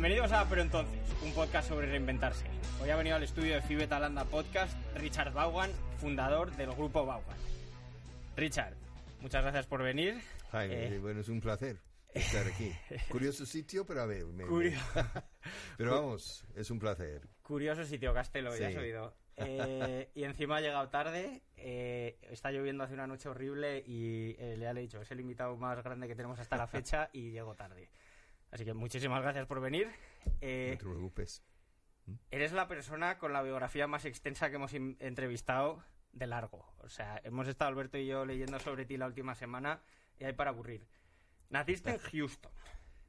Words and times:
Bienvenidos 0.00 0.32
a 0.32 0.48
Pero 0.48 0.62
Entonces, 0.62 0.98
un 1.22 1.34
podcast 1.34 1.68
sobre 1.68 1.86
reinventarse. 1.86 2.46
Hoy 2.80 2.88
ha 2.88 2.96
venido 2.96 3.16
al 3.16 3.22
estudio 3.22 3.54
de 3.56 3.60
Fibe 3.60 3.86
Talanda 3.86 4.24
Podcast 4.24 4.74
Richard 4.96 5.30
Vaughan, 5.34 5.70
fundador 5.98 6.56
del 6.56 6.70
grupo 6.72 7.04
Vaughan. 7.04 7.36
Richard, 8.34 8.72
muchas 9.20 9.42
gracias 9.42 9.66
por 9.66 9.82
venir. 9.82 10.18
Jaime, 10.52 10.86
Eh, 10.86 10.98
bueno, 11.00 11.20
es 11.20 11.28
un 11.28 11.42
placer 11.42 11.82
estar 12.14 12.46
aquí. 12.46 12.72
Curioso 13.10 13.44
sitio, 13.44 13.84
pero 13.84 14.00
a 14.00 14.06
ver. 14.06 14.24
me- 14.24 14.46
Curio- 14.46 14.80
pero 15.76 15.90
vamos, 15.96 16.46
es 16.56 16.70
un 16.70 16.78
placer. 16.78 17.28
Curioso 17.42 17.84
sitio 17.84 18.14
Castelo, 18.14 18.56
ya 18.56 18.68
has 18.68 18.72
Sí. 18.72 18.78
oído. 18.78 19.14
Eh, 19.36 20.10
y 20.14 20.24
encima 20.24 20.56
ha 20.56 20.60
llegado 20.62 20.88
tarde, 20.88 21.42
eh, 21.58 22.18
está 22.30 22.50
lloviendo 22.50 22.84
hace 22.84 22.94
una 22.94 23.06
noche 23.06 23.28
horrible 23.28 23.82
y 23.86 24.34
eh, 24.38 24.56
le 24.58 24.66
he 24.68 24.74
dicho, 24.74 25.00
es 25.02 25.10
el 25.10 25.20
invitado 25.20 25.56
más 25.58 25.82
grande 25.84 26.08
que 26.08 26.14
tenemos 26.14 26.38
hasta 26.40 26.56
la 26.56 26.66
fecha 26.66 27.10
y 27.12 27.30
llegó 27.32 27.54
tarde. 27.54 27.90
Así 28.50 28.64
que 28.64 28.74
muchísimas 28.74 29.22
gracias 29.22 29.46
por 29.46 29.60
venir. 29.60 29.88
Eh, 30.40 30.70
No 30.72 30.78
te 30.78 30.84
preocupes. 30.84 31.42
Eres 32.30 32.52
la 32.52 32.66
persona 32.66 33.18
con 33.18 33.32
la 33.32 33.42
biografía 33.42 33.86
más 33.86 34.04
extensa 34.04 34.50
que 34.50 34.56
hemos 34.56 34.74
entrevistado 34.74 35.84
de 36.12 36.26
largo. 36.26 36.66
O 36.78 36.88
sea, 36.88 37.20
hemos 37.22 37.46
estado 37.46 37.68
Alberto 37.70 37.98
y 37.98 38.06
yo 38.06 38.24
leyendo 38.24 38.58
sobre 38.58 38.84
ti 38.84 38.96
la 38.96 39.06
última 39.06 39.34
semana 39.34 39.80
y 40.18 40.24
hay 40.24 40.32
para 40.32 40.50
aburrir. 40.50 40.86
Naciste 41.50 41.90
en 41.90 41.98
Houston. 41.98 42.50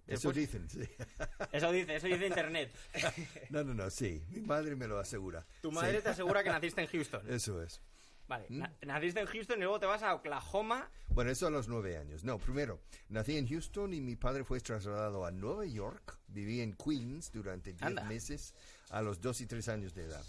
Eso 0.08 0.31
dicen, 0.31 0.69
sí. 0.69 0.81
Eso 1.52 1.72
dice, 1.72 1.95
eso 1.95 2.08
dice 2.08 2.28
internet. 2.28 2.75
No, 3.50 3.64
no, 3.64 3.73
no, 3.73 3.89
sí. 3.89 4.23
Mi 4.30 4.42
madre 4.42 4.75
me 4.75 4.88
lo 4.88 5.00
asegura. 5.00 5.45
Tu 5.62 5.72
madre 5.72 5.97
Sí, 5.97 6.03
te 6.03 6.09
asegura 6.09 6.44
que 6.44 6.50
naciste 6.58 6.81
en 6.81 6.88
Houston. 6.88 7.22
Eso 7.31 7.62
es. 7.62 7.81
Vale, 8.27 8.45
¿Mm? 8.50 8.59
na- 8.59 8.73
naciste 8.83 9.19
en 9.19 9.25
Houston 9.27 9.58
y 9.58 9.61
luego 9.61 9.80
te 9.80 9.86
vas 9.86 10.03
a 10.03 10.14
Oklahoma. 10.16 10.89
Bueno, 11.09 11.31
eso 11.31 11.47
a 11.47 11.50
los 11.50 11.67
nueve 11.67 11.97
años. 11.97 12.23
No, 12.23 12.38
primero, 12.39 12.80
nací 13.09 13.38
en 13.38 13.47
Houston 13.47 13.94
y 13.94 14.00
mi 14.02 14.16
padre 14.16 14.44
fue 14.45 14.59
trasladado 14.61 15.25
a 15.25 15.31
Nueva 15.31 15.66
York. 15.66 16.17
Viví 16.28 16.61
en 16.61 16.73
Queens 16.73 17.31
durante 17.31 17.72
diez 17.73 17.83
Anda. 17.83 18.03
meses 18.05 18.53
a 18.89 19.02
los 19.02 19.19
dos 19.19 19.41
y 19.41 19.47
tres 19.47 19.67
años 19.67 19.94
de 19.94 20.03
edad. 20.05 20.23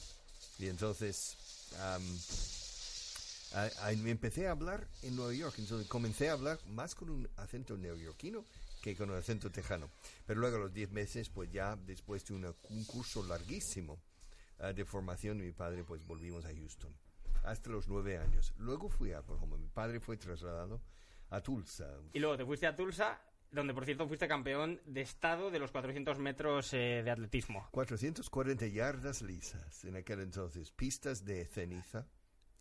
Y 0.59 0.67
entonces 0.67 1.37
am, 1.81 2.03
a- 3.55 3.89
a- 3.89 3.93
me 3.97 4.11
empecé 4.11 4.49
a 4.49 4.53
hablar 4.53 4.89
en 5.03 5.15
Nueva 5.17 5.33
York. 5.35 5.55
Entonces 5.59 5.87
comencé 5.89 6.29
a 6.29 6.33
hablar 6.33 6.59
más 6.67 6.95
con 6.95 7.11
un 7.11 7.29
acento 7.37 7.77
neoyorquino 7.77 8.45
que 8.83 8.97
con 8.97 9.11
un 9.11 9.17
acento 9.17 9.51
tejano. 9.51 9.91
Pero 10.27 10.41
luego 10.41 10.57
a 10.57 10.61
los 10.61 10.73
diez 10.75 10.91
meses, 10.91 11.29
pues 11.29 11.51
ya 11.53 11.77
después 11.77 12.25
de 12.25 12.35
una- 12.35 12.55
un 12.71 12.85
curso 12.85 13.23
larguísimo 13.25 14.01
ah, 14.59 14.73
de 14.73 14.85
formación, 14.85 15.39
mi 15.39 15.53
padre, 15.53 15.83
pues 15.85 16.05
volvimos 16.07 16.45
a 16.45 16.49
Houston 16.55 16.93
hasta 17.43 17.71
los 17.71 17.89
nueve 17.89 18.19
años. 18.19 18.55
Luego 18.59 18.89
fui 18.89 19.13
a 19.13 19.21
Oklahoma. 19.21 19.57
Mi 19.57 19.69
padre 19.69 20.01
fue 20.01 20.17
trasladado 20.17 20.83
a 21.31 21.41
Tulsa. 21.41 21.89
Y 22.13 22.19
luego 22.19 22.37
te 22.37 22.45
fuiste 22.45 22.67
a 22.67 22.77
Tulsa, 22.77 23.21
donde 23.51 23.75
por 23.75 23.85
cierto 23.85 24.07
fuiste 24.07 24.29
campeón 24.29 24.81
de 24.85 25.03
estado 25.03 25.51
de 25.51 25.59
los 25.59 25.71
400 25.71 26.19
metros 26.19 26.73
eh, 26.75 27.03
de 27.05 27.11
atletismo. 27.11 27.69
440 27.71 28.67
yardas 28.67 29.23
lisas 29.23 29.85
en 29.85 29.97
aquel 29.97 30.21
entonces, 30.21 30.71
pistas 30.71 31.25
de 31.25 31.45
ceniza. 31.47 32.07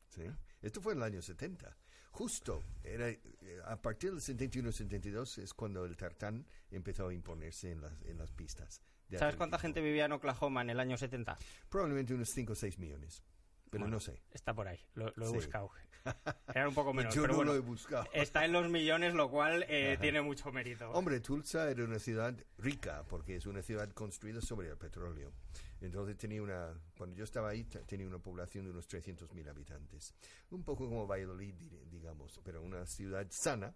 ¿sí? 0.09 0.23
Esto 0.61 0.81
fue 0.81 0.93
en 0.93 0.99
el 0.99 1.03
año 1.03 1.21
70. 1.21 1.77
Justo, 2.11 2.61
era, 2.83 3.07
eh, 3.09 3.19
a 3.65 3.81
partir 3.81 4.11
del 4.11 4.19
71-72 4.19 5.41
es 5.41 5.53
cuando 5.53 5.85
el 5.85 5.95
tartán 5.95 6.45
empezó 6.69 7.07
a 7.07 7.13
imponerse 7.13 7.71
en 7.71 7.81
las, 7.81 8.01
en 8.03 8.17
las 8.17 8.31
pistas. 8.31 8.81
¿Sabes 9.17 9.35
cuánta 9.35 9.59
gente 9.59 9.81
vivía 9.81 10.05
en 10.05 10.13
Oklahoma 10.13 10.61
en 10.61 10.69
el 10.69 10.79
año 10.79 10.97
70? 10.97 11.37
Probablemente 11.69 12.13
unos 12.13 12.29
5 12.29 12.53
o 12.53 12.55
6 12.55 12.79
millones, 12.79 13.23
pero 13.71 13.85
Bueno, 13.85 13.95
no 13.95 13.99
sé. 13.99 14.21
Está 14.31 14.53
por 14.53 14.67
ahí, 14.67 14.79
lo, 14.93 15.11
lo 15.15 15.25
he 15.25 15.29
Sí. 15.29 15.33
buscado. 15.35 15.71
Era 16.53 16.67
un 16.67 16.75
poco 16.75 16.93
menos, 16.93 17.15
Yo 17.15 17.21
pero 17.23 17.33
no 17.33 17.37
bueno. 17.37 17.51
lo 17.53 17.57
he 17.57 17.61
buscado. 17.61 18.05
Está 18.13 18.45
en 18.45 18.51
los 18.51 18.69
millones, 18.69 19.13
lo 19.15 19.29
cual 19.31 19.65
eh, 19.67 19.97
tiene 19.99 20.21
mucho 20.21 20.51
mérito. 20.51 20.91
Hombre, 20.91 21.19
Tulsa 21.21 21.69
era 21.71 21.83
una 21.83 21.97
ciudad 21.99 22.35
rica 22.59 23.03
porque 23.07 23.37
es 23.37 23.45
una 23.47 23.61
ciudad 23.63 23.89
construida 23.91 24.41
sobre 24.41 24.69
el 24.69 24.77
petróleo. 24.77 25.31
Entonces 25.79 26.15
tenía 26.17 26.43
una, 26.43 26.73
cuando 26.97 27.15
yo 27.15 27.23
estaba 27.23 27.49
ahí, 27.49 27.63
tenía 27.63 28.05
una 28.05 28.19
población 28.19 28.65
de 28.65 28.71
unos 28.71 28.87
300.000 28.87 29.47
habitantes. 29.49 30.13
Un 30.51 30.63
poco 30.63 30.87
como 30.87 31.07
Valladolid, 31.07 31.55
digamos, 31.89 32.39
pero 32.43 32.61
una 32.61 32.85
ciudad 32.85 33.25
sana, 33.31 33.73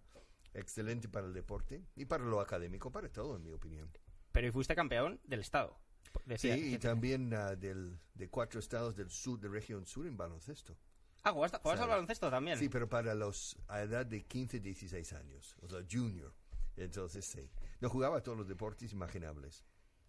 excelente 0.54 1.08
para 1.08 1.26
el 1.26 1.32
deporte 1.32 1.82
y 1.96 2.04
para 2.04 2.22
lo 2.24 2.40
académico, 2.40 2.92
para 2.92 3.08
todo, 3.08 3.36
en 3.36 3.42
mi 3.42 3.50
opinión. 3.52 3.90
Pero 4.30 4.46
y 4.46 4.50
fuiste 4.52 4.74
campeón 4.76 5.18
del 5.24 5.40
estado. 5.40 5.78
Sí, 6.14 6.48
Decía, 6.48 6.56
y 6.56 6.78
también 6.78 7.32
ah, 7.34 7.54
del, 7.54 7.98
de 8.14 8.28
cuatro 8.28 8.60
estados 8.60 8.96
del 8.96 9.10
sur, 9.10 9.38
de 9.38 9.48
región 9.48 9.86
sur, 9.86 10.06
en 10.06 10.16
baloncesto. 10.16 10.76
Ah, 11.22 11.32
jugaste, 11.32 11.58
jugaste 11.58 11.82
al 11.82 11.88
baloncesto 11.88 12.30
también. 12.30 12.58
Sí, 12.58 12.68
pero 12.68 12.88
para 12.88 13.14
los 13.14 13.56
a 13.68 13.82
edad 13.82 14.06
de 14.06 14.24
15, 14.24 14.60
16 14.60 15.12
años, 15.14 15.56
o 15.60 15.68
sea, 15.68 15.80
junior. 15.90 16.32
Entonces, 16.76 17.24
sí. 17.24 17.50
No 17.80 17.88
jugaba 17.88 18.22
todos 18.22 18.38
los 18.38 18.48
deportes 18.48 18.92
imaginables. 18.92 19.64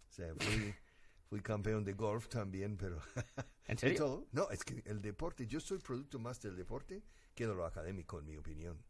O 0.08 0.12
sea, 0.12 0.34
fui, 0.34 0.74
fui 1.28 1.40
campeón 1.40 1.84
de 1.84 1.94
golf 1.94 2.28
también, 2.28 2.76
pero... 2.76 3.00
¿En 3.66 3.76
¿Y 3.76 3.78
serio? 3.78 3.98
todo? 3.98 4.26
No, 4.32 4.50
es 4.50 4.64
que 4.64 4.82
el 4.86 5.02
deporte, 5.02 5.46
yo 5.46 5.60
soy 5.60 5.78
producto 5.78 6.18
más 6.18 6.40
del 6.40 6.56
deporte 6.56 7.02
que 7.34 7.46
de 7.46 7.54
lo 7.54 7.66
académico, 7.66 8.18
en 8.18 8.26
mi 8.26 8.36
opinión. 8.36 8.82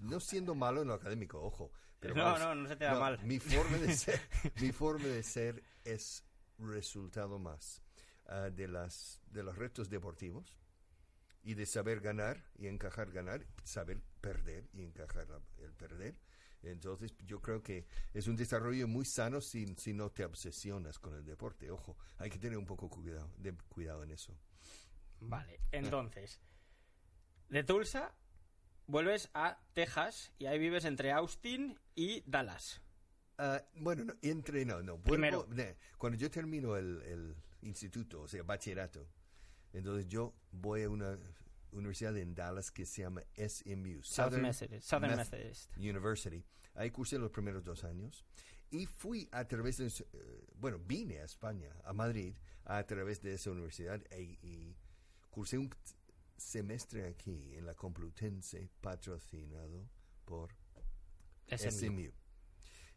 No 0.00 0.18
siendo 0.20 0.54
malo 0.54 0.82
en 0.82 0.88
lo 0.88 0.94
académico, 0.94 1.40
ojo. 1.40 1.70
Pero 2.00 2.14
No, 2.14 2.24
vamos, 2.24 2.40
no, 2.40 2.54
no 2.54 2.68
se 2.68 2.76
te 2.76 2.84
da 2.84 2.98
mal. 2.98 3.18
Mi 3.24 3.38
forma 3.38 3.78
de 3.78 3.92
ser, 3.96 4.20
mi 4.60 4.72
forma 4.72 5.06
de 5.06 5.22
ser 5.22 5.62
es 5.84 6.24
resultado 6.58 7.38
más 7.38 7.82
ah, 8.26 8.50
de, 8.50 8.68
las, 8.68 9.20
de 9.26 9.42
los 9.42 9.56
retos 9.56 9.88
deportivos 9.88 10.56
y 11.42 11.54
de 11.54 11.66
saber 11.66 12.00
ganar 12.00 12.42
y 12.56 12.66
encajar 12.66 13.10
ganar, 13.10 13.46
saber 13.64 14.00
perder 14.20 14.68
y 14.72 14.82
encajar 14.82 15.26
el 15.58 15.72
perder. 15.74 16.18
Entonces 16.62 17.14
yo 17.26 17.40
creo 17.42 17.62
que 17.62 17.86
es 18.14 18.26
un 18.26 18.36
desarrollo 18.36 18.88
muy 18.88 19.04
sano 19.04 19.40
si, 19.40 19.66
si 19.76 19.92
no 19.92 20.10
te 20.10 20.24
obsesionas 20.24 20.98
con 20.98 21.14
el 21.14 21.24
deporte. 21.24 21.70
Ojo, 21.70 21.96
hay 22.16 22.30
que 22.30 22.38
tener 22.38 22.56
un 22.56 22.64
poco 22.64 22.88
cuidado, 22.88 23.30
de, 23.36 23.54
cuidado 23.68 24.02
en 24.02 24.12
eso. 24.12 24.34
Vale, 25.20 25.60
entonces. 25.72 26.40
De 27.48 27.62
Tulsa 27.62 28.14
vuelves 28.86 29.30
a 29.34 29.58
Texas 29.74 30.32
y 30.38 30.46
ahí 30.46 30.58
vives 30.58 30.84
entre 30.86 31.12
Austin 31.12 31.78
y 31.94 32.22
Dallas. 32.26 32.80
Ah, 33.38 33.62
bueno, 33.76 34.04
no, 34.04 34.14
entre, 34.22 34.64
no, 34.64 34.82
no. 34.82 34.98
vuelvo- 34.98 35.44
Primero. 35.46 35.76
cuando 35.98 36.18
yo 36.18 36.30
termino 36.30 36.76
el, 36.76 37.02
el 37.02 37.34
instituto, 37.62 38.22
o 38.22 38.28
sea, 38.28 38.42
bachillerato, 38.42 39.06
entonces 39.72 40.06
yo 40.06 40.32
voy 40.52 40.82
a 40.82 40.88
una 40.90 41.18
universidad 41.72 42.16
en 42.16 42.34
Dallas 42.34 42.70
que 42.70 42.86
se 42.86 43.02
llama 43.02 43.22
SMU, 43.36 44.02
South 44.02 44.32
Methodist. 44.34 44.86
Southern 44.88 45.14
Meth- 45.18 45.30
Methodist. 45.32 45.76
University. 45.76 46.44
Ahí 46.74 46.90
cursé 46.90 47.18
los 47.18 47.30
primeros 47.32 47.64
dos 47.64 47.82
años 47.84 48.24
y 48.70 48.86
fui 48.86 49.28
a 49.32 49.44
través 49.46 49.78
de, 49.78 49.86
eh, 49.86 50.44
bueno, 50.54 50.78
vine 50.78 51.18
a 51.18 51.24
España, 51.24 51.70
a 51.84 51.92
Madrid, 51.92 52.36
a 52.64 52.84
través 52.84 53.20
de 53.20 53.34
esa 53.34 53.50
universidad 53.50 54.00
e- 54.10 54.38
y 54.42 54.76
cursé 55.30 55.58
un 55.58 55.70
semestre 56.36 57.06
aquí 57.08 57.54
en 57.54 57.66
la 57.66 57.74
Complutense 57.74 58.68
patrocinado 58.80 59.88
por 60.24 60.50
SMU. 61.48 61.70
SMU. 61.70 62.12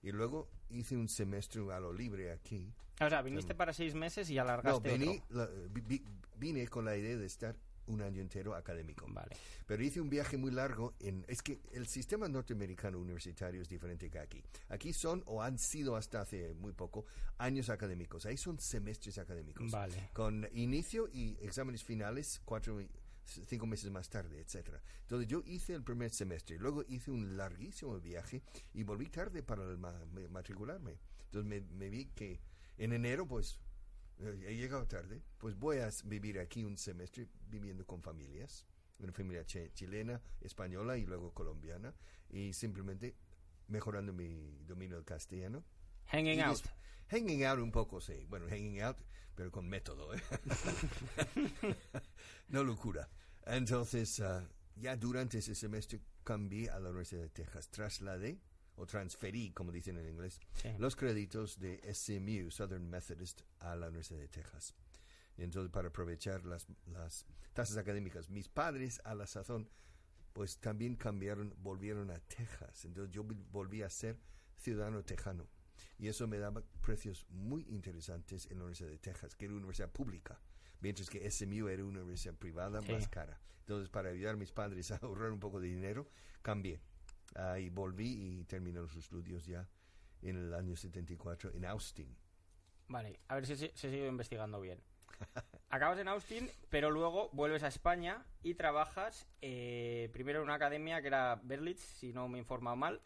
Y 0.01 0.11
luego 0.11 0.49
hice 0.69 0.95
un 0.95 1.09
semestre 1.09 1.61
a 1.73 1.79
lo 1.79 1.91
libre 1.93 2.31
aquí. 2.31 2.71
O 3.01 3.09
sea, 3.09 3.21
viniste 3.21 3.53
para 3.55 3.73
seis 3.73 3.93
meses 3.93 4.29
y 4.29 4.37
alargaste 4.37 4.89
No, 4.89 4.95
vení- 5.05 5.21
otro. 5.23 5.37
la- 5.37 5.49
vi- 5.69 6.03
vine 6.37 6.67
con 6.67 6.85
la 6.85 6.95
idea 6.97 7.15
de 7.17 7.25
estar 7.25 7.55
un 7.87 8.01
año 8.01 8.21
entero 8.21 8.53
académico. 8.53 9.05
Vale. 9.09 9.35
Pero 9.65 9.81
hice 9.83 10.01
un 10.01 10.09
viaje 10.09 10.35
muy 10.35 10.51
largo 10.51 10.93
en... 10.99 11.23
Es 11.27 11.41
que 11.41 11.61
el 11.71 11.87
sistema 11.87 12.27
norteamericano 12.27 12.99
universitario 12.99 13.61
es 13.61 13.69
diferente 13.69 14.09
que 14.09 14.19
aquí. 14.19 14.43
Aquí 14.69 14.91
son, 14.93 15.23
o 15.25 15.41
han 15.41 15.57
sido 15.57 15.95
hasta 15.95 16.19
hace 16.21 16.53
muy 16.55 16.73
poco, 16.73 17.05
años 17.37 17.69
académicos. 17.69 18.25
Ahí 18.25 18.35
son 18.35 18.59
semestres 18.59 19.17
académicos. 19.19 19.71
Vale. 19.71 20.09
Con 20.13 20.47
inicio 20.53 21.07
y 21.13 21.37
exámenes 21.41 21.83
finales 21.83 22.41
cuatro, 22.43 22.81
cinco 23.27 23.65
meses 23.67 23.91
más 23.91 24.09
tarde, 24.09 24.39
etcétera. 24.39 24.81
Entonces 25.01 25.27
yo 25.27 25.43
hice 25.45 25.73
el 25.73 25.83
primer 25.83 26.11
semestre, 26.11 26.57
luego 26.57 26.83
hice 26.87 27.11
un 27.11 27.37
larguísimo 27.37 27.99
viaje 27.99 28.41
y 28.73 28.83
volví 28.83 29.07
tarde 29.07 29.43
para 29.43 29.63
el 29.69 29.77
ma- 29.77 30.05
ma- 30.05 30.27
matricularme. 30.29 30.97
Entonces 31.25 31.47
me, 31.49 31.61
me 31.77 31.89
vi 31.89 32.05
que 32.07 32.39
en 32.77 32.93
enero, 32.93 33.27
pues, 33.27 33.59
eh, 34.19 34.45
he 34.47 34.55
llegado 34.55 34.87
tarde, 34.87 35.21
pues 35.37 35.55
voy 35.57 35.77
a 35.79 35.89
vivir 36.05 36.39
aquí 36.39 36.63
un 36.63 36.77
semestre 36.77 37.27
viviendo 37.49 37.85
con 37.85 38.01
familias 38.01 38.65
una 38.99 39.13
familia 39.13 39.45
chilena, 39.45 40.19
española 40.41 40.97
y 40.97 41.05
luego 41.05 41.31
colombiana, 41.31 41.93
y 42.31 42.51
simplemente 42.53 43.15
mejorando 43.67 44.11
mi 44.11 44.57
dominio 44.65 44.95
del 44.95 45.05
castellano. 45.05 45.63
Hanging 46.07 46.39
out. 46.41 46.61
Hanging 47.11 47.43
out 47.45 47.59
un 47.59 47.71
poco, 47.71 48.01
sí. 48.01 48.25
Bueno, 48.27 48.47
hanging 48.49 48.81
out, 48.81 48.97
pero 49.35 49.51
con 49.51 49.69
método. 49.69 50.15
¿eh? 50.15 50.19
no 52.49 52.63
locura. 52.63 53.09
Entonces, 53.45 54.19
ah, 54.19 54.47
ya 54.75 54.95
durante 54.95 55.37
ese 55.39 55.55
semestre 55.55 56.01
cambié 56.23 56.69
a 56.69 56.79
la 56.79 56.89
Universidad 56.89 57.21
de 57.21 57.29
Texas. 57.29 57.69
Trasladé, 57.69 58.39
o 58.75 58.85
transferí, 58.85 59.51
como 59.53 59.71
dicen 59.71 59.97
en 59.97 60.07
inglés, 60.07 60.39
Sí. 60.53 60.69
los 60.77 60.95
créditos 60.95 61.59
de 61.59 61.79
SMU, 61.93 62.51
Southern 62.51 62.87
Methodist, 62.89 63.41
a 63.59 63.75
la 63.75 63.87
Universidad 63.87 64.19
de 64.19 64.27
Texas. 64.27 64.75
Y 65.37 65.43
entonces, 65.43 65.71
para 65.71 65.87
aprovechar 65.89 66.45
las, 66.45 66.67
las 66.87 67.25
tasas 67.53 67.77
académicas, 67.77 68.29
mis 68.29 68.49
padres 68.49 69.01
a 69.03 69.15
la 69.15 69.25
sazón, 69.25 69.69
pues 70.33 70.59
también 70.59 70.95
cambiaron, 70.95 71.55
volvieron 71.57 72.11
a 72.11 72.19
Texas. 72.19 72.85
Entonces, 72.85 73.11
yo 73.13 73.23
vol- 73.23 73.43
volví 73.51 73.81
a 73.81 73.89
ser 73.89 74.19
ciudadano 74.57 75.03
tejano. 75.03 75.47
Y 75.97 76.07
eso 76.09 76.27
me 76.27 76.37
daba 76.37 76.61
precios 76.81 77.25
muy 77.29 77.63
interesantes 77.69 78.45
en 78.51 78.57
la 78.59 78.65
Universidad 78.65 78.89
de 78.89 78.99
Texas, 78.99 79.35
que 79.35 79.45
era 79.45 79.53
una 79.53 79.61
universidad 79.61 79.91
pública, 79.91 80.39
mientras 80.81 81.09
que 81.09 81.29
SMU 81.29 81.67
era 81.67 81.83
una 81.83 81.99
universidad 82.01 82.35
privada 82.35 82.81
Sí. 82.81 82.91
más 82.91 83.07
cara. 83.07 83.39
Entonces, 83.59 83.89
para 83.89 84.09
ayudar 84.09 84.35
a 84.35 84.37
mis 84.37 84.51
padres 84.51 84.91
a 84.91 84.97
ahorrar 84.97 85.31
un 85.31 85.39
poco 85.39 85.59
de 85.59 85.67
dinero, 85.67 86.07
cambié. 86.41 86.79
Ah, 87.35 87.59
y 87.59 87.69
volví 87.69 88.39
y 88.39 88.43
terminé 88.45 88.79
los 88.79 88.95
estudios 88.95 89.45
ya 89.45 89.67
en 90.21 90.37
el 90.37 90.53
año 90.53 90.75
74 90.75 91.51
en 91.53 91.65
Austin. 91.65 92.15
Vale, 92.87 93.19
a 93.27 93.35
ver 93.35 93.45
si 93.45 93.55
se, 93.57 93.71
se 93.75 93.89
sigue 93.91 94.07
investigando 94.07 94.61
bien. 94.61 94.81
Acabas 95.69 95.99
en 95.99 96.07
Austin, 96.07 96.49
pero 96.69 96.89
luego 96.89 97.29
vuelves 97.33 97.63
a 97.63 97.67
España 97.67 98.25
y 98.43 98.53
trabajas 98.55 99.27
eh, 99.41 100.09
primero 100.13 100.39
en 100.39 100.45
una 100.45 100.53
academia 100.55 101.01
que 101.01 101.07
era 101.07 101.39
Berlitz, 101.43 101.81
si 101.81 102.13
no 102.13 102.27
me 102.29 102.37
he 102.37 102.41
informado 102.41 102.77
mal. 102.77 103.01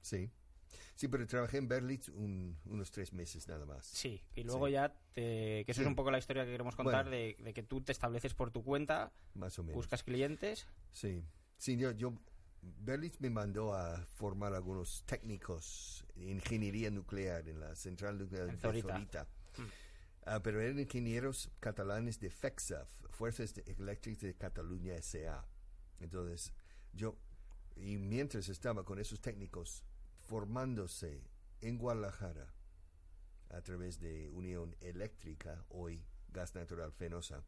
Sí. 0.00 0.30
Sí, 0.94 1.08
pero 1.08 1.26
trabajé 1.26 1.58
en 1.58 1.68
Berlitz 1.68 2.08
un- 2.08 2.56
unos 2.66 2.90
tres 2.90 3.12
meses 3.12 3.46
nada 3.48 3.66
más. 3.66 3.86
Sí, 3.86 4.22
y 4.34 4.42
luego 4.44 4.66
Sí. 4.66 4.72
ya, 4.72 4.88
te, 5.12 5.64
que 5.64 5.72
eso 5.72 5.78
Sí. 5.78 5.82
es 5.82 5.86
un 5.88 5.94
poco 5.96 6.10
la 6.10 6.18
historia 6.18 6.44
que 6.44 6.50
queremos 6.52 6.76
contar, 6.76 7.04
Bueno. 7.04 7.16
de, 7.16 7.36
de 7.38 7.54
que 7.54 7.62
tú 7.62 7.80
te 7.82 7.92
estableces 7.92 8.34
por 8.34 8.50
tu 8.50 8.62
cuenta, 8.64 9.12
Más 9.34 9.58
o 9.58 9.62
menos. 9.62 9.76
buscas 9.76 10.02
clientes. 10.02 10.66
Sí, 10.92 11.24
sí, 11.56 11.76
yo, 11.76 11.90
yo 11.92 12.14
Berlitz 12.62 13.20
me 13.20 13.28
mandó 13.30 13.74
a 13.74 13.98
formar 14.06 14.54
algunos 14.54 15.04
técnicos 15.04 16.04
de 16.14 16.30
ingeniería 16.30 16.90
nuclear 16.90 17.46
en 17.48 17.60
la 17.60 17.74
central 17.76 18.18
nuclear 18.18 18.48
En 18.48 18.54
de 18.54 18.60
Zorita. 18.60 19.26
Mm. 19.58 19.62
Ah, 20.26 20.42
pero 20.42 20.62
eran 20.62 20.78
ingenieros 20.78 21.50
catalanes 21.60 22.18
de 22.18 22.30
FEXAF, 22.30 22.88
Fuerzas 23.10 23.52
Eléctricas 23.66 24.22
de 24.22 24.34
Cataluña 24.34 24.94
S.A. 24.94 25.46
Entonces, 26.00 26.54
yo, 26.94 27.18
y 27.76 27.98
mientras 27.98 28.48
estaba 28.48 28.84
con 28.84 28.98
esos 28.98 29.20
técnicos 29.20 29.84
formándose 30.24 31.22
en 31.60 31.78
Guadalajara 31.78 32.52
a 33.50 33.60
través 33.62 34.00
de 34.00 34.28
Unión 34.30 34.74
Eléctrica, 34.80 35.64
hoy 35.68 36.04
Gas 36.28 36.54
Natural 36.54 36.92
Fenosa, 36.92 37.44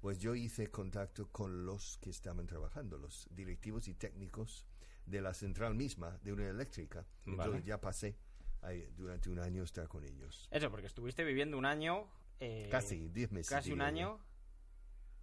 pues 0.00 0.18
yo 0.18 0.34
hice 0.34 0.70
contacto 0.70 1.30
con 1.32 1.64
los 1.64 1.98
que 1.98 2.10
estaban 2.10 2.46
trabajando, 2.46 2.98
los 2.98 3.26
directivos 3.30 3.88
y 3.88 3.94
técnicos 3.94 4.66
de 5.06 5.20
la 5.22 5.34
central 5.34 5.74
misma, 5.74 6.18
de 6.22 6.32
Unión 6.32 6.50
Eléctrica. 6.50 7.06
Entonces 7.26 7.64
ya 7.64 7.80
pasé 7.80 8.16
ahí, 8.62 8.86
durante 8.96 9.30
un 9.30 9.38
año 9.38 9.62
estar 9.64 9.88
con 9.88 10.04
ellos. 10.04 10.48
Eso, 10.50 10.70
porque 10.70 10.86
estuviste 10.86 11.24
viviendo 11.24 11.58
un 11.58 11.64
año. 11.66 12.06
eh, 12.40 12.68
Casi, 12.70 13.08
diez 13.08 13.32
meses. 13.32 13.50
Casi 13.50 13.72
un 13.72 13.80
año. 13.80 14.20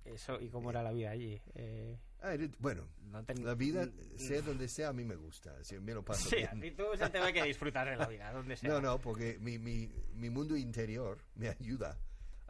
Eso, 0.03 0.41
¿y 0.41 0.49
cómo 0.49 0.71
era 0.71 0.81
la 0.81 0.91
vida 0.91 1.11
allí? 1.11 1.41
Eh, 1.53 1.99
Ah, 2.21 2.35
bueno, 2.59 2.87
no 3.09 3.23
ten- 3.25 3.43
la 3.43 3.55
vida, 3.55 3.89
sea 4.17 4.41
donde 4.41 4.67
sea, 4.67 4.89
a 4.89 4.93
mí 4.93 5.03
me 5.03 5.15
gusta. 5.15 5.55
así, 5.59 5.79
me 5.79 5.93
lo 5.93 6.05
paso 6.05 6.29
Sí, 6.29 6.35
bien. 6.37 6.61
ti 6.61 6.71
tú 6.71 6.83
se 6.97 7.09
te 7.09 7.19
ve 7.19 7.33
que 7.33 7.43
disfrutar 7.43 7.89
de 7.89 7.95
la 7.97 8.07
vida, 8.07 8.31
donde 8.31 8.55
sea. 8.55 8.69
No, 8.69 8.79
no, 8.81 8.99
porque 9.01 9.37
mi, 9.39 9.57
mi, 9.57 9.91
mi 10.13 10.29
mundo 10.29 10.55
interior 10.55 11.17
me 11.35 11.49
ayuda 11.49 11.97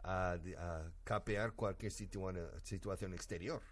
a, 0.02 0.32
a 0.58 0.92
capear 1.04 1.52
cualquier 1.54 1.90
situa- 1.92 2.60
situación 2.62 3.14
exterior. 3.14 3.62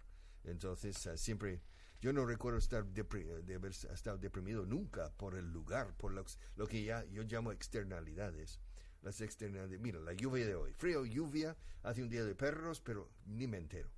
Entonces, 0.43 1.05
ah, 1.07 1.17
siempre, 1.17 1.61
yo 2.01 2.11
no 2.13 2.25
recuerdo 2.25 2.57
estar 2.57 2.83
de 2.85 3.55
haber 3.55 3.71
estado 3.71 4.17
deprimido 4.17 4.65
nunca 4.65 5.11
por 5.17 5.35
el 5.35 5.51
lugar, 5.51 5.95
por 5.97 6.11
lo, 6.13 6.25
lo 6.55 6.65
que 6.67 6.83
ya 6.83 7.05
yo 7.11 7.21
llamo 7.23 7.51
externalidades. 7.51 8.59
Las 9.03 9.21
externalidades, 9.21 9.79
mira, 9.79 9.99
la 9.99 10.13
lluvia 10.13 10.45
de 10.45 10.55
hoy, 10.55 10.73
frío, 10.73 11.05
lluvia, 11.05 11.55
hace 11.83 12.01
un 12.03 12.09
día 12.09 12.23
de 12.23 12.33
perros, 12.35 12.81
pero 12.81 13.09
ni 13.25 13.45
me 13.47 13.57
entero, 13.57 13.89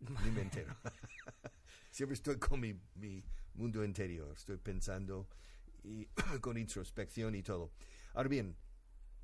ni 0.00 0.30
me 0.30 0.42
entero. 0.42 0.74
siempre 1.90 2.14
estoy 2.14 2.38
con 2.38 2.60
mi, 2.60 2.78
mi 2.94 3.24
mundo 3.54 3.84
interior, 3.84 4.32
estoy 4.36 4.58
pensando 4.58 5.28
y 5.82 6.06
con 6.40 6.58
introspección 6.58 7.34
y 7.34 7.42
todo. 7.42 7.72
Ahora 8.14 8.28
bien, 8.28 8.56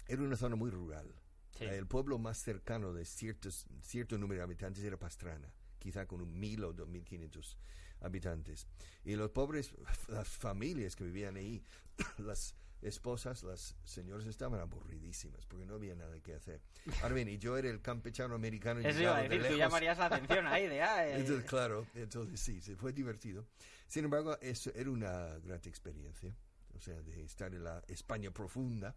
era 0.07 0.23
una 0.23 0.37
zona 0.37 0.57
muy 0.57 0.71
rural. 0.71 1.15
Sí. 1.59 1.65
El 1.65 1.87
pueblo 1.87 2.19
más 2.19 2.39
cercano 2.39 2.93
de 2.93 3.05
ciertos, 3.05 3.67
cierto 3.83 4.17
número 4.17 4.39
de 4.39 4.45
habitantes 4.45 4.83
era 4.83 4.99
Pastrana, 4.99 5.53
quizá 5.79 6.07
con 6.07 6.23
un 6.23 6.39
mil 6.39 6.65
o 6.65 6.73
dos 6.73 6.89
mil 6.89 7.05
quinientos 7.05 7.59
habitantes. 8.01 8.67
Y 9.05 9.17
los 9.17 9.31
pobres, 9.31 9.75
las 10.09 10.29
familias 10.29 10.97
que 10.97 11.05
vivían 11.05 11.37
ahí, 11.37 11.63
las 12.19 12.55
esposas, 12.82 13.43
las 13.44 13.76
señoras 13.84 14.26
estaban 14.26 14.61
aburridísimas 14.61 15.46
porque 15.46 15.64
no 15.64 15.75
había 15.75 15.94
nada 15.94 16.19
que 16.20 16.34
hacer. 16.34 16.61
Ahora 17.02 17.14
bien, 17.14 17.29
y 17.29 17.38
yo 17.38 17.56
era 17.56 17.70
el 17.70 17.81
campechano 17.81 18.34
americano. 18.34 18.81
Eso 18.81 19.00
iba 19.00 19.17
a 19.17 19.23
llegado 19.23 19.23
de 19.23 19.29
decir, 19.38 19.52
tú 19.52 19.58
llamarías 19.58 19.99
la 19.99 20.06
atención 20.06 20.46
ahí 20.46 20.67
de... 20.67 20.82
ah, 20.82 21.06
eh, 21.08 21.20
Entonces, 21.20 21.44
claro, 21.49 21.87
entonces 21.94 22.40
sí, 22.40 22.61
se 22.61 22.76
fue 22.76 22.93
divertido. 22.93 23.46
Sin 23.87 24.05
embargo, 24.05 24.37
eso 24.40 24.70
era 24.75 24.90
una 24.90 25.38
gran 25.38 25.61
experiencia, 25.64 26.37
o 26.75 26.81
sea, 26.81 27.00
de 27.02 27.23
estar 27.23 27.55
en 27.55 27.64
la 27.64 27.82
España 27.88 28.31
profunda, 28.31 28.96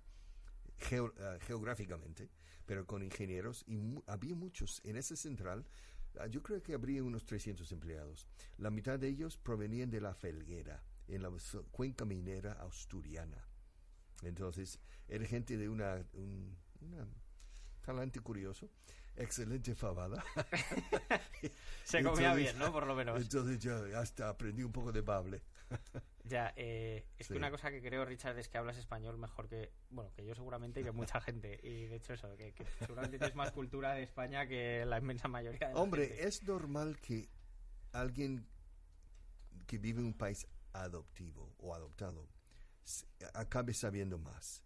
geo- 0.79 1.13
ah, 1.19 1.37
geográficamente, 1.41 2.29
pero 2.65 2.85
con 2.85 3.03
ingenieros, 3.03 3.63
y 3.67 3.77
mu- 3.77 4.01
había 4.07 4.35
muchos 4.35 4.81
en 4.83 4.97
esa 4.97 5.15
central. 5.15 5.65
ah, 6.19 6.27
yo 6.27 6.41
creo 6.41 6.63
que 6.63 6.73
habría 6.73 7.03
unos 7.03 7.25
300 7.25 7.71
empleados. 7.71 8.25
La 8.57 8.71
mitad 8.71 8.97
de 8.97 9.09
ellos 9.09 9.37
provenían 9.37 9.89
de 9.91 9.99
la 10.01 10.13
Felguera, 10.15 10.81
en 11.07 11.21
la 11.21 11.29
cuenca 11.71 12.05
minera 12.05 12.53
asturiana. 12.53 13.45
Entonces, 14.25 14.79
era 15.07 15.25
gente 15.25 15.57
de 15.57 15.69
una, 15.69 16.03
un 16.13 16.57
una 16.81 17.07
talante 17.81 18.19
curioso, 18.19 18.69
excelente 19.15 19.73
fabada. 19.75 20.23
se 21.83 22.03
comía 22.03 22.29
entonces- 22.31 22.35
bien, 22.37 22.59
¿no? 22.59 22.71
Por 22.71 22.85
lo 22.87 22.95
menos. 22.95 23.21
Entonces 23.21 23.59
yo 23.59 23.75
hasta 23.97 24.29
aprendí 24.29 24.63
un 24.63 24.71
poco 24.71 24.91
de 24.91 25.01
bable. 25.01 25.41
Ya, 26.27 26.51
eh, 26.55 27.05
es 27.19 27.27
Sí. 27.27 27.33
que 27.33 27.37
una 27.37 27.51
cosa 27.51 27.69
que 27.69 27.83
creo, 27.83 28.03
Richard, 28.03 28.35
es 28.39 28.49
que 28.49 28.57
hablas 28.57 28.77
español 28.77 29.15
mejor 29.19 29.47
que, 29.47 29.71
bueno, 29.91 30.11
que 30.15 30.25
yo 30.25 30.33
seguramente 30.33 30.81
y 30.81 30.83
que 30.83 30.91
mucha 30.91 31.21
gente. 31.21 31.59
Y 31.61 31.85
de 31.85 31.97
hecho 31.97 32.13
eso, 32.13 32.35
que, 32.35 32.51
que 32.51 32.65
seguramente 32.79 33.19
tienes 33.19 33.35
más 33.35 33.51
cultura 33.51 33.93
de 33.93 34.01
España 34.01 34.47
que 34.47 34.83
la 34.87 34.97
inmensa 34.97 35.27
mayoría 35.27 35.67
de 35.67 35.73
la 35.75 35.79
Hombre, 35.79 36.07
gente. 36.07 36.27
es 36.27 36.41
normal 36.41 36.99
que 36.99 37.29
alguien 37.91 38.47
que 39.67 39.77
vive 39.77 39.99
en 39.99 40.07
un 40.07 40.13
país 40.15 40.47
adoptivo 40.73 41.53
o 41.59 41.75
adoptado 41.75 42.27
acabe 43.33 43.73
sabiendo 43.73 44.17
más. 44.17 44.63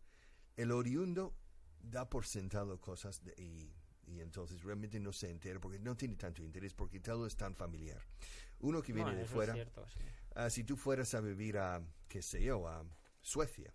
El 0.55 0.71
oriundo 0.71 1.35
da 1.81 2.09
por 2.09 2.25
sentado 2.25 2.79
cosas 2.81 3.23
de- 3.23 3.33
y, 3.37 3.73
y 4.11 4.19
entonces 4.21 4.61
realmente 4.63 4.99
no 4.99 5.13
se 5.13 5.29
entera 5.29 5.59
porque 5.59 5.79
no 5.79 5.95
tiene 5.95 6.15
tanto 6.15 6.43
interés 6.43 6.73
porque 6.73 6.99
todo 6.99 7.25
es 7.25 7.35
tan 7.37 7.55
familiar. 7.55 8.01
Uno 8.59 8.81
que 8.81 8.91
viene 8.91 9.11
Bueno, 9.11 9.21
de 9.21 9.27
fuera, 9.27 9.53
Es 9.53 9.57
cierto, 9.57 9.87
sí. 9.87 9.99
ah, 10.35 10.49
si 10.49 10.63
tú 10.65 10.75
fueras 10.75 11.13
a 11.13 11.21
vivir 11.21 11.57
a, 11.57 11.81
qué 12.09 12.21
sé 12.21 12.43
yo, 12.43 12.67
a 12.67 12.83
Suecia, 13.21 13.71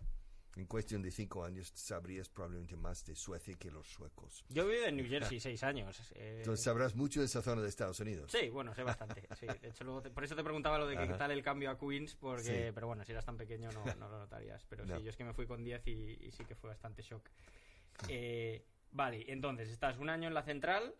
en 0.55 0.65
cuestión 0.67 1.01
de 1.01 1.11
cinco 1.11 1.43
años 1.43 1.71
sabrías 1.75 2.29
probablemente 2.29 2.75
más 2.77 3.03
de 3.05 3.15
Suecia 3.15 3.55
que 3.59 3.69
los 3.71 3.87
suecos. 3.87 4.45
Yo 4.49 4.63
he 4.63 4.67
vivido 4.67 4.85
en 4.87 4.95
New 4.97 5.07
Jersey 5.07 5.39
seis 5.41 5.63
años. 5.63 5.99
eh, 6.15 6.37
Entonces 6.39 6.63
sabrás 6.63 6.95
mucho 6.95 7.19
de 7.19 7.25
esa 7.25 7.41
zona 7.41 7.61
de 7.61 7.67
Estados 7.69 7.99
Unidos. 7.99 8.31
Sí, 8.31 8.49
bueno, 8.49 8.73
sé 8.73 8.83
bastante. 8.83 9.27
Sí. 9.39 9.47
De 9.61 9.67
hecho, 9.69 9.83
luego 9.83 10.01
te- 10.01 10.11
por 10.11 10.23
eso 10.23 10.35
te 10.35 10.43
preguntaba 10.43 10.77
lo 10.79 10.87
de 10.87 10.97
qué 10.97 11.07
tal 11.13 11.31
el 11.31 11.43
cambio 11.43 11.69
a 11.71 11.77
Queens, 11.77 12.15
porque, 12.15 12.67
Sí. 12.67 12.71
pero 12.73 12.87
bueno, 12.87 13.03
si 13.03 13.11
eras 13.11 13.25
tan 13.25 13.35
pequeño 13.37 13.69
no, 13.71 13.83
no 13.95 14.07
lo 14.09 14.19
notarías. 14.19 14.65
Pero 14.69 14.85
No. 14.85 14.95
sí, 14.97 15.03
yo 15.03 15.09
es 15.09 15.17
que 15.17 15.25
me 15.25 15.33
fui 15.33 15.45
con 15.45 15.63
10 15.63 15.85
y, 15.87 15.91
y 16.25 16.31
sí 16.31 16.45
que 16.45 16.55
fue 16.55 16.69
bastante 16.69 17.01
shock. 17.01 17.29
Eh, 18.07 18.65
vale, 18.91 19.25
entonces 19.31 19.69
estás 19.69 19.97
un 19.97 20.09
año 20.09 20.27
en 20.27 20.33
la 20.33 20.43
central 20.43 20.93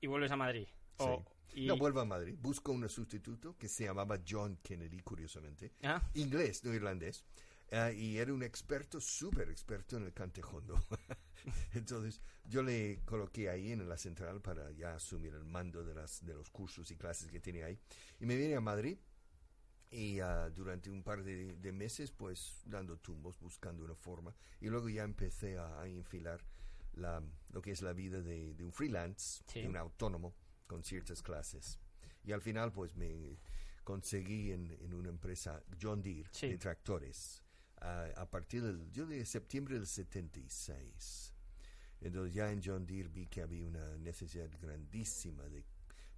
y 0.00 0.06
vuelves 0.06 0.30
a 0.30 0.36
Madrid. 0.36 0.66
O- 0.98 1.24
y- 1.54 1.66
No, 1.66 1.76
vuelvo 1.76 2.00
a 2.00 2.04
Madrid. 2.04 2.36
Busco 2.38 2.72
un 2.72 2.88
sustituto 2.88 3.56
que 3.56 3.68
se 3.68 3.84
llamaba 3.84 4.18
John 4.28 4.58
Kennedy, 4.62 5.00
curiosamente. 5.00 5.72
Ah, 5.82 6.02
Inglés, 6.14 6.62
no 6.64 6.72
irlandés. 6.74 7.24
Ah, 7.70 7.92
y 7.92 8.16
era 8.18 8.32
un 8.32 8.42
experto, 8.42 9.00
súper 9.00 9.50
experto 9.50 9.96
en 9.98 10.04
el 10.04 10.12
cantejondo. 10.14 10.74
Entonces, 11.74 12.20
yo 12.44 12.62
le 12.62 13.00
coloqué 13.04 13.50
ahí 13.50 13.72
en 13.72 13.86
la 13.88 13.98
central 13.98 14.40
para 14.40 14.70
ya 14.72 14.94
asumir 14.94 15.34
el 15.34 15.44
mando 15.44 15.84
de, 15.84 15.94
las, 15.94 16.24
de 16.24 16.34
los 16.34 16.50
cursos 16.50 16.90
y 16.90 16.96
clases 16.96 17.30
que 17.30 17.40
tenía 17.40 17.66
ahí. 17.66 17.78
Y 18.20 18.26
me 18.26 18.36
vine 18.36 18.56
a 18.56 18.60
Madrid 18.60 18.98
y 19.90 20.20
ah, 20.20 20.48
durante 20.50 20.90
un 20.90 21.02
par 21.02 21.22
de, 21.22 21.56
de 21.56 21.72
meses, 21.72 22.10
pues, 22.10 22.62
dando 22.64 22.96
tumbos, 22.98 23.38
buscando 23.38 23.84
una 23.84 23.94
forma. 23.94 24.34
Y 24.60 24.68
luego 24.68 24.88
ya 24.88 25.04
empecé 25.04 25.58
a, 25.58 25.80
a 25.82 25.86
enfilar 25.88 26.40
la, 26.94 27.22
lo 27.50 27.60
que 27.62 27.70
es 27.72 27.82
la 27.82 27.92
vida 27.92 28.22
de, 28.22 28.54
de 28.54 28.64
un 28.64 28.72
freelance, 28.72 29.42
Sí. 29.46 29.60
de 29.62 29.68
un 29.68 29.76
autónomo, 29.76 30.34
con 30.66 30.82
ciertas 30.84 31.22
clases. 31.22 31.78
Y 32.24 32.32
al 32.32 32.40
final, 32.42 32.72
pues 32.72 32.96
me 32.96 33.38
conseguí 33.84 34.52
en, 34.52 34.70
en 34.80 34.92
una 34.94 35.08
empresa 35.08 35.62
John 35.80 36.02
Deere 36.02 36.28
Sí. 36.32 36.48
de 36.48 36.58
tractores 36.58 37.42
a, 37.80 38.04
a 38.16 38.30
partir 38.30 38.62
del, 38.62 38.90
yo 38.92 39.06
de 39.06 39.24
septiembre 39.24 39.74
del 39.76 39.86
76. 39.86 41.34
Entonces 42.00 42.34
ya 42.34 42.50
en 42.52 42.60
John 42.64 42.86
Deere 42.86 43.08
vi 43.08 43.26
que 43.26 43.42
había 43.42 43.66
una 43.66 43.96
necesidad 43.98 44.48
grandísima 44.60 45.44
de 45.48 45.64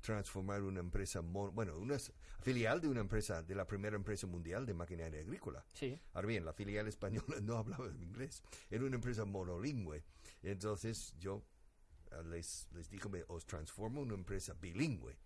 transformar 0.00 0.62
una 0.62 0.80
empresa, 0.80 1.20
bueno, 1.20 1.76
una 1.78 1.96
filial 2.42 2.80
de 2.80 2.88
una 2.88 3.00
empresa, 3.00 3.42
de 3.42 3.54
la 3.54 3.66
primera 3.66 3.96
empresa 3.96 4.26
mundial 4.26 4.64
de 4.66 4.74
maquinaria 4.74 5.20
agrícola. 5.20 5.64
Sí. 5.74 5.98
Ahora 6.14 6.28
bien, 6.28 6.44
la 6.44 6.52
filial 6.52 6.86
española 6.88 7.36
no 7.42 7.56
hablaba 7.56 7.86
inglés, 7.88 8.42
era 8.70 8.84
una 8.84 8.96
empresa 8.96 9.24
monolingüe. 9.24 10.02
Entonces 10.42 11.14
yo 11.18 11.42
ah, 12.12 12.22
les, 12.22 12.68
les 12.72 12.88
dije, 12.90 13.08
"Me- 13.08 13.24
os 13.28 13.44
transformo 13.46 14.00
en 14.00 14.06
una 14.08 14.14
empresa 14.14 14.54
bilingüe. 14.54 15.16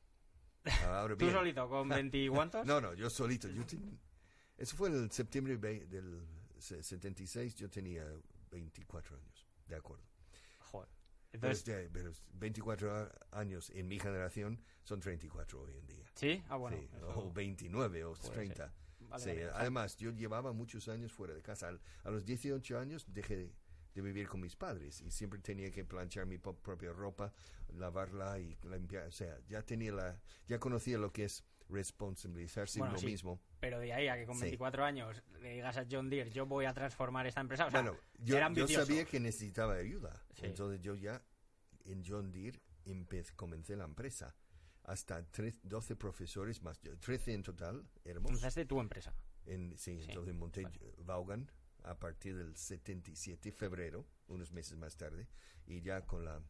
Ahora 0.86 1.14
¿Tú 1.16 1.24
bien, 1.26 1.32
solito 1.36 1.68
con 1.68 1.88
20 1.88 2.18
y 2.18 2.28
cuántos? 2.28 2.66
no, 2.66 2.80
no, 2.80 2.94
yo 2.94 3.10
solito. 3.10 3.48
Yo 3.48 3.64
ten- 3.66 3.98
eso 4.56 4.76
fue 4.76 4.88
en 4.88 4.96
el 5.02 5.10
septiembre 5.10 5.56
del 5.56 6.26
se- 6.58 6.82
76, 6.82 7.54
yo 7.56 7.68
tenía 7.68 8.04
24 8.50 9.16
años, 9.16 9.46
de 9.68 9.76
acuerdo. 9.76 10.04
Joder. 10.60 10.88
Entonces, 11.32 11.58
este- 11.58 11.90
pero 11.92 12.12
24 12.34 12.94
a- 12.94 13.12
años 13.32 13.70
en 13.70 13.88
mi 13.88 13.98
generación 13.98 14.60
son 14.84 15.00
34 15.00 15.62
hoy 15.62 15.76
en 15.76 15.86
día. 15.86 16.04
¿sí? 16.14 16.42
Ah, 16.48 16.56
bueno. 16.56 16.76
Sí, 16.78 16.88
o 17.02 17.32
29 17.32 18.04
o 18.04 18.14
puede 18.14 18.34
30. 18.34 18.68
ser. 18.68 18.84
Vale, 19.08 19.22
Sí, 19.22 19.30
vale, 19.30 19.50
además, 19.54 19.96
yo 19.96 20.10
llevaba 20.12 20.52
muchos 20.52 20.88
años 20.88 21.12
fuera 21.12 21.34
de 21.34 21.42
casa. 21.42 21.68
Al- 21.68 21.80
a 22.04 22.10
los 22.10 22.24
18 22.24 22.78
años 22.78 23.04
dejé 23.12 23.36
de, 23.36 23.52
vivir 24.02 24.26
con 24.28 24.40
mis 24.40 24.56
padres 24.56 25.00
y 25.02 25.10
siempre 25.12 25.38
tenía 25.40 25.70
que 25.70 25.84
planchar 25.84 26.26
mi 26.26 26.36
propia 26.38 26.92
ropa, 26.92 27.32
lavarla 27.74 28.38
y 28.40 28.56
limpiar. 28.64 29.06
O 29.06 29.12
sea, 29.12 29.38
ya 29.46 29.62
tenía 29.62 29.92
la, 29.92 30.20
ya 30.48 30.58
conocía 30.58 30.98
lo 30.98 31.12
que 31.12 31.24
es 31.26 31.44
responsabilizarse 31.68 32.78
Bueno, 32.80 32.92
uno 32.94 33.00
sí. 33.00 33.06
mismo. 33.06 33.40
Pero 33.64 33.80
de 33.80 33.92
ahí 33.92 34.08
a 34.08 34.16
que 34.16 34.26
con 34.26 34.36
Sí. 34.36 34.42
24 34.42 34.84
años 34.84 35.22
le 35.40 35.54
digas 35.54 35.76
a 35.76 35.86
John 35.90 36.08
Deere, 36.10 36.30
yo 36.30 36.46
voy 36.46 36.64
a 36.66 36.72
transformar 36.74 37.26
esta 37.26 37.40
empresa. 37.40 37.66
O 37.66 37.70
sea, 37.70 37.82
bueno, 37.82 37.98
yo, 38.18 38.36
era 38.36 38.52
yo 38.52 38.66
sabía 38.68 39.04
que 39.04 39.18
necesitaba 39.20 39.74
ayuda. 39.74 40.22
Sí. 40.34 40.46
Entonces 40.46 40.80
yo 40.80 40.94
ya 40.94 41.22
en 41.84 42.02
John 42.06 42.30
Deere 42.30 42.60
empecé, 42.84 43.34
comencé 43.34 43.76
la 43.76 43.84
empresa. 43.84 44.34
Hasta 44.84 45.22
tre- 45.32 45.58
12 45.62 45.96
profesores 45.96 46.62
más, 46.62 46.78
yo- 46.82 46.98
13 46.98 47.32
en 47.32 47.42
total 47.42 47.88
éramos. 48.04 48.26
Comenzaste 48.28 48.66
tu 48.66 48.80
empresa. 48.80 49.14
En, 49.46 49.76
sí, 49.78 49.98
Sí, 50.02 50.08
entonces 50.08 50.34
monté 50.34 50.62
vale. 50.62 50.78
Vaughan 50.98 51.50
a 51.84 51.98
partir 51.98 52.36
del 52.36 52.54
77, 52.56 53.50
febrero, 53.52 54.06
unos 54.28 54.52
meses 54.52 54.76
más 54.76 54.96
tarde, 54.96 55.26
y 55.66 55.80
ya 55.82 56.02
con 56.06 56.24
la, 56.24 56.40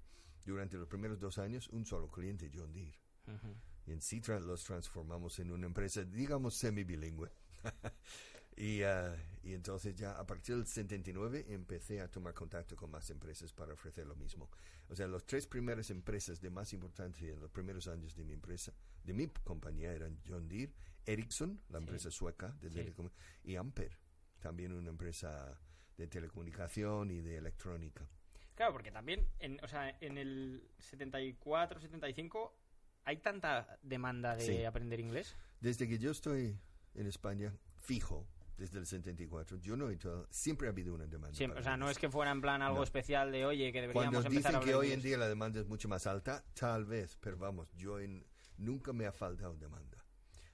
durante 0.44 0.76
los 0.76 0.88
primeros 0.88 1.18
dos 1.20 1.38
años, 1.38 1.68
un 1.68 1.84
solo 1.86 2.10
cliente, 2.10 2.50
John 2.52 2.72
Deere. 2.72 2.98
Ujú. 3.26 3.48
Y 3.48 3.73
en 3.86 4.00
sí 4.00 4.20
los 4.26 4.64
transformamos 4.64 5.38
en 5.38 5.50
una 5.50 5.66
empresa, 5.66 6.02
digamos, 6.04 6.54
semi-bilingüe. 6.54 7.30
y, 8.56 8.82
ah, 8.82 9.14
y 9.42 9.52
entonces 9.52 9.94
ya 9.94 10.12
a 10.18 10.26
partir 10.26 10.56
del 10.56 10.66
79 10.66 11.46
empecé 11.48 12.00
a 12.00 12.10
tomar 12.10 12.34
contacto 12.34 12.76
con 12.76 12.90
más 12.90 13.10
empresas 13.10 13.52
para 13.52 13.72
ofrecer 13.74 14.06
lo 14.06 14.14
mismo. 14.16 14.50
O 14.88 14.94
sea, 14.94 15.06
las 15.08 15.24
tres 15.24 15.46
primeras 15.46 15.90
empresas 15.90 16.40
de 16.40 16.50
más 16.50 16.72
importancia 16.72 17.28
en 17.30 17.40
los 17.40 17.50
primeros 17.50 17.88
años 17.88 18.14
de 18.14 18.24
mi 18.24 18.32
empresa, 18.32 18.72
de 19.02 19.12
mi 19.12 19.26
compañía, 19.28 19.92
eran 19.92 20.18
John 20.26 20.48
Deere, 20.48 20.72
Ericsson, 21.06 21.60
la 21.68 21.78
Sí. 21.78 21.82
empresa 21.84 22.10
sueca 22.10 22.56
de 22.60 22.70
Sí. 22.70 22.78
telecom- 22.78 23.10
y 23.42 23.56
Amper, 23.56 23.98
también 24.40 24.72
una 24.72 24.90
empresa 24.90 25.58
de 25.96 26.06
telecomunicación 26.06 27.10
y 27.10 27.20
de 27.20 27.36
electrónica. 27.36 28.08
Claro, 28.54 28.72
porque 28.72 28.92
también, 28.92 29.26
en, 29.40 29.62
o 29.64 29.68
sea, 29.68 29.96
en 30.00 30.16
el 30.16 30.70
74, 30.78 31.80
75, 31.80 32.56
¿hay 33.04 33.18
tanta 33.18 33.78
demanda 33.82 34.36
de 34.36 34.44
Sí. 34.46 34.64
aprender 34.64 35.00
inglés? 35.00 35.36
Desde 35.60 35.88
que 35.88 35.98
yo 35.98 36.10
estoy 36.10 36.58
en 36.94 37.06
España, 37.06 37.52
fijo, 37.76 38.26
desde 38.56 38.78
el 38.78 38.86
74, 38.86 39.58
yo 39.58 39.76
no 39.76 39.90
he 39.90 39.94
hecho, 39.94 40.26
siempre 40.30 40.68
ha 40.68 40.70
habido 40.70 40.94
una 40.94 41.06
demanda. 41.06 41.36
Siempre, 41.36 41.58
o 41.60 41.62
sea, 41.62 41.76
no 41.76 41.90
es 41.90 41.98
que 41.98 42.08
fuera 42.08 42.30
en 42.30 42.40
plan 42.40 42.62
algo 42.62 42.78
No. 42.78 42.84
especial 42.84 43.32
de, 43.32 43.44
oye, 43.44 43.72
que 43.72 43.80
deberíamos 43.80 44.12
Cuando 44.12 44.28
empezar 44.28 44.52
dicen 44.52 44.62
a 44.62 44.64
que 44.64 44.74
hoy 44.76 44.86
en 44.88 44.92
inglés". 44.94 45.04
día 45.04 45.18
la 45.18 45.28
demanda 45.28 45.60
es 45.60 45.66
mucho 45.66 45.88
más 45.88 46.06
alta, 46.06 46.44
tal 46.54 46.84
vez, 46.84 47.16
pero 47.20 47.36
vamos, 47.36 47.68
yo 47.76 47.98
en- 47.98 48.24
nunca 48.58 48.92
me 48.92 49.06
ha 49.06 49.12
faltado 49.12 49.56
demanda. 49.56 49.98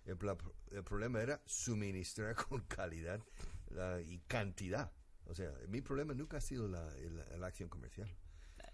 El, 0.06 0.16
el 0.70 0.82
problema 0.84 1.20
era 1.20 1.42
suministrar 1.44 2.34
con 2.48 2.62
calidad 2.62 3.20
la- 3.68 4.00
y 4.00 4.18
cantidad. 4.26 4.90
O 5.26 5.34
sea, 5.34 5.52
mi 5.68 5.80
problema 5.82 6.14
nunca 6.14 6.38
ha 6.38 6.40
sido 6.40 6.66
la, 6.68 6.88
el- 6.96 7.22
la 7.38 7.46
acción 7.46 7.68
comercial. 7.68 8.08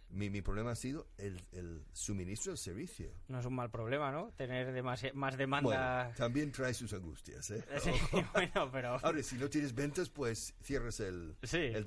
Mi, 0.09 0.31
mi 0.31 0.41
problema 0.41 0.71
ha 0.71 0.75
sido 0.77 1.09
el, 1.19 1.41
el 1.53 1.85
suministro 1.93 2.53
del 2.53 2.59
servicio. 2.59 3.13
No 3.29 3.41
es 3.41 3.47
un 3.47 3.55
mal 3.55 3.71
problema, 3.71 4.13
¿no? 4.13 4.31
Tener 4.37 4.73
demasi- 4.73 5.13
más 5.13 5.37
demanda. 5.37 6.05
Bueno, 6.05 6.15
también 6.17 6.53
trae 6.53 6.73
sus 6.75 6.93
angustias. 6.93 7.51
¿eh? 7.51 7.65
Sí, 7.83 7.91
bueno, 8.33 8.71
pero. 8.71 8.99
Ahora, 9.05 9.23
si 9.23 9.37
no 9.37 9.51
tienes 9.51 9.75
ventas, 9.75 10.09
pues 10.09 10.55
cierras 10.63 11.01
el, 11.01 11.37
Sí. 11.43 11.59
el, 11.59 11.85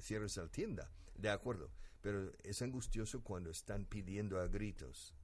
cierras 0.00 0.36
la 0.36 0.48
tienda. 0.48 0.90
De 1.14 1.30
acuerdo. 1.30 1.70
Pero 2.00 2.32
es 2.44 2.62
angustioso 2.62 3.22
cuando 3.22 3.50
están 3.50 3.84
pidiendo 3.84 4.40
a 4.40 4.46
gritos 4.46 5.14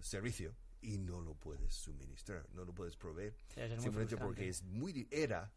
servicio 0.00 0.54
y 0.80 0.98
no 0.98 1.20
lo 1.20 1.34
puedes 1.34 1.74
suministrar, 1.74 2.46
no 2.52 2.64
lo 2.64 2.72
puedes 2.72 2.96
proveer. 2.96 3.34
Muy 3.56 3.80
Simplemente 3.80 4.16
porque 4.16 4.48
es 4.48 4.62
muy, 4.62 5.08
era 5.10 5.52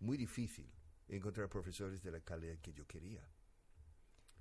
muy 0.00 0.16
difícil 0.16 0.68
encontrar 1.06 1.48
profesores 1.48 2.02
de 2.02 2.10
la 2.10 2.20
calidad 2.20 2.58
que 2.58 2.72
yo 2.72 2.86
quería. 2.86 3.22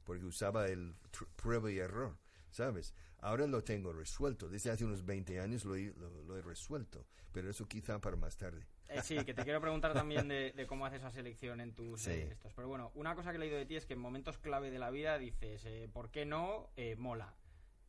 Porque 0.08 0.26
usaba 0.26 0.66
el 0.68 0.96
prueba 1.36 1.70
y 1.70 1.78
error, 1.80 2.18
¿sabes? 2.50 2.94
Ahora 3.20 3.46
lo 3.46 3.62
tengo 3.64 3.92
resuelto. 3.92 4.48
Desde 4.48 4.72
hace 4.72 4.86
unos 4.86 5.06
20 5.06 5.40
años 5.42 5.66
lo 5.66 5.76
he, 5.76 5.94
lo- 5.98 6.24
lo 6.24 6.38
he 6.38 6.42
resuelto. 6.42 7.06
Pero 7.34 7.50
eso 7.50 7.68
quizá 7.68 8.00
para 8.00 8.16
más 8.16 8.38
tarde. 8.38 8.66
Eh, 8.88 9.02
sí, 9.04 9.18
que 9.26 9.34
te 9.34 9.44
quiero 9.44 9.60
preguntar 9.60 9.94
también 9.94 10.30
de, 10.30 10.54
de 10.54 10.66
cómo 10.66 10.86
haces 10.86 11.00
esa 11.02 11.12
selección 11.12 11.60
en 11.60 11.76
tus 11.76 12.02
Sí. 12.04 12.12
eh, 12.12 12.30
estos. 12.32 12.54
Pero 12.54 12.70
bueno, 12.70 12.90
una 12.96 13.16
cosa 13.16 13.32
que 13.32 13.36
he 13.36 13.40
leído 13.40 13.58
de 13.58 13.66
ti 13.66 13.76
es 13.76 13.86
que 13.86 13.94
en 13.96 14.00
momentos 14.00 14.38
clave 14.38 14.72
de 14.72 14.80
la 14.80 14.90
vida 14.92 15.18
dices, 15.18 15.66
eh, 15.66 15.90
¿por 15.92 16.10
qué 16.10 16.26
no? 16.26 16.70
Eh, 16.78 16.96
mola. 16.96 17.36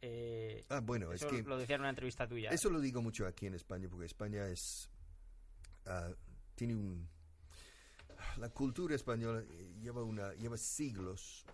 Eh, 0.02 0.64
Ah, 0.70 0.80
bueno, 0.80 1.12
es 1.12 1.22
eso 1.22 1.30
que... 1.30 1.42
lo 1.44 1.56
decía 1.56 1.76
en 1.76 1.82
una 1.82 1.90
entrevista 1.90 2.26
tuya. 2.26 2.50
Eso 2.50 2.68
lo 2.68 2.80
digo 2.80 3.00
mucho 3.00 3.26
aquí 3.28 3.46
en 3.46 3.54
España, 3.54 3.88
porque 3.88 4.06
España 4.06 4.46
es. 4.48 4.90
ah, 5.86 6.10
tiene 6.56 6.74
un. 6.74 7.08
La 8.38 8.48
cultura 8.50 8.94
española 8.96 9.42
eh, 9.48 9.72
lleva, 9.80 10.02
una, 10.02 10.32
lleva 10.34 10.56
siglos 10.56 11.44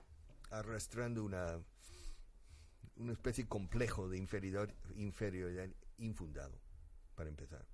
arrastrando 0.58 1.25
una. 1.25 1.61
una 2.96 3.12
especie 3.12 3.42
de 3.44 3.49
complejo 3.49 4.08
de 4.08 4.18
inferioridad, 4.18 4.73
inferioridad 4.94 5.68
infundado, 5.99 6.61
para 7.16 7.28
empezar. 7.28 7.66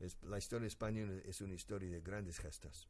Es- 0.00 0.16
la 0.22 0.38
historia 0.38 0.62
de 0.62 0.68
España 0.68 1.06
es 1.26 1.40
una 1.42 1.54
historia 1.54 1.90
de 1.90 2.00
grandes 2.00 2.38
gestas. 2.38 2.88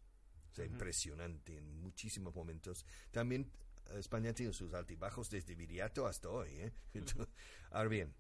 O 0.53 0.55
sea, 0.55 0.65
Ujú. 0.67 0.75
impresionante 0.75 1.57
en 1.59 1.81
muchísimos 1.83 2.33
momentos. 2.35 2.87
También 3.11 3.51
eh, 3.87 3.99
España 3.99 4.33
tiene 4.33 4.53
sus 4.53 4.73
altibajos 4.73 5.29
desde 5.31 5.57
Viriato 5.57 6.07
hasta 6.07 6.29
hoy. 6.29 6.49
¿eh? 6.51 6.73
Entonces, 6.95 7.27
ahora 7.73 7.89
bien, 7.89 8.15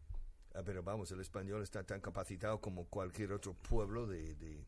ah, 0.55 0.63
pero 0.65 0.83
vamos, 0.83 1.13
el 1.13 1.21
español 1.21 1.63
está 1.63 1.85
tan 1.85 2.01
capacitado 2.01 2.61
como 2.61 2.87
cualquier 2.89 3.33
otro 3.33 3.55
pueblo 3.55 4.07
de, 4.09 4.35
de, 4.35 4.67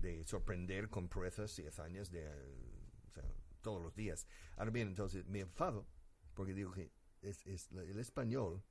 de 0.00 0.24
sorprender 0.24 0.88
con 0.88 1.06
proezas 1.08 1.58
y 1.58 1.66
hazañas 1.66 2.10
de, 2.10 2.24
eh, 2.24 2.71
todos 3.62 3.82
los 3.82 3.94
días. 3.94 4.26
Ahora 4.56 4.70
bien, 4.70 4.88
entonces 4.88 5.26
me 5.26 5.40
enfado 5.40 5.86
porque 6.34 6.52
digo 6.54 6.72
que 6.72 6.90
es, 7.22 7.46
es 7.46 7.70
el 7.72 7.98
español. 7.98 8.62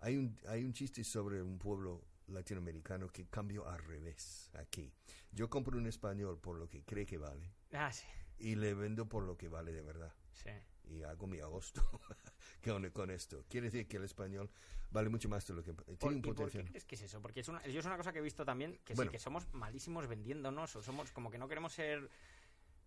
Hay 0.00 0.16
un, 0.16 0.38
hay 0.48 0.64
un 0.64 0.72
chiste 0.72 1.04
sobre 1.04 1.42
un 1.42 1.58
pueblo 1.58 2.04
latinoamericano 2.26 3.08
que 3.08 3.26
cambió 3.28 3.68
al 3.68 3.78
revés 3.78 4.50
aquí. 4.54 4.92
Yo 5.30 5.48
compro 5.48 5.78
un 5.78 5.86
español 5.86 6.38
por 6.40 6.56
lo 6.58 6.68
que 6.68 6.82
cree 6.84 7.06
que 7.06 7.18
vale 7.18 7.52
Ah, 7.72 7.92
sí. 7.92 8.06
y 8.38 8.54
le 8.54 8.74
vendo 8.74 9.06
por 9.08 9.24
lo 9.24 9.36
que 9.36 9.48
vale 9.48 9.72
de 9.72 9.82
verdad. 9.82 10.12
sí. 10.32 10.50
Y 10.86 11.02
hago 11.02 11.26
mi 11.26 11.40
agosto 11.40 11.80
con, 12.62 12.90
con 12.90 13.10
esto. 13.10 13.42
Quiere 13.48 13.68
decir 13.70 13.88
que 13.88 13.96
el 13.96 14.04
español 14.04 14.50
vale 14.90 15.08
mucho 15.08 15.30
más 15.30 15.46
de 15.46 15.54
lo 15.54 15.62
que 15.62 15.72
¿Por, 15.72 15.96
tiene 15.96 16.16
un 16.16 16.18
y 16.18 16.20
por 16.22 16.34
qué 16.34 16.42
potencial. 16.42 16.66
crees 16.66 16.84
que 16.84 16.94
es 16.96 17.00
eso? 17.02 17.22
Porque 17.22 17.40
es 17.40 17.48
una, 17.48 17.66
yo 17.66 17.80
es 17.80 17.86
una 17.86 17.96
cosa 17.96 18.12
que 18.12 18.18
he 18.18 18.22
visto 18.22 18.44
también, 18.44 18.78
que 18.84 18.92
Bueno. 18.92 19.10
sí, 19.10 19.16
que 19.16 19.18
somos 19.18 19.48
malísimos 19.54 20.06
vendiéndonos, 20.06 20.76
o 20.76 20.82
somos 20.82 21.10
como 21.10 21.30
que 21.30 21.38
no 21.38 21.48
queremos 21.48 21.72
ser, 21.72 22.10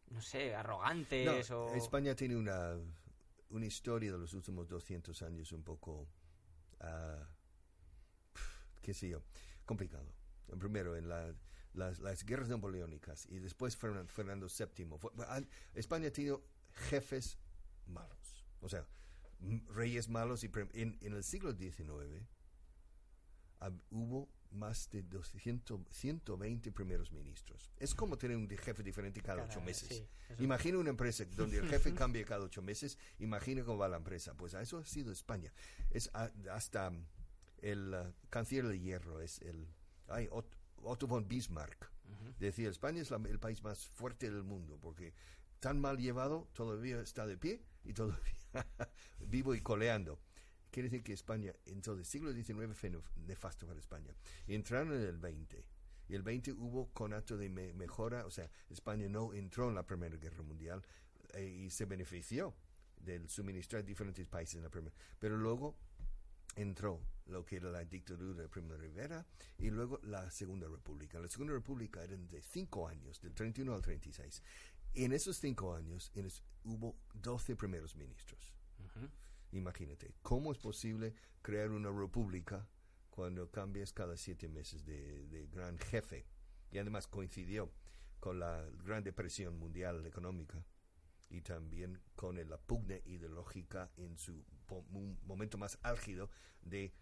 no 0.09 0.21
sé, 0.21 0.55
arrogantes 0.55 1.49
No, 1.49 1.57
o... 1.57 1.75
España 1.75 2.15
tiene 2.15 2.35
una, 2.35 2.75
una 3.49 3.65
historia 3.65 4.11
de 4.11 4.17
los 4.17 4.33
últimos 4.33 4.67
200 4.67 5.21
años 5.23 5.51
un 5.51 5.63
poco, 5.63 6.07
ah, 6.79 7.27
qué 8.81 8.93
sé 8.93 9.09
yo, 9.09 9.21
complicado. 9.65 10.05
Primero, 10.59 10.95
en 10.95 11.09
la- 11.09 11.33
las, 11.73 11.99
las 11.99 12.23
guerras 12.25 12.47
napoleónicas 12.49 13.27
y 13.29 13.39
después 13.39 13.77
Fernan- 13.79 14.07
Fernando 14.07 14.47
VII. 14.47 14.97
Fue- 14.97 15.11
España 15.75 16.07
ha 16.07 16.11
tenido 16.11 16.43
jefes 16.89 17.37
malos. 17.85 18.45
O 18.61 18.69
sea, 18.69 18.85
reyes 19.67 20.09
malos. 20.09 20.43
y 20.43 20.51
en, 20.73 20.97
en 21.01 21.13
el 21.13 21.23
siglo 21.23 21.53
XIX 21.53 22.25
hab- 23.59 23.81
hubo 23.91 24.27
más 24.51 24.89
de 24.91 25.03
200, 25.03 25.81
120 25.89 26.71
primeros 26.71 27.11
ministros. 27.11 27.71
Es 27.77 27.93
como 27.93 28.17
tener 28.17 28.37
un 28.37 28.47
jefe 28.49 28.81
diferente 28.83 29.21
cada 29.21 29.43
ocho 29.43 29.61
meses. 29.61 29.89
sí. 29.89 30.07
Imagina 30.43 30.77
una 30.77 30.89
empresa 30.89 31.25
donde 31.35 31.57
el 31.59 31.67
jefe 31.69 31.93
cambia 31.93 32.23
cada 32.25 32.43
ocho 32.45 32.61
meses. 32.61 32.97
Imagina 33.19 33.63
cómo 33.63 33.77
va 33.79 33.87
la 33.87 33.97
empresa. 33.97 34.33
Pues 34.35 34.53
a 34.55 34.61
eso 34.61 34.77
ha 34.77 34.85
sido 34.85 35.11
España. 35.11 35.51
Es 35.91 36.09
a- 36.13 36.31
hasta 36.51 36.89
mm, 36.89 37.05
el 37.61 37.93
uh, 37.93 38.13
canciller 38.29 38.67
de 38.67 38.79
hierro 38.79 39.19
es 39.21 39.39
el 39.41 39.67
ay, 40.07 40.27
Ot- 40.27 40.55
Otto 40.83 41.07
von 41.07 41.27
Bismarck. 41.27 41.91
Decía, 42.39 42.69
España 42.69 43.01
es 43.01 43.11
la- 43.11 43.17
el 43.27 43.39
país 43.39 43.63
más 43.63 43.85
fuerte 43.87 44.29
del 44.31 44.43
mundo 44.43 44.77
porque 44.81 45.13
tan 45.59 45.79
mal 45.81 45.97
llevado 45.97 46.47
todavía 46.53 47.01
está 47.01 47.25
de 47.25 47.35
pie 47.37 47.61
y 47.83 47.93
todavía 47.93 48.21
vivo 49.19 49.55
y 49.55 49.61
coleando. 49.61 50.19
Quiere 50.71 50.89
decir 50.89 51.03
que 51.03 51.13
España, 51.13 51.53
entonces, 51.65 52.07
siglo 52.07 52.31
XIX 52.33 52.73
fue 52.75 52.91
nef- 52.91 53.15
nefasto 53.25 53.65
para 53.65 53.79
España. 53.79 54.13
Entraron 54.47 54.93
en 54.93 55.01
el 55.01 55.17
20. 55.17 55.65
Y 56.09 56.15
el 56.15 56.23
20 56.23 56.53
hubo 56.53 56.87
conato 56.93 57.37
de 57.37 57.49
me- 57.49 57.73
mejora, 57.73 58.25
o 58.25 58.31
sea, 58.31 58.49
España 58.69 59.07
no 59.09 59.33
entró 59.33 59.69
en 59.69 59.75
la 59.75 59.85
Primera 59.85 60.15
Guerra 60.17 60.43
Mundial 60.43 60.81
eh, 61.33 61.45
y 61.45 61.69
se 61.69 61.85
benefició 61.85 62.53
del 62.97 63.27
suministrar 63.29 63.83
diferentes 63.83 64.25
países 64.27 64.55
en 64.55 64.63
la 64.63 64.69
Primera. 64.69 64.95
Pero 65.19 65.37
luego 65.37 65.75
entró 66.55 67.01
lo 67.27 67.43
que 67.45 67.57
era 67.57 67.69
la 67.69 67.83
dictadura 67.83 68.41
de 68.41 68.47
Primo 68.49 68.73
de 68.73 68.77
Rivera 68.79 69.25
y 69.57 69.69
luego 69.69 69.99
la 70.03 70.29
Segunda 70.31 70.67
República. 70.67 71.19
La 71.19 71.27
Segunda 71.29 71.53
República 71.53 72.03
eran 72.03 72.27
de 72.29 72.41
cinco 72.41 72.87
años, 72.87 73.19
del 73.21 73.33
31 73.33 73.73
al 73.75 73.81
36. 73.81 74.41
Y 74.93 75.03
en 75.03 75.13
esos 75.13 75.37
cinco 75.37 75.75
años 75.75 76.11
en 76.15 76.25
es- 76.25 76.41
hubo 76.63 76.95
12 77.13 77.55
primeros 77.55 77.95
ministros. 77.95 78.53
Imagínate, 79.51 80.13
¿cómo 80.21 80.51
es 80.51 80.57
posible 80.57 81.13
crear 81.41 81.71
una 81.71 81.89
república 81.91 82.67
cuando 83.09 83.49
cambias 83.49 83.93
cada 83.93 84.17
siete 84.17 84.47
meses 84.47 84.85
de, 84.85 85.47
gran 85.51 85.77
jefe? 85.77 86.25
Y 86.71 86.77
además 86.77 87.07
coincidió 87.07 87.71
con 88.19 88.39
la 88.39 88.65
Gran 88.83 89.03
Depresión 89.03 89.57
Mundial 89.57 90.05
Económica 90.05 90.65
y 91.29 91.41
también 91.41 92.01
con 92.15 92.35
la 92.49 92.57
pugna 92.57 92.97
ideológica 93.05 93.89
en 93.97 94.17
su 94.17 94.43
momento 95.25 95.57
más 95.57 95.77
álgido 95.81 96.29
de 96.61 96.93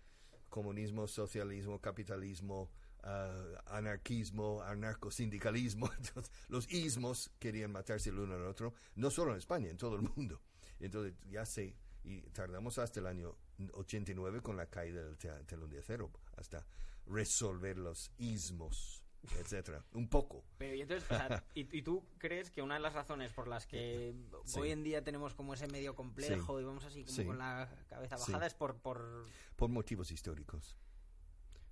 comunismo, 0.50 1.08
socialismo, 1.08 1.82
capitalismo, 1.82 2.72
ah, 3.04 3.64
anarquismo, 3.66 4.62
anarcosindicalismo. 4.62 5.90
Los 6.48 6.72
ismos 6.72 7.32
querían 7.40 7.72
matarse 7.72 8.10
el 8.10 8.20
uno 8.20 8.36
al 8.36 8.46
otro, 8.46 8.74
no 8.96 9.10
solo 9.10 9.32
en 9.32 9.38
España, 9.38 9.70
en 9.70 9.78
todo 9.78 9.96
el 9.96 10.04
mundo. 10.16 10.42
Entonces, 10.80 11.14
ya 11.30 11.46
sé, 11.46 11.76
y 12.06 12.22
tardamos 12.32 12.78
hasta 12.78 13.00
el 13.00 13.08
año 13.08 13.36
89 13.74 14.42
con 14.42 14.58
la 14.58 14.68
caída 14.68 15.04
del 15.04 15.18
te- 15.18 15.44
telón 15.46 15.70
de 15.70 15.80
acero, 15.80 16.12
hasta 16.38 16.66
resolver 17.08 17.78
los 17.78 18.12
ismos, 18.18 19.02
etcétera. 19.40 19.84
Un 19.94 20.08
poco. 20.08 20.44
Pero 20.58 20.76
y 20.76 20.82
entonces, 20.82 21.10
o 21.12 21.16
sea, 21.16 21.44
¿y, 21.56 21.78
y 21.78 21.82
tú 21.82 22.04
crees 22.18 22.52
que 22.52 22.62
una 22.62 22.76
de 22.76 22.80
las 22.82 22.94
razones 22.94 23.32
por 23.34 23.48
las 23.48 23.66
que 23.66 24.14
Sí. 24.46 24.60
hoy 24.60 24.72
en 24.72 24.84
día 24.84 25.04
tenemos 25.04 25.34
como 25.34 25.54
ese 25.54 25.68
medio 25.68 25.96
complejo 25.96 26.60
y 26.60 26.64
vamos 26.64 26.86
así 26.86 27.04
como 27.04 27.16
Sí. 27.16 27.26
con 27.26 27.38
la 27.38 27.70
cabeza 27.88 28.18
Sí. 28.18 28.32
bajada 28.32 28.48
es 28.48 28.54
por, 28.54 28.78
por 28.78 29.26
Por 29.56 29.70
motivos 29.70 30.12
históricos. 30.12 30.76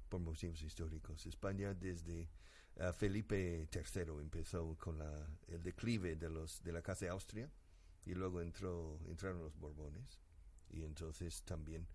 Por 0.10 0.20
motivos 0.20 0.62
históricos. 0.62 1.26
España 1.26 1.74
desde 1.74 2.30
ah, 2.80 2.94
Felipe 2.94 3.68
III 3.74 4.20
empezó 4.22 4.76
con 4.78 4.98
la, 4.98 5.28
el 5.48 5.62
declive 5.64 6.16
de, 6.16 6.30
los, 6.30 6.62
de 6.64 6.72
la 6.72 6.82
Casa 6.82 7.06
de 7.06 7.12
Austria 7.12 7.50
y 8.06 8.14
luego 8.14 8.42
entró, 8.42 9.00
entraron 9.08 9.40
los 9.40 9.56
Borbones. 9.58 10.20
Y 10.70 10.84
entonces 10.84 11.44
también, 11.44 11.88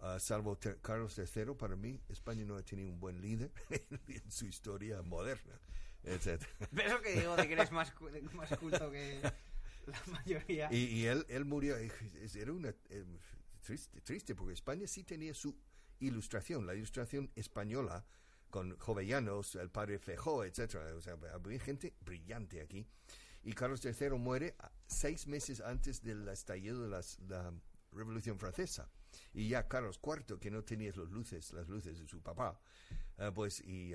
ah, 0.00 0.18
salvo 0.18 0.56
Ter- 0.56 0.80
Carlos 0.80 1.16
III, 1.18 1.54
para 1.56 1.76
mí 1.76 2.00
España 2.08 2.44
no 2.44 2.56
ha 2.56 2.62
tenido 2.62 2.88
un 2.90 2.98
buen 3.00 3.20
líder 3.20 3.52
en 4.08 4.30
su 4.30 4.46
historia 4.46 5.00
moderna, 5.02 5.58
etc. 6.02 6.42
Eso 6.76 7.00
que 7.00 7.20
digo 7.20 7.36
de 7.36 7.46
que 7.46 7.52
eres 7.54 7.70
más, 7.72 7.92
más 8.34 8.58
culto 8.58 8.90
que 8.90 9.20
la 9.86 10.02
mayoría. 10.10 10.68
Y, 10.72 10.78
y 10.86 11.06
él, 11.06 11.24
él 11.28 11.44
murió, 11.44 11.76
eh, 11.78 11.90
era 12.34 12.52
una 12.52 12.70
eh, 12.90 13.04
triste, 13.62 14.00
triste, 14.00 14.34
porque 14.34 14.54
España 14.54 14.86
sí 14.88 15.04
tenía 15.04 15.32
su 15.34 15.56
ilustración, 16.00 16.66
la 16.66 16.74
ilustración 16.74 17.30
española, 17.36 18.04
con 18.50 18.76
Jovellanos, 18.78 19.54
el 19.56 19.70
padre 19.70 19.98
Fejó, 19.98 20.44
etcétera. 20.44 20.94
O 20.94 21.00
sea, 21.00 21.16
había 21.32 21.60
gente 21.60 21.94
brillante 22.00 22.60
aquí. 22.60 22.86
Y 23.46 23.52
Carlos 23.52 23.80
III 23.84 24.10
muere 24.18 24.56
seis 24.88 25.26
meses 25.28 25.60
antes 25.60 26.02
del 26.02 26.26
estallido 26.28 26.82
de 26.82 26.88
la 26.88 27.52
Revolución 27.92 28.38
Francesa. 28.40 28.90
Y 29.32 29.48
ya 29.48 29.68
Carlos 29.68 30.00
IV, 30.02 30.40
que 30.40 30.50
no 30.50 30.64
tenía 30.64 30.90
las 30.96 31.10
luces, 31.10 31.52
las 31.52 31.68
luces 31.68 31.96
de 31.98 32.08
su 32.08 32.20
papá, 32.20 32.60
eh, 33.18 33.30
pues, 33.32 33.60
y 33.60 33.92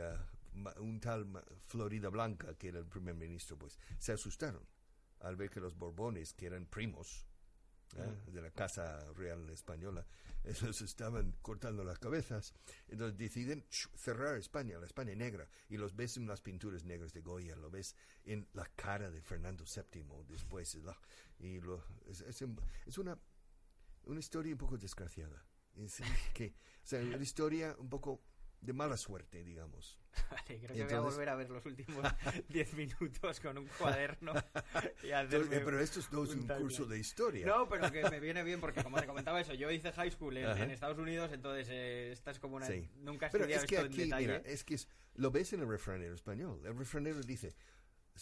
ma- 0.54 0.74
un 0.80 1.02
tal 1.02 1.28
Florida 1.68 2.08
Blanca, 2.10 2.56
que 2.58 2.70
era 2.70 2.80
el 2.80 2.86
primer 2.88 3.14
ministro, 3.16 3.58
pues, 3.58 3.78
se 4.00 4.14
asustaron 4.14 4.66
al 5.20 5.36
ver 5.36 5.50
que 5.50 5.60
los 5.60 5.76
Borbones, 5.78 6.34
que 6.34 6.46
eran 6.46 6.66
primos 6.66 7.28
¿eh? 7.96 8.32
de 8.32 8.42
la 8.42 8.52
Casa 8.52 9.00
Real 9.14 9.50
Española, 9.50 10.06
esos 10.44 10.82
estaban 10.82 11.34
cortando 11.42 11.84
las 11.84 12.00
cabezas. 12.00 12.54
Entonces 12.88 13.18
deciden 13.18 13.66
cerrar 13.70 14.38
España, 14.38 14.78
la 14.80 14.86
España 14.86 15.14
negra, 15.16 15.48
y 15.70 15.78
los 15.78 15.96
ves 15.96 16.18
en 16.18 16.28
las 16.28 16.42
pinturas 16.42 16.84
negras 16.84 17.14
de 17.14 17.22
Goya, 17.22 17.56
lo 17.56 17.70
ves 17.70 17.96
en 18.26 18.48
la 18.54 18.66
cara 18.76 19.10
de 19.12 19.22
Fernando 19.22 19.64
VII 19.66 20.26
después. 20.28 20.78
Y 21.40 21.60
lo, 21.62 21.84
es, 22.08 22.22
es 22.22 22.42
un- 22.42 22.60
es 22.86 22.98
una, 22.98 23.18
una 24.04 24.20
historia 24.20 24.52
un 24.54 24.58
poco 24.60 24.78
desgraciada. 24.78 25.46
Es 25.76 25.98
que, 26.34 26.56
o 26.84 26.88
sea, 26.88 27.02
una 27.02 27.22
historia 27.24 27.76
un 27.80 27.90
poco 27.90 28.24
de 28.60 28.74
mala 28.74 28.98
suerte, 28.98 29.44
digamos. 29.44 30.01
Vale, 30.30 30.44
creo 30.46 30.60
que 30.60 30.68
voy 30.68 30.80
a 30.80 30.84
Entonces- 30.84 31.14
volver 31.14 31.30
a 31.30 31.36
ver 31.36 31.50
los 31.50 31.66
últimos 31.66 32.04
10 32.50 32.74
minutos 32.74 33.40
con 33.40 33.58
un 33.58 33.68
cuaderno 33.78 34.34
y 35.04 35.12
Entonces, 35.12 35.52
eh, 35.52 35.62
pero 35.64 35.80
esto 35.80 36.00
es- 36.02 36.12
no 36.12 36.24
es 36.24 36.32
un 36.32 36.48
curso 36.48 36.86
de 36.86 37.00
historia. 37.00 37.46
No, 37.46 37.68
pero 37.70 37.90
que 37.92 38.10
me 38.10 38.20
viene 38.20 38.44
bien 38.44 38.60
porque 38.60 38.84
como 38.84 39.00
te 39.00 39.08
comentaba 39.08 39.40
eso, 39.40 39.54
yo 39.54 39.72
hice 39.72 39.92
high 39.94 40.12
school 40.12 40.36
en, 40.38 40.58
en 40.58 40.72
Estados 40.72 40.98
Unidos, 40.98 41.32
entonces 41.32 41.68
eh, 41.72 42.12
esta 42.12 42.32
es 42.32 42.40
como 42.40 42.58
una... 42.58 42.66
Sí. 42.68 42.90
Nunca 42.98 43.28
he 43.28 43.30
Pero 43.30 43.46
estudiado 43.46 43.64
es 43.64 43.70
que 43.70 43.76
esto 43.76 43.86
en 43.88 43.92
aquí, 43.94 44.04
detalle. 44.04 44.28
mira, 44.28 44.38
es 44.46 44.64
que 44.64 44.76
es- 44.76 44.88
lo 45.16 45.32
ves 45.32 45.54
en 45.54 45.62
el 45.62 45.68
refranero 45.70 46.14
español. 46.14 46.62
El 46.66 46.78
refranero 46.78 47.22
dice, 47.22 47.56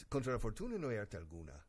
contra 0.09 0.33
la 0.33 0.39
fortuna 0.39 0.77
no 0.77 0.89
hay 0.89 0.97
arte 0.97 1.17
alguna. 1.17 1.65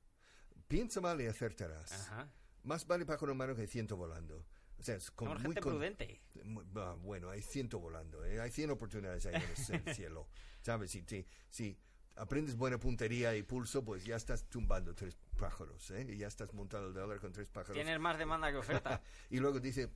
Piensa 0.68 1.00
mal 1.00 1.20
y 1.20 1.26
acertarás. 1.26 1.92
Ajá. 1.92 2.28
Más 2.62 2.86
vale 2.86 3.06
pájaro 3.06 3.32
en 3.32 3.38
mano 3.38 3.54
que 3.56 3.66
ciento 3.66 3.96
volando. 3.96 4.46
O 4.80 4.82
sea, 4.82 4.96
es 4.96 5.12
Somos 5.16 5.34
muy 5.34 5.42
gente 5.42 5.60
con- 5.60 5.72
prudente. 5.74 6.22
muy- 6.44 6.64
bueno, 7.02 7.28
hay 7.30 7.42
ciento 7.42 7.78
volando. 7.78 8.24
¿eh? 8.24 8.40
Hay 8.40 8.50
cien 8.50 8.70
oportunidades 8.70 9.26
ahí 9.26 9.34
en 9.34 9.42
el- 9.42 9.94
cielo. 9.94 10.26
¿Sabes? 10.62 10.90
Si, 10.90 11.02
te- 11.02 11.26
si 11.50 11.78
aprendes 12.16 12.56
buena 12.56 12.78
puntería 12.78 13.36
y 13.36 13.42
pulso, 13.42 13.84
pues 13.84 14.04
ya 14.04 14.16
estás 14.16 14.44
tumbando 14.48 14.94
tres 14.94 15.16
pájaros. 15.38 15.90
¿eh? 15.90 16.06
Y 16.08 16.16
ya 16.16 16.26
estás 16.28 16.52
montando 16.54 16.88
el 16.88 16.94
dólar 16.94 17.20
con 17.20 17.32
tres 17.32 17.50
pájaros. 17.50 17.74
Tienes 17.74 18.00
más 18.00 18.18
demanda 18.18 18.50
que 18.50 18.56
oferta. 18.56 19.02
Y 19.30 19.38
luego 19.38 19.60
dice, 19.60 19.90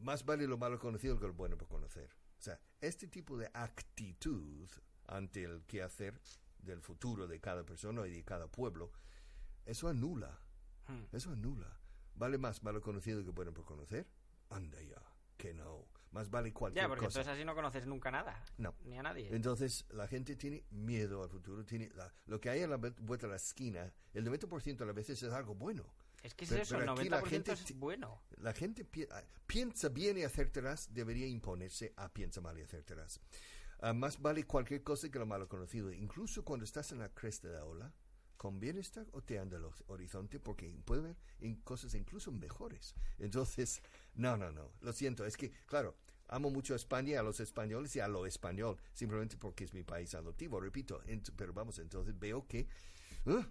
más 0.00 0.24
vale 0.24 0.46
lo 0.46 0.58
malo 0.58 0.78
conocido 0.78 1.18
que 1.18 1.26
lo 1.26 1.32
bueno 1.34 1.56
por 1.56 1.68
conocer. 1.68 2.10
O 2.38 2.42
sea, 2.42 2.60
este 2.80 3.06
tipo 3.08 3.36
de 3.38 3.50
actitud 3.54 4.68
ante 5.06 5.44
el 5.44 5.62
quehacer 5.64 6.20
del 6.58 6.80
futuro 6.80 7.26
de 7.26 7.40
cada 7.40 7.64
persona 7.64 8.06
y 8.06 8.12
de 8.12 8.24
cada 8.24 8.46
pueblo, 8.46 8.92
eso 9.64 9.88
anula, 9.88 10.38
Hmm. 10.88 11.04
eso 11.12 11.30
anula. 11.30 11.78
¿Vale 12.14 12.38
más 12.38 12.62
malo 12.62 12.80
conocido 12.80 13.24
que 13.24 13.30
bueno 13.30 13.52
por 13.52 13.64
conocer? 13.64 14.06
Anda 14.50 14.80
ya, 14.82 15.02
que 15.36 15.54
no. 15.54 15.86
Más 16.12 16.28
vale 16.28 16.52
cualquier 16.52 16.84
Ya, 16.84 16.88
porque 16.88 17.06
cosa. 17.06 17.20
entonces 17.20 17.38
así 17.38 17.44
no 17.46 17.54
conoces 17.54 17.86
nunca 17.86 18.10
nada. 18.10 18.44
No. 18.58 18.74
Ni 18.84 18.98
a 18.98 19.02
nadie. 19.02 19.34
Entonces, 19.34 19.86
la 19.90 20.06
gente 20.06 20.36
tiene 20.36 20.62
miedo 20.70 21.22
al 21.22 21.30
futuro. 21.30 21.64
Tiene 21.64 21.88
la- 21.94 22.12
lo 22.26 22.38
que 22.38 22.50
hay 22.50 22.60
a 22.62 22.66
la 22.66 22.76
vu- 22.78 22.94
vuelta 22.98 23.26
a 23.26 23.30
la 23.30 23.36
esquina, 23.36 23.90
el 24.12 24.22
90% 24.24 24.82
a 24.82 24.86
las 24.86 24.94
veces 24.94 25.22
es 25.22 25.32
algo 25.32 25.54
bueno. 25.54 25.84
es 26.22 26.34
que 26.36 26.44
es 26.44 26.50
pero- 26.50 26.62
eso, 26.62 26.74
el 26.76 26.80
pero 26.82 26.94
la 26.94 27.20
90% 27.20 27.28
gente 27.30 27.52
es 27.52 27.76
bueno. 27.78 28.22
La 28.36 28.52
gente 28.52 28.84
pi- 28.84 29.08
ah, 29.10 29.22
piensa 29.46 29.88
bien 29.88 30.18
y 30.18 30.22
acertarás 30.22 30.92
debería 30.94 31.26
imponerse 31.26 31.92
a 31.96 32.08
piensa 32.10 32.40
mal 32.40 32.56
y 32.58 32.62
acertarás. 32.62 33.18
Ah, 33.80 33.92
más 33.92 34.20
vale 34.22 34.44
cualquier 34.44 34.84
cosa 34.84 35.08
que 35.10 35.18
lo 35.18 35.26
malo 35.26 35.48
conocido. 35.48 35.90
Incluso 35.92 36.44
cuando 36.44 36.64
estás 36.64 36.92
en 36.92 37.00
la 37.00 37.08
cresta 37.08 37.48
de 37.48 37.54
la 37.54 37.64
ola, 37.64 37.92
conviene 38.42 38.80
estar 38.80 39.06
oteando 39.12 39.56
el 39.56 39.62
hor- 39.62 39.84
horizonte 39.86 40.40
porque 40.40 40.68
puede 40.84 41.02
haber 41.02 41.16
in- 41.38 41.60
cosas 41.62 41.94
incluso 41.94 42.32
mejores. 42.32 42.96
Entonces, 43.20 43.80
no, 44.14 44.36
no, 44.36 44.50
no. 44.50 44.72
Lo 44.80 44.92
siento. 44.92 45.24
Es 45.24 45.36
que, 45.36 45.52
claro, 45.66 45.94
amo 46.26 46.50
mucho 46.50 46.72
a 46.72 46.76
España, 46.76 47.20
a 47.20 47.22
los 47.22 47.38
españoles 47.38 47.94
y 47.94 48.00
a 48.00 48.08
lo 48.08 48.26
español, 48.26 48.76
simplemente 48.94 49.36
porque 49.36 49.62
es 49.62 49.72
mi 49.72 49.84
país 49.84 50.12
adoptivo, 50.16 50.58
repito. 50.60 51.00
Pero 51.36 51.52
vamos, 51.52 51.78
entonces 51.78 52.18
veo 52.18 52.44
que, 52.48 52.66
uh, 53.26 53.44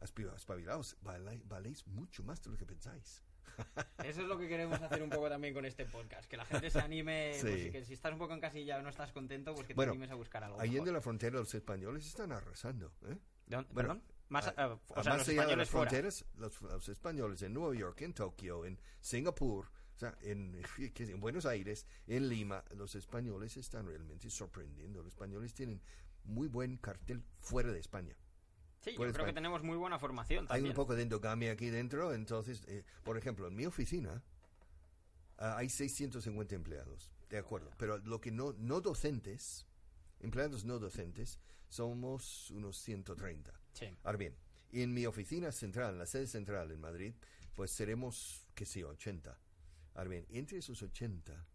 espabilaos, 0.00 0.96
vale- 1.02 1.42
valéis 1.46 1.84
mucho 1.88 2.22
más 2.22 2.40
de 2.42 2.50
lo 2.50 2.56
que 2.56 2.66
pensáis. 2.66 3.22
Eso 4.04 4.20
es 4.22 4.28
lo 4.28 4.38
que 4.38 4.46
queremos 4.46 4.80
hacer 4.80 5.02
un 5.02 5.10
poco 5.10 5.28
también 5.28 5.54
con 5.54 5.64
este 5.64 5.86
podcast. 5.86 6.28
Que 6.30 6.36
la 6.36 6.44
gente 6.44 6.70
se 6.70 6.78
anime. 6.78 7.32
Sí. 7.34 7.40
pues, 7.48 7.72
que 7.72 7.84
si 7.84 7.94
estás 7.94 8.12
un 8.12 8.18
poco 8.20 8.32
en 8.34 8.40
casilla 8.40 8.78
o 8.78 8.82
no 8.82 8.90
estás 8.90 9.10
contento, 9.10 9.54
pues 9.54 9.66
que 9.66 9.72
te 9.72 9.76
Bueno, 9.76 9.90
animes 9.92 10.10
a 10.12 10.14
buscar 10.14 10.44
algo. 10.44 10.60
Allende 10.60 10.82
mejor. 10.82 10.92
la 10.94 11.00
frontera, 11.00 11.38
los 11.40 11.52
españoles 11.52 12.06
están 12.06 12.30
arrasando. 12.30 12.92
¿eh? 13.08 13.16
¿De 13.46 13.56
dónde- 13.56 13.72
Bueno, 13.72 13.74
¿Perdón? 13.74 14.02
Más, 14.28 14.46
a- 14.48 14.54
ah, 14.56 14.78
o 14.88 15.02
sea, 15.02 15.12
más 15.12 15.18
los 15.20 15.28
allá 15.28 15.46
de 15.46 15.56
las 15.56 15.70
fuera. 15.70 15.88
fronteras, 15.90 16.24
los, 16.36 16.60
los 16.62 16.88
españoles 16.88 17.42
en 17.42 17.54
Nueva 17.54 17.74
York, 17.74 18.00
en 18.02 18.12
Tokio, 18.14 18.64
en 18.64 18.78
Singapur, 19.00 19.66
o 19.94 19.98
sea, 19.98 20.16
en, 20.22 20.60
que- 20.94 21.04
en 21.04 21.20
Buenos 21.20 21.46
Aires, 21.46 21.86
en 22.06 22.28
Lima, 22.28 22.64
los 22.74 22.94
españoles 22.96 23.56
están 23.56 23.86
realmente 23.86 24.28
sorprendiendo. 24.30 25.02
Los 25.02 25.12
españoles 25.12 25.54
tienen 25.54 25.80
muy 26.24 26.48
buen 26.48 26.76
cartel 26.78 27.22
fuera 27.38 27.70
de 27.70 27.78
España. 27.78 28.16
Sí, 28.80 28.90
yo 28.92 28.96
creo 28.98 29.06
que 29.12 29.18
España. 29.18 29.34
tenemos 29.34 29.62
muy 29.62 29.76
buena 29.76 29.98
formación 29.98 30.44
Hay 30.44 30.48
también. 30.48 30.66
un 30.70 30.74
poco 30.74 30.94
de 30.94 31.02
endogamia 31.02 31.52
aquí 31.52 31.70
dentro, 31.70 32.12
entonces, 32.14 32.62
eh, 32.68 32.84
por 33.04 33.16
ejemplo, 33.16 33.46
en 33.48 33.54
mi 33.56 33.64
oficina 33.66 34.22
ah, 35.38 35.56
hay 35.58 35.68
650 35.68 36.54
empleados. 36.54 37.12
de 37.28 37.38
acuerdo. 37.38 37.70
Pero 37.78 37.98
lo 37.98 38.20
que 38.20 38.30
no, 38.30 38.52
no 38.58 38.80
docentes, 38.80 39.66
empleados 40.20 40.64
no 40.64 40.78
docentes, 40.78 41.40
somos 41.68 42.50
unos 42.52 42.76
130. 42.78 43.52
Sí. 43.76 43.86
Ahora 44.04 44.16
bien, 44.18 44.34
en 44.72 44.92
mi 44.94 45.04
oficina 45.06 45.52
central, 45.52 45.92
en 45.92 45.98
la 45.98 46.06
sede 46.06 46.26
central 46.26 46.70
en 46.72 46.80
Madrid, 46.80 47.14
pues 47.54 47.70
seremos, 47.70 48.46
qué 48.54 48.64
sé, 48.64 48.80
yo, 48.80 48.88
80. 48.88 49.38
Ahora 49.94 50.08
bien, 50.10 50.26
entre 50.30 50.58
esos 50.58 50.82
80 50.82 51.46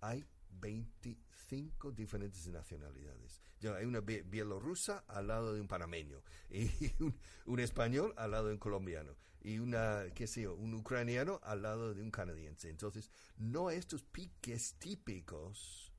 hay 0.00 0.24
25 0.60 1.92
diferentes 1.92 2.46
nacionalidades. 2.48 3.40
Ya, 3.60 3.74
hay 3.76 3.84
una 3.86 4.00
bie- 4.00 4.22
bielorrusa 4.28 5.04
al 5.08 5.28
lado 5.28 5.54
de 5.54 5.60
un 5.60 5.68
panameño, 5.68 6.22
y 6.50 6.66
un, 7.00 7.14
un 7.46 7.60
español 7.60 8.12
al 8.16 8.30
lado 8.32 8.48
de 8.48 8.54
un 8.54 8.58
colombiano, 8.58 9.16
y 9.40 9.58
una, 9.58 10.04
qué 10.14 10.26
sé 10.26 10.42
yo, 10.42 10.54
un 10.54 10.74
ucraniano 10.74 11.40
al 11.42 11.62
lado 11.62 11.94
de 11.94 12.02
un 12.02 12.10
canadiense. 12.10 12.68
Entonces, 12.70 13.10
no 13.38 13.70
estos 13.70 14.02
piques 14.04 14.74
típicos 14.78 15.92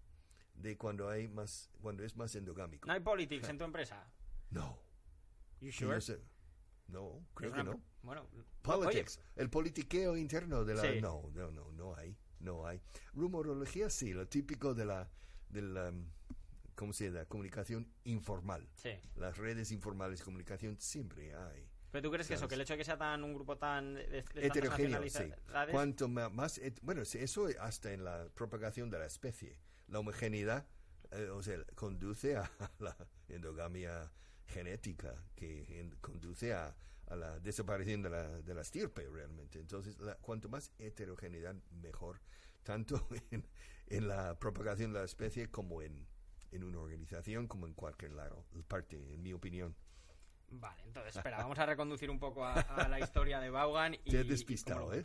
de 0.55 0.77
cuando 0.77 1.09
hay 1.09 1.27
más, 1.27 1.69
cuando 1.81 2.03
es 2.03 2.15
más 2.15 2.35
endogámico. 2.35 2.87
¿No 2.87 2.93
hay 2.93 2.99
politics 3.01 3.49
en 3.49 3.57
tu 3.57 3.63
empresa? 3.65 4.07
No. 4.51 4.77
You 5.63 5.71
sure? 5.71 6.01
sé- 6.01 6.19
No, 6.87 7.25
creo 7.33 7.53
que 7.53 7.63
no. 7.63 7.81
Bueno, 8.01 8.27
Politics, 8.61 9.19
el 9.35 9.49
politiqueo 9.49 10.17
interno 10.17 10.65
de 10.65 10.75
la... 10.75 10.81
Sí. 10.81 11.01
No, 11.01 11.29
no, 11.33 11.51
no, 11.51 11.71
no 11.71 11.95
hay, 11.95 12.17
no 12.39 12.67
hay. 12.67 12.81
Rumorología 13.13 13.89
sí, 13.89 14.13
lo 14.13 14.27
típico 14.27 14.73
de 14.73 14.85
la, 14.85 15.09
de 15.49 15.61
la, 15.61 15.93
¿cómo 16.75 16.91
se 16.93 17.09
llama? 17.09 17.25
Comunicación 17.25 17.87
informal. 18.03 18.61
oye, 18.61 18.99
sí. 19.01 19.09
Las 19.15 19.37
redes 19.37 19.71
informales 19.71 20.19
de 20.19 20.25
comunicación 20.25 20.77
siempre 20.79 21.33
hay. 21.33 21.69
Pero 21.91 22.03
tú 22.03 22.11
crees 22.11 22.27
que 22.27 22.33
eso, 22.33 22.47
que 22.47 22.55
el 22.55 22.61
hecho 22.61 22.73
de 22.73 22.79
que 22.79 22.85
sea 22.85 22.97
tan 22.97 23.23
un 23.23 23.35
grupo 23.35 23.57
tan 23.57 23.95
tantas 23.95 24.35
Heterogéneo, 24.35 25.07
sí. 25.09 25.31
Cuanto 25.71 26.07
más, 26.09 26.59
bueno, 26.81 27.03
eso 27.03 27.47
hasta 27.59 27.93
en 27.93 28.03
la 28.03 28.27
propagación 28.33 28.89
de 28.89 28.97
la 28.99 29.05
especie. 29.05 29.59
La 29.87 29.99
homogeneidad, 29.99 30.65
eh, 31.11 31.29
o 31.29 31.43
sea, 31.43 31.63
conduce 31.75 32.35
a 32.35 32.49
la 32.79 32.97
endogamia 33.29 34.11
genética, 34.53 35.15
que 35.35 35.79
en- 35.79 35.95
conduce 36.01 36.53
a, 36.53 36.75
a 37.07 37.15
la 37.15 37.39
desaparición 37.39 38.01
de 38.03 38.09
la, 38.11 38.23
de 38.41 38.53
la 38.53 38.61
estirpe 38.61 39.07
realmente. 39.09 39.59
Entonces, 39.59 39.99
la- 39.99 40.15
cuanto 40.15 40.47
más 40.49 40.71
heterogeneidad, 40.79 41.55
mejor, 41.81 42.21
tanto 42.63 43.07
en, 43.31 43.45
en 43.87 44.07
la 44.07 44.37
propagación 44.39 44.93
de 44.93 44.99
la 44.99 45.05
especie 45.05 45.49
como 45.49 45.81
en, 45.81 46.07
en 46.51 46.63
una 46.63 46.79
organización, 46.79 47.47
como 47.47 47.65
en 47.67 47.73
cualquier 47.73 48.13
lado, 48.13 48.45
parte, 48.67 48.95
en 49.13 49.21
mi 49.23 49.33
opinión. 49.33 49.75
Vale, 50.55 50.83
entonces, 50.85 51.15
espera, 51.15 51.37
vamos 51.39 51.57
a 51.57 51.65
reconducir 51.65 52.11
un 52.11 52.19
poco 52.19 52.45
a, 52.45 52.53
a 52.53 52.87
la 52.87 52.99
historia 52.99 53.39
de 53.39 53.49
Vaughan 53.49 53.95
y... 54.05 54.11
Te 54.11 54.19
has 54.19 54.27
despistado, 54.27 54.93
¿eh? 54.93 55.03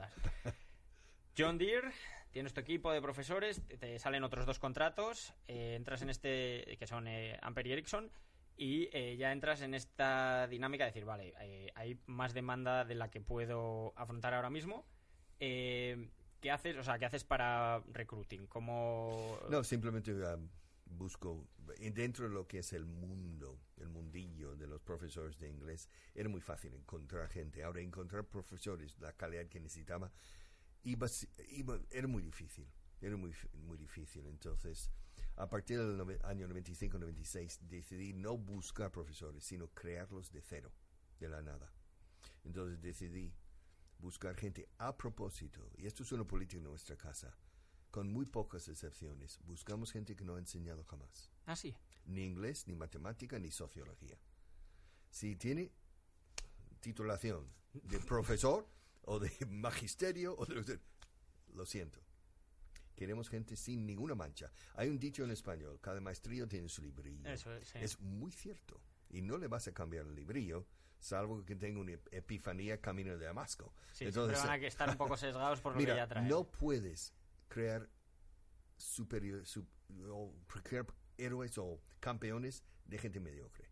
John 1.36 1.56
Deere, 1.56 1.90
tienes 2.32 2.52
tu 2.52 2.60
equipo 2.60 2.92
de 2.92 3.00
profesores, 3.00 3.62
te- 3.66 3.78
te 3.78 3.98
salen 3.98 4.24
otros 4.24 4.44
dos 4.44 4.58
contratos, 4.58 5.32
eh, 5.46 5.74
entras 5.76 6.02
en 6.02 6.10
este, 6.10 6.76
que 6.78 6.86
son 6.86 7.06
eh, 7.08 7.38
Amper 7.42 7.66
y 7.66 7.72
Ericsson, 7.72 8.10
y 8.58 8.90
eh, 8.92 9.16
ya 9.16 9.32
entras 9.32 9.62
en 9.62 9.72
esta 9.72 10.46
dinámica 10.48 10.84
de 10.84 10.90
decir, 10.90 11.04
vale, 11.04 11.32
eh, 11.40 11.70
hay 11.74 11.98
más 12.06 12.34
demanda 12.34 12.84
de 12.84 12.94
la 12.96 13.10
que 13.10 13.20
puedo 13.20 13.94
afrontar 13.96 14.34
ahora 14.34 14.50
mismo. 14.50 14.84
Eh, 15.40 16.10
¿Qué 16.40 16.50
haces? 16.50 16.76
O 16.76 16.82
sea, 16.82 16.98
¿qué 16.98 17.06
haces 17.06 17.24
para 17.24 17.80
recruiting? 17.92 18.46
¿Cómo...? 18.46 19.38
No, 19.48 19.64
simplemente 19.64 20.12
um, 20.12 20.48
busco, 20.84 21.48
dentro 21.92 22.28
de 22.28 22.34
lo 22.34 22.46
que 22.46 22.58
es 22.58 22.72
el 22.72 22.84
mundo, 22.84 23.58
el 23.76 23.88
mundillo 23.88 24.54
de 24.56 24.66
los 24.66 24.80
profesores 24.80 25.38
de 25.38 25.48
inglés, 25.48 25.88
era 26.14 26.28
muy 26.28 26.40
fácil 26.40 26.74
encontrar 26.74 27.28
gente. 27.28 27.64
Ahora, 27.64 27.80
encontrar 27.80 28.24
profesores, 28.24 28.98
la 29.00 29.12
calidad 29.14 29.46
que 29.46 29.58
necesitaba, 29.60 30.12
iba, 30.84 31.06
iba- 31.50 31.80
era 31.90 32.06
muy 32.06 32.22
difícil. 32.22 32.66
Era 33.00 33.16
muy, 33.16 33.32
muy 33.54 33.78
difícil. 33.78 34.26
Entonces, 34.26 34.90
a 35.38 35.48
partir 35.48 35.78
del 35.78 36.00
año 36.24 36.48
95-96, 36.48 37.60
decidí 37.60 38.12
no 38.12 38.36
buscar 38.36 38.90
profesores, 38.90 39.44
sino 39.44 39.68
crearlos 39.68 40.32
de 40.32 40.42
cero, 40.42 40.72
de 41.20 41.28
la 41.28 41.40
nada. 41.42 41.72
Entonces, 42.44 42.80
decidí 42.80 43.32
buscar 44.00 44.34
gente 44.36 44.68
a 44.78 44.96
propósito, 44.96 45.70
y 45.76 45.86
esto 45.86 46.02
es 46.02 46.10
una 46.12 46.24
política 46.24 46.58
en 46.58 46.64
nuestra 46.64 46.96
casa, 46.96 47.36
con 47.90 48.12
muy 48.12 48.26
pocas 48.26 48.68
excepciones. 48.68 49.38
Buscamos 49.44 49.92
gente 49.92 50.14
que 50.16 50.24
no 50.24 50.34
ha 50.36 50.38
enseñado 50.38 50.84
jamás, 50.84 51.30
Ah, 51.46 51.56
sí. 51.56 51.74
ni 52.04 52.24
inglés, 52.24 52.66
ni 52.66 52.74
matemática, 52.74 53.38
ni 53.38 53.50
sociología. 53.50 54.18
Si 55.10 55.36
tiene 55.36 55.72
titulación 56.80 57.46
de 57.74 57.98
profesor 58.00 58.68
o 59.02 59.18
de 59.18 59.30
magisterio, 59.48 60.34
o 60.36 60.44
de, 60.46 60.80
lo 61.54 61.64
siento. 61.64 62.00
Queremos 62.98 63.28
gente 63.28 63.54
sin 63.54 63.86
ninguna 63.86 64.16
mancha. 64.16 64.50
Hay 64.74 64.88
un 64.88 64.98
dicho 64.98 65.22
en 65.22 65.30
español, 65.30 65.78
cada 65.80 66.00
maestrillo 66.00 66.48
tiene 66.48 66.68
su 66.68 66.82
librillo. 66.82 67.28
Eso 67.28 67.54
es, 67.54 67.68
sí. 67.68 67.78
Es 67.80 68.00
muy 68.00 68.32
cierto. 68.32 68.80
Y 69.10 69.22
no 69.22 69.38
le 69.38 69.46
vas 69.46 69.68
a 69.68 69.72
cambiar 69.72 70.04
el 70.04 70.16
librillo, 70.16 70.66
salvo 70.98 71.44
que 71.44 71.54
tenga 71.54 71.78
una 71.80 71.92
ep- 71.92 72.08
epifanía 72.10 72.80
camino 72.80 73.16
de 73.16 73.24
Damasco. 73.24 73.72
Sí, 73.92 74.06
Entonces, 74.06 74.40
van 74.42 74.50
a 74.50 74.58
que 74.58 74.66
estar 74.66 74.90
un 74.90 74.96
poco 74.96 75.16
sesgados 75.16 75.60
por 75.60 75.74
lo 75.74 75.78
Mira, 75.78 75.94
que 75.94 75.98
ya 75.98 76.08
traen. 76.08 76.26
no 76.26 76.42
puedes 76.50 77.14
crear 77.46 77.88
superior, 78.76 79.42
sup- 79.44 79.68
o 80.10 80.34
crear 80.64 80.84
héroes 81.18 81.56
o 81.58 81.80
campeones 82.00 82.64
de 82.84 82.98
gente 82.98 83.20
mediocre. 83.20 83.70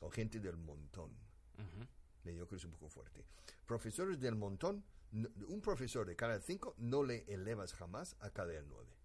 O 0.00 0.10
gente 0.10 0.38
del 0.38 0.56
montón. 0.58 1.10
Ujú. 1.58 1.86
Mediocre 2.22 2.56
es 2.56 2.64
un 2.64 2.70
poco 2.70 2.88
fuerte. 2.88 3.24
Profesores 3.66 4.20
del 4.20 4.36
montón, 4.36 4.84
un 5.12 5.60
profesor 5.60 6.06
de 6.06 6.16
cada 6.16 6.40
cinco 6.40 6.74
no 6.78 7.02
le 7.02 7.24
elevas 7.32 7.74
jamás 7.74 8.16
a 8.20 8.30
cada 8.30 8.60
nueve. 8.62 8.96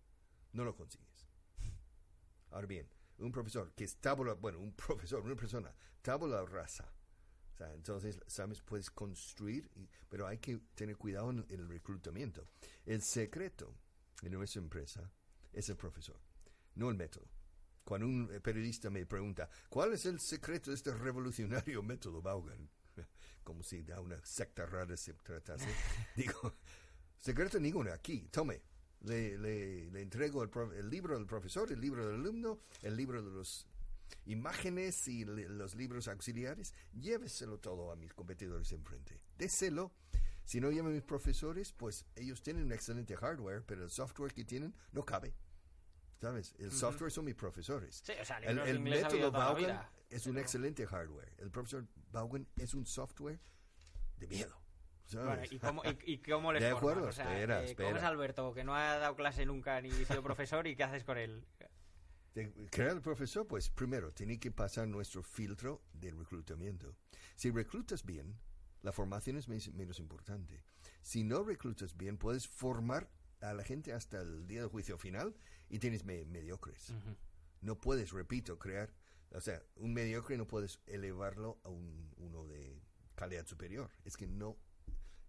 No 0.54 0.63
lo 0.63 0.76
consigues. 0.76 1.28
Ahora 2.52 2.68
bien, 2.68 2.88
un 3.18 3.32
profesor 3.32 3.74
que 3.74 3.84
es 3.84 3.98
tabula, 3.98 4.34
bueno, 4.34 4.60
un 4.60 4.74
profesor, 4.74 5.22
una 5.22 5.36
persona, 5.36 5.74
tabula 6.02 6.46
rasa. 6.46 6.91
O 7.54 7.58
sea, 7.58 7.74
entonces, 7.74 8.20
sabes, 8.28 8.62
puedes 8.62 8.91
construir, 8.91 9.70
pero 10.10 10.28
hay 10.28 10.39
que 10.39 10.58
tener 10.76 10.98
cuidado 10.98 11.30
en 11.30 11.46
el 11.50 11.68
reclutamiento. 11.70 12.48
El 12.86 13.02
secreto 13.02 13.74
en 14.22 14.34
nuestra 14.34 14.62
empresa 14.62 15.10
es 15.54 15.70
el 15.70 15.78
profesor, 15.78 16.20
no 16.76 16.89
el 16.89 16.96
método. 16.96 17.28
Cuando 17.86 18.08
un 18.08 18.30
eh, 18.34 18.41
periodista 18.41 18.89
me 18.89 19.06
pregunta, 19.06 19.50
¿cuál 19.70 19.94
es 19.94 20.06
el 20.06 20.20
secreto 20.20 20.72
de 20.72 20.76
este 20.76 20.94
revolucionario 20.94 21.82
método 21.84 22.22
Vaughan? 22.22 22.70
Como 23.45 23.63
si 23.63 23.81
de 23.84 23.97
una 23.97 24.19
secta 24.25 24.65
rara 24.65 24.97
se 24.97 25.13
tratase. 25.13 25.69
Digo, 26.17 26.55
secreto 27.17 27.58
ninguno, 27.60 27.93
aquí, 27.93 28.27
tome. 28.29 28.62
Le, 29.01 29.38
le, 29.38 29.89
le 29.91 30.01
entrego 30.01 30.41
el, 30.43 30.49
pro- 30.49 30.73
el 30.73 30.89
libro 30.89 31.15
del 31.15 31.27
profesor, 31.27 31.71
el 31.71 31.79
libro 31.79 32.05
del 32.08 32.15
alumno, 32.15 32.60
el 32.81 32.97
libro 32.97 33.21
de 33.21 33.38
las 33.38 33.67
imágenes 34.25 35.08
y 35.08 35.25
le- 35.25 35.47
los 35.47 35.75
libros 35.75 36.08
auxiliares. 36.08 36.73
Lléveselo 36.93 37.60
todo 37.60 37.91
a 37.91 37.95
mis 37.95 38.13
competidores 38.13 38.71
enfrente. 38.71 39.21
Déselo. 39.38 39.91
Si 40.43 40.60
no 40.60 40.69
llaman 40.71 40.93
mis 40.93 41.01
profesores, 41.03 41.71
pues 41.71 42.05
ellos 42.15 42.41
tienen 42.41 42.65
un 42.65 42.71
excelente 42.71 43.15
hardware, 43.15 43.63
pero 43.65 43.84
el 43.84 43.89
software 43.89 44.31
que 44.34 44.43
tienen 44.45 44.75
no 44.91 45.03
cabe. 45.05 45.34
¿Sabes? 46.21 46.55
El 46.58 46.71
software 46.71 47.12
son 47.12 47.25
mis 47.25 47.36
profesores. 47.36 48.01
Sí, 48.03 48.13
o 48.19 48.25
sea, 48.25 48.38
El, 48.39 48.60
el 48.60 48.79
método 48.79 49.31
Vaughan 49.31 49.88
es 50.15 50.28
un 50.28 50.38
excelente 50.38 50.86
hardware. 50.88 51.34
El 51.38 51.51
profesor 51.51 51.86
Vaughan 52.12 52.47
es 52.56 52.73
un 52.73 52.86
software 52.86 53.39
de 54.17 54.28
miedo. 54.28 54.56
¿y 55.51 55.60
cómo, 55.60 55.84
y, 55.86 56.13
y 56.13 56.17
cómo 56.19 56.51
les 56.51 56.63
De 56.63 56.71
formas? 56.71 56.91
acuerdo, 56.91 57.10
O 57.10 57.12
sea, 57.12 57.25
espera, 57.32 57.62
eh, 57.62 57.65
espera. 57.65 57.89
¿Cómo 57.89 57.97
es 57.99 58.04
Alberto, 58.04 58.54
que 58.54 58.63
no 58.63 58.75
ha 58.75 58.97
dado 58.97 59.15
clase 59.15 59.45
nunca 59.45 59.80
ni 59.82 59.91
sido 59.91 60.23
profesor 60.23 60.65
y 60.67 60.75
qué 60.75 60.84
haces 60.84 61.04
con 61.04 61.17
él? 61.17 61.45
Crear 62.71 62.91
el 62.91 63.01
profesor, 63.01 63.47
pues 63.47 63.69
primero 63.69 64.12
tiene 64.12 64.39
que 64.39 64.51
pasar 64.51 64.88
nuestro 64.88 65.23
filtro 65.23 65.82
de 65.93 66.12
reclutamiento. 66.12 66.95
Si 67.36 67.49
reclutas 67.49 68.04
bien, 68.04 68.38
la 68.82 68.91
formación 68.91 69.38
es 69.38 69.47
menos 69.47 69.99
importante. 69.99 70.63
Si 71.01 71.23
no 71.23 71.43
reclutas 71.43 71.95
bien, 71.95 72.17
puedes 72.17 72.47
formar 72.47 73.10
a 73.41 73.54
la 73.54 73.63
gente 73.63 73.93
hasta 73.93 74.21
el 74.21 74.47
día 74.47 74.62
del 74.62 74.69
juicio 74.69 74.97
final 74.97 75.34
y 75.69 75.80
tienes 75.80 76.04
me- 76.04 76.25
mediocres. 76.25 76.93
No 77.62 77.80
puedes, 77.80 78.12
repito, 78.12 78.60
crear, 78.60 78.91
o 79.34 79.42
sea, 79.42 79.62
un 79.78 79.94
mediocre 79.94 80.38
no 80.38 80.48
puedes 80.48 80.80
elevarlo 80.88 81.60
a 81.64 81.70
un, 81.70 82.12
uno 82.18 82.46
de 82.46 82.80
calidad 83.16 83.46
superior. 83.46 83.90
Es 84.04 84.18
que 84.18 84.28
no 84.28 84.58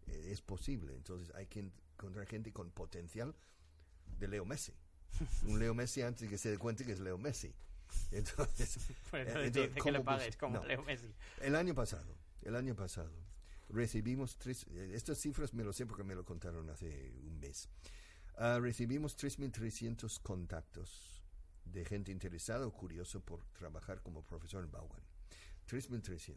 eh, 0.07 0.29
es 0.31 0.43
posible. 0.43 0.95
Entonces 0.95 1.35
hay 1.35 1.47
que 1.47 1.71
encontrar 1.95 2.27
gente 2.27 2.53
con 2.53 2.71
potencial 2.71 3.35
de 4.19 4.29
Leo 4.29 4.45
Messi. 4.45 4.73
Un 5.47 5.59
Leo 5.59 5.75
Messi 5.75 6.03
antes 6.03 6.23
de 6.23 6.29
que 6.29 6.39
se 6.39 6.51
dé 6.51 6.59
cuenta 6.59 6.85
que 6.85 6.93
es 6.93 7.01
Leo 7.01 7.19
Messi. 7.19 7.55
Entonces, 8.11 8.79
Pues 9.11 9.29
eh, 9.29 9.47
entonces 9.47 9.83
que 9.83 9.93
le 9.93 9.99
¿cómo 9.99 10.05
pagues 10.05 10.37
como 10.37 10.59
no. 10.59 10.65
Leo 10.65 10.83
Messi. 10.83 11.07
El 11.41 11.55
año 11.55 11.75
pasado, 11.75 12.17
el 12.43 12.57
año 12.57 12.75
pasado, 12.75 13.13
recibimos 13.69 14.37
tres, 14.37 14.67
eh, 14.71 14.93
estas 14.95 15.19
cifras 15.19 15.55
me 15.55 15.65
lo 15.65 15.73
sé 15.73 15.87
porque 15.87 16.05
me 16.05 16.15
lo 16.15 16.25
contaron 16.25 16.69
hace 16.71 17.13
un 17.25 17.39
mes. 17.39 17.69
Ah, 18.39 18.59
recibimos 18.61 19.17
3.300 19.17 20.21
contactos 20.21 21.15
de 21.72 21.85
gente 21.85 22.12
interesada 22.12 22.66
o 22.66 22.72
curiosa 22.72 23.20
por 23.20 23.44
trabajar 23.52 24.02
como 24.02 24.24
profesor 24.24 24.64
en 24.64 24.70
Vaughan. 24.70 25.02
3.300. 25.68 26.37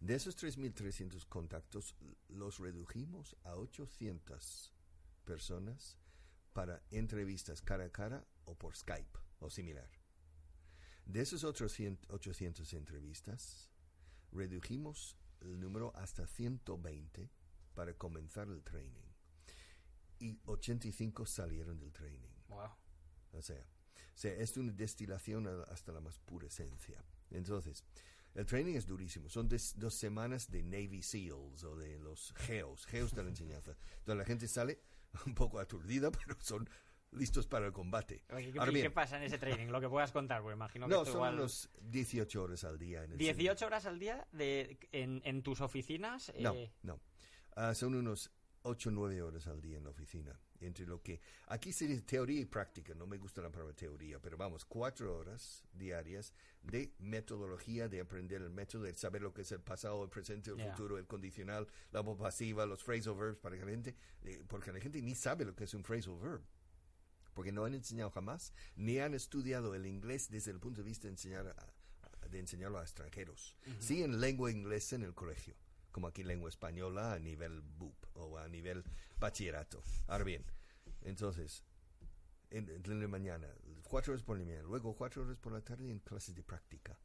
De 0.00 0.14
esos 0.14 0.36
3.300 0.36 1.26
contactos, 1.26 1.94
los 2.28 2.58
redujimos 2.58 3.36
a 3.44 3.56
800 3.56 4.72
personas 5.24 5.98
para 6.52 6.82
entrevistas 6.90 7.60
cara 7.62 7.84
a 7.84 7.90
cara 7.90 8.26
o 8.44 8.54
por 8.54 8.76
Skype 8.76 9.18
o 9.40 9.50
similar. 9.50 9.90
De 11.04 11.20
esos 11.20 11.44
otros 11.44 11.72
100 11.72 11.98
800 12.08 12.72
entrevistas, 12.74 13.70
redujimos 14.32 15.16
el 15.40 15.58
número 15.58 15.92
hasta 15.96 16.26
120 16.26 17.30
para 17.74 17.94
comenzar 17.94 18.48
el 18.48 18.62
training. 18.62 19.08
Y 20.18 20.38
85 20.44 21.26
salieron 21.26 21.78
del 21.78 21.92
training. 21.92 22.28
Wow. 22.48 22.70
O 23.32 23.42
sea, 23.42 23.56
o 23.58 24.18
sea, 24.20 24.32
es 24.34 24.56
una 24.56 24.72
destilación 24.72 25.46
hasta 25.68 25.92
la 25.92 26.00
más 26.00 26.18
pura 26.18 26.46
esencia. 26.46 27.02
Entonces, 27.30 27.84
el 28.34 28.44
training 28.46 28.74
es 28.74 28.86
durísimo. 28.86 29.28
Son 29.28 29.48
des- 29.48 29.78
dos 29.78 29.94
semanas 29.94 30.50
de 30.50 30.62
Navy 30.62 31.02
SEALs 31.02 31.64
o 31.64 31.76
de 31.76 31.98
los 31.98 32.32
GEOs, 32.36 32.86
GEOs 32.86 33.14
de 33.14 33.22
la 33.22 33.30
enseñanza. 33.30 33.76
Entonces 33.98 34.16
la 34.16 34.24
gente 34.24 34.46
sale 34.48 34.80
un 35.26 35.34
poco 35.34 35.58
aturdida, 35.58 36.10
pero 36.26 36.36
son 36.40 36.68
listos 37.12 37.46
para 37.48 37.66
el 37.66 37.72
combate. 37.72 38.22
¿qué- 38.28 38.52
Ahora 38.58 38.70
¿Y 38.70 38.74
bien, 38.74 38.86
qué 38.86 38.90
pasa 38.90 39.16
en 39.16 39.24
ese 39.24 39.38
training? 39.38 39.66
Lo 39.68 39.80
que 39.80 39.88
puedas 39.88 40.12
contar, 40.12 40.42
pues 40.42 40.54
imagino 40.54 40.86
que 40.86 40.94
no, 40.94 41.04
son 41.04 41.14
igual... 41.14 41.34
unos 41.34 41.70
18 41.82 42.42
horas 42.42 42.62
al 42.64 42.78
día. 42.78 43.02
En 43.04 43.12
el 43.12 43.18
18 43.18 43.66
horas 43.66 43.86
al 43.86 43.98
día 43.98 44.26
de, 44.32 44.78
en, 44.92 45.20
en 45.24 45.42
tus 45.42 45.60
oficinas. 45.60 46.32
No, 46.38 46.54
eh, 46.54 46.72
no. 46.82 47.00
Ah, 47.56 47.74
son 47.74 47.94
unos 47.94 48.30
8 48.62 48.90
o 48.90 48.92
9 48.92 49.22
horas 49.22 49.46
al 49.48 49.60
día 49.60 49.78
en 49.78 49.84
la 49.84 49.90
oficina. 49.90 50.38
Entre 50.60 50.84
lo 50.86 51.02
que. 51.02 51.20
Aquí 51.46 51.72
se 51.72 51.86
dice 51.86 52.02
teoría 52.02 52.40
y 52.40 52.44
práctica. 52.44 52.94
No 52.94 53.06
me 53.06 53.16
gusta 53.16 53.40
la 53.40 53.50
palabra 53.50 53.74
teoría, 53.74 54.20
pero 54.20 54.36
vamos, 54.36 54.64
4 54.66 55.16
horas 55.16 55.64
diarias 55.72 56.34
de 56.62 56.92
metodología, 56.98 57.88
de 57.88 58.00
aprender 58.00 58.42
el 58.42 58.50
método, 58.50 58.82
de 58.82 58.94
saber 58.94 59.22
lo 59.22 59.32
que 59.32 59.40
es 59.42 59.52
el 59.52 59.60
pasado, 59.62 60.04
el 60.04 60.10
presente, 60.10 60.50
el 60.50 60.58
futuro, 60.70 60.98
el 60.98 61.06
condicional, 61.06 61.66
la 61.92 62.00
voz 62.00 62.18
pasiva, 62.18 62.66
los 62.66 62.84
phrasal 62.84 63.14
verbs, 63.14 63.38
para 63.38 63.56
que 63.58 63.64
la 63.64 63.70
gente. 63.70 63.96
eh, 64.22 64.44
porque 64.48 64.70
la 64.70 64.80
gente 64.80 65.00
ni 65.00 65.14
sabe 65.14 65.46
lo 65.46 65.54
que 65.56 65.64
es 65.64 65.72
un 65.72 65.82
phrasal 65.82 66.18
verb. 66.18 66.42
Porque 67.32 67.52
no 67.52 67.64
han 67.64 67.72
enseñado 67.74 68.10
jamás, 68.10 68.52
ni 68.76 68.98
han 68.98 69.14
estudiado 69.14 69.74
el 69.74 69.86
inglés 69.86 70.28
desde 70.30 70.50
el 70.50 70.60
punto 70.60 70.82
de 70.82 70.88
vista 70.88 71.04
de, 71.08 71.12
enseñar 71.12 71.46
a- 71.46 72.28
de 72.28 72.38
enseñarlo 72.38 72.78
a 72.78 72.82
extranjeros. 72.82 73.56
Sí, 73.78 74.02
en 74.02 74.20
lengua 74.20 74.50
inglesa 74.50 74.96
en 74.96 75.04
el 75.04 75.14
colegio, 75.14 75.54
como 75.90 76.06
aquí 76.08 76.22
lengua 76.22 76.50
española 76.50 77.14
a 77.14 77.18
nivel 77.18 77.62
BUP 77.62 77.94
o 78.14 78.36
a 78.36 78.46
nivel 78.48 78.84
bachillerato. 79.20 79.82
Ahora 80.08 80.24
bien, 80.24 80.44
entonces, 81.02 81.62
en, 82.50 82.68
en 82.68 83.00
la 83.00 83.06
mañana, 83.08 83.48
cuatro 83.84 84.12
horas 84.12 84.24
por 84.24 84.36
la 84.38 84.44
mañana, 84.44 84.62
luego 84.62 84.96
cuatro 84.96 85.22
horas 85.22 85.38
por 85.38 85.52
la 85.52 85.60
tarde 85.60 85.90
en 85.90 86.00
clases 86.00 86.34
de 86.34 86.42
práctica. 86.42 86.98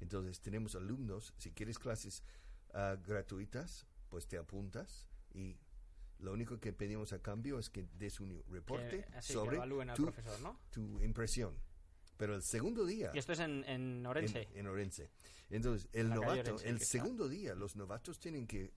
Entonces, 0.00 0.40
tenemos 0.40 0.74
alumnos, 0.74 1.32
si 1.38 1.52
quieres 1.52 1.78
clases 1.78 2.22
ah, 2.74 2.96
gratuitas, 3.02 3.86
pues 4.10 4.26
te 4.26 4.36
apuntas 4.36 5.08
y 5.32 5.56
lo 6.18 6.32
único 6.32 6.58
que 6.60 6.72
pedimos 6.72 7.12
a 7.12 7.20
cambio 7.22 7.58
es 7.58 7.70
que 7.70 7.84
des 7.94 8.20
un 8.20 8.42
reporte 8.48 9.04
que- 9.04 9.16
así 9.16 9.28
que 9.28 9.32
sobre 9.34 9.58
tu, 9.94 10.04
profesor, 10.04 10.40
¿no? 10.40 10.60
tu 10.70 11.00
impresión. 11.00 11.56
Pero 12.16 12.34
el 12.36 12.42
segundo 12.42 12.84
día 12.84 13.10
Y 13.14 13.18
esto 13.18 13.32
es 13.32 13.40
en, 13.40 13.64
en 13.64 14.04
Orense. 14.06 14.42
en, 14.52 14.58
en 14.58 14.66
Orense. 14.68 15.10
Entonces, 15.50 15.88
el 15.92 16.08
La 16.10 16.14
novato, 16.16 16.32
Orense, 16.54 16.68
el 16.68 16.76
está- 16.76 16.86
segundo 16.86 17.28
día, 17.28 17.54
los 17.54 17.74
novatos 17.76 18.20
tienen 18.20 18.46
que 18.46 18.72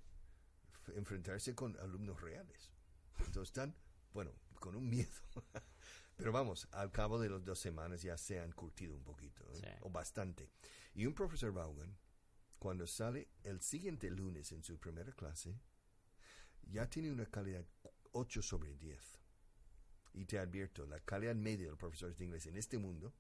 enfrentarse 0.96 1.54
con 1.56 1.78
alumnos 1.80 2.20
reales. 2.22 2.72
Entonces 3.20 3.50
están, 3.50 3.76
bueno, 4.14 4.32
con 4.60 4.76
un 4.76 4.90
miedo. 4.90 5.12
Pero 6.16 6.32
vamos, 6.32 6.68
al 6.72 6.92
cabo 6.92 7.20
de 7.20 7.30
las 7.30 7.44
dos 7.44 7.60
semanas 7.60 8.02
ya 8.02 8.18
se 8.18 8.40
han 8.40 8.52
curtido 8.54 8.96
un 8.96 9.04
poquito, 9.04 9.44
¿eh? 9.52 9.58
Sí. 9.60 9.68
o 9.82 9.90
bastante. 9.90 10.50
Y 10.94 11.06
un 11.06 11.14
profesor 11.14 11.52
Vaughan, 11.52 11.98
cuando 12.58 12.88
sale 12.88 13.28
el 13.44 13.62
siguiente 13.62 14.10
lunes 14.10 14.52
en 14.54 14.64
su 14.64 14.80
primera 14.80 15.12
clase, 15.12 15.60
ya 16.64 16.90
tiene 16.90 17.12
una 17.12 17.26
calidad 17.26 17.66
8 18.14 18.42
sobre 18.42 18.76
10. 18.76 19.20
Y 20.14 20.26
te 20.26 20.40
advierto, 20.40 20.86
la 20.86 21.02
calidad 21.02 21.36
media 21.36 21.66
de 21.66 21.72
los 21.72 21.80
profesores 21.80 22.18
de 22.18 22.26
inglés 22.26 22.46
en 22.46 22.56
este 22.56 22.78
mundo 22.78 23.14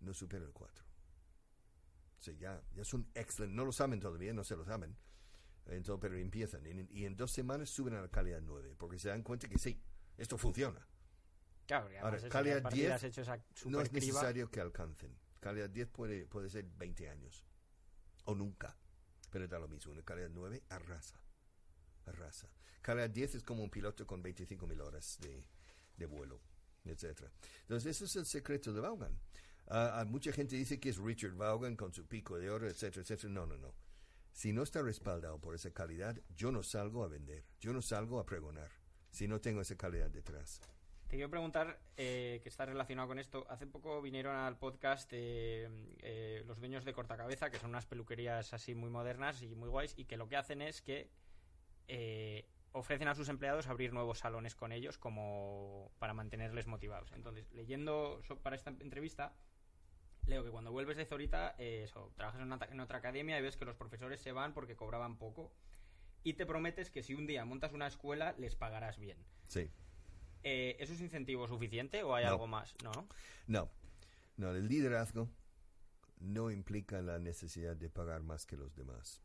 no 0.00 0.12
supera 0.12 0.44
el 0.44 0.52
4. 0.52 0.84
O 0.84 2.22
sea, 2.22 2.34
ya, 2.34 2.62
ya 2.74 2.84
son 2.84 3.08
excelentes. 3.14 3.56
No 3.56 3.64
lo 3.64 3.72
saben 3.72 4.00
todavía, 4.00 4.32
no 4.34 4.44
se 4.44 4.56
lo 4.56 4.64
saben. 4.64 4.96
Entonces, 5.66 6.00
pero 6.00 6.16
empiezan. 6.16 6.66
Y 6.66 6.70
en, 6.70 6.88
y 6.90 7.04
en 7.04 7.16
dos 7.16 7.30
semanas 7.30 7.70
suben 7.70 7.94
a 7.94 8.00
la 8.00 8.08
calidad 8.08 8.40
9. 8.42 8.74
Porque 8.76 8.98
se 8.98 9.08
dan 9.08 9.22
cuenta 9.22 9.48
que 9.48 9.58
sí, 9.58 9.80
esto 10.16 10.36
funciona. 10.36 10.86
Claro, 11.66 11.88
Ahora, 12.02 12.18
calidad 12.28 12.58
a 12.58 12.62
partir 12.62 12.80
de 12.80 12.86
10 12.88 12.92
has 12.94 13.04
hecho 13.04 13.22
esa 13.22 13.38
No 13.66 13.80
es 13.80 13.92
necesario 13.92 14.50
que 14.50 14.60
alcancen. 14.60 15.16
Calidad 15.38 15.70
10 15.70 15.88
puede, 15.88 16.26
puede 16.26 16.50
ser 16.50 16.64
20 16.64 17.08
años. 17.08 17.46
O 18.24 18.34
nunca. 18.34 18.76
Pero 19.30 19.46
da 19.46 19.58
lo 19.58 19.68
mismo. 19.68 19.92
Una 19.92 20.02
calidad 20.02 20.30
9 20.30 20.64
arrasa. 20.68 21.20
Arrasa. 22.06 22.50
Calidad 22.82 23.10
10 23.10 23.36
es 23.36 23.42
como 23.44 23.62
un 23.62 23.70
piloto 23.70 24.06
con 24.06 24.22
25.000 24.22 24.80
horas 24.80 25.18
de, 25.20 25.46
de 25.96 26.06
vuelo, 26.06 26.40
etcétera. 26.84 27.30
Entonces, 27.62 27.96
ese 27.96 28.06
es 28.06 28.16
el 28.16 28.26
secreto 28.26 28.72
de 28.72 28.80
Vaughan. 28.80 29.20
Ah, 29.68 30.04
mucha 30.08 30.32
gente 30.32 30.56
dice 30.56 30.80
que 30.80 30.88
es 30.88 30.98
Richard 30.98 31.34
Vaughan 31.34 31.76
con 31.76 31.94
su 31.94 32.04
pico 32.06 32.36
de 32.38 32.50
oro, 32.50 32.66
etcétera, 32.68 33.02
etcétera. 33.02 33.32
No, 33.32 33.46
no, 33.46 33.56
no. 33.56 33.72
Si 34.40 34.54
no 34.54 34.62
está 34.62 34.80
respaldado 34.80 35.38
por 35.38 35.54
esa 35.54 35.70
calidad, 35.70 36.16
yo 36.34 36.50
no 36.50 36.62
salgo 36.62 37.04
a 37.04 37.08
vender. 37.08 37.44
Yo 37.60 37.74
no 37.74 37.82
salgo 37.82 38.18
a 38.18 38.24
pregonar. 38.24 38.70
Si 39.10 39.28
no 39.28 39.38
tengo 39.42 39.60
esa 39.60 39.76
calidad 39.76 40.08
detrás. 40.08 40.62
Te 41.08 41.16
quiero 41.16 41.28
preguntar, 41.28 41.78
eh, 41.98 42.40
que 42.42 42.48
está 42.48 42.64
relacionado 42.64 43.06
con 43.06 43.18
esto. 43.18 43.46
Hace 43.50 43.66
poco 43.66 44.00
vinieron 44.00 44.34
al 44.34 44.56
podcast 44.58 45.12
eh, 45.12 45.68
eh, 45.98 46.42
los 46.46 46.58
dueños 46.58 46.86
de 46.86 46.94
Cortacabeza, 46.94 47.50
que 47.50 47.58
son 47.58 47.68
unas 47.68 47.84
peluquerías 47.84 48.54
así 48.54 48.74
muy 48.74 48.88
modernas 48.88 49.42
y 49.42 49.54
muy 49.54 49.68
guays, 49.68 49.92
y 49.98 50.06
que 50.06 50.16
lo 50.16 50.26
que 50.26 50.38
hacen 50.38 50.62
es 50.62 50.80
que 50.80 51.10
eh, 51.86 52.48
ofrecen 52.72 53.08
a 53.08 53.14
sus 53.14 53.28
empleados 53.28 53.66
abrir 53.66 53.92
nuevos 53.92 54.20
salones 54.20 54.54
con 54.54 54.72
ellos 54.72 54.96
como 54.96 55.92
para 55.98 56.14
mantenerles 56.14 56.66
motivados. 56.66 57.12
Entonces, 57.12 57.52
leyendo 57.52 58.22
para 58.42 58.56
esta 58.56 58.70
entrevista, 58.70 59.34
leo 60.26 60.44
que 60.44 60.50
cuando 60.50 60.70
vuelves 60.72 60.96
de 60.96 61.04
Zorita, 61.06 61.54
eh, 61.58 61.82
eso, 61.84 62.12
trabajas 62.16 62.40
en, 62.40 62.46
una 62.46 62.58
ta- 62.58 62.68
en 62.70 62.80
otra 62.80 62.98
academia 62.98 63.38
y 63.38 63.42
ves 63.42 63.56
que 63.56 63.64
los 63.64 63.76
profesores 63.76 64.20
se 64.20 64.32
van 64.32 64.54
porque 64.54 64.76
cobraban 64.76 65.16
poco. 65.18 65.52
Y 66.22 66.34
te 66.34 66.44
prometes 66.46 66.90
que 66.90 67.02
si 67.02 67.14
un 67.14 67.26
día 67.26 67.44
montas 67.44 67.72
una 67.72 67.86
escuela, 67.86 68.34
les 68.38 68.54
pagarás 68.54 68.98
bien. 68.98 69.18
Sí. 69.48 69.70
Eh, 70.42 70.76
¿Eso 70.78 70.92
es 70.92 71.00
incentivo 71.00 71.48
suficiente 71.48 72.02
o 72.02 72.14
hay 72.14 72.24
No. 72.24 72.30
algo 72.32 72.46
más? 72.46 72.74
No. 72.84 72.92
No, 73.46 73.70
no, 74.36 74.50
el 74.54 74.68
liderazgo 74.68 75.28
no 76.18 76.50
implica 76.50 77.00
la 77.02 77.18
necesidad 77.18 77.76
de 77.76 77.88
pagar 77.88 78.22
más 78.22 78.44
que 78.46 78.56
los 78.56 78.74
demás. 78.76 79.22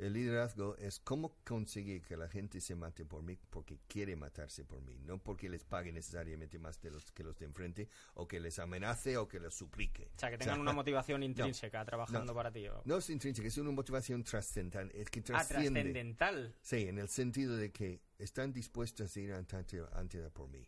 El 0.00 0.14
liderazgo 0.14 0.76
es 0.78 0.98
cómo 0.98 1.36
conseguir 1.44 2.00
que 2.00 2.16
la 2.16 2.26
gente 2.26 2.58
se 2.62 2.74
mate 2.74 3.04
por 3.04 3.22
mí 3.22 3.36
porque 3.50 3.80
quiere 3.86 4.16
matarse 4.16 4.64
por 4.64 4.80
mí, 4.80 4.98
no 5.04 5.18
porque 5.22 5.50
les 5.50 5.62
pague 5.62 5.92
necesariamente 5.92 6.58
más 6.58 6.80
de 6.80 6.90
los 6.90 7.12
que 7.12 7.22
los 7.22 7.36
de 7.38 7.44
enfrente 7.44 7.86
o 8.14 8.26
que 8.26 8.40
les 8.40 8.58
amenace 8.58 9.18
o 9.18 9.28
que 9.28 9.38
les 9.38 9.52
suplique. 9.52 10.10
O 10.16 10.18
sea, 10.18 10.30
que 10.30 10.38
tengan 10.38 10.58
una 10.58 10.72
motivación 10.72 11.22
intrínseca 11.22 11.84
trabajando 11.84 12.32
no. 12.32 12.34
para 12.34 12.50
ti. 12.50 12.66
o- 12.68 12.80
No 12.86 12.96
es 12.96 13.10
intrínseca, 13.10 13.46
es 13.46 13.58
una 13.58 13.72
motivación 13.72 14.24
trascendental, 14.24 14.90
es 14.94 15.10
que 15.10 15.20
ah, 15.34 15.44
trascendental. 15.46 16.56
Sí, 16.62 16.88
en 16.88 16.98
el 16.98 17.10
sentido 17.10 17.54
de 17.58 17.70
que 17.70 18.00
están 18.16 18.54
dispuestas 18.54 19.14
a 19.14 19.20
ir 19.20 19.34
ante, 19.34 19.82
ante 19.92 20.30
por 20.30 20.48
mí. 20.48 20.66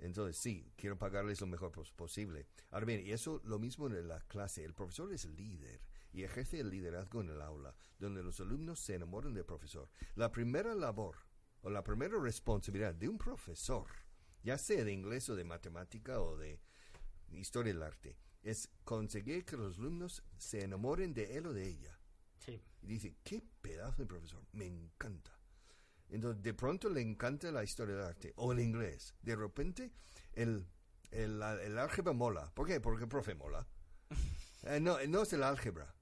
Entonces, 0.00 0.36
sí, 0.36 0.72
quiero 0.76 0.98
pagarles 0.98 1.40
lo 1.40 1.46
mejor 1.46 1.70
pos- 1.70 1.92
posible. 1.92 2.46
Ahora 2.70 2.84
bien, 2.84 3.06
y 3.06 3.12
eso 3.12 3.40
lo 3.44 3.58
mismo 3.60 3.86
en 3.86 4.08
la 4.08 4.18
clase. 4.22 4.64
El 4.64 4.74
profesor 4.74 5.12
es 5.12 5.24
líder 5.26 5.80
y 6.14 6.22
ejerce 6.22 6.60
el 6.60 6.70
liderazgo 6.70 7.20
en 7.20 7.30
el 7.30 7.42
aula, 7.42 7.74
donde 7.98 8.22
los 8.22 8.38
alumnos 8.40 8.78
se 8.78 8.94
enamoran 8.94 9.34
del 9.34 9.44
profesor. 9.44 9.90
La 10.14 10.30
primera 10.30 10.74
labor 10.74 11.16
o 11.62 11.70
la 11.70 11.82
primera 11.82 12.18
responsabilidad 12.20 12.94
de 12.94 13.08
un 13.08 13.18
profesor, 13.18 13.88
ya 14.42 14.56
sea 14.56 14.84
de 14.84 14.92
inglés 14.92 15.28
o 15.28 15.34
de 15.34 15.44
matemática 15.44 16.20
o 16.20 16.36
de 16.36 16.60
historia 17.32 17.72
del 17.72 17.82
arte, 17.82 18.16
es 18.42 18.70
conseguir 18.84 19.44
que 19.44 19.56
los 19.56 19.76
alumnos 19.78 20.22
se 20.38 20.62
enamoren 20.62 21.12
de 21.12 21.36
él 21.36 21.46
o 21.46 21.52
de 21.52 21.68
ella. 21.68 21.98
Sí. 22.38 22.62
Y 22.82 22.86
dice, 22.86 23.16
qué 23.24 23.42
pedazo 23.60 24.02
de 24.02 24.06
profesor, 24.06 24.44
me 24.52 24.66
encanta. 24.66 25.32
Entonces, 26.10 26.42
de 26.42 26.54
pronto 26.54 26.90
le 26.90 27.00
encanta 27.00 27.50
la 27.50 27.64
historia 27.64 27.96
del 27.96 28.04
arte 28.04 28.32
o 28.36 28.52
el 28.52 28.60
inglés. 28.60 29.14
De 29.22 29.34
repente, 29.34 29.90
el, 30.34 30.64
el, 31.10 31.42
el 31.42 31.78
álgebra 31.78 32.12
mola. 32.12 32.52
¿Por 32.54 32.68
qué? 32.68 32.80
Porque 32.80 33.04
el 33.04 33.08
profe 33.08 33.34
mola. 33.34 33.66
Eh, 34.66 34.80
no, 34.80 34.96
no 35.08 35.20
es 35.20 35.32
el 35.34 35.42
álgebra. 35.42 35.93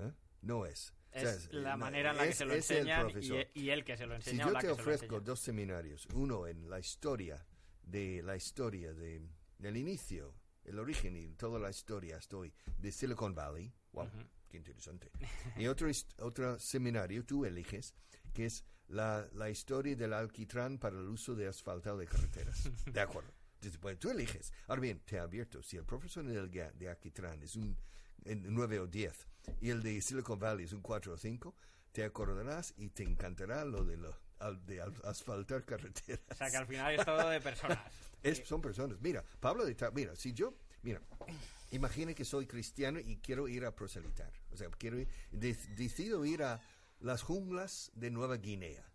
¿Eh? 0.00 0.12
No 0.42 0.66
es. 0.66 0.92
O 1.12 1.18
sea, 1.18 1.30
Es 1.34 1.52
la 1.52 1.72
no, 1.72 1.78
manera 1.78 2.10
en 2.12 2.16
la 2.18 2.22
que 2.24 2.28
es- 2.30 2.36
se 2.36 2.44
lo 2.44 2.54
es 2.54 2.70
el 2.70 2.76
enseñan 2.78 3.00
y, 3.00 3.12
profesor. 3.12 3.46
y 3.54 3.70
él 3.70 3.84
que 3.84 3.96
se 3.96 4.06
lo 4.06 4.14
Si 4.20 4.30
enseña 4.30 4.44
o 4.44 4.48
yo 4.48 4.52
la 4.54 4.60
te 4.60 4.66
que 4.68 4.74
se 4.74 4.76
lo 4.76 4.82
ofrezco 4.82 5.20
dos 5.20 5.40
seminarios, 5.40 6.06
uno 6.14 6.46
en 6.46 6.70
la 6.70 6.78
historia 6.78 7.44
de 7.82 8.22
la 8.22 8.36
historia 8.36 8.92
de 8.94 9.20
del 9.58 9.76
inicio, 9.76 10.34
el 10.64 10.78
origen 10.78 11.16
y 11.16 11.34
toda 11.34 11.58
la 11.58 11.68
historia 11.70 12.16
hasta 12.16 12.36
hoy 12.36 12.52
de 12.78 12.90
Silicon 12.92 13.34
Valley, 13.34 13.70
wow, 13.92 14.06
Ujú. 14.06 14.18
qué 14.48 14.56
interesante. 14.56 15.10
y 15.56 15.66
otro 15.66 15.88
otro 16.20 16.58
seminario 16.58 17.24
tú 17.26 17.44
eliges 17.44 17.94
que 18.32 18.46
es 18.46 18.64
la, 18.86 19.28
la 19.32 19.50
historia 19.50 19.94
del 19.96 20.12
alquitrán 20.14 20.78
para 20.78 20.98
el 20.98 21.08
uso 21.08 21.34
de 21.34 21.46
asfaltado 21.48 21.98
de 21.98 22.06
carreteras. 22.06 22.70
De 22.86 23.00
acuerdo. 23.00 23.30
Entonces, 23.56 23.78
pues, 23.78 23.98
tú 23.98 24.08
eliges. 24.10 24.52
Ahora 24.68 24.80
bien, 24.80 25.00
te 25.00 25.18
advierto, 25.18 25.62
si 25.62 25.76
el 25.76 25.84
profesor 25.84 26.24
del 26.24 26.50
de 26.50 26.88
alquitrán 26.88 27.42
es 27.42 27.56
un 27.56 27.76
en 28.24 28.42
9 28.54 28.80
o 28.80 28.86
10 28.86 29.26
y 29.60 29.70
el 29.70 29.82
de 29.82 30.00
Silicon 30.00 30.38
Valley 30.38 30.64
es 30.66 30.72
un 30.72 30.80
4 30.82 31.12
o 31.12 31.16
5, 31.16 31.54
te 31.92 32.04
acordarás 32.04 32.74
y 32.76 32.90
te 32.90 33.02
encantará 33.02 33.64
lo 33.64 33.84
del 33.84 34.04
al- 34.38 34.64
de 34.66 34.80
al- 34.80 34.94
asfaltar 35.04 35.64
carreteras. 35.64 36.20
O 36.30 36.34
sea, 36.34 36.50
que 36.50 36.56
al 36.56 36.66
final 36.66 36.94
es 36.94 37.04
todo 37.04 37.28
de 37.28 37.40
personas. 37.40 37.78
Es- 38.22 38.46
son 38.46 38.60
personas. 38.60 39.00
Mira, 39.00 39.24
Pablo 39.40 39.64
de 39.64 39.74
Tar- 39.74 39.92
mira, 39.94 40.14
si 40.14 40.32
yo, 40.34 40.54
mira, 40.82 41.00
imagine 41.70 42.14
que 42.14 42.24
soy 42.26 42.46
cristiano 42.46 42.98
y 43.00 43.16
quiero 43.16 43.48
ir 43.48 43.64
a 43.64 43.74
proselitar. 43.74 44.30
O 44.50 44.56
sea, 44.58 44.68
quiero 44.70 44.98
ir, 44.98 45.08
de- 45.30 45.54
decido 45.76 46.24
ir 46.26 46.42
a 46.42 46.60
las 47.00 47.22
junglas 47.22 47.90
de 47.94 48.10
Nueva 48.10 48.36
Guinea. 48.36 48.86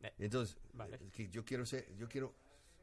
Eh, 0.00 0.12
Entonces, 0.18 0.56
vale. 0.72 0.96
eh, 0.96 1.10
que 1.12 1.28
yo 1.28 1.44
quiero 1.44 1.66
ser, 1.66 1.94
yo 1.96 2.08
quiero 2.08 2.34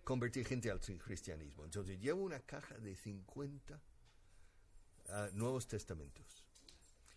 convertir 0.04 0.46
gente 0.46 0.70
al 0.72 0.80
cristianismo. 0.80 1.66
Entonces, 1.66 2.00
llevo 2.00 2.22
una 2.24 2.40
caja 2.40 2.78
de 2.78 2.96
50 2.96 3.82
ah, 5.10 5.30
Nuevos 5.34 5.68
Testamentos. 5.68 6.46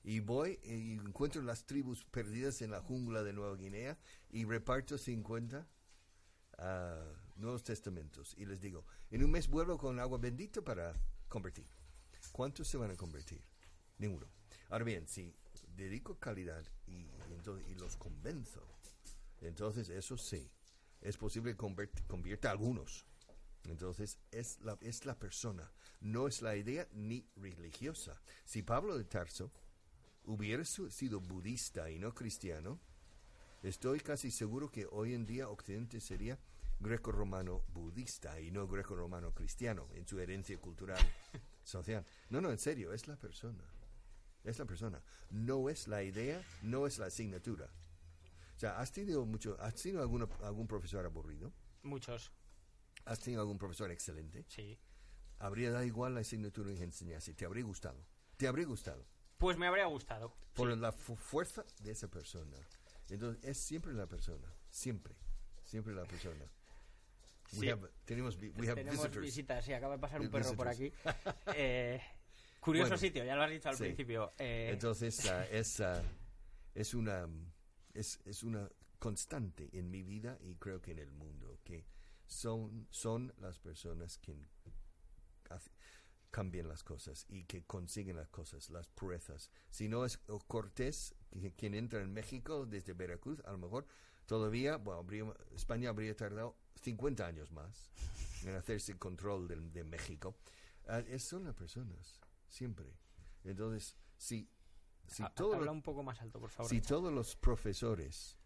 Y 0.04 0.20
voy 0.20 0.58
y 0.64 0.94
encuentro 0.94 1.42
las 1.42 1.64
tribus 1.64 2.04
perdidas 2.04 2.60
en 2.62 2.70
la 2.70 2.80
jungla 2.80 3.22
de 3.22 3.32
Nueva 3.32 3.56
Guinea 3.56 3.98
y 4.30 4.44
reparto 4.44 4.98
50 4.98 5.66
ah, 6.58 7.04
Nuevos 7.36 7.62
Testamentos. 7.62 8.34
Y 8.36 8.44
les 8.46 8.60
digo, 8.60 8.84
en 9.10 9.24
un 9.24 9.30
mes 9.30 9.48
vuelvo 9.48 9.78
con 9.78 10.00
agua 10.00 10.18
bendita 10.18 10.60
para 10.60 10.92
convertir. 11.28 11.66
¿Cuántos 12.32 12.68
se 12.68 12.78
van 12.78 12.90
a 12.90 12.96
convertir? 12.96 13.42
Ninguno. 13.98 14.26
Ahora 14.70 14.84
bien, 14.84 15.06
si 15.06 15.34
dedico 15.76 16.18
calidad 16.18 16.64
y, 16.86 16.92
y 16.92 17.34
entonces, 17.34 17.68
y 17.70 17.74
los 17.74 17.96
convenzo, 17.96 18.66
entonces 19.40 19.88
eso 19.88 20.16
sí, 20.16 20.50
es 21.00 21.16
posible 21.16 21.52
que 21.52 21.90
convierta 22.06 22.48
a 22.48 22.52
algunos. 22.52 23.06
Entonces 23.64 24.18
es 24.30 24.60
la, 24.60 24.76
es 24.80 25.04
la 25.04 25.18
persona, 25.18 25.70
no 26.00 26.26
es 26.26 26.42
la 26.42 26.56
idea 26.56 26.88
ni 26.92 27.28
religiosa. 27.36 28.20
Si 28.44 28.62
Pablo 28.62 28.98
de 28.98 29.04
Tarso 29.04 29.52
hubiera 30.24 30.64
sido 30.64 31.20
budista 31.20 31.90
y 31.90 31.98
no 31.98 32.14
cristiano, 32.14 32.78
estoy 33.62 34.00
casi 34.00 34.30
seguro 34.30 34.70
que 34.70 34.86
hoy 34.90 35.14
en 35.14 35.24
día 35.26 35.48
Occidente 35.48 36.00
sería 36.00 36.38
greco-romano 36.80 37.62
budista 37.68 38.40
y 38.40 38.50
no 38.50 38.66
greco-romano 38.66 39.32
cristiano 39.32 39.88
en 39.94 40.06
su 40.06 40.18
herencia 40.18 40.58
cultural 40.58 40.98
social. 41.64 42.04
No, 42.30 42.40
no, 42.40 42.50
en 42.50 42.58
serio, 42.58 42.92
es 42.92 43.06
la 43.06 43.16
persona. 43.16 43.62
Es 44.44 44.58
la 44.58 44.64
persona. 44.64 45.00
No 45.30 45.68
es 45.68 45.86
la 45.86 46.02
idea, 46.02 46.44
no 46.62 46.86
es 46.86 46.98
la 46.98 47.06
asignatura. 47.06 47.70
O 48.56 48.58
sea, 48.58 48.78
¿has 48.80 48.90
tenido 48.92 49.24
mucho, 49.24 49.56
has 49.60 49.74
tenido 49.76 50.02
alguno- 50.02 50.28
algún 50.42 50.66
profesor 50.66 51.04
aburrido? 51.06 51.52
Muchos, 51.82 52.32
¿Has 53.04 53.18
tenido 53.18 53.40
algún 53.42 53.58
profesor 53.58 53.90
excelente? 53.90 54.44
sí. 54.48 54.78
Habría 55.40 55.72
dado 55.72 55.82
igual 55.84 56.14
la 56.14 56.20
asignatura 56.20 56.72
que 56.72 56.84
enseñase, 56.84 57.34
te 57.34 57.44
habría 57.44 57.64
gustado. 57.64 58.06
Te 58.36 58.46
habría 58.46 58.64
gustado. 58.64 59.04
Pues 59.42 59.58
me 59.58 59.66
habría 59.66 59.86
gustado. 59.86 60.32
Por 60.54 60.72
sí. 60.72 60.78
la 60.78 60.92
fu- 60.92 61.16
fuerza 61.16 61.64
de 61.82 61.90
esa 61.90 62.06
persona. 62.06 62.56
Entonces, 63.10 63.42
es 63.44 63.58
siempre 63.58 63.92
la 63.92 64.06
persona. 64.06 64.46
Siempre. 64.70 65.16
Siempre 65.64 65.92
la 65.94 66.04
persona. 66.04 66.44
We 67.54 67.58
Sí. 67.58 67.68
have- 67.68 67.90
tenemos 68.04 68.36
we 68.40 68.46
have 68.68 68.76
Tenemos 68.76 69.00
visitors. 69.02 69.20
visitas, 69.20 69.64
sí, 69.64 69.72
acaba 69.72 69.94
de 69.96 70.00
pasar 70.00 70.20
un 70.20 70.30
perro 70.30 70.54
por 70.54 70.68
aquí. 70.68 70.90
visitors. 70.90 71.16
Eh, 71.56 72.00
curioso 72.60 72.90
Bueno, 72.90 72.98
sitio, 73.00 73.24
ya 73.24 73.34
lo 73.34 73.42
has 73.42 73.50
dicho 73.50 73.68
al 73.68 73.74
sí. 73.76 73.82
principio. 73.82 74.32
Eh, 74.38 74.70
Entonces, 74.72 75.28
ah, 75.28 75.44
es, 75.46 75.80
ah, 75.80 76.02
es, 76.76 76.94
una, 76.94 77.26
es, 77.94 78.20
es 78.24 78.44
una 78.44 78.70
constante 79.00 79.68
en 79.76 79.90
mi 79.90 80.04
vida 80.04 80.38
y 80.40 80.54
creo 80.54 80.80
que 80.80 80.92
en 80.92 81.00
el 81.00 81.10
mundo, 81.10 81.58
que 81.64 81.84
son, 82.28 82.86
son 82.92 83.34
las 83.38 83.58
personas 83.58 84.18
que 84.18 84.36
hace- 85.50 85.70
cambian 86.32 86.66
las 86.66 86.82
cosas 86.82 87.26
y 87.28 87.44
que 87.44 87.62
consiguen 87.64 88.16
las 88.16 88.28
cosas, 88.30 88.70
las 88.70 88.88
proezas. 88.88 89.50
Si 89.70 89.86
no 89.86 90.04
es 90.04 90.18
Cortés 90.48 91.14
quien 91.56 91.74
entra 91.74 92.00
en 92.02 92.12
México 92.12 92.66
desde 92.66 92.94
Veracruz, 92.94 93.40
a 93.44 93.52
lo 93.52 93.58
mejor 93.58 93.86
todavía, 94.26 94.78
bueno, 94.78 95.00
habría- 95.00 95.34
España 95.54 95.90
habría 95.90 96.16
tardado 96.16 96.56
50 96.82 97.26
años 97.26 97.52
más 97.52 97.92
en 98.44 98.54
hacerse 98.56 98.98
control 98.98 99.46
del- 99.46 99.72
de, 99.72 99.84
México. 99.84 100.34
Ah, 100.88 101.02
son 101.18 101.44
las 101.44 101.54
personas, 101.54 102.18
siempre. 102.48 102.96
Entonces, 103.44 103.96
si, 104.16 104.48
si 105.06 105.22
ha- 105.22 105.26
habla 105.54 105.66
los- 105.66 105.74
un 105.74 105.82
poco 105.82 106.02
más 106.02 106.20
alto, 106.22 106.40
por 106.40 106.50
favor. 106.50 106.68
si 106.70 106.80
todos 106.80 107.12
los 107.12 107.36
profesores, 107.36 108.38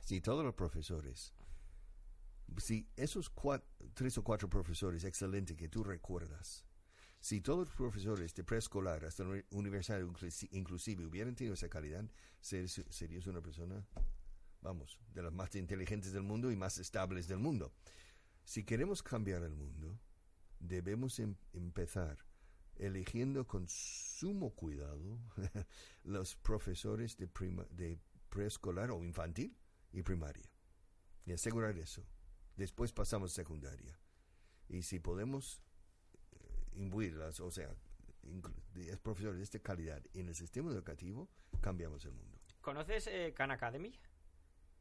si 0.00 0.20
todos 0.20 0.42
los 0.44 0.54
profesores, 0.54 1.34
si 2.58 2.88
esos 2.96 3.30
cua- 3.34 3.62
tres 3.94 4.16
o 4.18 4.24
cuatro 4.24 4.48
profesores 4.48 5.04
excelentes 5.04 5.56
que 5.56 5.68
tú 5.68 5.84
recuerdas, 5.84 6.64
si 7.24 7.40
todos 7.40 7.68
los 7.68 7.74
profesores 7.74 8.34
de 8.34 8.44
preescolar 8.44 9.02
hasta 9.06 9.24
universidad 9.48 9.98
inclusi- 10.02 10.46
inclusive 10.52 11.06
hubieran 11.06 11.34
tenido 11.34 11.54
esa 11.54 11.70
calidad, 11.70 12.04
serías, 12.42 13.26
una 13.26 13.40
persona, 13.40 13.82
vamos, 14.60 14.98
de 15.14 15.22
las 15.22 15.32
más 15.32 15.54
inteligentes 15.54 16.12
del 16.12 16.22
mundo 16.22 16.52
y 16.52 16.56
más 16.56 16.76
estables 16.76 17.26
del 17.26 17.38
mundo. 17.38 17.72
Si 18.44 18.62
queremos 18.62 19.02
cambiar 19.02 19.42
el 19.42 19.54
mundo, 19.54 19.98
debemos 20.60 21.18
em- 21.18 21.36
empezar 21.54 22.18
eligiendo 22.76 23.46
con 23.46 23.66
sumo 23.68 24.50
cuidado 24.50 25.18
los 26.04 26.36
profesores 26.36 27.16
de, 27.16 27.26
de 27.70 27.98
preescolar 28.28 28.90
o 28.90 29.02
infantil 29.02 29.56
y 29.92 30.02
primaria. 30.02 30.50
Y 31.24 31.32
asegurar 31.32 31.78
eso. 31.78 32.04
Después 32.54 32.92
pasamos 32.92 33.32
a 33.32 33.34
secundaria. 33.36 33.98
Y 34.68 34.82
si 34.82 35.00
podemos 35.00 35.62
imbuirlas, 36.74 37.40
o 37.40 37.50
sea, 37.50 37.74
de- 38.74 38.96
profesores 38.98 39.38
de 39.38 39.44
esta 39.44 39.58
calidad 39.58 40.02
en 40.14 40.28
el 40.28 40.34
sistema 40.34 40.70
educativo, 40.70 41.28
cambiamos 41.60 42.04
el 42.04 42.12
mundo. 42.12 42.38
¿Conoces 42.60 43.06
eh, 43.08 43.32
Khan 43.36 43.50
Academy? 43.50 43.92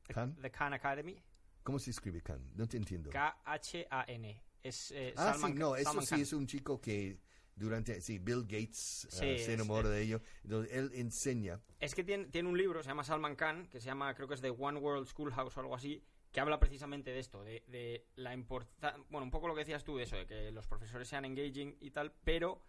¿Khan? 0.08 0.36
The 0.42 0.52
Khan 0.52 0.74
Academy. 0.74 1.22
¿Cómo 1.64 1.80
se 1.80 1.92
escribe 1.92 2.22
Khan? 2.22 2.42
No 2.56 2.68
te 2.68 2.78
entiendo. 2.78 3.10
K-H-A-N. 3.10 4.42
Es 4.64 4.92
eh, 4.92 5.14
ah, 5.18 5.32
Salman, 5.34 5.54
sí, 5.54 5.60
no, 5.60 5.76
eso 5.76 5.86
Salman 5.90 6.06
sí 6.06 6.10
Khan. 6.12 6.22
es 6.22 6.34
un 6.34 6.48
chico 6.48 6.80
que 6.80 7.20
durante, 7.56 8.00
sí, 8.02 8.18
Bill 8.20 8.44
Gates 8.44 9.08
Sí, 9.10 9.18
eh, 9.26 9.38
se 9.40 9.44
es- 9.44 9.50
enamora 9.50 9.90
de 9.90 10.02
ello. 10.02 10.22
Entonces, 10.44 10.74
él 10.74 10.92
enseña 10.94 11.60
Es 11.80 11.94
que 11.94 12.04
tiene, 12.04 12.26
tiene 12.26 12.50
un 12.50 12.58
libro, 12.58 12.82
se 12.82 12.90
llama 12.90 13.04
Salman 13.04 13.36
Khan, 13.36 13.68
que 13.68 13.80
se 13.80 13.86
llama, 13.86 14.14
creo 14.16 14.28
que 14.28 14.36
es 14.36 14.42
The 14.42 14.50
One 14.52 14.80
World 14.80 15.08
Schoolhouse 15.08 15.56
o 15.58 15.60
algo 15.60 15.76
así, 15.76 16.02
que 16.34 16.40
habla 16.42 16.60
precisamente 16.60 17.12
de 17.12 17.20
esto, 17.20 17.44
de, 17.44 17.64
de 17.68 18.06
la 18.16 18.34
importancia, 18.34 19.00
bueno, 19.10 19.24
un 19.24 19.32
poco 19.32 19.48
lo 19.48 19.54
que 19.54 19.60
decías 19.62 19.84
tú 19.86 19.96
de 19.96 20.04
eso, 20.04 20.18
de 20.18 20.26
que 20.26 20.52
los 20.52 20.68
profesores 20.68 21.08
sean 21.08 21.24
engaging 21.26 21.78
y 21.80 21.92
tal, 21.92 22.12
pero 22.26 22.62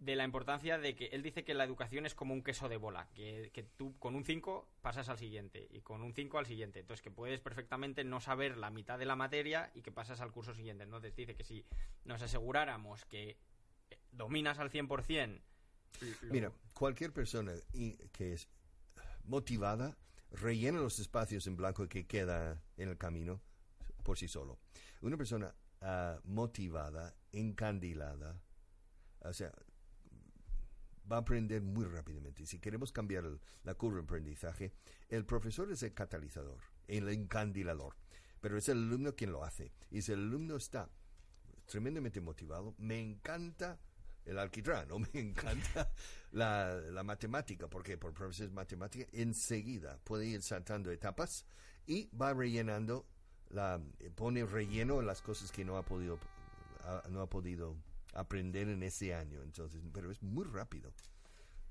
de 0.00 0.14
la 0.14 0.24
importancia 0.24 0.78
de 0.78 0.94
que 0.94 1.06
él 1.06 1.22
dice 1.22 1.42
que 1.44 1.54
la 1.54 1.64
educación 1.64 2.06
es 2.06 2.14
como 2.14 2.32
un 2.34 2.42
queso 2.42 2.68
de 2.68 2.76
bola, 2.76 3.08
que, 3.14 3.50
que 3.52 3.62
tú 3.64 3.96
con 3.98 4.14
un 4.14 4.24
5 4.24 4.68
pasas 4.80 5.08
al 5.08 5.18
siguiente 5.18 5.66
y 5.70 5.80
con 5.80 6.02
un 6.02 6.12
5 6.12 6.38
al 6.38 6.46
siguiente, 6.46 6.80
entonces 6.80 7.02
que 7.02 7.10
puedes 7.10 7.40
perfectamente 7.40 8.04
no 8.04 8.20
saber 8.20 8.56
la 8.58 8.70
mitad 8.70 8.98
de 8.98 9.06
la 9.06 9.16
materia 9.16 9.70
y 9.74 9.82
que 9.82 9.90
pasas 9.90 10.20
al 10.20 10.30
curso 10.30 10.54
siguiente, 10.54 10.84
entonces 10.84 11.14
dice 11.16 11.34
que 11.34 11.42
si 11.44 11.64
nos 12.04 12.20
aseguráramos 12.22 13.04
que 13.06 13.38
eh, 13.90 13.98
dominas 14.12 14.58
al 14.60 14.70
100%, 14.70 15.40
lo- 16.22 16.32
Mira, 16.32 16.52
cualquier 16.74 17.12
persona 17.12 17.54
que 18.12 18.32
es 18.34 18.48
motivada 19.24 19.96
rellena 20.30 20.80
los 20.80 20.98
espacios 20.98 21.46
en 21.46 21.56
blanco 21.56 21.88
que 21.88 22.06
queda 22.06 22.62
en 22.76 22.88
el 22.88 22.98
camino 22.98 23.40
por 24.02 24.18
sí 24.18 24.28
solo. 24.28 24.58
Una 25.02 25.16
persona 25.16 25.54
ah, 25.80 26.18
motivada, 26.24 27.14
encandilada, 27.32 28.40
o 29.20 29.32
sea, 29.32 29.52
va 31.10 31.16
a 31.16 31.20
aprender 31.20 31.62
muy 31.62 31.84
rápidamente. 31.84 32.42
Y 32.42 32.46
si 32.46 32.58
queremos 32.58 32.92
cambiar 32.92 33.24
la 33.64 33.74
curva 33.74 33.98
de 33.98 34.04
aprendizaje, 34.04 34.72
el 35.08 35.24
profesor 35.24 35.70
es 35.70 35.82
el 35.82 35.94
catalizador, 35.94 36.60
el 36.86 37.08
encandilador, 37.08 37.96
pero 38.40 38.58
es 38.58 38.68
el 38.68 38.78
alumno 38.78 39.14
quien 39.14 39.32
lo 39.32 39.44
hace. 39.44 39.72
Y 39.90 40.02
si 40.02 40.12
el 40.12 40.20
alumno 40.20 40.56
está 40.56 40.90
tremendamente 41.66 42.20
motivado, 42.20 42.74
me 42.78 43.00
encanta 43.00 43.78
el 44.28 44.38
alquitrán, 44.38 44.90
o 44.92 44.98
me 45.12 45.20
encanta 45.20 45.90
la, 46.32 46.74
la 46.74 47.02
matemática, 47.02 47.68
porque 47.68 47.96
por 47.98 48.12
profesores 48.12 48.50
de 48.50 48.54
matemática 48.54 49.06
enseguida 49.12 49.98
puede 50.04 50.26
ir 50.26 50.42
saltando 50.42 50.90
etapas 50.90 51.44
y 51.86 52.08
va 52.16 52.34
rellenando, 52.34 53.06
la, 53.50 53.80
eh, 53.98 54.10
pone 54.14 54.44
relleno 54.44 55.00
en 55.00 55.06
las 55.06 55.22
cosas 55.22 55.50
que 55.50 55.64
no 55.64 55.76
ha 55.78 55.84
podido, 55.84 56.18
no 57.08 57.22
ha 57.22 57.28
podido 57.28 57.76
aprender 58.14 58.68
en 58.68 58.82
ese 58.82 59.14
año. 59.14 59.42
Entonces, 59.42 59.80
pero 59.92 60.10
es 60.10 60.22
muy 60.22 60.44
rápido. 60.44 60.92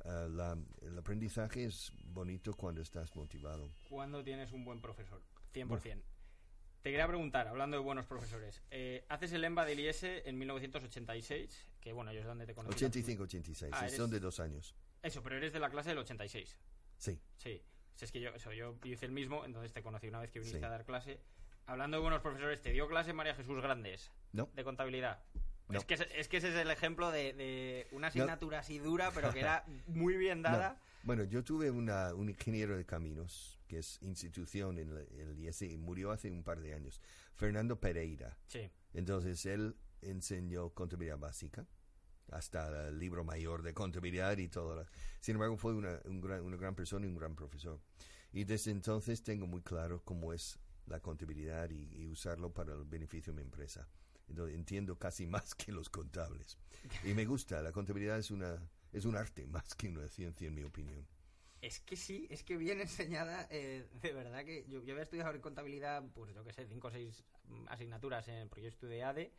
La- 0.05 0.57
el 0.81 0.97
aprendizaje 0.97 1.65
es 1.65 1.91
bonito 2.05 2.53
cuando 2.53 2.81
estás 2.81 3.13
motivado. 3.15 3.69
cuando 3.89 4.23
tienes 4.23 4.51
un 4.53 4.63
buen 4.63 4.79
profesor. 4.81 5.21
100%. 5.53 6.01
Te 6.88 6.91
quería 6.91 7.05
preguntar, 7.09 7.49
hablando 7.49 7.75
de 7.75 7.83
buenos 7.83 8.05
profesores, 8.05 8.61
eh, 8.71 9.03
haces 9.09 9.33
el 9.33 9.43
EMBA 9.43 9.65
del 9.65 9.81
IS 9.81 10.03
en 10.03 10.38
1986, 10.38 11.67
que 11.81 11.91
bueno, 11.91 12.11
es 12.11 12.23
donde 12.25 12.45
te 12.45 12.55
conocí. 12.55 12.75
85, 12.75 13.23
86, 13.23 13.73
Ah, 13.75 13.81
eres- 13.88 13.97
son 13.97 14.09
de 14.09 14.21
dos 14.21 14.39
años. 14.39 14.73
Eso, 15.03 15.21
pero 15.21 15.35
eres 15.35 15.51
de 15.51 15.59
la 15.59 15.69
clase 15.69 15.89
del 15.89 15.97
86. 15.97 16.57
Sí. 16.97 17.19
Sí. 17.35 17.61
Si 17.93 18.05
es 18.05 18.11
que 18.13 18.21
yo, 18.21 18.29
eso, 18.29 18.53
yo 18.53 18.77
hice 18.85 19.05
el 19.05 19.11
mismo, 19.11 19.43
entonces 19.43 19.73
te 19.73 19.83
conocí 19.83 20.07
una 20.07 20.21
vez 20.21 20.31
que 20.31 20.39
viniste 20.39 20.59
Sí. 20.59 20.63
a 20.63 20.69
dar 20.69 20.85
clase. 20.85 21.19
Hablando 21.65 21.97
de 21.97 22.01
buenos 22.03 22.21
profesores, 22.21 22.61
¿te 22.61 22.71
dio 22.71 22.88
clase 22.88 23.11
María 23.11 23.35
Jesús 23.35 23.61
Grandes? 23.61 24.09
No. 24.31 24.49
De 24.53 24.63
contabilidad. 24.63 25.21
No. 25.67 25.79
Es, 25.79 25.83
que, 25.83 25.95
es 25.95 26.29
que 26.29 26.38
ese 26.38 26.47
es 26.47 26.55
el 26.55 26.71
ejemplo 26.71 27.11
de, 27.11 27.33
de 27.33 27.88
una 27.91 28.07
asignatura 28.07 28.59
así 28.59 28.79
dura, 28.79 29.11
pero 29.13 29.33
que 29.33 29.41
era 29.41 29.65
muy 29.88 30.15
bien 30.15 30.41
dada. 30.41 30.79
Bueno, 31.03 31.23
yo 31.23 31.43
tuve 31.43 31.71
una, 31.71 32.13
un 32.13 32.29
ingeniero 32.29 32.75
de 32.77 32.85
caminos, 32.85 33.59
que 33.67 33.79
es 33.79 33.99
institución 34.01 34.77
en 34.79 34.89
el, 34.91 35.39
IES, 35.39 35.61
y 35.63 35.77
murió 35.77 36.11
hace 36.11 36.29
un 36.31 36.43
par 36.43 36.59
de 36.61 36.73
años, 36.73 37.01
Fernando 37.35 37.79
Pereira. 37.79 38.37
Sí. 38.47 38.69
Entonces 38.93 39.45
él 39.45 39.75
enseñó 40.01 40.69
contabilidad 40.71 41.17
básica, 41.17 41.65
hasta 42.31 42.89
el 42.89 42.99
libro 42.99 43.23
mayor 43.23 43.61
de 43.63 43.73
contabilidad 43.73 44.37
y 44.37 44.49
todo. 44.49 44.85
Sin 45.21 45.35
embargo, 45.35 45.55
fue 45.57 45.73
una, 45.73 45.99
un 46.05 46.19
gran- 46.19 46.41
una 46.43 46.57
gran 46.57 46.75
persona 46.75 47.05
y 47.05 47.09
un 47.09 47.15
gran 47.15 47.35
profesor. 47.35 47.79
Y 48.33 48.43
desde 48.43 48.71
entonces 48.71 49.23
tengo 49.23 49.47
muy 49.47 49.61
claro 49.61 50.01
cómo 50.03 50.33
es 50.33 50.59
la 50.87 50.99
contabilidad 50.99 51.69
y, 51.69 51.89
y 52.03 52.07
usarlo 52.07 52.53
para 52.53 52.73
el 52.73 52.83
beneficio 52.83 53.31
de 53.31 53.37
mi 53.37 53.43
empresa. 53.43 53.87
Entonces, 54.27 54.55
entiendo 54.55 54.97
casi 54.99 55.25
más 55.27 55.55
que 55.55 55.71
los 55.71 55.89
contables. 55.89 56.57
Y 57.05 57.13
me 57.13 57.25
gusta, 57.25 57.61
la 57.61 57.71
contabilidad 57.71 58.17
es, 58.19 58.29
una, 58.29 58.57
es 58.97 59.05
un 59.05 59.15
arte 59.15 59.45
más 59.47 59.73
que 59.75 59.89
una 59.89 60.07
ciencia, 60.07 60.47
en 60.47 60.55
mi 60.55 60.63
opinión. 60.63 61.05
Es 61.61 61.79
que 61.79 61.95
sí, 61.95 62.27
es 62.29 62.43
que 62.43 62.55
bien 62.57 62.79
enseñada, 62.81 63.47
eh, 63.49 63.87
de 64.01 64.13
verdad 64.13 64.45
que 64.45 64.65
yo, 64.67 64.83
yo 64.83 64.93
había 64.93 65.03
estudiado 65.03 65.33
en 65.33 65.41
contabilidad, 65.41 66.03
pues 66.13 66.33
yo 66.35 66.43
qué 66.43 66.53
sé, 66.53 66.67
cinco 66.67 66.87
o 66.89 66.91
seis 66.91 67.23
asignaturas, 67.67 68.27
en, 68.27 68.47
porque 68.49 68.63
yo 68.63 68.67
estudié 68.69 69.03
ADE, 69.03 69.31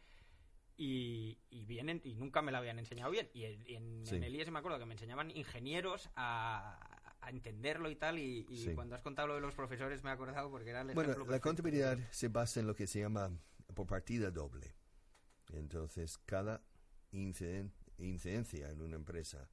y, 0.77 1.39
y, 1.51 1.65
vienen, 1.65 2.01
y 2.05 2.15
nunca 2.15 2.41
me 2.43 2.53
la 2.53 2.59
habían 2.59 2.79
enseñado 2.79 3.11
bien. 3.11 3.29
Y 3.35 3.45
en, 3.45 3.65
en- 3.67 4.07
Sí. 4.07 4.17
en 4.17 4.23
el 4.25 4.35
IES 4.35 4.51
me 4.51 4.59
acuerdo 4.61 4.79
que 4.79 4.87
me 4.87 4.95
enseñaban 4.95 5.31
ingenieros 5.33 6.09
a, 6.15 7.15
a 7.21 7.31
entenderlo 7.31 7.91
y 7.91 7.97
tal, 7.97 8.19
y, 8.19 8.47
y 8.49 8.65
Sí. 8.65 8.75
cuando 8.75 8.95
has 8.95 9.03
contado 9.03 9.29
lo 9.29 9.35
de 9.35 9.41
los 9.41 9.55
profesores 9.55 10.03
me 10.05 10.11
he 10.11 10.13
acordado 10.13 10.51
porque 10.51 10.71
era 10.71 10.83
el 10.83 10.95
Bueno, 10.95 11.11
ejemplo 11.13 11.33
la 11.33 11.41
contabilidad 11.41 11.99
se 12.11 12.29
basa 12.29 12.61
en 12.61 12.67
lo 12.69 12.75
que 12.77 12.87
se 12.87 13.01
llama 13.01 13.31
por 13.75 13.87
partida 13.87 14.31
doble. 14.31 14.75
Entonces, 15.53 16.19
cada 16.19 16.63
inciden- 17.13 17.73
incidencia 17.99 18.71
en 18.71 18.81
una 18.83 18.97
empresa 18.97 19.49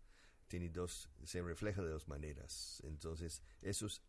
tiene 0.48 0.70
dos, 0.70 1.10
se 1.24 1.42
refleja 1.42 1.82
de 1.82 1.90
dos 1.90 2.08
maneras. 2.08 2.82
Entonces, 2.86 3.42
eso 3.62 3.88
es 3.88 4.02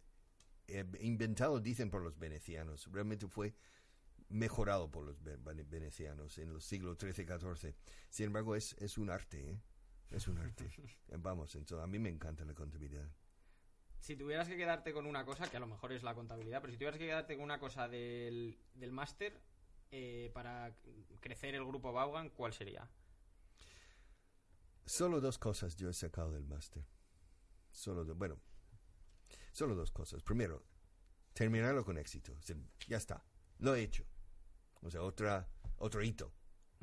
eh, 0.68 0.84
inventado, 1.01 1.61
dicen 1.61 1.91
por 1.91 2.03
los 2.03 2.18
venecianos. 2.18 2.91
Realmente 2.93 3.26
fue 3.28 3.55
mejorado 4.28 4.91
por 4.91 5.05
los 5.05 5.22
ve- 5.22 5.37
vene- 5.39 5.64
venecianos 5.64 6.39
en 6.39 6.53
los 6.53 6.64
siglos 6.64 6.99
XIII 6.99 7.22
y 7.22 7.26
XIV. 7.26 7.74
Sin 8.11 8.26
embargo, 8.26 8.57
es, 8.57 8.74
es 8.78 8.99
un 8.99 9.11
arte, 9.11 9.51
¿eh? 9.51 9.61
Es 10.11 10.28
un 10.28 10.39
arte. 10.39 10.70
Vamos, 11.18 11.55
entonces, 11.55 11.82
a 11.82 11.87
mí 11.87 11.99
me 11.99 12.09
encanta 12.11 12.45
la 12.45 12.55
contabilidad. 12.55 13.09
Si 14.01 14.14
tuvieras 14.14 14.47
que 14.49 14.57
quedarte 14.57 14.93
con 14.93 15.07
una 15.07 15.24
cosa, 15.24 15.51
que 15.51 15.57
a 15.57 15.61
lo 15.61 15.66
mejor 15.66 15.93
es 15.93 16.03
la 16.03 16.14
contabilidad, 16.14 16.61
pero 16.61 16.72
si 16.72 16.76
tuvieras 16.78 16.99
que 16.99 17.07
quedarte 17.07 17.34
con 17.34 17.45
una 17.45 17.59
cosa 17.59 17.89
del, 17.89 18.59
del 18.74 18.93
máster 18.93 19.41
eh, 19.91 20.30
para 20.32 20.76
crecer 21.20 21.55
el 21.55 21.64
grupo 21.64 21.93
Vaughan, 21.93 22.30
¿cuál 22.30 22.53
sería? 22.53 22.89
Solo 24.87 25.20
dos 25.20 25.39
cosas 25.39 25.76
yo 25.76 25.91
he 25.91 25.95
sacado 25.95 26.30
del 26.32 26.45
máster. 26.47 26.84
Solo, 27.70 28.05
do- 28.05 28.14
bueno, 28.14 28.41
solo 29.53 29.74
dos 29.74 29.91
cosas. 29.91 30.22
Primero, 30.22 30.64
terminarlo 31.32 31.84
con 31.84 31.99
éxito. 31.99 32.32
O 32.39 32.43
sea, 32.43 32.57
ya 32.89 32.97
está, 32.97 33.24
lo 33.59 33.74
he 33.74 33.82
hecho. 33.82 34.05
O 34.82 34.91
sea, 34.91 35.03
otra, 35.03 35.49
otro 35.78 36.03
hito. 36.03 36.32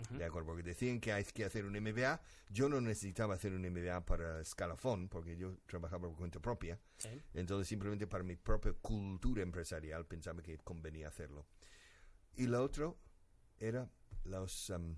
De 0.09 0.25
acuerdo, 0.25 0.47
porque 0.47 0.63
decían 0.63 0.99
que 0.99 1.13
hay 1.13 1.23
que 1.23 1.45
hacer 1.45 1.65
un 1.65 1.73
MBA. 1.79 2.19
Yo 2.49 2.67
no 2.67 2.81
necesitaba 2.81 3.35
hacer 3.35 3.53
un 3.53 3.61
MBA 3.61 4.03
para 4.05 4.41
escalafón, 4.41 5.07
porque 5.07 5.37
yo 5.37 5.55
trabajaba 5.67 6.07
por 6.09 6.17
cuenta 6.17 6.39
propia. 6.39 6.79
Sí. 6.97 7.09
Entonces, 7.35 7.67
simplemente 7.67 8.07
para 8.07 8.23
mi 8.23 8.35
propia 8.35 8.73
cultura 8.73 9.43
empresarial 9.43 10.07
pensaba 10.07 10.41
que 10.41 10.57
convenía 10.57 11.07
hacerlo. 11.09 11.45
Y 12.35 12.47
lo 12.47 12.63
otro 12.63 12.97
era 13.59 13.87
los, 14.23 14.71
um, 14.71 14.97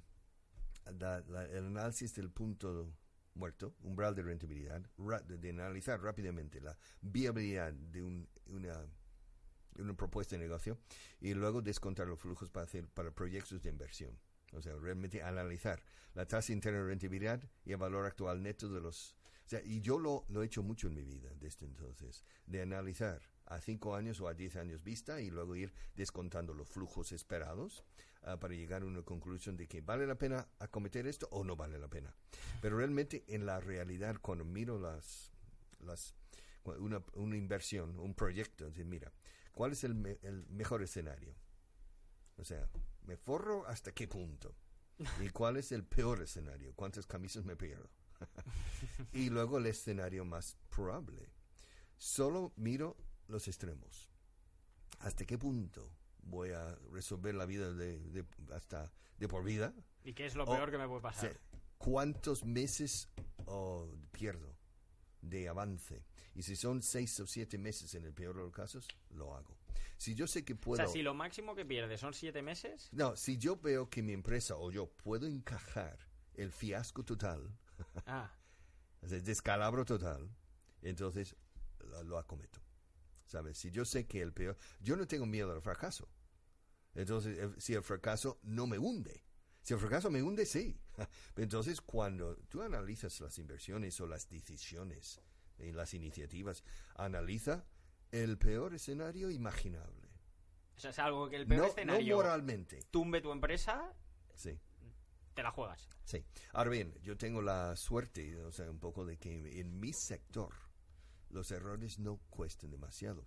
el 0.85 1.65
análisis 1.65 2.13
del 2.15 2.29
punto 2.31 2.93
muerto, 3.33 3.75
umbral 3.81 4.15
de 4.15 4.23
rentabilidad, 4.23 4.81
ra- 4.97 5.21
de, 5.21 5.49
analizar 5.49 6.01
rápidamente 6.01 6.61
la 6.61 6.77
viabilidad 7.01 7.73
de 7.73 8.03
un- 8.03 8.27
una 8.47 9.93
propuesta 9.97 10.35
de 10.35 10.41
negocio 10.43 10.77
y 11.19 11.33
luego 11.33 11.61
descontar 11.61 12.07
los 12.07 12.19
flujos 12.19 12.49
para 12.49 12.65
hacer 12.65 12.87
para 12.87 13.11
proyectos 13.11 13.61
de 13.61 13.69
inversión. 13.69 14.17
O 14.53 14.61
sea, 14.61 14.73
realmente 14.75 15.21
analizar 15.21 15.83
la 16.13 16.25
tasa 16.25 16.53
interna 16.53 16.79
de 16.79 16.85
rentabilidad 16.85 17.43
y 17.65 17.71
el 17.71 17.77
valor 17.77 18.05
actual 18.05 18.41
neto 18.41 18.69
de 18.69 18.79
los... 18.79 19.15
O 19.45 19.49
sea, 19.49 19.61
y 19.63 19.81
yo 19.81 19.99
lo, 19.99 20.25
lo 20.29 20.41
he 20.41 20.45
hecho 20.45 20.63
mucho 20.63 20.87
en 20.87 20.95
mi 20.95 21.03
vida 21.03 21.29
desde 21.39 21.65
entonces, 21.65 22.23
de 22.45 22.61
analizar 22.61 23.21
a 23.47 23.59
cinco 23.61 23.95
años 23.95 24.19
o 24.21 24.27
a 24.27 24.33
diez 24.33 24.55
años 24.55 24.83
vista 24.83 25.21
y 25.21 25.29
luego 25.29 25.55
ir 25.55 25.73
descontando 25.95 26.53
los 26.53 26.67
flujos 26.69 27.11
esperados 27.11 27.83
ah, 28.23 28.37
para 28.39 28.53
llegar 28.55 28.81
a 28.81 28.85
una 28.85 29.03
conclusión 29.03 29.55
de 29.57 29.67
que 29.67 29.81
vale 29.81 30.07
la 30.07 30.15
pena 30.15 30.47
acometer 30.59 31.07
esto 31.07 31.27
o 31.31 31.43
no 31.43 31.55
vale 31.55 31.77
la 31.79 31.87
pena. 31.87 32.13
Pero 32.61 32.77
realmente 32.77 33.23
en 33.27 33.45
la 33.45 33.59
realidad, 33.59 34.17
cuando 34.21 34.45
miro 34.45 34.79
las, 34.79 35.31
las 35.79 36.15
una, 36.79 37.03
una 37.13 37.37
inversión, 37.37 37.99
un 37.99 38.15
proyecto, 38.15 38.65
decir, 38.65 38.85
mira, 38.85 39.11
¿cuál 39.53 39.73
es 39.73 39.83
el, 39.83 39.93
me- 39.95 40.19
el 40.23 40.45
mejor 40.49 40.81
escenario? 40.81 41.35
O 42.37 42.43
sea, 42.43 42.67
¿me 43.03 43.17
forro 43.17 43.65
hasta 43.67 43.91
qué 43.93 44.07
punto? 44.07 44.55
¿Y 45.21 45.29
cuál 45.29 45.57
es 45.57 45.71
el 45.71 45.83
peor 45.83 46.21
escenario? 46.21 46.73
¿Cuántas 46.75 47.05
camisas 47.05 47.45
me 47.45 47.55
pierdo? 47.55 47.89
y 49.13 49.29
luego 49.29 49.57
el 49.57 49.65
escenario 49.67 50.25
más 50.25 50.57
probable. 50.69 51.29
Solo 51.97 52.53
miro 52.55 52.97
los 53.27 53.47
extremos. 53.47 54.09
¿Hasta 54.99 55.25
qué 55.25 55.37
punto 55.37 55.91
voy 56.23 56.51
a 56.51 56.75
resolver 56.91 57.35
la 57.35 57.45
vida 57.45 57.71
de, 57.73 57.99
de- 58.09 58.25
hasta 58.53 58.91
de 59.17 59.27
por 59.27 59.43
vida? 59.43 59.73
¿Y 60.03 60.13
qué 60.13 60.25
es 60.25 60.35
lo 60.35 60.43
O- 60.45 60.53
peor 60.53 60.71
que 60.71 60.77
me 60.77 60.87
puede 60.87 61.01
pasar? 61.01 61.39
¿Cuántos 61.77 62.43
meses 62.45 63.09
oh, 63.45 63.87
pierdo 64.11 64.55
de 65.21 65.47
avance? 65.49 66.05
Y 66.33 66.41
si 66.43 66.55
son 66.55 66.81
seis 66.81 67.19
o 67.19 67.27
siete 67.27 67.57
meses 67.57 67.93
en 67.95 68.05
el 68.05 68.13
peor 68.13 68.35
de 68.35 68.43
los 68.43 68.51
casos, 68.51 68.87
lo 69.09 69.35
hago. 69.35 69.57
Si 69.97 70.15
yo 70.15 70.27
sé 70.27 70.43
que 70.43 70.53
o 70.53 70.57
puedo... 70.57 70.77
sea, 70.83 70.87
si 70.87 71.01
lo 71.01 71.13
máximo 71.13 71.55
que 71.55 71.65
pierdes 71.65 72.01
son 72.01 72.13
siete 72.13 72.41
meses, 72.41 72.89
No, 72.91 73.15
si 73.15 73.37
yo 73.37 73.55
veo 73.57 73.89
que 73.89 74.01
mi 74.01 74.13
empresa 74.13 74.55
o 74.57 74.71
yo 74.71 74.87
puedo 74.87 75.25
encajar 75.27 75.97
el 76.33 76.51
fiasco 76.51 77.03
total, 77.03 77.49
ah, 78.05 78.31
o 79.01 79.05
el 79.05 79.23
descalabro 79.23 79.85
total, 79.85 80.29
entonces 80.81 81.35
lo, 81.79 82.03
lo 82.03 82.17
acometo. 82.17 82.59
¿Sabes? 83.25 83.57
Si 83.57 83.71
yo 83.71 83.85
sé 83.85 84.05
que 84.07 84.21
el 84.21 84.33
peor... 84.33 84.55
Yo 84.79 84.95
no 84.95 85.07
tengo 85.07 85.25
miedo 85.25 85.51
al 85.51 85.61
fracaso. 85.61 86.07
Entonces, 86.93 87.37
eh, 87.37 87.49
si 87.57 87.73
el 87.73 87.83
fracaso 87.83 88.39
no 88.43 88.67
me 88.67 88.77
hunde. 88.77 89.23
Si 89.61 89.73
el 89.73 89.79
fracaso 89.79 90.11
me 90.11 90.21
hunde, 90.21 90.45
sí. 90.45 90.79
Entonces, 91.35 91.81
cuando 91.81 92.37
tú 92.49 92.61
analizas 92.61 93.19
las 93.21 93.37
inversiones 93.39 93.99
o 93.99 94.07
las 94.07 94.29
decisiones 94.29 95.21
en 95.57 95.75
las 95.75 95.93
iniciativas, 95.93 96.63
analiza 96.95 97.65
el 98.11 98.37
peor 98.37 98.73
escenario 98.75 99.29
imaginable. 99.31 100.07
o 100.77 100.79
sea, 100.79 100.91
es 100.91 100.99
algo 100.99 101.29
que 101.29 101.37
el 101.37 101.47
peor 101.47 101.57
No, 101.61 101.63
no 101.65 101.69
escenario 101.71 102.15
moralmente. 102.17 102.79
tumbe 102.91 103.21
tu 103.21 103.31
empresa, 103.31 103.91
Sí. 104.35 104.59
te 105.33 105.41
la 105.43 105.51
juegas. 105.51 105.87
Sí. 106.03 106.23
Ahora 106.53 106.69
bien, 106.69 106.93
yo 107.01 107.17
tengo 107.17 107.41
la 107.41 107.75
suerte, 107.75 108.37
o 108.43 108.51
sea, 108.51 108.69
un 108.69 108.79
poco 108.79 109.05
de 109.05 109.17
que 109.17 109.59
en 109.59 109.79
mi 109.79 109.91
sector 109.93 110.53
los 111.35 111.51
errores 111.51 111.99
no 111.99 112.17
cuestan 112.29 112.71
demasiado. 112.71 113.25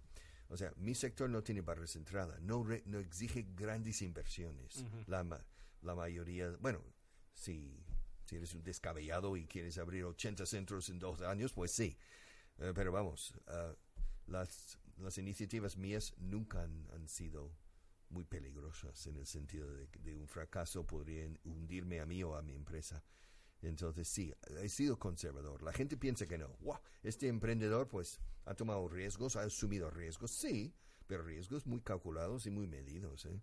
O 0.48 0.56
sea, 0.56 0.72
mi 0.76 0.94
sector 0.94 1.28
no 1.30 1.42
tiene 1.42 1.60
barreras 1.60 1.92
de 1.92 1.98
entrada, 2.00 2.38
no, 2.40 2.64
re- 2.64 2.82
no 2.86 2.98
exige 2.98 3.46
grandes 3.54 4.02
inversiones. 4.02 4.82
la, 5.06 5.44
la 5.82 5.94
mayoría, 5.94 6.50
bueno, 6.60 6.82
si, 7.34 7.84
si 8.24 8.36
eres 8.36 8.54
un 8.54 8.64
descabellado 8.64 9.36
y 9.36 9.46
quieres 9.46 9.78
abrir 9.78 10.04
80 10.04 10.46
centros 10.46 10.88
en 10.88 10.98
dos 10.98 11.20
años, 11.20 11.52
pues 11.52 11.70
sí. 11.70 11.96
Eh, 12.58 12.72
pero 12.74 12.90
vamos, 12.92 13.34
ah, 13.46 13.74
las, 14.26 14.78
las 14.96 15.18
iniciativas 15.18 15.76
mías 15.76 16.14
nunca 16.16 16.62
han, 16.62 16.88
han 16.92 17.06
sido 17.08 17.52
muy 18.10 18.24
peligrosas 18.24 19.06
en 19.06 19.16
el 19.18 19.26
sentido 19.26 19.70
de 19.74 19.86
que 19.88 20.00
de 20.00 20.16
un 20.16 20.26
fracaso 20.28 20.86
podrían 20.86 21.38
hundirme 21.44 22.00
a 22.00 22.06
mí 22.06 22.22
o 22.24 22.34
a 22.36 22.42
mi 22.42 22.54
empresa. 22.54 23.04
Entonces 23.62 24.08
sí, 24.08 24.32
he 24.60 24.68
sido 24.68 24.98
conservador. 24.98 25.62
La 25.62 25.72
gente 25.72 25.96
piensa 25.96 26.26
que 26.26 26.38
no. 26.38 26.48
¡Wow! 26.60 26.78
Este 27.02 27.28
emprendedor 27.28 27.88
pues 27.88 28.20
ha 28.44 28.54
tomado 28.54 28.88
riesgos, 28.88 29.36
ha 29.36 29.42
asumido 29.42 29.90
riesgos, 29.90 30.30
sí, 30.30 30.74
pero 31.06 31.24
riesgos 31.24 31.66
muy 31.66 31.80
calculados 31.80 32.46
y 32.46 32.50
muy 32.50 32.66
medidos. 32.66 33.26
¿eh? 33.26 33.42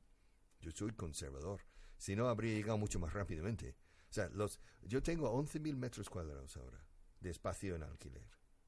Yo 0.61 0.72
soy 0.72 0.91
conservador. 0.91 1.61
Si 1.97 2.16
no, 2.16 2.30
habría 2.30 2.53
llegado 2.53 2.78
mucho 2.78 2.99
más 2.99 3.13
rápidamente. 3.13 3.76
O 4.09 4.13
sea, 4.13 4.30
los, 4.30 4.59
yo 4.84 5.03
tengo 5.03 5.32
11.000 5.34 5.76
metros 5.76 6.09
cuadrados 6.09 6.55
ahora 6.57 6.86
de 7.20 7.30
espacio 7.32 7.76
en 7.76 7.84
alquiler. 7.84 8.26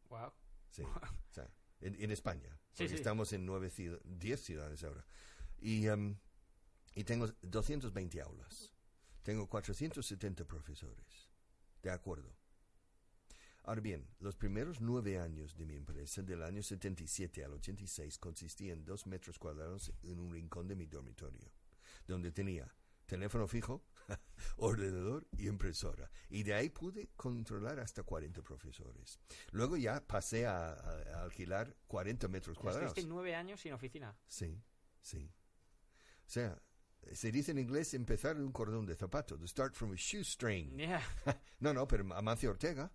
Wow. 0.09 0.33
Sí, 0.69 0.81
o 0.81 1.33
sea, 1.33 1.49
en, 1.79 1.95
en 2.01 2.11
España. 2.11 2.59
Sí, 2.73 2.87
sí. 2.87 2.95
estamos 2.95 3.31
en 3.33 3.45
nueve 3.45 3.69
ciudades, 3.69 4.01
10 4.05 4.41
ciudades 4.41 4.83
ahora. 4.83 5.05
Y, 5.59 5.87
em, 5.87 6.17
y 6.95 7.03
tengo 7.03 7.27
220 7.41 8.21
aulas. 8.21 8.73
Tengo 9.23 9.47
470 9.47 10.45
profesores. 10.45 11.26
De 11.83 11.91
acuerdo. 11.91 12.35
Ahora 13.63 13.81
bien, 13.81 14.07
los 14.19 14.35
primeros 14.37 14.79
nueve 14.79 15.19
años 15.19 15.55
de 15.57 15.65
mi 15.65 15.75
empresa, 15.75 16.21
del 16.21 16.41
año 16.43 16.63
77 16.63 17.43
al 17.43 17.53
86, 17.53 18.17
consistía 18.17 18.71
en 18.73 18.85
dos 18.85 19.05
metros 19.07 19.37
cuadrados 19.37 19.91
en 20.03 20.19
un 20.19 20.31
rincón 20.31 20.67
de 20.69 20.75
mi 20.75 20.85
dormitorio, 20.85 21.51
donde 22.07 22.31
tenía 22.31 22.73
teléfono 23.05 23.45
fijo, 23.47 23.83
ordenador 24.57 25.27
y 25.37 25.47
impresora. 25.47 26.09
Y 26.29 26.43
de 26.43 26.53
ahí 26.53 26.69
pude 26.69 27.09
controlar 27.17 27.79
hasta 27.79 28.03
40 28.03 28.41
profesores. 28.41 29.19
Luego 29.51 29.75
ya 29.75 30.05
pasé 30.05 30.45
a, 30.45 30.71
a- 30.71 31.01
a 31.19 31.23
alquilar 31.23 31.75
40 31.87 32.27
metros 32.29 32.57
cuadrados. 32.57 32.89
Estuviste 32.89 33.09
nueve 33.09 33.35
años 33.35 33.59
sin 33.59 33.73
oficina. 33.73 34.17
Sí, 34.27 34.61
sí. 35.01 35.29
O 36.25 36.29
sea, 36.29 36.61
se 37.13 37.31
dice 37.31 37.51
en 37.51 37.59
inglés 37.59 37.93
empezar 37.93 38.37
de 38.37 38.43
un 38.43 38.51
cordón 38.51 38.85
de 38.85 38.95
zapato, 38.95 39.37
to 39.37 39.47
start 39.47 39.75
from 39.75 39.91
a 39.93 39.95
shoestring. 39.95 40.77
Yeah. 40.77 41.01
No, 41.59 41.73
no, 41.73 41.87
pero 41.87 42.03
Amancio 42.13 42.51
Ortega, 42.51 42.91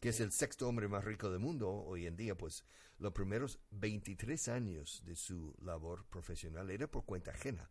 que 0.00 0.08
es 0.08 0.20
el 0.20 0.32
sexto 0.32 0.68
hombre 0.68 0.88
más 0.88 1.04
rico 1.04 1.30
del 1.30 1.38
mundo 1.38 1.70
hoy 1.70 2.06
en 2.06 2.16
día, 2.16 2.36
pues 2.36 2.64
los 2.98 3.12
primeros 3.12 3.58
23 3.70 4.48
años 4.48 5.02
de 5.04 5.16
su 5.16 5.54
labor 5.62 6.06
profesional 6.06 6.70
era 6.70 6.90
por 6.90 7.04
cuenta 7.04 7.30
ajena. 7.30 7.70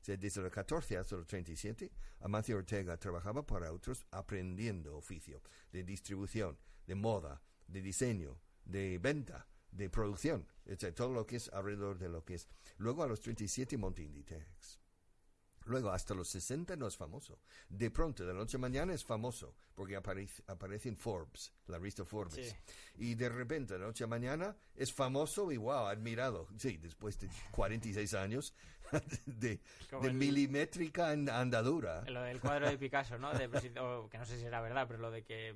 O 0.00 0.04
sea, 0.04 0.16
desde 0.16 0.42
los 0.42 0.52
14 0.52 0.98
hasta 0.98 1.16
los 1.16 1.26
37, 1.26 1.90
Amancio 2.20 2.56
Ortega 2.56 2.96
trabajaba 2.98 3.46
para 3.46 3.72
otros 3.72 4.06
aprendiendo 4.10 4.96
oficio 4.96 5.42
de 5.72 5.82
distribución, 5.82 6.58
de 6.86 6.94
moda, 6.94 7.42
de 7.66 7.80
diseño, 7.80 8.38
de 8.64 8.98
venta, 8.98 9.48
de 9.70 9.90
producción, 9.90 10.46
etc. 10.66 10.94
Todo 10.94 11.12
lo 11.12 11.26
que 11.26 11.36
es 11.36 11.48
alrededor 11.52 11.98
de 11.98 12.08
lo 12.08 12.24
que 12.24 12.34
es. 12.34 12.48
Luego 12.76 13.02
a 13.02 13.06
los 13.06 13.20
37 13.20 13.76
monta 13.76 14.02
Inditex. 14.02 14.83
Luego, 15.66 15.90
hasta 15.90 16.14
los 16.14 16.28
60 16.28 16.76
no 16.76 16.86
es 16.86 16.96
famoso. 16.96 17.38
De 17.68 17.90
pronto, 17.90 18.24
de 18.24 18.32
la 18.32 18.38
noche 18.38 18.56
a 18.56 18.60
mañana 18.60 18.92
es 18.92 19.04
famoso, 19.04 19.54
porque 19.74 19.96
aparece, 19.96 20.42
aparece 20.46 20.88
en 20.88 20.96
Forbes, 20.96 21.52
la 21.66 21.78
revista 21.78 22.04
Forbes. 22.04 22.34
Sí. 22.50 22.56
Y 22.96 23.14
de 23.14 23.28
repente, 23.28 23.74
de 23.74 23.80
la 23.80 23.86
noche 23.86 24.04
a 24.04 24.06
mañana, 24.06 24.56
es 24.76 24.92
famoso 24.92 25.50
y 25.52 25.56
wow, 25.56 25.86
admirado. 25.86 26.46
Sí, 26.58 26.76
después 26.76 27.18
de 27.18 27.28
46 27.52 28.12
años 28.14 28.54
de, 29.26 29.60
Como 29.90 30.02
de 30.02 30.08
el- 30.10 30.14
milimétrica 30.14 31.10
and- 31.10 31.30
andadura. 31.30 32.02
Lo 32.10 32.22
del 32.22 32.40
cuadro 32.40 32.68
de 32.68 32.76
Picasso, 32.78 33.18
¿no? 33.18 33.32
De, 33.32 33.48
si- 33.60 33.72
o 33.80 34.08
que 34.10 34.18
no 34.18 34.26
sé 34.26 34.38
si 34.38 34.44
era 34.44 34.60
verdad, 34.60 34.86
pero 34.86 35.00
lo 35.00 35.10
de 35.10 35.24
que. 35.24 35.54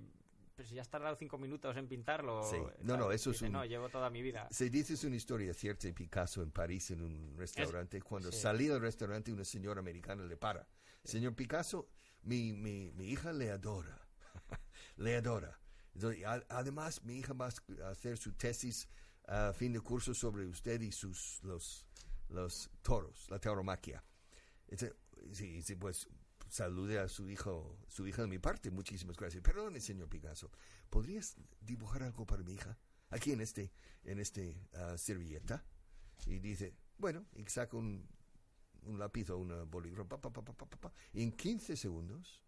Pero 0.59 0.69
si 0.69 0.75
ya 0.75 0.83
has 0.83 0.89
tardado 0.91 1.15
cinco 1.15 1.39
minutos 1.39 1.77
en 1.77 1.87
pintarlo. 1.87 2.43
Sí. 2.43 2.57
eh, 2.57 2.79
No, 2.83 2.97
no, 2.97 3.13
eso 3.13 3.31
es 3.31 3.37
dice, 3.37 3.47
un- 3.47 3.53
No, 3.53 3.65
llevo 3.65 3.89
toda 3.91 4.11
mi 4.11 4.23
vida. 4.23 4.49
Se 4.51 4.69
dice 4.69 4.95
es 4.95 5.05
una 5.05 5.15
historia 5.15 5.55
cierta 5.55 5.87
de 5.87 5.93
Picasso 5.95 6.43
en 6.43 6.51
París 6.51 6.91
en 6.91 7.01
un 7.01 7.37
restaurante. 7.39 8.03
Cuando 8.03 8.33
sí. 8.33 8.41
salía 8.41 8.73
del 8.73 8.83
restaurante, 8.83 9.33
una 9.33 9.45
señora 9.45 9.79
americana 9.79 10.25
le 10.25 10.37
para. 10.37 10.67
Señor 11.05 11.37
Picasso, 11.37 11.89
mi, 12.23 12.53
mi, 12.53 12.91
mi 12.91 13.07
hija 13.09 13.33
le 13.33 13.53
adora. 13.53 14.05
le 14.97 15.15
adora. 15.17 15.61
Entonces, 15.95 16.25
a- 16.25 16.45
además, 16.49 17.05
mi 17.05 17.19
hija 17.19 17.35
va 17.35 17.47
a 17.85 17.89
hacer 17.91 18.19
su 18.19 18.33
tesis 18.33 18.89
a 19.29 19.53
fin 19.53 19.73
de 19.73 19.81
curso 19.81 20.13
sobre 20.13 20.45
usted 20.45 20.81
y 20.81 20.91
sus 20.91 21.39
los, 21.45 21.87
los 22.31 22.69
toros, 22.83 23.31
la 23.31 23.39
tauromaquia. 23.39 24.03
Entonces, 24.67 24.99
sí, 25.31 25.63
sí, 25.63 25.77
pues 25.77 26.09
salude 26.49 26.99
a 26.99 27.09
su 27.09 27.29
hijo, 27.29 27.79
su 27.89 28.07
hija 28.07 28.23
de 28.23 28.29
mi 28.29 28.39
parte. 28.39 28.71
Muchísimas 28.71 29.17
gracias. 29.17 29.43
Perdone, 29.43 29.81
señor 29.81 30.09
Picasso. 30.09 30.51
¿Podrías 30.91 31.37
dibujar 31.61 32.03
algo 32.03 32.27
para 32.27 32.43
mi 32.43 32.55
hija? 32.55 32.79
Aquí 33.11 33.33
en 33.33 33.41
este, 33.41 33.73
en 34.05 34.19
este 34.19 34.69
ah, 34.75 34.97
servilleta. 34.99 35.65
Y 36.27 36.39
dice, 36.39 36.75
bueno, 36.97 37.27
y 37.35 37.45
saca 37.47 37.77
un, 37.77 38.09
un 38.83 38.99
lápiz 38.99 39.31
o 39.31 39.39
una 39.39 39.63
bolígrafo. 39.65 40.09
pa, 40.09 40.21
pa, 40.21 40.31
pa, 40.33 40.43
pa, 40.43 40.53
pa, 40.53 40.67
pa, 40.67 40.77
pa, 40.77 40.93
y 41.13 41.23
en 41.23 41.33
15 41.33 41.77
segundos 41.77 42.45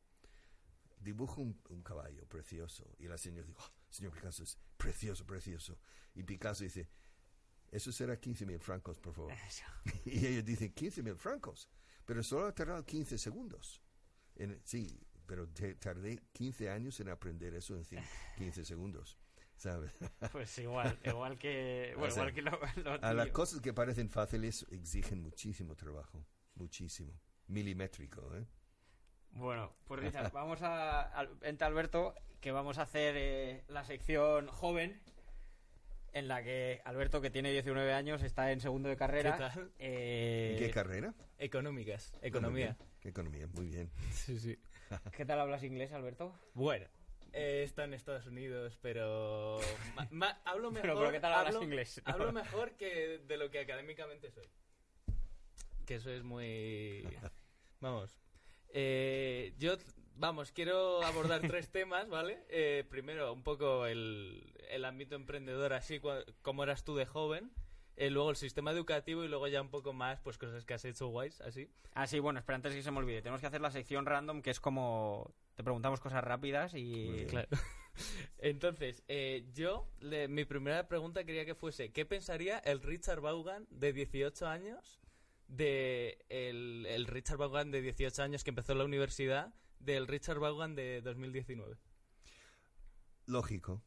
dibuja 0.98 1.40
un, 1.40 1.60
un 1.68 1.82
caballo 1.82 2.26
precioso. 2.26 2.90
Y 2.98 3.06
la 3.06 3.16
señora 3.16 3.46
dice, 3.46 3.58
"Oh, 3.58 3.72
señor 3.88 4.12
Picasso, 4.12 4.42
es 4.42 4.58
precioso, 4.76 5.24
precioso. 5.26 5.78
Y 6.14 6.22
Picasso 6.24 6.64
dice, 6.64 6.88
eso 7.70 7.92
será 7.92 8.18
15 8.18 8.46
mil 8.46 8.58
francos, 8.58 8.98
por 8.98 9.14
favor. 9.14 9.32
Y 10.04 10.26
ellos 10.26 10.44
dicen 10.44 10.72
15 10.72 11.02
mil 11.02 11.16
francos, 11.16 11.68
pero 12.04 12.22
solo 12.22 12.46
ha 12.46 12.54
tardado 12.54 12.84
15 12.84 13.16
segundos. 13.18 13.80
En- 14.42 14.60
sí, 14.64 14.98
pero 15.26 15.48
te- 15.48 15.74
tardé 15.74 16.18
15 16.32 16.70
años 16.70 16.98
en 17.00 17.08
aprender 17.08 17.54
eso 17.54 17.74
en 17.76 17.84
cin- 17.84 18.02
15 18.38 18.64
segundos, 18.64 19.18
¿sabes? 19.56 19.92
Pues 20.32 20.56
igual, 20.58 20.98
igual 21.04 21.38
que. 21.38 21.92
Bueno, 21.98 22.08
O 22.08 22.10
sea, 22.10 22.22
igual 22.28 22.34
que 22.34 22.42
lo, 22.42 22.58
lo 22.82 23.04
A 23.04 23.14
las 23.14 23.28
cosas 23.30 23.60
que 23.60 23.72
parecen 23.72 24.08
fáciles 24.10 24.66
exigen 24.70 25.22
muchísimo 25.22 25.76
trabajo, 25.76 26.24
muchísimo, 26.54 27.12
milimétrico, 27.46 28.36
¿eh? 28.36 28.46
Bueno, 29.32 29.72
pues 29.86 30.00
Richard, 30.00 30.32
vamos 30.32 30.60
a. 30.62 31.02
al- 31.02 31.36
Vente, 31.36 31.64
Alberto, 31.64 32.14
que 32.40 32.50
vamos 32.50 32.78
a 32.78 32.82
hacer 32.82 33.14
eh, 33.16 33.64
la 33.68 33.84
sección 33.84 34.48
joven. 34.48 35.00
En 36.12 36.26
la 36.26 36.42
que 36.42 36.80
Alberto, 36.84 37.20
que 37.20 37.30
tiene 37.30 37.52
19 37.52 37.92
años, 37.92 38.22
está 38.24 38.50
en 38.50 38.58
segundo 38.60 38.88
de 38.88 38.96
carrera. 38.96 39.32
¿Qué 39.32 39.38
tal? 39.38 39.72
Eh, 39.78 40.56
¿Qué 40.58 40.70
carrera? 40.72 41.14
Económicas, 41.38 42.10
Muy 42.14 42.28
economía. 42.28 42.76
¿Qué 43.00 43.08
economía? 43.08 43.46
Muy 43.54 43.66
bien. 43.68 43.90
Sí, 44.12 44.38
sí. 44.38 44.58
¿Qué 45.16 45.24
tal 45.24 45.40
hablas 45.40 45.62
inglés, 45.62 45.92
Alberto? 45.92 46.38
Bueno, 46.54 46.86
eh, 47.32 47.62
está 47.64 47.84
en 47.84 47.94
Estados 47.94 48.26
Unidos, 48.26 48.78
pero 48.82 49.58
ma- 49.94 50.08
ma- 50.10 50.40
hablo 50.44 50.70
mejor. 50.70 50.82
Pero, 50.82 50.98
¿pero 50.98 51.12
qué 51.12 51.20
tal 51.20 51.32
hablas 51.32 51.54
hablo, 51.54 51.64
inglés? 51.66 52.02
Hablo 52.04 52.32
mejor 52.32 52.72
que 52.76 53.18
de 53.18 53.36
lo 53.36 53.50
que 53.50 53.60
académicamente 53.60 54.30
soy. 54.30 54.48
Que 55.86 55.96
eso 55.96 56.10
es 56.10 56.22
muy. 56.22 57.04
Vamos. 57.80 58.16
Eh, 58.72 59.54
yo, 59.58 59.76
vamos, 60.14 60.52
quiero 60.52 61.02
abordar 61.02 61.40
tres 61.40 61.70
temas, 61.70 62.08
¿vale? 62.08 62.44
Eh, 62.48 62.84
primero, 62.88 63.32
un 63.32 63.42
poco 63.42 63.86
el, 63.86 64.54
el 64.68 64.84
ámbito 64.84 65.16
emprendedor, 65.16 65.72
así 65.72 65.98
cua- 65.98 66.24
como 66.42 66.62
eras 66.62 66.84
tú 66.84 66.94
de 66.96 67.06
joven. 67.06 67.50
Eh, 68.00 68.08
luego 68.08 68.30
el 68.30 68.36
sistema 68.36 68.70
educativo 68.70 69.24
y 69.24 69.28
luego 69.28 69.46
ya 69.46 69.60
un 69.60 69.68
poco 69.68 69.92
más, 69.92 70.20
pues 70.20 70.38
cosas 70.38 70.64
que 70.64 70.72
has 70.72 70.84
hecho 70.86 71.08
guays, 71.08 71.42
así. 71.42 71.68
Ah, 71.92 72.06
sí, 72.06 72.18
bueno, 72.18 72.38
espera, 72.38 72.56
antes 72.56 72.74
que 72.74 72.82
se 72.82 72.90
me 72.90 72.96
olvide. 72.96 73.20
Tenemos 73.20 73.42
que 73.42 73.46
hacer 73.46 73.60
la 73.60 73.70
sección 73.70 74.06
random, 74.06 74.40
que 74.40 74.48
es 74.50 74.58
como. 74.58 75.34
Te 75.54 75.62
preguntamos 75.62 76.00
cosas 76.00 76.24
rápidas 76.24 76.72
y. 76.74 77.26
Claro. 77.28 77.48
Entonces, 78.38 79.02
eh, 79.08 79.44
yo, 79.52 79.86
le- 80.00 80.28
mi 80.28 80.46
primera 80.46 80.88
pregunta 80.88 81.24
quería 81.24 81.44
que 81.44 81.54
fuese, 81.54 81.92
¿qué 81.92 82.06
pensaría 82.06 82.58
el 82.60 82.80
Richard 82.80 83.20
Vaughan 83.20 83.66
de 83.68 83.92
18 83.92 84.46
años, 84.48 85.02
de 85.46 86.24
el, 86.30 86.86
el 86.88 87.06
Richard 87.06 87.36
Vaughan 87.36 87.70
de 87.70 87.82
18 87.82 88.22
años 88.22 88.44
que 88.44 88.50
empezó 88.50 88.74
la 88.74 88.84
universidad, 88.84 89.52
del 89.78 90.06
Richard 90.06 90.38
Vaughan 90.38 90.74
de 90.74 91.02
2019? 91.02 91.76
Lógico, 93.26 93.82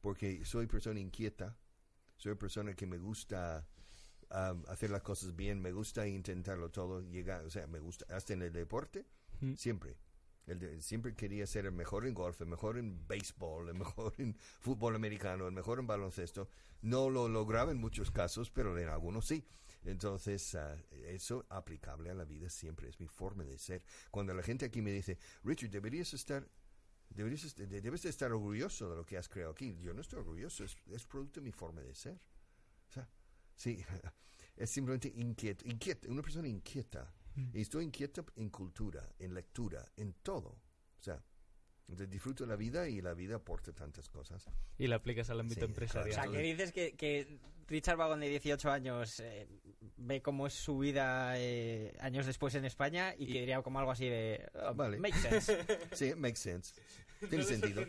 porque 0.00 0.44
soy 0.44 0.66
persona 0.66 0.98
inquieta, 0.98 1.56
soy 2.18 2.34
persona 2.34 2.74
que 2.74 2.86
me 2.86 2.98
gusta 2.98 3.66
um, 4.30 4.62
hacer 4.68 4.90
las 4.90 5.02
cosas 5.02 5.34
bien, 5.34 5.60
me 5.62 5.72
gusta 5.72 6.06
intentarlo 6.06 6.70
todo, 6.70 7.00
llegar, 7.00 7.44
o 7.46 7.50
sea, 7.50 7.66
me 7.66 7.78
gusta, 7.78 8.04
hasta 8.14 8.34
en 8.34 8.42
el 8.42 8.52
deporte, 8.52 9.06
Mm. 9.40 9.54
siempre. 9.54 9.96
El 10.46 10.58
de- 10.58 10.80
siempre 10.82 11.14
quería 11.14 11.46
ser 11.46 11.66
el 11.66 11.72
mejor 11.72 12.06
en 12.06 12.14
golf, 12.14 12.40
el 12.40 12.46
mejor 12.48 12.76
en 12.78 13.06
béisbol, 13.06 13.68
el 13.68 13.74
mejor 13.74 14.14
en 14.18 14.34
fútbol 14.60 14.96
americano, 14.96 15.46
el 15.46 15.52
mejor 15.52 15.78
en 15.78 15.86
baloncesto. 15.86 16.48
No 16.82 17.08
lo 17.10 17.28
lograba 17.28 17.70
en 17.70 17.78
muchos 17.78 18.10
casos, 18.10 18.50
pero 18.50 18.76
en 18.78 18.88
algunos 18.88 19.26
sí. 19.26 19.44
Entonces, 19.84 20.54
ah, 20.54 20.76
eso 20.90 21.46
aplicable 21.50 22.10
a 22.10 22.14
la 22.14 22.24
vida 22.24 22.48
siempre 22.50 22.88
es 22.88 22.98
mi 22.98 23.06
forma 23.08 23.44
de 23.44 23.58
ser. 23.58 23.84
Cuando 24.10 24.34
la 24.34 24.42
gente 24.42 24.64
aquí 24.66 24.80
me 24.82 24.90
dice, 24.90 25.18
Richard, 25.44 25.70
deberías 25.70 26.12
estar, 26.14 26.48
deberías, 27.10 27.54
debes 27.56 28.02
de 28.02 28.08
estar 28.08 28.32
orgulloso 28.32 28.90
de 28.90 28.96
lo 28.96 29.04
que 29.04 29.16
has 29.16 29.28
creado 29.28 29.52
aquí. 29.52 29.76
Yo 29.78 29.92
no 29.94 30.00
estoy 30.00 30.20
orgulloso, 30.20 30.64
es, 30.64 30.76
es 30.90 31.06
producto 31.06 31.40
de 31.40 31.44
mi 31.44 31.52
forma 31.52 31.80
de 31.82 31.94
ser. 31.94 32.20
O 32.88 32.92
sea, 32.92 33.08
sí, 33.54 33.84
es 34.56 34.70
simplemente 34.70 35.12
inquieto, 35.14 35.66
inquieta, 35.66 36.08
una 36.08 36.22
persona 36.22 36.48
inquieta. 36.48 37.12
Y 37.52 37.60
estoy 37.60 37.84
inquieto 37.84 38.26
en 38.34 38.50
cultura, 38.50 39.08
en 39.16 39.32
lectura, 39.32 39.92
en 39.96 40.12
todo. 40.24 40.48
O 40.48 41.00
sea, 41.00 41.22
entonces 41.88 42.10
disfruto 42.10 42.44
la 42.46 42.56
vida 42.56 42.88
y 42.88 43.00
la 43.00 43.14
vida 43.14 43.36
aporta 43.36 43.72
tantas 43.72 44.08
cosas. 44.08 44.46
Y 44.78 44.86
la 44.86 44.96
aplicas 44.96 45.30
al 45.30 45.40
ámbito 45.40 45.60
Sí, 45.66 45.72
O 45.72 45.74
sea, 45.74 45.84
empresarial. 46.02 46.30
que 46.32 46.38
dices 46.42 46.72
que, 46.72 46.92
que 46.96 47.38
Richard 47.66 47.96
Vaughan 47.96 48.20
de 48.20 48.28
18 48.28 48.70
años 48.70 49.20
eh, 49.20 49.48
ve 49.96 50.20
cómo 50.22 50.46
es 50.46 50.54
su 50.54 50.78
vida 50.78 51.32
eh, 51.38 51.94
años 52.00 52.26
después 52.26 52.54
en 52.54 52.64
España 52.66 53.14
y, 53.18 53.26
que 53.26 53.40
diría 53.40 53.62
como 53.62 53.78
algo 53.78 53.90
así 53.90 54.06
de... 54.08 54.48
"Oh, 54.54 54.74
Vale. 54.74 54.98
Make 54.98 55.16
sense. 55.18 55.56
Sí, 55.92 56.06
it 56.10 56.16
makes 56.16 56.38
sense. 56.38 56.74
No 57.20 57.28
Tiene 57.28 57.44
me 57.44 57.50
sentido. 57.50 57.84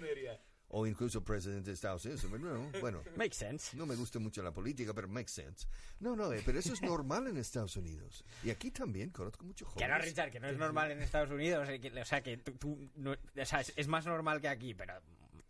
O 0.72 0.86
incluso 0.86 1.24
presidente 1.24 1.72
de 1.72 1.74
Estados 1.74 2.06
Unidos. 2.06 2.30
Bueno, 2.30 2.72
bueno, 2.82 3.02
Make 3.16 3.34
sense. 3.34 3.76
no 3.76 3.86
me 3.88 3.96
gusta 3.96 4.20
mucho 4.20 4.44
la 4.44 4.52
política, 4.52 4.94
pero 4.94 5.08
makes 5.08 5.32
sense. 5.32 5.68
No, 6.00 6.16
no, 6.16 6.32
eh, 6.32 6.44
pero 6.46 6.60
eso 6.60 6.74
es 6.74 6.82
normal 6.84 7.26
en 7.28 7.38
Estados 7.38 7.76
Unidos. 7.76 8.24
Y 8.44 8.52
aquí 8.52 8.70
también 8.70 9.10
conozco 9.10 9.44
muchos 9.46 9.68
Que 9.74 9.88
no, 9.88 9.94
jóvenes. 9.96 10.06
Richard, 10.10 10.32
que 10.32 10.40
no 10.40 10.48
es 10.48 10.58
normal 10.58 10.92
en 10.92 11.02
Estados 11.02 11.32
Unidos. 11.32 11.68
eh, 11.70 11.80
que- 11.82 12.00
o 12.00 12.06
sea, 12.06 12.22
que 12.22 12.38
tú... 12.38 12.52
tú 12.54 12.90
no- 12.96 13.12
o 13.14 13.46
sea, 13.46 13.62
es, 13.62 13.74
es 13.76 13.88
más 13.88 14.06
normal 14.06 14.40
que 14.42 14.48
aquí, 14.48 14.74
pero... 14.76 14.94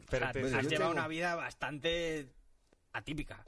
Pero 0.10 0.26
o 0.30 0.32
sea, 0.50 0.60
has 0.60 0.66
llevado 0.68 0.70
tengo- 0.70 0.92
una 0.92 1.08
vida 1.10 1.36
bastante 1.36 2.30
atípica. 2.94 3.46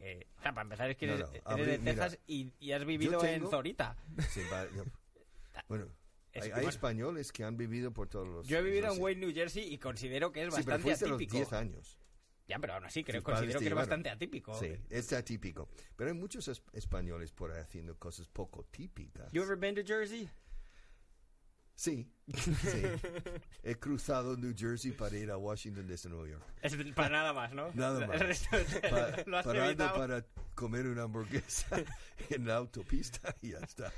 Eh, 0.00 0.26
o 0.38 0.42
sea, 0.42 0.52
para 0.52 0.62
empezar 0.62 0.90
es 0.90 0.96
que 0.96 1.06
No, 1.06 1.14
eres, 1.14 1.26
no, 1.28 1.32
eres 1.34 1.44
abrí- 1.46 1.64
de 1.66 1.78
Texas 1.78 2.18
y, 2.26 2.52
y 2.58 2.72
has 2.72 2.84
vivido 2.84 3.20
tengo- 3.20 3.44
en 3.46 3.50
Zorita. 3.50 3.96
Sí, 4.30 4.40
va- 4.52 4.68
yo- 4.74 4.84
bueno, 5.68 5.86
Es 6.32 6.44
hay, 6.44 6.48
hay 6.50 6.54
bueno, 6.56 6.68
españoles 6.68 7.32
que 7.32 7.44
han 7.44 7.56
vivido 7.56 7.92
por 7.92 8.08
todos 8.08 8.28
los... 8.28 8.46
Yo 8.46 8.58
he 8.58 8.62
vivido 8.62 8.92
en 8.92 9.00
Wayne, 9.02 9.26
New 9.26 9.34
Jersey 9.34 9.64
y 9.72 9.78
considero 9.78 10.30
que 10.32 10.42
es 10.46 10.54
Sí, 10.54 10.62
pero 10.64 10.76
bastante 10.78 10.82
fuiste 10.82 11.04
a 11.04 11.08
los 11.08 11.16
atípico. 11.16 11.36
10 11.36 11.52
años. 11.52 11.98
Ya, 12.46 12.58
pero 12.58 12.74
aún 12.74 12.84
así 12.84 13.04
creo, 13.04 13.22
considero 13.22 13.60
que 13.60 13.66
es 13.68 13.74
bastante 13.74 14.10
atípico. 14.10 14.54
Sí, 14.58 14.72
es 14.90 15.12
atípico. 15.12 15.68
Pero 15.96 16.10
hay 16.10 16.16
muchos 16.16 16.48
es- 16.48 16.62
españoles 16.72 17.32
por 17.32 17.52
ahí 17.52 17.60
haciendo 17.60 17.96
cosas 17.96 18.28
poco 18.28 18.64
típicas. 18.64 19.30
You 19.32 19.42
ever 19.42 19.56
been 19.56 19.74
to 19.76 19.82
Jersey? 19.84 20.28
Sí, 21.80 22.06
sí. 22.36 22.82
He 23.64 23.74
cruzado 23.76 24.36
New 24.36 24.52
Jersey 24.54 24.92
para 24.92 25.16
ir 25.16 25.30
a 25.30 25.38
Washington 25.38 25.86
desde 25.86 26.10
Nueva 26.10 26.28
York. 26.28 26.44
Es 26.60 26.76
para 26.94 27.08
nada 27.08 27.32
más, 27.32 27.54
¿no? 27.54 27.70
Nada 27.72 28.06
más. 28.06 28.20
El 28.20 28.26
resto 28.26 28.50
Pa- 28.90 29.22
lo 29.26 29.38
has 29.38 29.46
parando 29.46 29.66
evitado. 29.84 29.96
para 29.98 30.26
comer 30.54 30.86
una 30.86 31.04
hamburguesa 31.04 31.82
en 32.28 32.46
la 32.46 32.56
autopista 32.56 33.34
y 33.40 33.52
ya 33.52 33.60
está. 33.60 33.90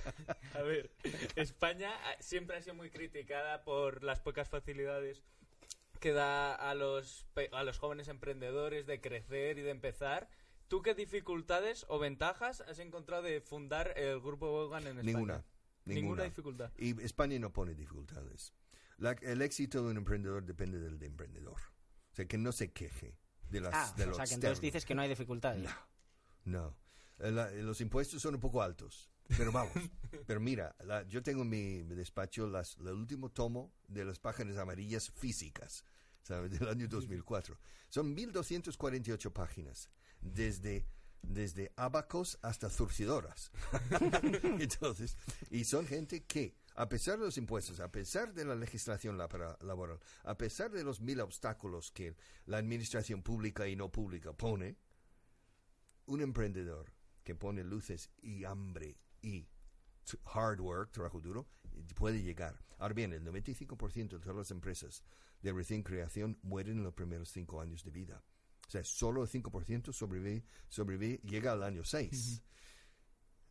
A 0.55 0.63
ver, 0.63 0.93
España 1.35 1.91
ah, 2.05 2.15
siempre 2.21 2.57
ha 2.57 2.63
sido 2.63 2.77
muy 2.77 2.89
criticada 2.91 3.65
por 3.65 4.05
las 4.05 4.21
pocas 4.21 4.49
facilidades 4.49 5.25
que 5.99 6.13
da 6.13 6.55
a 6.55 6.75
los, 6.77 7.27
pe- 7.35 7.51
a 7.53 7.65
los 7.65 7.79
jóvenes 7.79 8.07
emprendedores 8.07 8.87
de 8.87 9.01
crecer 9.01 9.59
y 9.59 9.63
de 9.63 9.71
empezar. 9.71 10.29
¿Tú 10.69 10.83
qué 10.83 10.95
dificultades 10.95 11.85
o 11.89 11.99
ventajas 11.99 12.61
has 12.61 12.79
encontrado 12.79 13.25
de 13.25 13.41
fundar 13.41 13.93
el 13.99 14.21
grupo 14.21 14.47
Bogan 14.53 14.83
en 14.87 14.99
España? 14.99 15.13
Ninguna. 15.13 15.45
Ninguna 15.85 16.01
Ninguna. 16.01 16.25
dificultad. 16.25 16.73
Y 16.79 17.01
España 17.03 17.39
no 17.39 17.53
pone 17.53 17.75
dificultades. 17.75 18.53
La- 18.99 19.13
el 19.13 19.43
éxito 19.43 19.83
de 19.85 19.91
un 19.91 19.97
emprendedor 19.97 20.45
depende 20.45 20.79
del 20.79 20.99
de 20.99 21.07
emprendedor. 21.07 21.61
O 22.13 22.15
sea, 22.15 22.27
que 22.27 22.39
no 22.39 22.53
se 22.53 22.73
queje 22.73 23.19
de, 23.49 23.61
las, 23.61 23.75
Ah, 23.75 23.95
de 23.97 24.05
o 24.05 24.07
lo 24.09 24.15
sea 24.15 24.25
que 24.27 24.35
entonces 24.35 24.61
dices 24.61 24.85
que 24.85 24.95
no 24.95 25.03
hay 25.03 25.09
dificultades. 25.09 25.63
No, 25.63 25.71
no. 26.45 26.77
La- 27.19 27.51
los 27.51 27.81
impuestos 27.81 28.21
son 28.23 28.35
un 28.35 28.41
poco 28.41 28.63
altos. 28.63 29.09
Pero 29.37 29.51
vamos, 29.53 29.73
pero 30.27 30.41
mira, 30.41 30.75
la- 30.85 31.03
yo 31.09 31.23
tengo 31.23 31.43
en 31.43 31.49
mi, 31.49 31.83
mi 31.85 31.95
despacho 31.95 32.47
las, 32.47 32.77
el 32.79 32.89
último 32.89 33.31
tomo 33.31 33.73
de 33.89 34.05
las 34.05 34.19
páginas 34.19 34.59
amarillas 34.59 35.11
físicas, 35.11 35.85
¿sabes? 36.23 36.51
Del 36.51 36.69
año 36.69 36.87
2004. 36.89 37.59
Son 37.89 38.13
1248 38.15 39.33
páginas, 39.33 39.89
desde, 40.21 40.87
desde 41.23 41.73
abacos 41.77 42.39
hasta 42.43 42.69
zurcidoras. 42.69 43.51
Entonces, 44.43 45.17
y 45.51 45.65
son 45.65 45.87
gente 45.87 46.25
que, 46.25 46.55
a 46.75 46.89
pesar 46.89 47.19
de 47.19 47.25
los 47.27 47.39
impuestos, 47.39 47.81
a 47.81 47.91
pesar 47.91 48.35
de 48.35 48.45
la 48.45 48.55
legislación 48.55 49.17
labora- 49.17 49.57
laboral, 49.63 49.99
a 50.25 50.37
pesar 50.37 50.71
de 50.71 50.85
los 50.85 51.01
mil 51.01 51.21
obstáculos 51.21 51.91
que 51.93 52.17
la 52.47 52.59
administración 52.59 53.23
pública 53.23 53.67
y 53.69 53.77
no 53.77 53.91
pública 53.91 54.33
pone, 54.33 54.77
un 56.07 56.21
emprendedor 56.21 56.93
que 57.25 57.35
pone 57.35 57.63
luces 57.63 58.11
y 58.21 58.45
hambre 58.45 58.99
y 59.23 59.47
hard 60.35 60.61
work, 60.61 60.91
trabajo 60.91 61.21
duro, 61.21 61.49
puede 61.95 62.23
llegar. 62.23 62.59
Ahora 62.79 62.95
bien, 62.95 63.13
el 63.13 63.25
95% 63.25 64.09
de 64.09 64.19
todas 64.19 64.37
las 64.37 64.51
empresas 64.51 65.05
de 65.41 65.53
recién 65.53 65.83
creación 65.85 66.39
mueren 66.43 66.79
en 66.79 66.85
los 66.85 66.95
primeros 66.95 67.29
cinco 67.31 67.61
años 67.61 67.85
de 67.85 67.91
vida. 67.93 68.23
O 68.73 68.77
sea, 68.81 68.85
solo 68.85 69.21
el 69.23 69.29
5% 69.29 69.93
sobrevive, 69.93 70.47
sobrevive, 70.67 71.21
llega 71.25 71.53
al 71.53 71.63
año 71.63 71.85
6. 71.85 72.43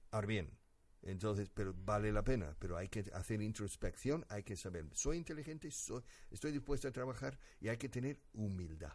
Ahora 0.10 0.26
bien, 0.26 0.58
entonces, 1.04 1.52
pero 1.54 1.76
vale 1.76 2.12
la 2.12 2.24
pena, 2.24 2.56
pero 2.58 2.76
hay 2.76 2.88
que 2.88 3.02
hacer 3.14 3.40
introspección, 3.40 4.26
hay 4.30 4.42
que 4.42 4.56
saber, 4.56 4.88
soy 4.94 5.18
inteligente, 5.18 5.70
soy, 5.70 6.02
estoy 6.32 6.52
dispuesto 6.52 6.88
a 6.88 6.92
trabajar 6.92 7.38
y 7.60 7.68
hay 7.68 7.78
que 7.78 7.88
tener 7.88 8.20
humildad. 8.34 8.94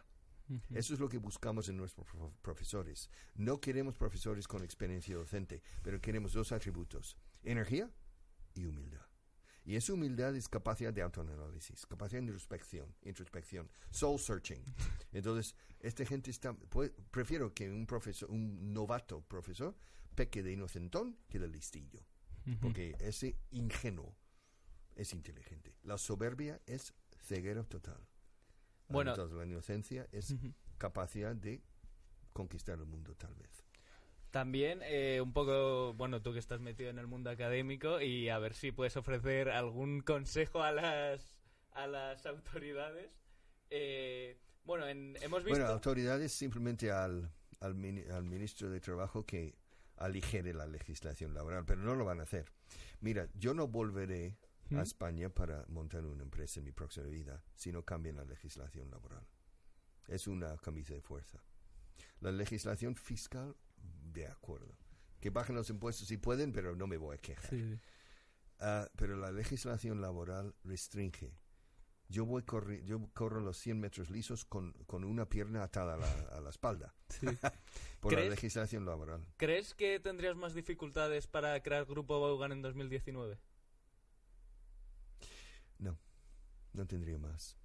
Eso 0.73 0.93
es 0.93 0.99
lo 0.99 1.07
que 1.07 1.17
buscamos 1.17 1.69
en 1.69 1.77
nuestros 1.77 2.05
prof- 2.05 2.33
profesores. 2.41 3.09
No 3.35 3.61
queremos 3.61 3.95
profesores 3.95 4.49
con 4.49 4.65
experiencia 4.65 5.15
docente, 5.15 5.63
pero 5.81 6.01
queremos 6.01 6.33
dos 6.33 6.51
atributos, 6.51 7.15
energía 7.41 7.89
y 8.53 8.65
humildad. 8.65 9.06
Y 9.67 9.75
esa 9.75 9.91
humildad 9.91 10.33
es 10.33 10.47
capacidad 10.47 10.93
de 10.93 11.01
autoanálisis, 11.01 11.85
capacidad 11.85 12.21
de 12.21 12.27
introspección, 12.27 12.95
introspección, 13.01 13.69
soul 13.91 14.17
searching. 14.17 14.63
Entonces, 15.11 15.57
esta 15.81 16.05
gente 16.05 16.31
está, 16.31 16.53
pues, 16.53 16.93
prefiero 17.11 17.53
que 17.53 17.69
un 17.69 17.85
profesor, 17.85 18.31
un 18.31 18.73
novato 18.73 19.19
profesor, 19.23 19.75
peque 20.15 20.41
de 20.41 20.53
inocentón 20.53 21.17
que 21.27 21.37
de 21.37 21.49
listillo. 21.49 21.99
Porque 22.61 22.95
ese 23.01 23.35
ingenuo 23.51 24.15
es 24.95 25.11
inteligente. 25.11 25.75
La 25.83 25.97
soberbia 25.97 26.61
es 26.65 26.93
ceguera 27.19 27.65
total. 27.65 28.07
Bueno. 28.87 29.11
Entonces, 29.11 29.37
la 29.37 29.45
inocencia 29.45 30.07
es 30.13 30.33
capacidad 30.77 31.35
de 31.35 31.61
conquistar 32.31 32.79
el 32.79 32.85
mundo, 32.85 33.15
tal 33.15 33.35
vez. 33.35 33.66
También, 34.37 34.81
eh, 34.83 35.19
un 35.19 35.33
poco, 35.33 35.95
bueno, 35.95 36.21
tú 36.21 36.31
que 36.31 36.37
estás 36.37 36.59
metido 36.61 36.91
en 36.91 36.99
el 36.99 37.07
mundo 37.07 37.31
académico 37.31 37.99
y 38.01 38.29
a 38.29 38.37
ver 38.37 38.53
si 38.53 38.71
puedes 38.71 38.95
ofrecer 38.95 39.49
algún 39.49 40.01
consejo 40.01 40.61
a 40.61 40.71
las, 40.71 41.35
a 41.71 41.87
las 41.87 42.23
autoridades. 42.27 43.09
Eh, 43.71 44.39
bueno, 44.63 44.87
en- 44.87 45.15
hemos 45.23 45.43
visto... 45.43 45.57
Bueno, 45.57 45.65
autoridades 45.73 46.33
simplemente 46.33 46.91
al, 46.91 47.31
al, 47.61 47.73
mini- 47.73 48.07
al 48.11 48.25
ministro 48.25 48.69
de 48.69 48.79
Trabajo 48.79 49.25
que 49.25 49.57
aligere 49.95 50.53
la 50.53 50.67
legislación 50.67 51.33
laboral, 51.33 51.65
pero 51.65 51.81
no 51.81 51.95
lo 51.95 52.05
van 52.05 52.19
a 52.19 52.23
hacer. 52.23 52.51
Mira, 52.99 53.27
yo 53.33 53.55
no 53.55 53.67
volveré 53.67 54.37
¿Mm? 54.69 54.77
a 54.77 54.83
España 54.83 55.29
para 55.29 55.65
montar 55.67 56.05
una 56.05 56.21
empresa 56.21 56.59
en 56.59 56.65
mi 56.65 56.73
próxima 56.73 57.07
vida 57.07 57.43
si 57.55 57.71
no 57.71 57.83
cambian 57.83 58.17
la 58.17 58.23
legislación 58.25 58.91
laboral. 58.91 59.25
Es 60.07 60.27
una 60.27 60.55
camisa 60.57 60.93
de 60.93 61.01
fuerza. 61.01 61.41
La 62.19 62.31
legislación 62.31 62.95
fiscal, 62.95 63.55
de 64.13 64.27
acuerdo. 64.27 64.77
Que 65.19 65.29
bajen 65.29 65.55
los 65.55 65.69
impuestos 65.69 66.07
si 66.07 66.17
pueden, 66.17 66.53
pero 66.53 66.75
no 66.75 66.87
me 66.87 66.97
voy 66.97 67.15
a 67.17 67.21
quejar. 67.21 67.49
Ah, 68.59 68.87
pero 68.95 69.15
la 69.17 69.31
legislación 69.31 70.01
laboral 70.01 70.55
restringe. 70.63 71.33
Yo 72.09 72.25
voy 72.25 72.43
corri- 72.43 72.83
yo 72.85 73.09
corro 73.13 73.41
los 73.41 73.57
100 73.57 73.79
metros 73.81 74.09
lisos 74.09 74.45
con, 74.45 74.71
con 74.85 75.03
una 75.03 75.27
pierna 75.27 75.63
atada 75.63 75.95
a 75.95 75.97
la, 75.97 76.11
a 76.37 76.39
la 76.41 76.49
espalda. 76.49 76.95
Por 77.99 78.13
la 78.13 78.19
¿Crees? 78.19 78.29
legislación 78.29 78.85
laboral. 78.85 79.25
¿Crees 79.35 79.73
que 79.75 79.99
tendrías 79.99 80.35
más 80.37 80.53
dificultades 80.53 81.27
para 81.27 81.61
crear 81.61 81.85
Grupo 81.85 82.21
Baugan 82.21 82.51
en 82.53 82.61
2019? 82.61 83.37
No, 85.79 85.97
no 86.73 86.85
tendría 86.87 87.17
más. 87.17 87.57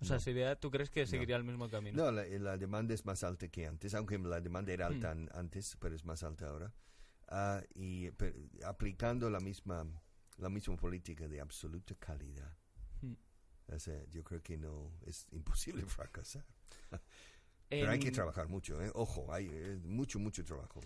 O 0.00 0.04
sea, 0.04 0.16
No. 0.16 0.20
sería, 0.20 0.56
¿tú 0.56 0.70
crees 0.70 0.90
que 0.90 1.06
seguiría 1.06 1.36
el 1.36 1.44
mismo 1.44 1.68
camino? 1.70 2.04
No, 2.04 2.10
la, 2.12 2.24
la 2.26 2.56
demanda 2.58 2.92
es 2.94 3.04
más 3.06 3.24
alta 3.24 3.48
que 3.48 3.66
antes, 3.66 3.94
aunque 3.94 4.18
la 4.18 4.40
demanda 4.40 4.72
era 4.72 4.86
alta 4.86 5.10
an- 5.12 5.30
antes, 5.32 5.76
pero 5.80 5.94
es 5.94 6.04
más 6.04 6.22
alta 6.22 6.48
ahora. 6.48 6.72
Ah, 7.28 7.62
y 7.74 8.08
aplicando 8.64 9.30
la 9.30 9.40
misma, 9.40 9.86
la 10.38 10.48
misma 10.50 10.76
política 10.76 11.26
de 11.28 11.40
absoluta 11.40 11.94
calidad. 11.96 12.54
Hmm. 13.00 13.14
O 13.74 13.78
sea, 13.78 14.04
yo 14.10 14.22
creo 14.22 14.42
que 14.42 14.56
no 14.58 14.92
es 15.06 15.26
imposible 15.32 15.82
fracasar. 15.86 16.44
Pero 17.68 17.90
hay 17.90 17.98
que 17.98 18.12
trabajar 18.12 18.48
mucho, 18.48 18.80
¿eh? 18.80 18.90
Ojo, 18.94 19.32
hay 19.32 19.48
eh, 19.50 19.80
mucho, 19.82 20.18
mucho 20.20 20.44
trabajo. 20.44 20.80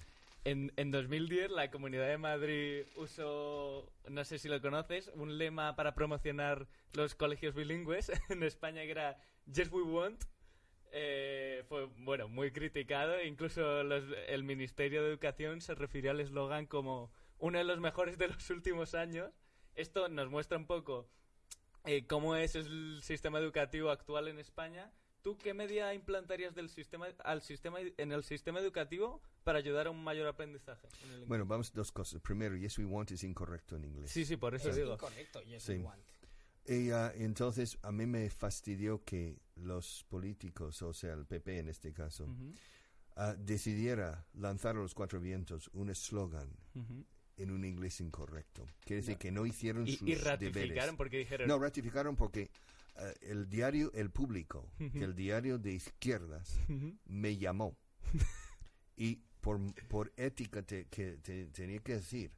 En, 0.45 0.72
en 0.76 0.91
2010 0.91 1.51
la 1.51 1.70
Comunidad 1.70 2.09
de 2.09 2.16
Madrid 2.16 2.84
usó, 2.97 3.93
no 4.09 4.24
sé 4.24 4.38
si 4.38 4.49
lo 4.49 4.61
conoces, 4.62 5.11
un 5.14 5.36
lema 5.36 5.76
para 5.76 5.95
promocionar 5.95 6.66
los 6.95 7.14
colegios 7.14 7.55
bilingües 7.55 8.11
en 8.30 8.43
España 8.43 8.82
que 8.82 8.91
era 8.91 9.18
Yes 9.53 9.70
We 9.70 9.82
Want. 9.82 10.24
Eh, 10.93 11.62
fue, 11.68 11.84
bueno, 11.99 12.28
muy 12.28 12.53
criticado. 12.53 13.22
Incluso 13.22 13.80
el 13.80 14.45
Ministerio 14.45 15.03
de 15.03 15.11
Educación 15.11 15.61
se 15.61 15.74
refirió 15.74 16.11
al 16.11 16.20
eslogan 16.20 16.66
como 16.66 17.12
uno 17.38 17.59
de 17.59 17.64
los 17.64 17.80
mejores 17.80 18.18
de 18.18 18.28
los 18.28 18.51
últimos 18.51 18.95
años. 18.95 19.30
Esto 19.74 20.09
nos 20.09 20.30
muestra 20.30 20.59
un 20.59 20.66
poco 20.66 21.09
eh, 21.84 22.07
cómo 22.07 22.36
es 22.36 22.55
el 22.57 23.01
sistema 23.03 23.38
educativo 23.38 23.91
actual 23.91 24.28
en 24.28 24.38
España. 24.38 24.93
¿Tú 25.23 25.37
qué 25.37 25.53
medida 25.55 25.93
implantarías 25.93 26.55
del 26.55 26.71
sistema, 26.71 27.07
al 27.25 27.43
sistema, 27.43 27.79
en 27.81 28.12
el 28.12 28.25
sistema 28.25 28.59
educativo 28.61 29.21
para 29.45 29.59
ayudar 29.59 29.87
a 29.87 29.91
un 29.91 30.03
mayor 30.03 30.27
aprendizaje? 30.27 30.89
en 31.05 31.11
el? 31.12 31.27
Bueno, 31.27 31.45
vamos 31.47 31.71
a 31.71 31.75
dos 31.75 31.93
cosas. 31.93 32.21
Primero, 32.23 32.57
yes 32.57 32.79
we 32.79 32.85
want 32.87 33.11
es 33.11 33.23
incorrecto 33.25 33.77
en 33.77 33.85
inglés. 33.85 34.11
sí, 34.11 34.25
sí, 34.25 34.37
por 34.37 34.55
eso 34.55 34.71
Es 34.71 34.77
digo. 34.77 34.95
incorrecto, 34.95 35.43
yes 35.43 35.62
Sí. 35.62 35.73
we 35.73 35.79
want. 35.79 36.03
Y 36.66 36.91
ah, 36.91 37.12
entonces 37.16 37.79
a 37.83 37.91
mí 37.93 38.07
me 38.07 38.29
fastidió 38.31 39.03
que 39.05 39.39
los 39.57 40.05
políticos, 40.09 40.81
o 40.83 40.93
sea, 40.93 41.12
el 41.14 41.27
PP 41.27 41.59
en 41.59 41.68
este 41.68 41.93
caso, 41.93 42.25
Ujú, 42.25 42.55
ah, 43.16 43.35
decidiera 43.39 44.27
lanzar 44.35 44.77
a 44.77 44.79
los 44.79 44.95
cuatro 44.95 45.21
vientos 45.21 45.68
un 45.73 45.91
eslogan 45.91 46.49
ujú. 46.75 47.05
en 47.39 47.51
un 47.51 47.64
inglés 47.64 48.01
incorrecto. 48.01 48.66
Quiere 48.85 49.03
decir 49.03 49.16
que 49.18 49.31
no 49.33 49.45
hicieron 49.47 49.87
Y, 49.87 49.97
sus 49.97 50.09
y 50.09 50.14
ratificaron 50.14 50.64
deberes. 50.73 50.95
porque 50.97 51.18
dijeron... 51.18 51.49
No, 51.49 51.59
ratificaron 51.59 52.14
porque 52.16 52.51
el 53.22 53.48
diario 53.48 53.90
El 53.94 54.11
Público, 54.11 54.72
que 54.78 55.05
el 55.05 55.14
diario 55.14 55.59
de 55.59 55.72
izquierdas, 55.72 56.59
me 57.05 57.36
llamó. 57.36 57.76
y 58.96 59.16
por, 59.40 59.59
por 59.88 60.12
ética 60.16 60.62
te- 60.62 60.86
que 60.88 61.16
te- 61.18 61.46
tenía 61.46 61.80
que 61.80 61.94
decir 61.94 62.30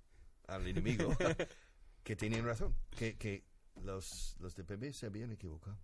al 0.47 0.67
enemigo 0.67 1.09
que 2.05 2.17
tenían 2.17 2.45
razón, 2.45 2.75
que, 2.97 3.17
que 3.17 3.45
los, 3.83 4.37
los 4.41 4.55
de 4.55 4.65
PP 4.65 4.93
se 4.93 5.07
habían 5.07 5.33
equivocado. 5.33 5.79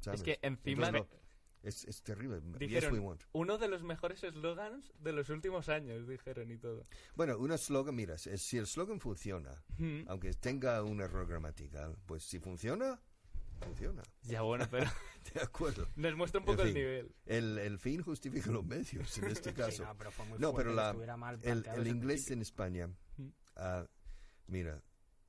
¿sabes? 0.00 0.20
Es 0.20 0.24
que 0.24 0.38
encima 0.42 0.88
Entonces, 0.88 1.10
no, 1.12 1.22
es, 1.68 1.84
es 1.84 2.02
terrible. 2.02 2.40
Yes, 2.42 2.58
dijeron 2.58 2.92
we 2.94 2.98
want. 2.98 3.22
uno 3.32 3.56
de 3.58 3.68
los 3.68 3.82
mejores 3.84 4.22
eslogans 4.24 4.92
de 4.98 5.12
los 5.12 5.28
últimos 5.30 5.68
años, 5.68 6.06
dijeron 6.08 6.50
y 6.50 6.58
todo. 6.58 6.86
Bueno, 7.14 7.38
un 7.38 7.52
eslogan, 7.52 7.94
mira, 7.94 8.18
si 8.18 8.36
si 8.38 8.56
el 8.58 8.64
eslogan 8.64 8.98
funciona, 9.00 9.62
aunque 10.08 10.32
tenga 10.34 10.82
un 10.82 11.00
error 11.00 11.26
gramatical, 11.26 11.96
pues 12.06 12.24
si 12.24 12.40
funciona, 12.40 13.00
funciona. 13.62 14.02
Ya 14.22 14.42
bueno, 14.42 14.66
pero 14.70 14.90
De 15.34 15.40
acuerdo. 15.40 15.88
nos 15.96 16.16
muestra 16.16 16.40
un 16.40 16.46
poco 16.46 16.62
En 16.62 16.68
el 16.68 16.74
fin. 16.74 16.82
nivel. 16.82 17.14
El, 17.26 17.58
el 17.58 17.78
fin 17.78 18.02
justifica 18.02 18.50
los 18.50 18.64
medios 18.64 19.16
en 19.18 19.24
este 19.30 19.50
Sí, 19.50 19.56
caso. 19.56 19.84
no, 19.84 19.96
pero 19.96 20.10
fue 20.10 20.26
muy 20.26 20.38
No, 20.38 20.52
pero 20.54 20.72
la- 20.72 20.92
mal 21.16 21.38
el, 21.42 21.64
el 21.66 21.86
inglés 21.86 22.30
en 22.30 22.42
España, 22.42 22.90
ah, 23.56 23.86
mira, 24.48 24.82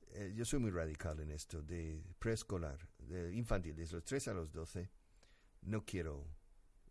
eh, 0.08 0.32
yo 0.34 0.44
soy 0.44 0.58
muy 0.60 0.70
radical 0.70 1.18
en 1.20 1.30
esto, 1.30 1.62
de 1.62 2.02
preescolar, 2.18 2.78
de 2.98 3.34
infantil, 3.34 3.74
desde 3.74 3.94
los 3.96 4.04
3 4.04 4.28
a 4.28 4.34
los 4.34 4.52
12, 4.52 4.90
no 5.62 5.84
quiero 5.84 6.26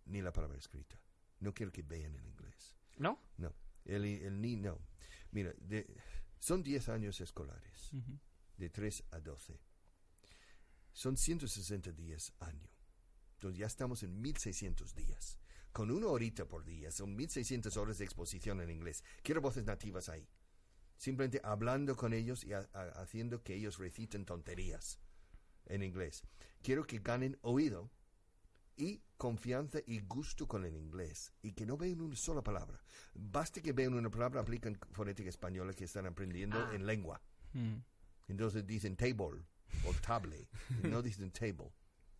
ni 0.06 0.22
la 0.22 0.32
palabra 0.34 0.58
escrita. 0.58 1.00
No 1.40 1.54
quiero 1.54 1.72
que 1.72 1.82
vean 1.84 2.16
el 2.16 2.26
inglés. 2.26 2.76
¿No? 2.98 3.20
No. 3.38 3.54
El, 3.86 4.06
el 4.06 4.42
ni, 4.42 4.56
no. 4.56 4.80
Mira, 5.32 5.54
de, 5.58 5.88
son 6.40 6.64
10 6.64 6.90
años 6.90 7.20
escolares, 7.22 7.92
Ujú. 7.94 8.18
de 8.58 8.70
3 8.70 9.04
a 9.12 9.20
12. 9.20 9.60
Son 10.94 11.18
160 11.18 11.92
días 11.92 12.34
año. 12.40 12.70
Entonces 13.36 13.60
ya 13.60 13.66
estamos 13.68 14.04
en 14.04 14.22
1600 14.22 14.96
días. 14.96 15.38
Con 15.72 15.90
una 15.92 16.08
horita 16.08 16.46
por 16.48 16.64
día, 16.64 16.92
son 16.92 17.16
1600 17.16 17.76
horas 17.78 17.98
de 17.98 18.06
exposición 18.06 18.62
en 18.62 18.70
inglés. 18.70 19.04
Quiero 19.24 19.42
voces 19.42 19.66
nativas 19.66 20.08
ahí. 20.08 20.28
Simplemente 20.98 21.42
hablando 21.44 21.96
con 21.98 22.14
ellos 22.14 22.44
y 22.44 22.54
ha- 22.54 22.70
ha- 22.74 23.02
haciendo 23.02 23.42
que 23.44 23.56
ellos 23.56 23.80
reciten 23.80 24.24
tonterías 24.26 25.00
en 25.66 25.82
inglés. 25.82 26.24
Quiero 26.62 26.86
que 26.86 27.00
ganen 27.00 27.38
oído 27.42 27.90
y 28.78 29.02
confianza 29.18 29.80
y 29.86 30.00
gusto 30.02 30.48
con 30.48 30.64
el 30.66 30.76
inglés 30.78 31.34
y 31.42 31.54
que 31.54 31.66
no 31.66 31.76
vean 31.76 32.02
una 32.02 32.16
sola 32.16 32.44
palabra. 32.44 32.80
Basta 33.16 33.62
que 33.62 33.74
vean 33.74 33.94
una 33.96 34.10
palabra, 34.12 34.42
aplican 34.42 34.78
fonética 34.92 35.30
española 35.30 35.74
que 35.74 35.86
están 35.86 36.06
aprendiendo 36.06 36.58
Ah. 36.60 36.76
en 36.76 36.86
lengua. 36.86 37.22
Mm. 37.54 37.78
Entonces 38.28 38.66
dicen 38.66 38.96
table 38.96 39.44
o 39.86 39.94
table, 39.96 40.48
no 40.84 41.02
dicen 41.02 41.32
table 41.32 41.72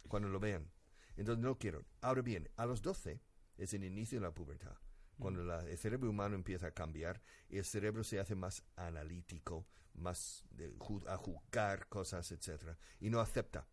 cuando 0.08 0.30
lo 0.30 0.40
vean. 0.40 0.70
Entonces 1.16 1.44
no 1.44 1.58
quiero. 1.58 1.86
Ahora 2.02 2.22
bien, 2.22 2.50
a 2.58 2.66
los 2.66 2.82
12 2.82 3.22
es 3.58 3.74
el 3.74 3.84
inicio 3.84 4.20
de 4.20 4.26
la 4.26 4.34
pubertad, 4.34 4.76
cuando 5.20 5.44
la- 5.44 5.60
el 5.70 5.78
cerebro 5.78 6.10
humano 6.10 6.36
empieza 6.36 6.68
a 6.68 6.72
cambiar 6.72 7.22
y 7.50 7.58
el 7.58 7.66
cerebro 7.66 8.04
se 8.04 8.20
hace 8.20 8.36
más 8.36 8.64
analítico, 8.76 9.68
más 9.94 10.44
de 10.50 10.74
a 11.08 11.18
juzgar 11.18 11.88
cosas, 11.88 12.32
etcétera, 12.32 12.78
y 13.00 13.10
no 13.12 13.20
acepta 13.20 13.68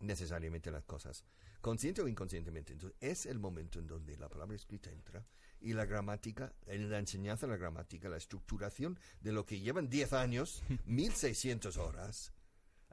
necesariamente 0.00 0.70
las 0.70 0.84
cosas, 0.84 1.24
consciente 1.62 2.02
o 2.02 2.08
inconscientemente. 2.08 2.74
Entonces 2.74 2.96
es 3.00 3.24
el 3.26 3.38
momento 3.38 3.78
en 3.78 3.86
donde 3.86 4.16
la 4.18 4.28
palabra 4.28 4.54
escrita 4.54 4.90
entra 4.90 5.26
y 5.60 5.72
la 5.72 5.86
gramática, 5.86 6.52
en 6.66 6.90
la 6.90 6.98
enseñanza 6.98 7.46
de 7.46 7.52
la 7.52 7.56
gramática, 7.58 8.10
la 8.10 8.18
estructuración 8.18 8.98
de 9.22 9.32
lo 9.32 9.46
que 9.46 9.60
llevan 9.60 9.88
10 9.88 10.12
años, 10.12 10.62
1600 10.84 11.78
horas 11.78 12.32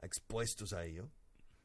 expuestos 0.04 0.72
a 0.72 0.84
ello, 0.84 1.10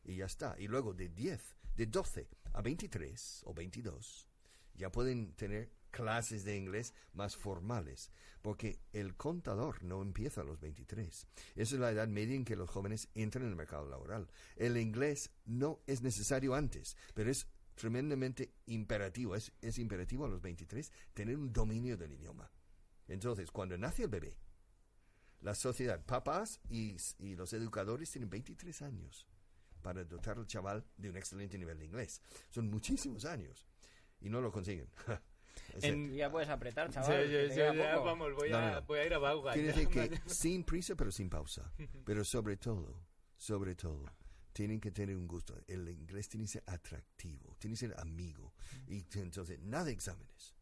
y 0.03 0.17
ya 0.17 0.25
está. 0.25 0.55
Y 0.57 0.67
luego 0.67 0.93
de 0.93 1.09
10, 1.09 1.55
de 1.75 1.85
12 1.85 2.27
a 2.53 2.61
23 2.61 3.41
o 3.45 3.53
22, 3.53 4.27
ya 4.75 4.91
pueden 4.91 5.33
tener 5.33 5.71
clases 5.91 6.43
de 6.43 6.55
inglés 6.55 6.93
más 7.13 7.35
formales, 7.35 8.11
porque 8.41 8.79
el 8.93 9.15
contador 9.15 9.83
no 9.83 10.01
empieza 10.01 10.41
a 10.41 10.43
los 10.43 10.59
23. 10.59 11.27
Esa 11.55 11.75
es 11.75 11.79
la 11.79 11.91
edad 11.91 12.07
media 12.07 12.35
en 12.35 12.45
que 12.45 12.55
los 12.55 12.69
jóvenes 12.69 13.09
entran 13.15 13.45
en 13.45 13.51
el 13.51 13.55
mercado 13.55 13.87
laboral. 13.87 14.29
El 14.55 14.77
inglés 14.77 15.31
no 15.45 15.81
es 15.87 16.01
necesario 16.01 16.53
antes, 16.53 16.95
pero 17.13 17.29
es 17.29 17.47
tremendamente 17.75 18.53
imperativo, 18.67 19.35
es, 19.35 19.51
es 19.61 19.77
imperativo 19.79 20.25
a 20.25 20.29
los 20.29 20.41
23 20.41 20.91
tener 21.13 21.37
un 21.37 21.51
dominio 21.51 21.97
del 21.97 22.13
idioma. 22.13 22.51
Entonces, 23.07 23.51
cuando 23.51 23.77
nace 23.77 24.03
el 24.03 24.09
bebé, 24.09 24.37
la 25.41 25.55
sociedad, 25.55 26.03
papás 26.05 26.59
y, 26.69 26.97
y 27.19 27.35
los 27.35 27.53
educadores 27.53 28.11
tienen 28.11 28.29
23 28.29 28.81
años 28.81 29.27
para 29.81 30.03
dotar 30.03 30.37
al 30.37 30.45
chaval 30.47 30.85
de 30.97 31.09
un 31.09 31.17
excelente 31.17 31.57
nivel 31.57 31.79
de 31.79 31.85
inglés. 31.85 32.21
Son 32.49 32.69
muchísimos 32.69 33.25
años 33.25 33.65
y 34.19 34.29
no 34.29 34.41
lo 34.41 34.51
consiguen. 34.51 34.89
En- 35.81 36.13
Ya 36.13 36.31
puedes 36.31 36.47
apretar, 36.49 36.89
chaval. 36.89 37.25
te 37.27 37.31
yo 37.49 37.53
queda 37.55 37.73
ya, 37.75 37.97
vamos, 37.99 38.33
voy, 38.33 38.49
No, 38.49 38.57
a, 38.57 38.61
no, 38.69 38.75
no. 38.75 38.81
voy 38.87 38.99
a 38.99 39.05
ir 39.05 39.13
a 39.13 39.17
Bauga. 39.19 39.53
Quiere 39.53 39.67
decir 39.69 39.87
que 39.89 40.09
sin 40.25 40.63
prisa 40.63 40.95
pero 40.95 41.11
sin 41.11 41.29
pausa. 41.29 41.71
Pero 42.05 42.23
sobre 42.23 42.55
todo, 42.57 43.07
sobre 43.35 43.75
todo, 43.75 44.05
tienen 44.53 44.79
que 44.79 44.91
tener 44.91 45.15
un 45.15 45.27
gusto. 45.27 45.55
El 45.67 45.87
inglés 45.89 46.29
tiene 46.29 46.45
que 46.45 46.51
ser 46.53 46.63
atractivo, 46.65 47.55
tiene 47.59 47.73
que 47.75 47.79
ser 47.87 47.99
amigo. 47.99 48.53
Y 48.87 49.03
entonces, 49.19 49.59
nada 49.59 49.85
de 49.85 49.91
exámenes. 49.91 50.55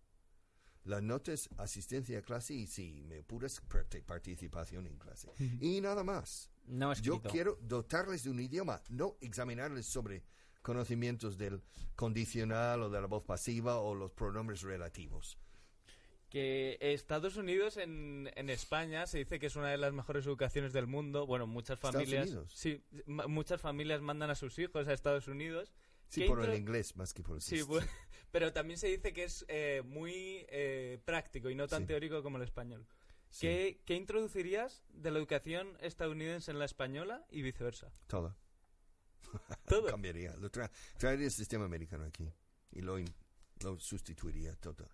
Las 0.88 1.04
notas, 1.04 1.50
asistencia 1.58 2.20
a 2.20 2.22
clase 2.22 2.54
y 2.54 2.66
sí, 2.68 3.04
me 3.08 3.22
puras 3.24 3.62
parte- 3.62 4.02
participación 4.02 4.88
en 4.88 4.98
clase. 4.98 5.30
Y 5.62 5.82
nada 5.82 6.04
más. 6.04 6.50
No 6.66 6.94
Yo 6.96 7.22
quiero 7.22 7.58
dotarles 7.62 8.24
de 8.24 8.30
un 8.30 8.40
idioma, 8.40 8.82
no 8.90 9.18
examinarles 9.22 9.86
sobre 9.86 10.24
conocimientos 10.62 11.38
del 11.38 11.62
condicional 11.96 12.82
o 12.84 12.90
de 12.90 13.00
la 13.02 13.08
voz 13.08 13.24
pasiva 13.24 13.78
o 13.80 13.96
los 13.96 14.12
pronombres 14.12 14.62
relativos. 14.64 15.38
Que 16.30 16.78
Estados 16.82 17.38
Unidos 17.38 17.78
en, 17.78 18.30
en 18.36 18.50
España 18.50 19.08
se 19.08 19.20
dice 19.20 19.40
que 19.40 19.46
es 19.48 19.56
una 19.56 19.70
de 19.70 19.78
las 19.78 19.94
mejores 19.94 20.26
educaciones 20.26 20.74
del 20.74 20.86
mundo. 20.86 21.26
Bueno, 21.26 21.48
muchas 21.48 21.76
¿Estados 21.78 21.96
familias. 21.96 22.30
Sí, 22.54 22.84
muchas 23.06 23.62
familias 23.62 24.02
mandan 24.02 24.30
a 24.30 24.36
sus 24.36 24.60
hijos 24.60 24.88
a 24.90 24.94
Estados 24.94 25.30
Unidos. 25.30 25.74
Sí, 26.10 26.22
¿Qué 26.22 26.28
por 26.28 26.44
el 26.44 26.58
inglés 26.58 26.96
más 26.98 27.14
que 27.14 27.24
por 27.24 27.36
el 27.38 27.42
Sí, 27.42 27.60
bu- 27.62 27.82
pero 28.32 28.54
también 28.54 28.78
se 28.80 28.88
dice 28.88 29.14
que 29.14 29.24
es 29.24 29.46
eh, 29.48 29.82
muy 29.86 30.46
eh, 30.50 31.00
práctico 31.06 31.50
y 31.50 31.56
no 31.56 31.68
tan 31.68 31.84
Sí. 31.84 31.88
teórico 31.88 32.22
como 32.24 32.38
el 32.38 32.44
español. 32.44 32.86
sí, 33.30 33.48
¿Qué, 33.48 33.82
qué 33.86 33.96
introducirías 33.96 34.84
de 34.90 35.12
la 35.12 35.20
educación 35.20 35.78
estadounidense 35.82 36.52
en 36.52 36.60
la 36.60 36.66
española 36.66 37.26
y 37.30 37.42
viceversa? 37.42 37.92
todo. 38.08 38.36
Todo. 39.68 39.88
Cambiaría. 39.88 40.34
Lo 40.38 40.50
tra- 40.50 40.72
traería 40.98 41.26
el 41.26 41.32
sistema 41.32 41.66
americano 41.66 42.06
aquí 42.06 42.32
y 42.72 42.82
lo, 42.82 42.98
sustituiría 43.80 44.56
todo. 44.56 44.88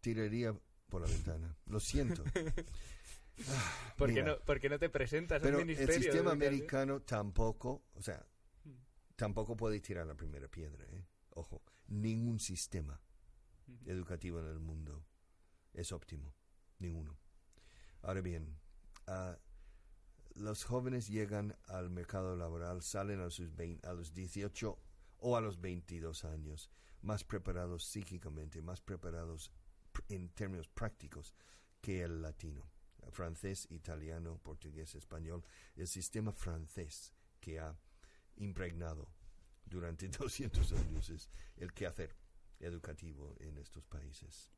Tiraría 0.00 0.52
por 0.88 1.02
la 1.02 1.06
ventana. 1.06 1.56
Lo 1.66 1.78
siento. 1.78 2.24
¿Por 3.96 4.12
qué, 4.12 4.22
no, 4.22 4.38
por 4.40 4.60
qué 4.60 4.68
no 4.68 4.78
te 4.78 4.88
presentas 4.90 5.40
Pero 5.40 5.56
al 5.56 5.60
el 5.60 5.66
ministerio? 5.66 5.94
de 5.94 6.02
sistema 6.02 6.32
americano 6.32 7.00
tampoco, 7.02 7.84
o 7.94 8.02
sea, 8.02 8.24
tampoco 9.16 9.56
puede 9.56 9.80
tirar 9.80 10.06
la 10.06 10.14
primera 10.14 10.48
piedra. 10.48 10.84
¿eh? 10.90 11.04
Ojo, 11.30 11.62
ningún 11.90 12.38
sistema 12.40 13.00
educativo 13.84 14.40
en 14.40 14.46
el 14.46 14.58
mundo 14.58 15.04
es 15.74 15.92
óptimo. 15.92 16.34
Ninguno. 16.78 17.18
Ahora 18.02 18.22
bien, 18.22 18.58
ah, 19.06 19.36
los 20.34 20.64
jóvenes 20.64 21.08
llegan 21.08 21.56
al 21.66 21.90
mercado 21.90 22.34
laboral, 22.36 22.82
salen 22.82 23.20
a, 23.20 23.30
sus 23.30 23.54
vein- 23.54 23.80
a 23.84 23.92
los 23.92 24.14
18 24.14 24.78
o 25.18 25.36
a 25.36 25.40
los 25.42 25.60
22 25.60 26.24
años, 26.24 26.70
más 27.02 27.24
preparados 27.24 27.84
psíquicamente, 27.84 28.62
más 28.62 28.80
preparados 28.80 29.52
pr- 29.92 30.04
en 30.08 30.30
términos 30.30 30.68
prácticos 30.68 31.34
que 31.82 32.02
el 32.02 32.22
latino. 32.22 32.70
Francés, 33.10 33.66
italiano, 33.70 34.38
portugués, 34.42 34.94
español. 34.94 35.44
El 35.74 35.88
sistema 35.88 36.32
francés 36.32 37.12
que 37.40 37.58
ha 37.58 37.76
impregnado 38.36 39.08
durante 39.70 40.08
200 40.18 40.72
años 40.72 41.08
es 41.10 41.30
el 41.56 41.72
quehacer 41.72 42.14
educativo 42.58 43.34
en 43.40 43.56
estos 43.58 43.86
países. 43.86 44.52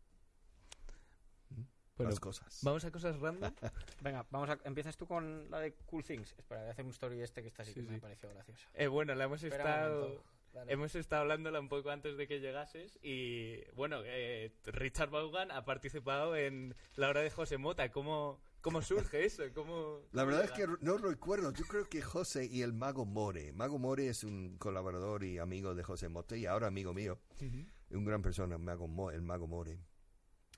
¿Mm? 1.51 1.63
Bueno, 1.97 2.11
Las 2.11 2.21
cosas. 2.21 2.61
Vamos 2.63 2.85
a 2.85 2.91
cosas 2.91 3.19
random. 3.21 3.53
Venga, 4.01 4.27
vamos 4.31 4.51
a... 4.51 4.59
¿empiezas 4.65 4.97
tú 4.97 5.07
con 5.07 5.51
la 5.51 5.61
de 5.61 5.75
Cool 5.75 6.03
Things? 6.03 6.35
Espera, 6.39 6.63
voy 6.63 6.69
a 6.69 6.73
hacer 6.73 6.85
un 6.85 6.91
story 6.91 7.21
este 7.21 7.43
que 7.43 7.49
está 7.49 7.63
así 7.63 7.75
Sí, 7.75 7.83
que 7.83 7.91
me 7.91 7.97
ha 7.97 8.01
parecido 8.01 8.31
graciosa. 8.31 8.69
Eh, 8.75 8.87
bueno, 8.89 9.15
la 9.15 9.25
hemos 9.25 9.43
Espera 9.43 9.63
estado... 9.63 10.25
Dale. 10.53 10.71
Hemos 10.71 10.95
estado 10.95 11.23
hablándola 11.23 11.61
un 11.61 11.71
poco 11.71 11.89
antes 11.89 12.19
de 12.19 12.27
que 12.29 12.39
llegases 12.39 12.99
y 13.03 13.65
bueno, 13.71 14.03
eh, 14.05 14.53
Richard 14.67 15.09
Vaughan 15.09 15.51
ha 15.51 15.65
participado 15.65 16.37
en 16.37 16.75
La 16.97 17.09
Hora 17.09 17.23
de 17.23 17.31
José 17.31 17.57
Mota. 17.57 17.91
¿Cómo, 17.91 18.39
cómo 18.63 18.81
surge 18.81 19.25
eso? 19.27 19.43
¿Cómo, 19.55 20.01
La 20.13 20.25
verdad 20.25 20.45
es 20.45 20.53
que 20.53 20.67
no 20.81 20.97
recuerdo. 20.97 21.53
Yo 21.53 21.65
creo 21.67 21.89
que 21.89 22.01
José 22.01 22.47
y 22.47 22.63
el 22.63 22.73
Mago 22.73 23.05
More. 23.05 23.53
Mago 23.53 23.79
More 23.79 24.07
es 24.09 24.25
un 24.25 24.57
colaborador 24.59 25.25
y 25.25 25.39
amigo 25.39 25.75
de 25.75 25.83
José 25.83 26.09
Mote 26.09 26.39
y 26.39 26.47
ahora 26.47 26.69
amigo 26.69 26.95
mío. 26.95 27.21
Ujú. 27.41 27.67
Un 27.99 28.05
gran 28.05 28.23
persona, 28.23 28.57
Mago 28.57 28.89
Mo- 28.89 29.11
el 29.11 29.21
Mago 29.23 29.47
More. 29.47 29.79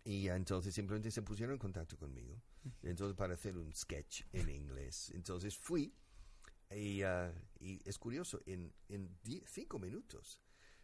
Y 0.04 0.28
entonces 0.28 0.74
simplemente 0.74 1.10
se 1.10 1.22
pusieron 1.22 1.54
en 1.54 1.58
contacto 1.58 1.96
conmigo. 1.96 2.40
Entonces 2.82 3.16
para 3.16 3.34
hacer 3.34 3.56
un 3.56 3.74
sketch 3.74 4.22
en 4.32 4.48
inglés. 4.50 5.10
Entonces 5.14 5.56
fui 5.56 5.92
y, 6.70 7.02
ah, 7.02 7.32
y 7.58 7.80
es 7.88 7.98
curioso, 7.98 8.40
en, 8.46 8.72
en 8.88 9.16
die- 9.22 9.44
cinco 9.46 9.78
minutos 9.78 10.40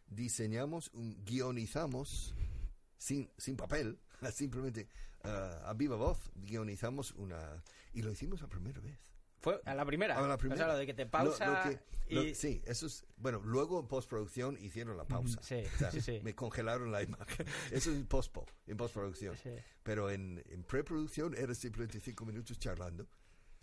diseñamos, 0.07 0.89
un, 0.93 1.23
guionizamos 1.23 2.35
sin, 2.97 3.29
sin 3.37 3.55
papel, 3.55 3.99
simplemente 4.33 4.87
ah, 5.23 5.61
a 5.65 5.73
viva 5.73 5.95
voz, 5.95 6.31
guionizamos 6.35 7.11
una... 7.11 7.63
Y 7.93 8.01
lo 8.01 8.11
hicimos 8.11 8.41
la 8.41 8.47
primera 8.47 8.79
vez. 8.81 8.97
Fue 9.39 9.59
a 9.65 9.73
la 9.73 9.85
primera. 9.85 10.17
A 10.17 10.27
la 10.27 10.37
primera. 10.37 10.55
O 10.55 10.65
sea, 10.65 10.73
lo 10.73 10.77
de 10.79 10.85
que 10.85 10.93
te 10.93 11.05
Lo- 11.05 11.11
pausa 11.11 11.63
lo 11.65 11.69
que- 11.69 11.79
lo- 12.13 12.23
y... 12.23 12.35
sí, 12.35 12.61
eso 12.65 12.85
es... 12.85 13.05
Bueno, 13.17 13.41
luego 13.43 13.79
en 13.79 13.87
postproducción 13.87 14.57
hicieron 14.61 14.97
la 14.97 15.05
pausa. 15.05 15.41
Sí, 15.41 15.63
O 15.75 15.77
sea, 15.77 15.91
sí, 15.91 16.01
sí. 16.01 16.19
Me 16.23 16.35
congelaron 16.35 16.91
la 16.91 17.01
imagen. 17.03 17.45
Eso 17.71 17.89
es 17.91 17.97
en 17.97 18.05
postpo, 18.05 18.45
en 18.67 18.77
postproducción. 18.77 19.35
Sí. 19.37 19.49
Pero 19.83 20.09
en, 20.11 20.43
en 20.49 20.63
preproducción 20.63 21.35
era 21.37 21.53
simplemente 21.55 21.99
cinco 21.99 22.25
minutos 22.25 22.59
charlando. 22.59 23.07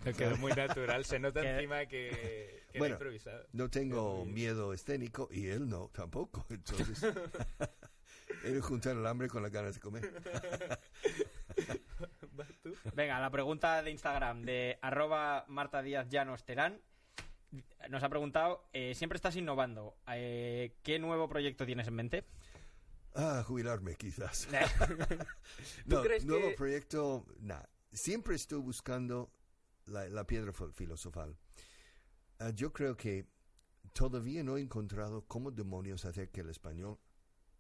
Me 0.05 0.15
quedó 0.15 0.37
muy 0.37 0.53
natural. 0.53 1.05
Se 1.05 1.19
nota 1.19 1.41
encima 1.51 1.87
que, 1.87 2.65
que 2.73 2.79
Bueno, 2.79 2.95
era 2.95 3.05
improvisado. 3.05 3.47
No 3.53 3.69
tengo 3.69 4.25
miedo 4.25 4.73
escénico 4.73 5.29
y 5.31 5.49
él 5.49 5.69
no, 5.69 5.91
tampoco. 5.93 6.47
Entonces, 6.51 7.03
era 8.45 8.61
juntar 8.63 8.97
el 8.97 9.07
hambre 9.07 9.29
con 9.29 9.43
las 9.43 9.51
ganas 9.53 9.75
de 9.75 9.81
comer. 9.81 10.11
¿Vas 12.33 12.49
tú? 12.63 12.75
Venga, 12.95 13.21
la 13.21 13.31
pregunta 13.31 13.83
de 13.83 13.91
Instagram 13.91 14.43
de 14.43 14.79
arroba 14.83 15.45
Marta 15.49 15.83
Díaz 15.83 16.09
Llanos 16.09 16.45
Terán. 16.45 16.81
Nos 17.89 18.03
ha 18.03 18.09
preguntado, 18.09 18.69
eh, 18.73 18.95
siempre 18.95 19.17
estás 19.17 19.35
innovando. 19.37 19.97
Eh, 20.13 20.77
¿Qué 20.83 20.99
nuevo 20.99 21.29
proyecto 21.29 21.65
tienes 21.65 21.89
en 21.89 21.95
mente? 21.95 22.25
Ah, 23.15 23.43
jubilarme 23.47 23.95
quizás. 23.97 24.47
¿Tú 25.89 25.97
no, 25.97 26.03
crees 26.03 26.25
nuevo 26.27 26.49
que- 26.51 26.55
proyecto, 26.55 27.25
nada. 27.41 27.69
Siempre 27.91 28.37
estoy 28.37 28.61
buscando 28.61 29.33
la, 29.87 30.09
la 30.09 30.27
piedra 30.27 30.53
fil- 30.53 30.73
filosofal. 30.75 31.37
Ah, 32.39 32.51
yo 32.51 32.73
creo 32.73 32.97
que 32.97 33.27
todavía 33.95 34.45
no 34.45 34.59
he 34.59 34.61
encontrado 34.61 35.25
cómo 35.27 35.51
demonios 35.51 36.05
hacer 36.05 36.31
que 36.31 36.43
el 36.43 36.51
español 36.51 36.99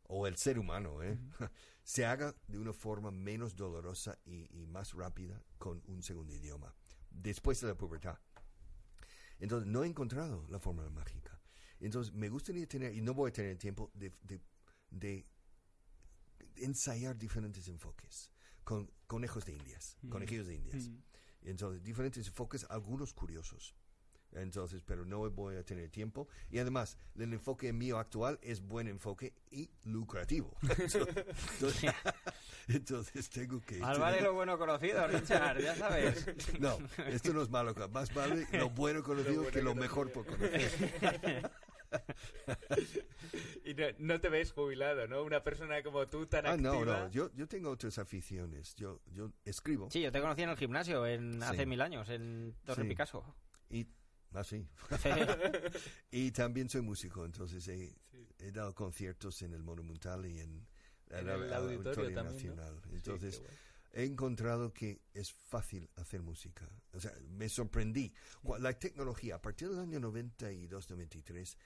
o 0.08 0.26
el 0.26 0.36
ser 0.36 0.58
humano 0.58 1.02
¿eh? 1.02 1.18
se 1.84 2.04
haga 2.04 2.34
de 2.46 2.58
una 2.58 2.72
forma 2.72 3.10
menos 3.10 3.56
dolorosa 3.56 4.18
y, 4.24 4.48
y 4.60 4.66
más 4.66 4.92
rápida 4.92 5.42
con 5.58 5.82
un 5.86 6.02
segundo 6.02 6.34
idioma 6.34 6.74
después 7.10 7.60
de 7.60 7.68
la 7.68 7.74
pubertad. 7.74 8.18
Entonces, 9.38 9.68
no 9.68 9.84
he 9.84 9.86
encontrado 9.86 10.46
la 10.48 10.58
fórmula 10.58 10.90
mágica. 10.90 11.40
Entonces, 11.80 12.12
me 12.12 12.28
gustaría 12.28 12.66
tener, 12.66 12.94
y 12.94 13.00
no 13.00 13.14
voy 13.14 13.30
a 13.30 13.32
tener 13.32 13.56
tiempo 13.56 13.90
de, 13.94 14.12
de, 14.22 14.40
de 14.90 15.26
ensayar 16.56 17.16
diferentes 17.16 17.68
enfoques 17.68 18.32
con 18.64 18.90
conejos 19.06 19.44
de 19.44 19.52
indias, 19.52 19.96
conejillos 20.10 20.46
de 20.46 20.56
indias. 20.56 20.90
Entonces, 21.42 21.82
diferentes 21.82 22.26
enfoques, 22.26 22.66
algunos 22.68 23.14
curiosos. 23.14 23.74
Entonces, 24.32 24.82
pero 24.84 25.04
no 25.04 25.28
voy 25.30 25.56
a 25.56 25.64
tener 25.64 25.88
tiempo. 25.90 26.28
Y 26.50 26.58
además, 26.58 26.96
el 27.16 27.32
enfoque 27.32 27.72
mío 27.72 27.98
actual 27.98 28.38
es 28.42 28.60
buen 28.60 28.86
enfoque 28.88 29.32
y 29.50 29.70
lucrativo. 29.84 30.54
entonces, 30.62 31.92
entonces 32.68 33.30
tengo 33.30 33.60
que... 33.60 33.78
Más 33.78 33.98
vale 33.98 34.20
lo 34.20 34.34
bueno 34.34 34.58
conocido, 34.58 35.06
Richard, 35.08 35.60
ya 35.62 35.74
sabes. 35.74 36.26
No, 36.60 36.78
esto 37.06 37.32
no 37.32 37.42
es 37.42 37.50
malo. 37.50 37.74
Más 37.90 38.12
vale 38.12 38.46
lo 38.52 38.70
bueno 38.70 39.02
conocido 39.02 39.36
bueno 39.42 39.50
que 39.52 39.62
lo 39.62 39.74
mejor 39.74 40.12
por 40.12 40.26
conocer. 40.26 41.50
Y 43.64 43.74
no, 43.74 43.86
no 43.98 44.20
te 44.20 44.28
ves 44.28 44.52
jubilado, 44.52 45.06
¿no? 45.08 45.22
Una 45.22 45.42
persona 45.42 45.82
como 45.82 46.06
tú 46.06 46.26
tan 46.26 46.46
Ah, 46.46 46.50
activa. 46.52 46.74
no, 46.74 46.84
no. 46.84 47.10
Yo, 47.10 47.30
yo 47.34 47.46
tengo 47.48 47.70
otras 47.70 47.98
aficiones. 47.98 48.74
Yo, 48.76 49.00
yo 49.12 49.32
escribo. 49.44 49.90
Sí, 49.90 50.00
yo 50.02 50.12
te 50.12 50.20
conocí 50.20 50.42
en 50.42 50.50
el 50.50 50.56
gimnasio 50.56 51.06
en, 51.06 51.42
hace 51.42 51.60
Sí. 51.60 51.66
mil 51.66 51.80
años, 51.80 52.08
en 52.10 52.54
Torre 52.64 52.82
Sí. 52.82 52.88
Picasso. 52.88 53.24
Y, 53.70 53.86
ah, 54.32 54.44
sí. 54.44 54.66
y 56.10 56.30
también 56.32 56.68
soy 56.68 56.82
músico, 56.82 57.24
entonces 57.24 57.66
he, 57.68 57.94
he 58.38 58.52
dado 58.52 58.74
conciertos 58.74 59.42
en 59.42 59.52
el 59.52 59.62
Monumental 59.62 60.26
y 60.26 60.40
en, 60.40 60.66
En 61.10 61.28
el 61.28 61.52
auditorio. 61.52 62.22
Nacional. 62.22 62.80
Sí, 62.84 62.96
Entonces, 62.96 63.40
bueno. 63.40 63.54
he 63.92 64.04
encontrado 64.04 64.72
que 64.72 65.00
es 65.14 65.32
fácil 65.32 65.88
hacer 65.96 66.22
música. 66.22 66.68
O 66.92 67.00
sea, 67.00 67.12
me 67.30 67.48
sorprendí. 67.48 68.12
La 68.58 68.72
tecnología, 68.78 69.36
a 69.36 69.42
partir 69.42 69.68
del 69.70 69.80
año 69.80 70.00
92, 70.00 70.90
93, 70.90 71.58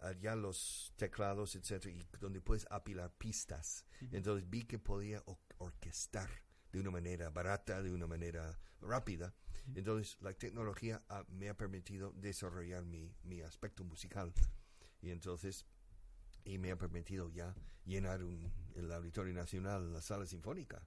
ah, 0.00 0.12
ya 0.20 0.34
los 0.36 0.92
teclados, 0.96 1.56
etcétera, 1.56 1.94
y 1.94 2.18
donde 2.18 2.40
puedes 2.40 2.66
apilar 2.70 3.12
pistas. 3.16 3.84
Entonces 4.12 4.48
vi 4.48 4.62
que 4.64 4.78
podía 4.78 5.22
orquestar 5.58 6.30
de 6.72 6.80
una 6.80 6.90
manera 6.90 7.30
barata, 7.30 7.82
de 7.82 7.92
una 7.92 8.06
manera 8.06 8.58
rápida. 8.80 9.34
Entonces 9.74 10.16
la 10.20 10.32
tecnología 10.34 11.02
ah, 11.08 11.24
me 11.28 11.48
ha 11.48 11.56
permitido 11.56 12.12
desarrollar 12.12 12.84
mi, 12.84 13.14
mi 13.22 13.40
aspecto 13.42 13.84
musical. 13.84 14.32
Y 15.02 15.10
entonces, 15.10 15.66
y 16.44 16.58
me 16.58 16.70
ha 16.70 16.76
permitido 16.76 17.30
ya 17.30 17.54
llenar 17.84 18.22
un, 18.24 18.52
el 18.74 18.92
Auditorio 18.92 19.32
Nacional, 19.34 19.92
la 19.92 20.02
Sala 20.02 20.26
Sinfónica. 20.26 20.82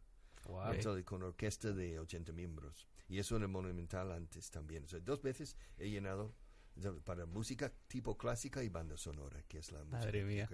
Entonces, 0.74 1.06
con 1.06 1.24
orquesta 1.24 1.72
de 1.72 2.00
80 2.00 2.34
miembros. 2.34 2.88
Y 3.08 3.20
eso 3.20 3.36
en 3.38 3.44
el 3.44 3.48
Monumental 3.48 4.12
antes 4.12 4.52
también. 4.52 4.84
O 4.84 4.88
sea, 4.88 5.00
dos 5.00 5.22
veces 5.22 5.56
he 5.78 5.90
llenado 5.90 6.36
para 7.06 7.26
música 7.26 7.72
tipo 7.88 8.18
clásica 8.18 8.64
y 8.64 8.70
banda 8.70 8.98
sonora, 8.98 9.44
que 9.48 9.60
es 9.60 9.72
la 9.72 9.80
música. 9.80 9.98
Madre 10.00 10.20
que 10.20 10.26
mía. 10.26 10.50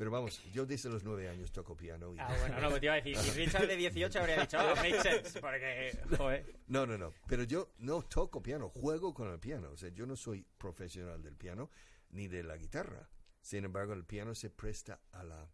Pero 0.00 0.10
vamos, 0.10 0.42
yo 0.50 0.64
desde 0.64 0.88
los 0.88 1.04
nueve 1.04 1.28
años 1.28 1.52
toco 1.52 1.76
piano. 1.76 2.14
Y 2.14 2.18
Ah, 2.18 2.34
bueno, 2.40 2.70
no, 2.70 2.80
te 2.80 2.86
iba 2.86 2.94
a 2.94 3.02
decir, 3.02 3.18
si 3.18 3.30
Richard 3.32 3.66
de 3.66 3.76
18 3.76 4.18
habría 4.18 4.40
dicho, 4.40 4.56
oh, 4.58 4.74
makes 4.76 5.02
sense, 5.02 5.38
porque, 5.38 5.92
joder. 6.16 6.58
No, 6.68 6.86
no, 6.86 6.96
no. 6.96 7.12
Pero 7.28 7.42
yo 7.42 7.74
no 7.80 8.00
toco 8.00 8.42
piano, 8.42 8.70
juego 8.70 9.12
con 9.12 9.30
el 9.30 9.38
piano. 9.38 9.70
O 9.70 9.76
sea, 9.76 9.90
yo 9.90 10.06
no 10.06 10.16
soy 10.16 10.46
profesional 10.56 11.22
del 11.22 11.36
piano 11.36 11.68
ni 12.12 12.28
de 12.28 12.42
la 12.42 12.56
guitarra. 12.56 13.10
Sin 13.42 13.66
embargo, 13.66 13.92
el 13.92 14.06
piano 14.06 14.34
se 14.34 14.48
presta 14.48 15.02
a 15.12 15.22
la, 15.22 15.46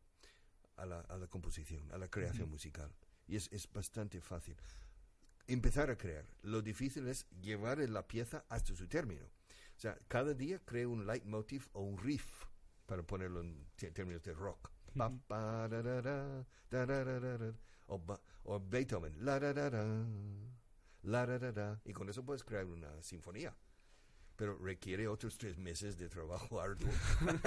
a 0.76 0.86
la, 0.86 1.00
a 1.00 1.18
la 1.18 1.26
composición, 1.26 1.90
a 1.90 1.98
la 1.98 2.06
creación 2.06 2.48
musical. 2.48 2.94
Y 3.26 3.34
es, 3.34 3.50
es 3.50 3.68
bastante 3.72 4.20
fácil. 4.20 4.56
Empezar 5.48 5.90
a 5.90 5.98
crear. 5.98 6.24
Lo 6.42 6.62
difícil 6.62 7.08
es 7.08 7.28
llevar 7.40 7.78
la 7.78 8.06
pieza 8.06 8.44
hasta 8.48 8.76
su 8.76 8.86
término. 8.86 9.26
O 9.26 9.80
sea, 9.80 9.98
cada 10.06 10.34
día 10.34 10.60
creo 10.64 10.90
un 10.90 11.04
leitmotiv 11.04 11.66
o 11.72 11.82
un 11.82 11.98
riff, 11.98 12.44
para 12.86 13.02
ponerlo 13.02 13.40
en 13.40 13.66
términos 13.76 14.22
de 14.22 14.32
rock. 14.32 14.70
Pa, 14.96 15.10
pa, 15.26 15.68
da. 15.68 16.46
O, 17.88 18.60
Beethoven. 18.60 19.24
La, 19.24 19.38
la. 21.02 21.80
Y 21.84 21.92
con 21.92 22.08
eso 22.08 22.24
puedes 22.24 22.42
crear 22.44 22.64
una 22.66 23.02
sinfonía. 23.02 23.54
Pero 24.36 24.58
requiere 24.58 25.08
otros 25.08 25.38
tres 25.38 25.56
meses 25.58 25.96
de 25.96 26.08
trabajo 26.08 26.60
arduo. 26.60 26.90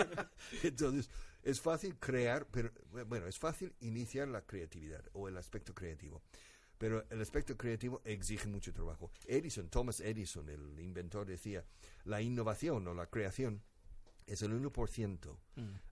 Entonces, 0.63 1.09
es 1.43 1.61
fácil 1.61 1.97
crear, 1.97 2.47
pero 2.47 2.71
bueno, 3.07 3.27
es 3.27 3.37
fácil 3.37 3.73
iniciar 3.79 4.27
la 4.27 4.45
creatividad 4.45 5.03
o 5.13 5.27
el 5.27 5.37
aspecto 5.37 5.73
creativo. 5.73 6.21
Pero 6.77 7.05
el 7.09 7.21
aspecto 7.21 7.57
creativo 7.57 8.01
exige 8.05 8.47
mucho 8.47 8.73
trabajo. 8.73 9.11
Edison, 9.25 9.69
Thomas 9.69 9.99
Edison, 9.99 10.47
el 10.49 10.79
inventor, 10.79 11.27
decía, 11.27 11.65
la 12.05 12.21
innovación 12.21 12.87
o 12.87 12.93
la 12.93 13.07
creación 13.07 13.61
es 14.29 14.41
el 14.41 14.51
1%, 14.53 15.37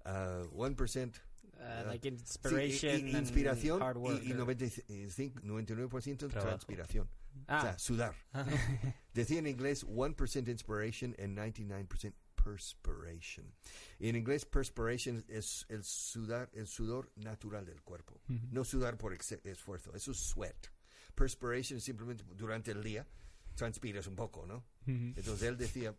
ah, 0.06 0.44
1% 0.52 1.22
Uh, 1.60 1.88
like 1.88 2.08
Sí, 2.08 2.14
inspiration 2.14 3.08
i- 3.08 3.10
i- 3.12 3.16
and 3.16 3.24
inspiración 3.26 3.82
hard 3.82 3.98
work. 3.98 4.22
y, 4.24 4.30
y 4.30 4.34
95, 4.36 5.40
99% 5.42 6.28
Trabajo. 6.30 6.50
transpiración. 6.50 7.10
Ah. 7.48 7.58
O 7.58 7.62
sea, 7.62 7.80
sudar. 7.80 8.16
Decía 9.16 9.40
en 9.40 9.48
inglés 9.48 9.84
1% 9.84 10.52
inspiration 10.52 11.16
and 11.18 11.36
99% 11.36 12.14
perspiration. 12.36 13.52
Y 14.00 14.10
en 14.10 14.16
inglés 14.18 14.46
perspiration 14.46 15.26
es 15.28 15.66
el 15.70 15.84
sudar, 15.84 16.50
el 16.54 16.68
sudor 16.68 17.12
natural 17.16 17.66
del 17.66 17.82
cuerpo. 17.82 18.22
No 18.28 18.64
sudar 18.64 18.96
por 18.98 19.14
ex- 19.14 19.40
esfuerzo, 19.44 19.96
eso 19.96 20.12
es 20.12 20.18
sweat. 20.18 20.68
Perspiration 21.16 21.78
es 21.78 21.84
simplemente 21.84 22.24
durante 22.36 22.70
el 22.72 22.84
día 22.84 23.08
transpiras 23.56 24.06
un 24.06 24.16
poco, 24.16 24.46
¿no? 24.46 24.64
Entonces 24.86 25.42
él 25.42 25.58
decía, 25.58 25.96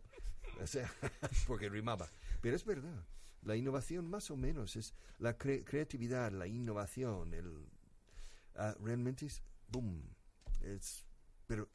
o 0.61 0.67
sea, 0.67 0.89
porque 1.47 1.67
rimaba. 1.69 2.09
Pero 2.41 2.55
es 2.55 2.65
verdad, 2.65 3.05
la 3.41 3.55
innovación 3.55 4.07
más 4.09 4.31
o 4.31 4.37
menos 4.37 4.75
es 4.75 4.93
la 5.17 5.37
cre- 5.37 5.63
creatividad, 5.63 6.31
la 6.31 6.47
innovación, 6.47 7.33
el, 7.33 7.67
ah, 8.55 8.75
realmente 8.79 9.25
es, 9.25 9.43
boom, 9.67 10.03
es, 10.61 11.05
pero 11.47 11.69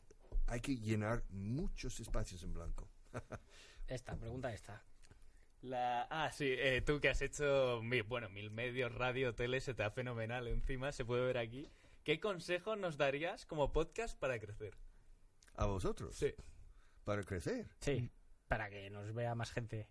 hay 0.47 0.61
que 0.61 0.77
llenar 0.77 1.25
muchos 1.31 2.01
espacios 2.01 2.43
en 2.43 2.53
blanco. 2.55 2.91
Esta, 3.87 4.17
pregunta 4.17 4.53
esta. 4.53 4.83
La... 5.61 6.03
Ah, 6.11 6.31
sí, 6.33 6.47
eh, 6.49 6.81
tú 6.83 7.01
que 7.01 7.09
has 7.11 7.21
hecho, 7.23 7.81
mi- 7.83 8.01
bueno, 8.03 8.29
mil 8.31 8.51
medios, 8.51 8.95
radio, 8.95 9.35
tele, 9.35 9.61
se 9.61 9.75
te 9.75 9.83
da 9.83 9.91
fenomenal 9.91 10.47
encima, 10.49 10.91
se 10.93 11.05
puede 11.05 11.25
ver 11.27 11.39
aquí. 11.39 11.71
¿Qué 12.03 12.21
consejo 12.21 12.77
nos 12.77 12.97
darías 12.99 13.45
como 13.47 13.73
podcast 13.73 14.19
para 14.19 14.39
crecer? 14.39 14.77
A 15.55 15.67
vosotros, 15.67 16.17
Sí. 16.17 16.35
para 17.05 17.23
crecer, 17.23 17.71
Sí, 17.81 18.11
para 18.49 18.69
que 18.71 18.91
nos 18.91 19.13
vea 19.15 19.35
más 19.35 19.53
gente. 19.53 19.89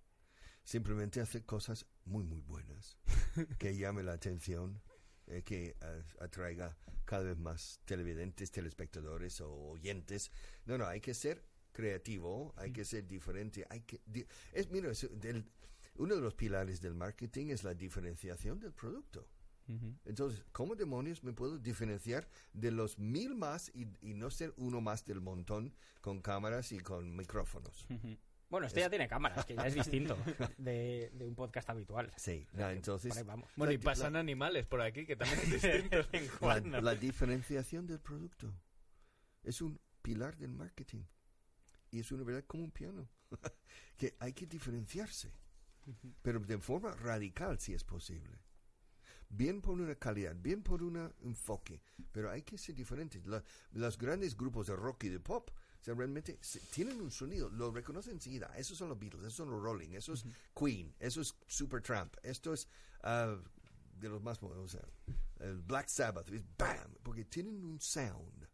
Simplemente 0.63 1.21
hacer 1.21 1.45
cosas 1.45 1.85
muy, 2.05 2.23
muy 2.23 2.41
buenas, 2.41 2.97
que 3.59 3.75
llame 3.75 4.03
la 4.03 4.13
atención, 4.13 4.81
eh, 5.27 5.41
que 5.43 5.75
atraiga 6.19 6.77
cada 7.05 7.23
vez 7.23 7.37
más 7.37 7.79
televidentes, 7.85 8.51
telespectadores 8.51 9.41
o 9.41 9.51
oyentes. 9.71 10.31
No, 10.65 10.77
no, 10.77 10.85
hay 10.87 11.01
que 11.01 11.13
ser 11.13 11.45
creativo, 11.71 12.53
hay 12.57 12.71
que 12.71 12.85
ser 12.85 13.05
diferente, 13.07 13.65
hay 13.69 13.81
que... 13.81 14.01
di- 14.05 14.25
es, 14.51 14.69
mira, 14.69 14.91
es 14.91 15.07
del- 15.19 15.49
uno 15.95 16.15
de 16.15 16.21
los 16.21 16.33
pilares 16.33 16.81
del 16.81 16.95
marketing 16.95 17.47
es 17.47 17.63
la 17.63 17.73
diferenciación 17.73 18.59
del 18.59 18.73
producto. 18.73 19.27
Entonces, 20.03 20.43
¿cómo 20.51 20.75
demonios 20.75 21.23
me 21.23 21.31
puedo 21.31 21.57
diferenciar 21.57 22.27
de 22.51 22.69
los 22.69 22.99
mil 22.99 23.33
más 23.33 23.71
y, 23.73 23.87
y 24.01 24.13
no 24.13 24.29
ser 24.29 24.53
uno 24.57 24.81
más 24.81 25.05
del 25.05 25.21
montón 25.21 25.73
con 26.01 26.19
cámaras 26.21 26.73
y 26.73 26.79
con 26.79 27.15
micrófonos? 27.15 27.85
Bueno, 28.53 28.67
este 28.67 28.81
ya 28.81 28.89
tiene 28.91 29.07
cámaras, 29.07 29.47
que 29.47 29.55
ya 29.55 29.65
es 29.65 29.73
distinto 29.73 30.15
de, 30.59 31.09
de 31.11 31.25
un 31.25 31.33
podcast 31.33 31.67
habitual. 31.71 32.13
Sí, 32.17 32.45
no, 32.53 32.69
entonces... 32.69 33.25
Vamos. 33.25 33.49
Bueno, 33.55 33.73
y 33.73 33.77
La- 33.77 33.83
pasan 33.83 34.15
animales 34.15 34.67
por 34.67 34.79
aquí, 34.79 35.07
que 35.07 35.15
también 35.15 35.39
es 35.43 35.51
distinto. 35.53 35.97
La, 36.69 36.79
la 36.79 36.93
diferenciación 36.93 37.87
del 37.87 37.99
producto 37.99 38.53
es 39.41 39.59
un 39.59 39.81
pilar 40.03 40.37
del 40.37 40.53
marketing. 40.53 41.01
Y 41.89 41.99
es 42.01 42.11
una 42.11 42.23
verdad 42.23 42.43
como 42.45 42.65
un 42.65 42.69
piano. 42.71 43.09
que 43.97 44.15
hay 44.19 44.33
que 44.33 44.45
diferenciarse. 44.45 45.33
Pero 46.21 46.39
de 46.39 46.59
forma 46.59 46.91
radical 46.91 47.59
si 47.59 47.73
es 47.73 47.83
posible. 47.83 48.37
bien 49.29 49.61
por 49.61 49.73
una 49.81 49.95
calidad, 49.95 50.35
bien 50.35 50.61
por 50.61 50.83
un 50.83 51.11
enfoque, 51.23 51.81
pero 52.11 52.29
hay 52.29 52.43
que 52.43 52.59
ser 52.59 52.75
diferentes. 52.75 53.25
La- 53.25 53.43
los 53.71 53.97
grandes 53.97 54.37
grupos 54.37 54.67
de 54.67 54.75
rock 54.75 55.05
y 55.05 55.09
de 55.09 55.19
pop, 55.19 55.49
o 55.83 55.85
sea, 55.85 55.95
realmente 55.95 56.37
se- 56.39 56.61
tienen 56.61 57.01
un 57.01 57.11
sonido, 57.11 57.49
lo 57.49 57.69
reconocen 57.69 58.13
enseguida. 58.13 58.47
Esos 58.57 58.77
son 58.77 58.87
los 58.87 58.97
Beatles, 58.97 59.23
esos 59.25 59.33
son 59.35 59.51
los 59.51 59.61
Rolling, 59.61 59.89
eso 59.95 60.13
es 60.13 60.23
Queen, 60.57 60.95
eso 60.97 61.19
es 61.19 61.35
Supertramp, 61.45 62.15
esto 62.23 62.53
es 62.53 62.69
ah, 63.01 63.35
de 63.99 64.07
los 64.07 64.21
más 64.23 64.41
modernos, 64.41 64.73
o 64.73 64.77
sea, 64.77 64.87
el 65.45 65.61
Black 65.61 65.89
Sabbath, 65.89 66.29
es 66.29 66.41
BAM, 66.57 66.93
porque 67.03 67.25
tienen 67.25 67.61
un 67.65 67.81
sound 67.81 68.47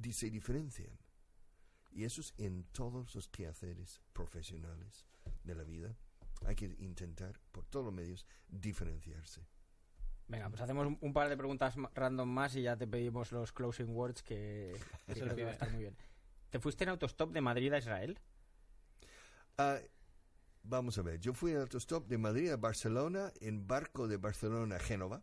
y 0.00 0.12
se 0.12 0.30
diferencian. 0.30 0.96
Y 1.90 2.04
eso 2.04 2.20
es 2.20 2.34
en 2.38 2.62
todos 2.70 3.12
los 3.16 3.26
quehaceres 3.26 4.00
profesionales 4.12 5.06
de 5.42 5.56
la 5.56 5.64
vida. 5.64 5.96
Hay 6.44 6.54
que 6.54 6.66
intentar, 6.78 7.40
por 7.50 7.64
todos 7.66 7.86
los 7.86 7.94
medios, 7.94 8.24
diferenciarse. 8.46 9.44
Venga, 10.28 10.48
pues 10.48 10.60
hacemos 10.60 10.86
un, 10.86 10.98
un 11.00 11.12
par 11.12 11.28
de 11.28 11.36
preguntas 11.36 11.74
random 11.94 12.28
más 12.28 12.56
y 12.56 12.62
ya 12.62 12.76
te 12.76 12.86
pedimos 12.86 13.30
los 13.32 13.52
closing 13.52 13.94
words 13.94 14.22
que, 14.22 14.76
que 15.06 15.12
Eso 15.12 15.24
creo 15.24 15.36
que 15.36 15.44
va 15.44 15.50
a 15.50 15.52
estar 15.52 15.70
muy 15.70 15.82
bien. 15.82 15.96
¿Te 16.50 16.58
fuiste 16.58 16.84
en 16.84 16.90
autostop 16.90 17.32
de 17.32 17.40
Madrid 17.40 17.72
a 17.72 17.78
Israel? 17.78 18.18
Ah, 19.58 19.78
vamos 20.62 20.98
a 20.98 21.02
ver, 21.02 21.20
yo 21.20 21.32
fui 21.32 21.52
en 21.52 21.58
autostop 21.58 22.08
de 22.08 22.18
Madrid 22.18 22.50
a 22.50 22.56
Barcelona, 22.56 23.32
en 23.40 23.66
barco 23.66 24.08
de 24.08 24.16
Barcelona 24.16 24.76
a 24.76 24.80
Génova, 24.80 25.22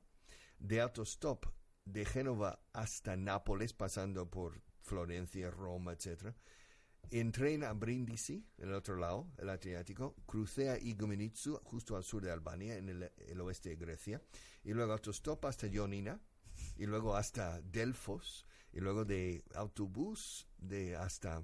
de 0.60 0.82
autostop 0.82 1.46
de 1.86 2.06
Génova 2.06 2.60
hasta 2.72 3.18
Nápoles, 3.18 3.74
pasando 3.74 4.30
por 4.30 4.62
Florencia, 4.82 5.52
Roma, 5.52 5.94
etcétera. 5.94 6.36
En 7.12 7.32
tren 7.32 7.64
a 7.64 7.74
Brindisi, 7.74 8.44
en 8.58 8.70
el 8.70 8.74
otro 8.74 8.96
lado, 8.96 9.28
el 9.38 9.50
Adriático, 9.50 10.16
crucé 10.26 10.70
a 10.70 10.80
Igoumenitsu, 10.80 11.60
justo 11.64 11.96
al 11.96 12.04
sur 12.04 12.24
de 12.24 12.32
Albania, 12.32 12.76
en 12.76 12.90
el, 12.90 13.12
el 13.28 13.42
oeste 13.42 13.70
de 13.70 13.76
Grecia, 13.76 14.22
y 14.64 14.74
luego 14.74 14.94
autostop 14.94 15.46
hasta 15.46 15.68
Ionina, 15.68 16.20
y 16.76 16.86
luego 16.86 17.16
hasta 17.16 17.62
Delfos, 17.62 18.46
y 18.72 18.80
luego 18.80 19.06
de 19.06 19.44
autobús 19.54 20.48
de 20.58 20.96
hasta 20.96 21.44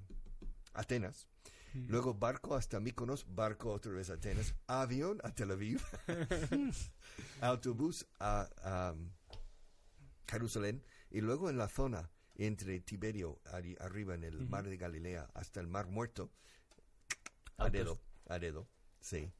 Atenas, 0.74 1.28
luego 1.74 2.14
barco 2.14 2.56
hasta 2.56 2.80
Mykonos, 2.80 3.24
barco 3.32 3.72
otra 3.72 3.92
vez 3.92 4.10
a 4.10 4.14
Atenas, 4.14 4.54
avión 4.66 5.20
a 5.22 5.32
Tel 5.32 5.52
Aviv, 5.52 5.80
autobús 7.40 8.06
a, 8.18 8.48
a 8.62 8.94
Jerusalén, 10.26 10.82
y 11.10 11.20
luego 11.20 11.48
en 11.48 11.58
la 11.58 11.68
zona 11.68 12.10
entre 12.46 12.80
Tiberio, 12.80 13.38
arri- 13.44 13.76
arriba 13.80 14.14
en 14.14 14.24
el 14.24 14.48
mar 14.48 14.66
de 14.66 14.76
Galilea, 14.76 15.28
hasta 15.34 15.60
el 15.60 15.66
mar 15.66 15.86
muerto, 15.88 16.30
a 17.58 17.64
Autos- 17.64 17.72
dedo, 17.72 18.00
a 18.28 18.38
dedo, 18.38 18.68
sí. 19.00 19.30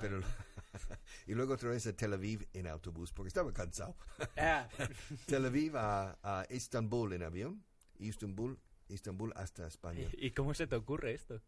Pero, 0.00 0.20
y 1.26 1.32
luego 1.34 1.54
otra 1.54 1.70
vez 1.70 1.86
a 1.86 1.92
Tel 1.96 2.12
Aviv 2.12 2.46
en 2.52 2.66
autobús, 2.66 3.12
porque 3.12 3.28
estaba 3.28 3.52
cansado. 3.52 3.96
Ah, 4.36 4.68
Tel 5.26 5.46
Aviv 5.46 5.76
a, 5.76 6.18
a 6.22 6.44
Estambul 6.50 7.12
en 7.14 7.22
avión, 7.22 7.64
Istanbul, 7.98 8.58
Estambul 8.88 9.32
hasta 9.36 9.66
España. 9.66 10.06
¿Y 10.12 10.32
cómo 10.32 10.52
se 10.52 10.66
te 10.66 10.76
ocurre 10.76 11.14
esto? 11.14 11.40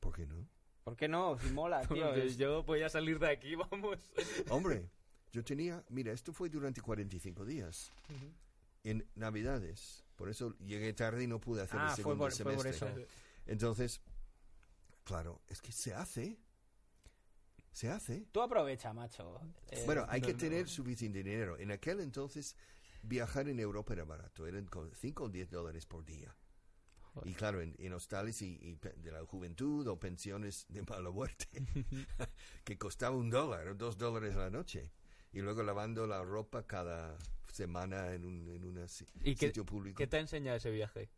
¿Por 0.00 0.14
qué 0.14 0.26
no? 0.26 0.46
¿Por 0.84 0.96
qué 0.96 1.08
no? 1.08 1.38
Si 1.38 1.50
mola, 1.52 1.80
tío. 1.86 2.06
Porque 2.06 2.26
es- 2.26 2.36
yo 2.36 2.62
voy 2.64 2.82
a 2.82 2.88
salir 2.90 3.18
de 3.18 3.28
aquí, 3.30 3.54
vamos. 3.54 3.98
Hombre, 4.50 4.90
yo 5.32 5.42
tenía, 5.44 5.84
mira, 5.88 6.12
esto 6.12 6.32
fue 6.32 6.48
durante 6.50 6.80
45 6.82 7.44
días, 7.44 7.92
en 8.84 9.06
Navidades. 9.14 10.04
Por 10.20 10.28
eso 10.28 10.54
llegué 10.58 10.92
tarde 10.92 11.24
y 11.24 11.26
no 11.26 11.40
pude 11.40 11.62
hacer 11.62 11.80
Ah, 11.80 11.84
el 11.84 11.88
fue 11.88 11.96
segundo 11.96 12.24
por- 12.24 12.32
fue 12.32 12.44
por 12.54 12.62
semestre. 12.62 13.02
eso. 13.04 13.10
Entonces, 13.46 14.02
claro, 15.02 15.40
es 15.48 15.62
que 15.62 15.72
se 15.72 15.94
hace. 15.94 16.38
Se 17.72 17.88
hace. 17.88 18.26
Tú 18.30 18.42
aprovecha, 18.42 18.92
macho. 18.92 19.40
Eh, 19.68 19.82
Bueno, 19.86 20.04
hay 20.10 20.20
no, 20.20 20.26
que 20.26 20.34
no. 20.34 20.38
tener 20.38 20.68
suficiente 20.68 21.22
dinero. 21.22 21.56
En 21.56 21.70
aquel 21.72 22.00
entonces, 22.00 22.54
viajar 23.02 23.48
en 23.48 23.60
Europa 23.60 23.94
era 23.94 24.04
barato. 24.04 24.46
Eran 24.46 24.68
5 24.94 25.24
o 25.24 25.28
10 25.30 25.48
dólares 25.50 25.86
por 25.86 26.04
día. 26.04 26.36
Y 27.24 27.32
claro, 27.32 27.62
en, 27.62 27.74
en 27.78 27.94
hostales 27.94 28.42
y, 28.42 28.58
y 28.60 28.74
de 28.74 29.10
la 29.10 29.24
juventud 29.24 29.86
o 29.88 29.98
pensiones 29.98 30.66
de 30.68 30.82
mala 30.82 31.08
muerte, 31.10 31.46
que 32.64 32.76
costaba 32.76 33.16
un 33.16 33.30
dólar 33.30 33.68
o 33.68 33.74
dos 33.74 33.96
dólares 33.96 34.36
a 34.36 34.40
la 34.40 34.50
noche. 34.50 34.92
Y 35.32 35.40
luego 35.40 35.62
lavando 35.62 36.06
la 36.06 36.22
ropa 36.22 36.66
cada 36.66 37.16
semana 37.50 38.12
en 38.14 38.24
un 38.24 38.48
en 38.48 38.64
una 38.64 38.88
si- 38.88 39.06
¿Y 39.22 39.34
qué, 39.34 39.48
sitio 39.48 39.64
público. 39.66 39.98
qué 39.98 40.06
te 40.06 40.16
ha 40.16 40.20
enseñado 40.20 40.56
ese 40.56 40.70
viaje? 40.70 41.10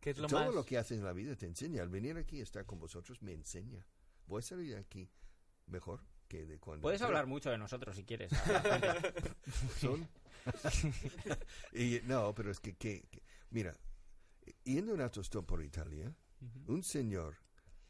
¿Qué 0.00 0.10
es 0.10 0.18
lo 0.18 0.28
Todo 0.28 0.46
más...? 0.46 0.54
lo 0.54 0.64
que 0.64 0.78
haces 0.78 0.98
en 0.98 1.04
la 1.04 1.12
vida 1.12 1.36
te 1.36 1.46
enseña. 1.46 1.82
Al 1.82 1.88
venir 1.90 2.16
aquí, 2.16 2.40
estar 2.40 2.64
con 2.64 2.78
vosotros, 2.78 3.20
me 3.22 3.32
enseña. 3.34 3.84
Voy 4.26 4.38
a 4.40 4.42
salir 4.42 4.70
de 4.74 4.78
aquí 4.78 5.10
mejor 5.66 6.02
que 6.28 6.46
de 6.46 6.58
cuando... 6.58 6.82
Puedes 6.82 7.02
hablar 7.02 7.26
mucho 7.26 7.50
de 7.50 7.58
nosotros 7.58 7.96
si 7.96 8.04
quieres. 8.04 8.30
Son- 9.80 10.08
y, 11.72 12.00
no, 12.04 12.34
pero 12.34 12.50
es 12.50 12.60
que, 12.60 12.76
que- 12.76 13.02
que- 13.10 13.22
mira, 13.50 13.76
yendo 14.64 14.94
en 14.94 15.00
autostop 15.00 15.46
por 15.46 15.62
Italia, 15.62 16.14
un 16.66 16.82
señor 16.82 17.36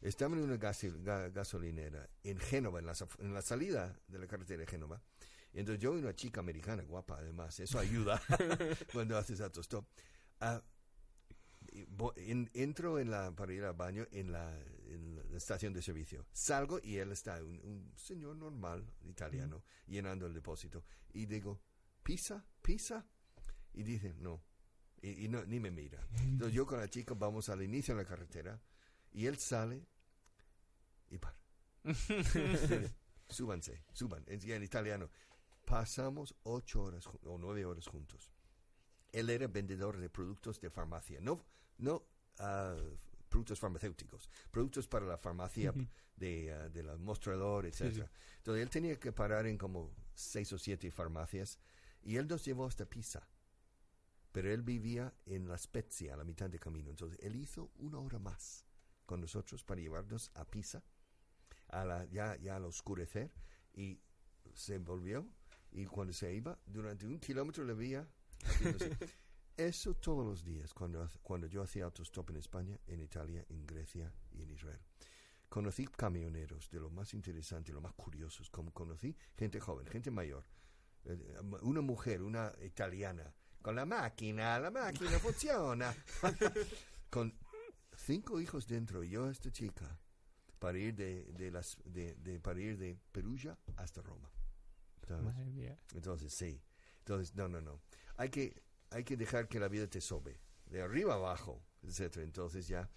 estaba 0.01 0.35
en 0.35 0.43
una 0.43 0.57
gasolinera 0.57 2.09
en 2.23 2.39
Génova, 2.39 2.79
en 2.79 2.87
la, 2.87 2.93
en 3.19 3.33
la 3.33 3.41
salida 3.41 3.97
de 4.07 4.19
la 4.19 4.27
carretera 4.27 4.61
de 4.61 4.67
Génova. 4.67 5.01
Entonces 5.53 5.81
yo 5.81 5.97
y 5.97 6.01
una 6.01 6.15
chica 6.15 6.39
americana 6.39 6.83
guapa, 6.83 7.17
además, 7.19 7.59
eso 7.59 7.77
ayuda 7.79 8.21
cuando 8.93 9.17
haces 9.17 9.41
autostop. 9.41 9.85
Ah, 10.39 10.61
en- 12.15 12.49
entro 12.53 12.99
en 12.99 13.11
la, 13.11 13.31
para 13.35 13.53
ir 13.53 13.63
al 13.63 13.73
baño 13.75 14.05
en 14.11 14.31
la, 14.31 14.53
en 14.87 15.15
la 15.31 15.37
estación 15.37 15.73
de 15.73 15.81
servicio. 15.81 16.25
Salgo 16.31 16.79
y 16.83 16.97
él 16.97 17.11
está, 17.11 17.41
un, 17.43 17.59
un 17.63 17.91
señor 17.95 18.35
normal, 18.35 18.85
italiano, 19.03 19.63
llenando 19.87 20.25
el 20.25 20.33
depósito. 20.33 20.83
Y 21.13 21.25
digo, 21.25 21.61
¿pisa? 22.03 22.45
¿Pisa? 22.61 23.05
Y 23.73 23.83
dice, 23.83 24.13
no. 24.19 24.43
Y, 25.01 25.25
y 25.25 25.27
no, 25.29 25.43
ni 25.45 25.59
me 25.59 25.71
mira. 25.71 26.05
Entonces 26.19 26.53
yo 26.53 26.65
con 26.65 26.79
la 26.79 26.89
chica 26.89 27.13
vamos 27.13 27.49
al 27.49 27.61
inicio 27.61 27.95
de 27.95 28.03
la 28.03 28.07
carretera 28.09 28.61
y 29.13 29.25
él 29.25 29.37
sale 29.37 29.85
y 31.09 31.17
para. 31.17 31.37
Súbanse, 33.29 33.85
suban. 33.93 34.25
Ya 34.25 34.55
en 34.57 34.63
italiano. 34.63 35.09
Pasamos 35.65 36.35
ocho 36.43 36.83
horas 36.83 37.07
o 37.07 37.37
nueve 37.37 37.65
horas 37.65 37.87
juntos. 37.87 38.31
Él 39.11 39.29
era 39.29 39.47
vendedor 39.47 39.97
de 39.97 40.09
productos 40.09 40.59
de 40.59 40.69
farmacia, 40.69 41.19
no, 41.21 41.43
no 41.77 42.03
ah, 42.39 42.75
productos 43.29 43.59
farmacéuticos, 43.59 44.29
productos 44.51 44.87
para 44.87 45.05
la 45.05 45.17
farmacia 45.17 45.73
de, 46.15 46.53
ah, 46.53 46.69
de 46.69 46.83
la 46.83 46.97
mostrador, 46.97 47.65
etcétera. 47.65 48.09
Entonces 48.37 48.63
él 48.63 48.69
tenía 48.69 48.99
que 48.99 49.11
parar 49.11 49.47
en 49.47 49.57
como 49.57 49.91
seis 50.13 50.51
o 50.53 50.57
siete 50.57 50.91
farmacias 50.91 51.59
y 52.03 52.17
él 52.17 52.27
nos 52.27 52.43
llevó 52.45 52.65
hasta 52.65 52.85
Pisa. 52.85 53.27
Pero 54.31 54.51
él 54.51 54.61
vivía 54.61 55.13
en 55.25 55.47
La 55.47 55.57
Spezia, 55.57 56.13
a 56.13 56.17
la 56.17 56.23
mitad 56.23 56.49
de 56.49 56.59
camino. 56.59 56.89
Entonces 56.89 57.19
él 57.21 57.35
hizo 57.35 57.71
una 57.79 57.99
hora 57.99 58.17
más 58.17 58.65
con 59.05 59.19
nosotros 59.19 59.63
para 59.63 59.81
llevarnos 59.81 60.31
a 60.35 60.45
Pisa, 60.45 60.83
a 61.67 61.83
la, 61.83 62.05
ya, 62.05 62.37
ya 62.37 62.55
al 62.55 62.65
oscurecer, 62.65 63.31
y 63.73 63.99
se 64.53 64.77
volvió. 64.79 65.27
Y 65.71 65.85
cuando 65.85 66.13
se 66.13 66.33
iba, 66.33 66.57
durante 66.65 67.05
un 67.05 67.19
kilómetro 67.19 67.63
le 67.63 67.73
veía. 67.73 68.07
Eso 69.57 69.93
todos 69.95 70.25
los 70.25 70.43
días, 70.43 70.73
cuando, 70.73 71.07
cuando 71.21 71.45
yo 71.47 71.61
hacía 71.61 71.83
autostop 71.85 72.29
en 72.31 72.37
España, 72.37 72.79
en 72.87 73.01
Italia, 73.01 73.45
en 73.49 73.65
Grecia 73.67 74.11
y 74.31 74.41
en 74.41 74.49
Israel. 74.51 74.79
Conocí 75.49 75.85
camioneros 75.85 76.69
de 76.71 76.79
lo 76.79 76.89
más 76.89 77.13
interesante, 77.13 77.71
lo 77.73 77.81
más 77.81 77.93
curiosos. 77.93 78.49
Como 78.49 78.71
conocí 78.71 79.15
gente 79.37 79.59
joven, 79.59 79.85
gente 79.87 80.09
mayor. 80.09 80.43
Eh, 81.03 81.35
Una 81.61 81.81
mujer, 81.81 82.21
una 82.23 82.51
italiana, 82.63 83.33
con 83.61 83.75
la 83.75 83.85
máquina, 83.85 84.57
la 84.59 84.71
máquina 84.71 85.11
funciona. 85.19 85.93
con 87.09 87.33
cinco 87.95 88.39
hijos 88.39 88.65
dentro, 88.67 89.03
y 89.03 89.09
yo 89.09 89.29
esta 89.29 89.51
chica, 89.51 89.99
para 90.57 90.77
ir 90.79 90.95
de, 90.95 91.25
de 91.33 91.51
las, 91.51 91.77
de, 91.85 92.15
de- 92.15 92.39
para 92.39 92.59
ir 92.61 92.77
de 92.77 92.97
Perugia 93.11 93.57
hasta 93.75 94.01
Roma. 94.01 94.31
¿Sabes? 95.07 95.23
Madre 95.23 95.45
mía. 95.51 95.77
Entonces, 95.93 96.33
sí. 96.33 96.61
Entonces, 96.99 97.35
no, 97.35 97.47
no, 97.47 97.61
no. 97.61 97.81
Hay 98.17 98.29
que, 98.29 98.61
hay 98.91 99.03
que 99.03 99.17
dejar 99.17 99.47
que 99.47 99.59
la 99.59 99.67
vida 99.67 99.87
te 99.87 100.01
sobe. 100.01 100.39
De 100.67 100.81
arriba 100.81 101.15
abajo, 101.15 101.61
etcétera. 101.83 102.23
Entonces 102.23 102.67
ya, 102.67 102.89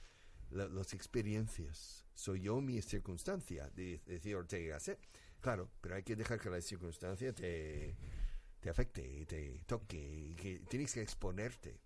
la- 0.50 0.68
las 0.68 0.92
experiencias. 0.94 2.04
Soy 2.14 2.42
yo 2.42 2.60
mi 2.60 2.80
circunstancia, 2.82 3.68
de, 3.70 4.00
decía 4.06 4.36
Ortega 4.38 4.74
Gasset. 4.74 4.98
Claro, 5.40 5.70
pero 5.80 5.96
hay 5.96 6.02
que 6.02 6.16
dejar 6.16 6.40
que 6.40 6.50
la 6.50 6.60
circunstancia 6.60 7.32
te, 7.34 7.96
te 8.60 8.70
afecte, 8.70 9.26
te 9.26 9.60
toque, 9.66 10.34
que 10.38 10.60
tienes 10.68 10.92
que 10.94 11.02
exponerte, 11.02 11.80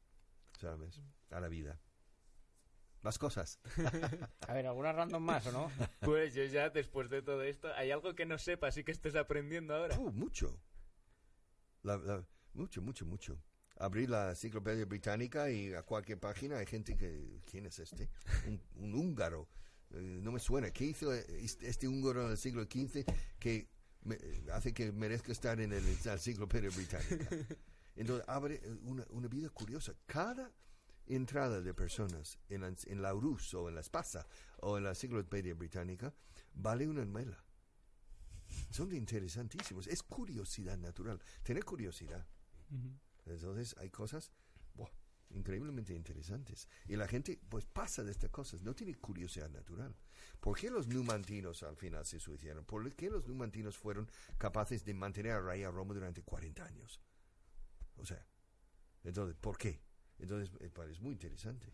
¿sabes? 0.61 1.01
A 1.31 1.41
la 1.41 1.49
vida. 1.49 1.81
Más 3.03 3.19
cosas. 3.19 3.61
A 4.49 4.53
ver, 4.55 4.67
¿alguna 4.67 4.93
random 4.93 5.23
más 5.23 5.47
o 5.47 5.53
no? 5.53 5.71
Pues 6.01 6.35
yo 6.35 6.45
ya, 6.45 6.71
después 6.71 7.09
de 7.11 7.23
todo 7.23 7.43
esto, 7.43 7.69
¿hay 7.75 7.91
algo 7.91 8.15
que 8.15 8.27
no 8.27 8.39
sepas 8.39 8.77
y 8.77 8.85
que 8.85 8.93
estés 8.93 9.15
aprendiendo 9.15 9.75
ahora? 9.75 9.99
Uh, 9.99 10.11
mucho. 10.13 10.61
La- 11.83 11.97
la- 11.97 12.25
mucho, 12.55 12.83
mucho, 12.83 13.07
mucho. 13.07 13.41
Abrí 13.77 14.07
la 14.09 14.31
enciclopedia 14.31 14.85
británica 14.85 15.51
y 15.51 15.73
a 15.75 15.83
cualquier 15.83 16.19
página 16.19 16.59
hay 16.59 16.67
gente 16.67 16.97
que... 16.97 17.41
¿Quién 17.49 17.67
es 17.67 17.79
este? 17.79 18.11
Un, 18.47 18.61
un 18.75 18.95
húngaro. 18.95 19.49
Eh, 19.91 20.19
no 20.21 20.33
me 20.33 20.41
suena. 20.41 20.71
¿Qué 20.73 20.85
hizo 20.87 21.13
este 21.13 21.69
este 21.69 21.87
húngaro 21.87 22.25
en 22.25 22.33
el 22.33 22.37
siglo 22.37 22.63
XV 22.65 23.05
que 23.39 23.69
me- 24.03 24.19
hace 24.53 24.75
que 24.75 24.91
merezca 24.91 25.31
estar 25.31 25.61
en 25.61 25.73
el, 25.73 25.85
la 26.05 26.15
enciclopedia 26.15 26.71
británica. 26.71 27.29
Entonces, 27.97 28.25
abre 28.29 28.61
una, 28.83 29.05
una 29.11 29.29
vida 29.29 29.49
curiosa. 29.51 29.95
Cada 30.07 30.51
entrada 31.09 31.61
de 31.61 31.75
personas 31.75 32.39
en 32.49 32.63
la, 32.63 32.75
en 32.87 33.03
la 33.03 33.15
Urus 33.15 33.55
o 33.55 33.69
en 33.69 33.75
la 33.75 33.81
Espasa 33.81 34.27
o 34.61 34.79
en 34.79 34.85
la 34.85 34.91
enciclopedia 34.91 35.55
británica 35.55 36.15
vale 36.55 36.87
una 36.89 37.05
mela. 37.05 37.45
Son 38.71 38.93
interesantísimos. 38.93 39.87
Es 39.87 40.03
curiosidad 40.03 40.79
natural. 40.79 41.21
Tener 41.43 41.65
curiosidad. 41.65 42.27
Entonces 43.27 43.77
hay 43.79 43.91
cosas 43.91 44.33
buah, 44.75 44.91
increíblemente 45.31 45.95
interesantes. 45.95 46.69
Y 46.87 46.97
la 46.97 47.09
gente 47.09 47.41
pues 47.49 47.67
pasa 47.67 48.03
de 48.03 48.11
estas 48.11 48.31
cosas, 48.31 48.63
no 48.63 48.75
tiene 48.75 48.95
curiosidad 48.95 49.51
natural. 49.51 49.95
¿Por 50.41 50.59
qué 50.59 50.71
los 50.71 50.87
numantinos 50.87 51.63
al 51.63 51.77
final 51.77 52.05
se 52.07 52.21
suicidaron? 52.21 52.65
¿Por 52.65 52.95
qué 52.95 53.11
los 53.11 53.27
numantinos 53.27 53.77
fueron 53.77 54.11
capaces 54.39 54.85
de 54.85 54.95
mantener 54.95 55.33
a 55.33 55.41
raya 55.41 55.69
a 55.69 55.71
Roma 55.71 55.95
durante 55.95 56.23
40 56.23 56.65
años? 56.65 57.01
O 57.97 58.05
sea, 58.05 58.25
entonces, 59.05 59.37
¿por 59.37 59.59
qué? 59.59 59.81
Entonces, 60.19 60.55
eh, 60.61 60.71
es 60.91 61.01
muy 61.01 61.13
interesante 61.13 61.73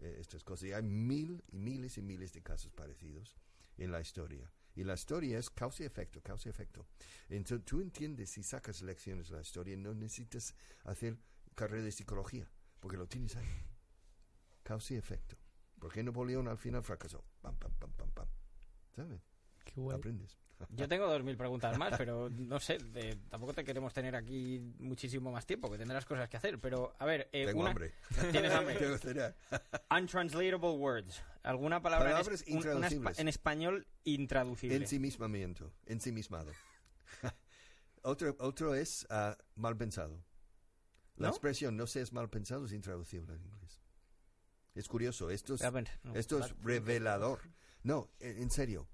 eh, 0.00 0.16
estas 0.18 0.44
cosas. 0.44 0.68
Y 0.68 0.72
hay 0.72 0.82
mil 0.82 1.42
y 1.52 1.58
miles 1.58 1.98
y 1.98 2.02
miles 2.02 2.32
de 2.32 2.42
casos 2.42 2.72
parecidos 2.72 3.36
en 3.76 3.92
la 3.92 4.00
historia. 4.00 4.52
Y 4.74 4.84
la 4.84 4.94
historia 4.94 5.38
es 5.38 5.50
causa 5.50 5.82
y 5.82 5.86
efecto, 5.86 6.20
causa 6.22 6.48
y 6.48 6.50
efecto. 6.50 6.86
Entonces 7.28 7.64
tú 7.64 7.80
entiendes 7.80 8.36
y 8.38 8.42
sacas 8.42 8.80
lecciones 8.82 9.28
de 9.28 9.36
la 9.36 9.42
historia, 9.42 9.76
no 9.76 9.94
necesitas 9.94 10.54
hacer 10.84 11.18
carrera 11.54 11.84
de 11.84 11.92
psicología, 11.92 12.48
porque 12.78 12.96
lo 12.96 13.08
tienes 13.08 13.34
ahí. 13.36 13.66
Causa 14.62 14.94
y 14.94 14.96
efecto. 14.96 15.36
¿Por 15.80 15.92
qué 15.92 16.02
Napoleón 16.02 16.48
al 16.48 16.58
final 16.58 16.82
fracasó? 16.82 17.24
Pam, 17.40 17.56
pam, 17.56 17.72
pam, 17.78 17.92
pam, 17.92 18.10
pam. 18.10 18.28
¿Sabes? 18.94 19.20
Qué 19.64 19.80
guay. 19.80 19.96
Aprendes. 19.96 20.38
Yo 20.70 20.88
tengo 20.88 21.06
dos 21.06 21.22
mil 21.22 21.36
preguntas 21.36 21.78
más, 21.78 21.96
pero 21.96 22.28
no 22.30 22.58
sé, 22.58 22.78
de- 22.78 23.16
tampoco 23.28 23.54
te 23.54 23.64
queremos 23.64 23.92
tener 23.94 24.16
aquí 24.16 24.58
muchísimo 24.78 25.30
más 25.30 25.46
tiempo, 25.46 25.70
que 25.70 25.78
tendrás 25.78 26.04
cosas 26.04 26.28
que 26.28 26.36
hacer. 26.36 26.58
Pero, 26.58 26.94
a 26.98 27.04
ver, 27.06 27.28
eh, 27.32 27.46
Tengo 27.46 27.60
una- 27.60 27.70
hambre. 27.70 27.92
¿Tienes 28.32 28.52
hambre? 28.52 28.76
Untranslatable 29.90 30.70
words. 30.76 31.22
¿Alguna 31.42 31.80
palabra 31.80 32.10
en, 32.10 32.16
Palabras 32.16 32.42
es- 32.42 32.48
un- 32.48 32.58
una 32.58 32.72
intraducibles. 32.72 33.18
en 33.18 33.28
español 33.28 33.86
intraducible? 34.04 34.76
Ensimismamiento, 34.76 35.72
ensimismado. 35.86 36.50
otro, 38.02 38.36
otro 38.40 38.74
es 38.74 39.06
ah, 39.10 39.36
mal 39.54 39.76
pensado. 39.76 40.22
La 41.16 41.28
¿No? 41.28 41.32
expresión 41.34 41.76
no 41.76 41.86
seas 41.86 42.12
mal 42.12 42.28
pensado 42.30 42.66
es 42.66 42.72
intraducible 42.72 43.34
en 43.34 43.44
inglés. 43.44 43.80
Es 44.74 44.86
curioso, 44.86 45.30
esto 45.30 45.54
es, 45.54 45.62
no, 46.04 46.14
esto 46.14 46.38
es 46.38 46.54
revelador. 46.62 47.40
No, 47.82 48.08
en, 48.20 48.42
en 48.42 48.50
serio. 48.50 48.86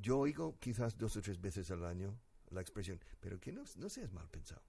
Yo 0.00 0.18
oigo 0.18 0.58
quizás 0.58 0.96
dos 0.96 1.16
o 1.16 1.20
tres 1.20 1.40
veces 1.40 1.70
al 1.70 1.84
año 1.84 2.18
la 2.50 2.60
expresión, 2.60 2.98
pero 3.20 3.38
que 3.38 3.52
no, 3.52 3.64
no 3.76 3.88
seas 3.88 4.12
mal 4.12 4.28
pensado. 4.28 4.62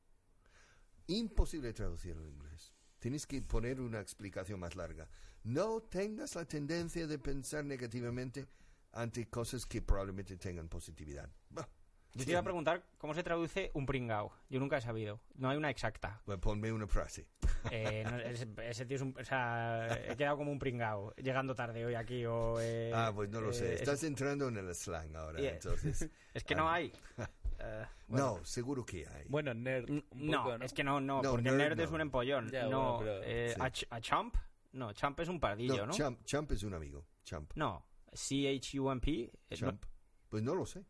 Imposible 1.07 1.73
traducirlo 1.73 2.23
en 2.23 2.29
inglés. 2.29 2.73
Tienes 2.99 3.25
que 3.25 3.41
poner 3.41 3.79
una 3.79 3.99
explicación 3.99 4.59
más 4.59 4.75
larga. 4.75 5.09
No 5.43 5.81
tengas 5.81 6.35
la 6.35 6.45
tendencia 6.45 7.07
de 7.07 7.17
pensar 7.17 7.65
negativamente 7.65 8.45
ante 8.91 9.27
cosas 9.29 9.65
que 9.65 9.81
probablemente 9.81 10.37
tengan 10.37 10.67
positividad. 10.67 11.29
Bah, 11.49 11.67
Yo 12.13 12.25
te 12.25 12.31
iba 12.31 12.41
a 12.41 12.43
preguntar 12.43 12.85
cómo 12.97 13.13
se 13.13 13.23
traduce 13.23 13.71
un 13.73 13.85
pringao. 13.85 14.31
Yo 14.49 14.59
nunca 14.59 14.77
he 14.77 14.81
sabido. 14.81 15.21
No 15.35 15.49
hay 15.49 15.57
una 15.57 15.69
exacta. 15.69 16.21
Ponme 16.41 16.71
una 16.71 16.87
frase. 16.87 17.27
Eh, 17.69 18.03
no, 18.09 18.17
ese, 18.19 18.47
ese 18.63 18.85
tío 18.85 18.95
es 18.95 19.01
un... 19.01 19.15
O 19.19 19.23
sea, 19.23 19.87
he 20.09 20.15
quedado 20.15 20.37
como 20.37 20.51
un 20.51 20.57
pringao. 20.59 21.13
Llegando 21.15 21.53
tarde 21.53 21.85
hoy 21.85 21.93
aquí 21.95 22.25
o... 22.25 22.59
eh, 22.59 22.91
ah, 22.93 23.11
pues 23.13 23.29
no 23.29 23.39
lo 23.41 23.51
eh, 23.51 23.53
sé. 23.53 23.73
es- 23.75 23.81
Estás 23.81 24.03
entrando 24.03 24.47
en 24.47 24.57
el 24.57 24.73
slang 24.73 25.15
ahora, 25.15 25.39
Yeah. 25.39 25.51
entonces. 25.53 26.09
Es 26.33 26.43
que 26.43 26.55
no 26.55 26.67
Ah. 26.69 26.75
hay. 26.75 26.91
Eh, 27.63 27.85
bueno. 28.07 28.37
No, 28.39 28.43
seguro 28.45 28.83
que 28.83 29.05
hay. 29.07 29.25
Bueno, 29.29 29.53
nerd. 29.53 29.87
Un 29.87 30.03
no, 30.15 30.43
poco, 30.45 30.57
¿no? 30.57 30.65
es 30.65 30.73
que 30.73 30.83
no, 30.83 30.99
no, 30.99 31.21
No, 31.21 31.29
porque 31.29 31.43
nerd 31.51 31.57
nerd, 31.57 31.79
es 31.79 31.89
no. 31.91 31.95
un 31.95 32.01
empollón. 32.01 32.49
Ya, 32.49 32.63
no, 32.67 32.95
bueno, 32.95 32.99
pero- 32.99 33.21
eh, 33.23 33.51
sí. 33.53 33.61
a, 33.61 33.65
ch- 33.71 33.87
a 33.91 34.01
chump? 34.01 34.35
No, 34.71 34.91
chump 34.93 35.19
es 35.19 35.27
un 35.29 35.39
pardillo, 35.39 35.85
¿no? 35.85 35.93
Champ, 35.93 36.23
Champ 36.25 36.51
es 36.53 36.63
un 36.63 36.73
amigo. 36.73 37.05
Champ. 37.23 37.51
No, 37.53 37.85
C-H-U-M-P. 38.13 39.11
eh, 39.11 39.31
no- 39.51 39.55
Champ. 39.57 39.85
Pues 40.27 40.41
no 40.41 40.55
lo 40.55 40.65
sé. 40.65 40.83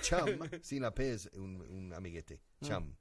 Cham, 0.00 0.26
sin 0.60 0.82
la 0.82 0.92
P 0.92 1.12
es 1.12 1.30
un, 1.34 1.60
un 1.60 1.94
amiguete. 1.94 2.40
Cham. 2.62 2.96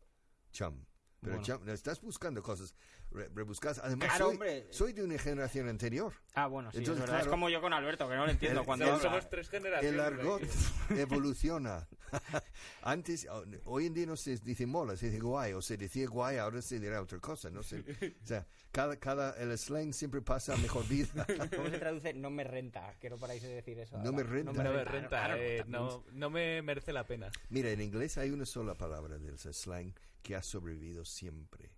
Cham. 0.52 0.86
Pero 1.22 1.34
Bueno. 1.38 1.45
cham, 1.45 1.69
estás 1.69 2.01
buscando 2.01 2.41
cosas 2.41 2.74
re- 3.12 3.30
rebuscadas. 3.34 3.80
Además, 3.84 4.09
Claro, 4.09 4.26
soy, 4.26 4.34
hombre. 4.36 4.68
soy 4.72 4.93
de 4.93 5.03
una 5.03 5.18
generación 5.18 5.70
anterior. 5.70 6.14
Ah, 6.34 6.47
bueno, 6.47 6.72
sí, 6.72 6.78
Entonces, 6.80 6.95
es 7.03 7.09
verdad. 7.09 7.18
Es 7.20 7.24
claro, 7.26 7.32
como 7.32 7.49
yo 7.49 7.62
con 7.62 7.74
Alberto, 7.74 8.07
que 8.09 8.16
no 8.16 8.26
lo 8.26 8.32
entiendo 8.32 8.62
el- 8.62 8.66
cuando 8.66 8.93
el- 8.95 9.01
Somos, 9.01 9.30
tres 9.30 9.49
generaciones. 9.49 9.93
El 9.93 9.99
argot 9.99 10.41
evoluciona. 10.97 11.88
Antes, 12.84 13.28
hoy 13.66 13.86
en 13.86 13.93
día 13.93 14.05
no 14.05 14.16
se 14.18 14.38
dice 14.38 14.66
mola, 14.66 14.95
se 14.97 15.07
dice 15.09 15.20
guay, 15.20 15.53
o 15.53 15.62
se 15.62 15.78
decía 15.78 16.07
guay, 16.07 16.38
ahora 16.38 16.62
se 16.62 16.80
dirá 16.80 17.01
otra 17.01 17.20
cosa, 17.20 17.49
no 17.49 17.64
sé. 17.64 17.84
O 18.24 18.26
sea, 18.26 18.45
cada, 18.72 18.97
cada, 18.97 19.32
el 19.41 19.57
slang 19.57 19.93
siempre 19.93 20.22
pasa 20.22 20.53
a 20.53 20.57
mejor 20.57 20.88
vida. 20.88 21.26
¿Cómo 21.55 21.70
se 21.70 21.78
traduce? 21.80 22.14
No 22.14 22.30
me 22.30 22.43
renta, 22.43 22.95
que 22.99 23.09
no 23.09 23.18
paráis 23.18 23.41
de 23.41 23.49
decir 23.49 23.80
eso. 23.80 23.97
No 23.99 24.12
me 24.12 24.24
renta. 24.24 24.51
No 24.51 24.72
me 24.74 24.84
renta, 24.84 25.09
claro, 25.09 25.36
eh, 25.38 25.64
no, 25.68 26.03
no 26.12 26.30
me 26.30 26.62
merece 26.62 26.91
la 26.93 27.05
pena. 27.05 27.32
Mira, 27.49 27.70
en 27.70 27.82
inglés 27.82 28.18
hay 28.18 28.32
una 28.32 28.45
sola 28.45 28.76
palabra 28.76 29.18
del 29.18 29.38
slang 29.39 29.93
que 30.22 30.36
ha 30.36 30.43
sobrevivido 30.43 31.05
siempre. 31.05 31.72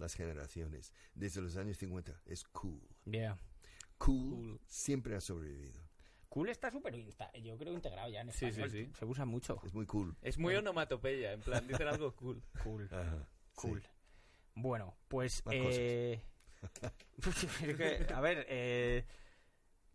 Las 0.00 0.14
generaciones. 0.14 0.92
Desde 1.14 1.40
los 1.42 1.56
años 1.56 1.76
50. 1.78 2.22
Es 2.26 2.44
cool. 2.44 2.80
Yeah. 3.04 3.38
Cool, 3.98 4.30
Cool. 4.30 4.60
siempre 4.66 5.14
ha 5.14 5.20
sobrevivido. 5.20 5.80
Cool 6.30 6.48
está 6.48 6.70
súper, 6.70 6.94
insta- 6.94 7.30
yo 7.42 7.58
creo 7.58 7.72
integrado 7.74 8.08
ya 8.08 8.20
en 8.22 8.32
Sí, 8.32 8.46
español. 8.46 8.70
sí, 8.70 8.86
sí. 8.86 8.92
Se 8.98 9.04
usa 9.04 9.24
mucho. 9.26 9.60
Es 9.64 9.74
muy 9.74 9.84
cool. 9.86 10.16
Es 10.22 10.38
muy 10.38 10.54
onomatopeya, 10.54 11.32
en 11.32 11.40
plan, 11.40 11.66
dicen 11.66 11.86
algo 11.88 12.14
cool. 12.16 12.42
Cool. 12.64 12.88
Ajá, 12.92 13.28
Cool. 13.54 13.82
sí. 13.82 13.88
Bueno, 14.54 14.96
pues... 15.08 15.42
Eh, 15.50 16.22
a 18.14 18.20
ver, 18.20 18.46
eh, 18.48 19.04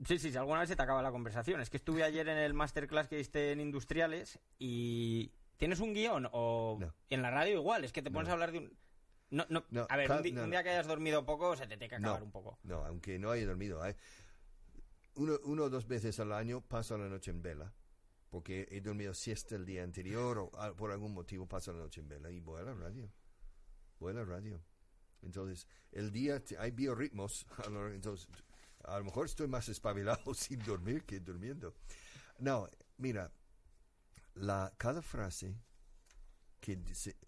sí, 0.05 0.17
sí, 0.19 0.31
si 0.31 0.37
alguna 0.37 0.59
vez 0.61 0.69
se 0.69 0.75
te 0.75 0.83
acaba 0.83 1.01
la 1.01 1.11
conversación. 1.11 1.61
Es 1.61 1.69
que 1.69 1.77
estuve 1.77 2.03
ayer 2.03 2.27
en 2.27 2.37
el 2.37 2.53
masterclass 2.53 3.07
que 3.07 3.17
diste 3.17 3.51
en 3.51 3.59
Industriales 3.61 4.39
y... 4.59 5.31
¿Tienes 5.57 5.79
un 5.79 5.93
guion? 5.93 6.27
O 6.33 6.77
No. 6.81 6.93
en 7.09 7.21
la 7.21 7.31
radio 7.31 7.55
igual, 7.55 7.85
es 7.85 7.93
que 7.93 8.01
te 8.01 8.11
pones 8.11 8.27
No. 8.27 8.31
a 8.31 8.33
hablar 8.33 8.51
de 8.51 8.57
un... 8.59 8.77
No, 9.31 9.45
no, 9.49 9.65
No, 9.71 9.87
a 9.89 9.97
ver, 9.97 10.09
un, 10.11 10.35
no, 10.35 10.43
un 10.43 10.51
día 10.51 10.63
que 10.63 10.69
hayas 10.69 10.87
dormido 10.87 11.25
poco 11.25 11.55
se 11.55 11.63
te 11.63 11.69
tiene 11.77 11.89
que 11.89 11.95
acabar 11.95 12.19
No. 12.19 12.25
un 12.25 12.31
poco. 12.31 12.59
No, 12.63 12.85
aunque 12.85 13.17
no 13.19 13.31
haya 13.31 13.45
dormido. 13.45 13.81
hay- 13.81 13.95
Uno, 15.15 15.39
uno 15.45 15.63
o 15.63 15.69
dos 15.69 15.87
veces 15.87 16.19
al 16.19 16.31
año 16.33 16.61
paso 16.61 16.97
la 16.97 17.07
noche 17.09 17.31
en 17.31 17.41
vela. 17.41 17.73
Porque 18.29 18.67
he 18.69 18.81
dormido 18.81 19.13
siesta 19.13 19.55
el 19.55 19.65
día 19.65 19.83
anterior 19.83 20.37
o 20.39 20.51
por 20.75 20.91
algún 20.91 21.13
motivo 21.13 21.47
paso 21.47 21.71
la 21.71 21.79
noche 21.79 22.01
en 22.01 22.09
vela 22.09 22.29
y 22.29 22.39
voy 22.39 22.59
a 22.61 22.63
la 22.65 22.73
radio. 22.73 23.09
Voy 23.99 24.11
a 24.11 24.15
la 24.15 24.25
radio. 24.25 24.61
Entonces, 25.21 25.67
el 25.91 26.11
día 26.11 26.43
te- 26.43 26.57
hay 26.57 26.71
biorritmos. 26.71 27.45
Entonces, 27.93 28.27
a 28.83 28.97
lo 28.99 29.05
mejor 29.05 29.25
estoy 29.25 29.47
más 29.47 29.69
espabilado 29.69 30.33
sin 30.33 30.59
dormir 30.63 31.03
que 31.05 31.19
durmiendo. 31.19 31.73
No, 32.39 32.69
mira, 32.97 33.31
la, 34.35 34.73
cada 34.77 35.01
frase 35.01 35.55
que 36.59 36.77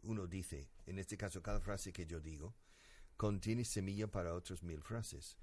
uno 0.03 0.27
dice, 0.27 0.67
en 0.87 0.97
este 0.99 1.15
caso 1.17 1.41
cada 1.43 1.59
frase 1.59 1.93
que 1.93 2.05
yo 2.07 2.19
digo, 2.19 2.55
contiene 3.15 3.63
semilla 3.65 4.07
para 4.07 4.33
otras 4.33 4.63
mil 4.63 4.81
frases. 4.81 5.37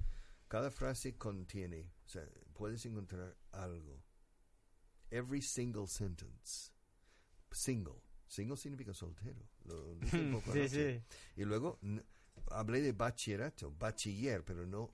Cada 0.48 0.70
frase 0.70 1.16
contiene, 1.16 1.92
o 2.04 2.08
sea, 2.08 2.28
puedes 2.52 2.84
encontrar 2.86 3.36
algo. 3.52 4.02
Every 5.10 5.40
single 5.42 5.86
sentence. 5.86 6.70
Single. 7.52 8.00
Single 8.26 8.56
significa 8.56 8.92
soltero. 8.92 9.48
Lo 9.64 9.94
dije 9.96 10.18
un 10.18 10.32
poco 10.32 10.52
anoche. 10.52 11.04
Y 11.36 11.44
luego 11.44 11.78
hablé 12.50 12.80
de 12.82 12.92
bachillerato, 12.92 13.70
bachiller, 13.72 14.44
pero 14.44 14.66
no, 14.66 14.92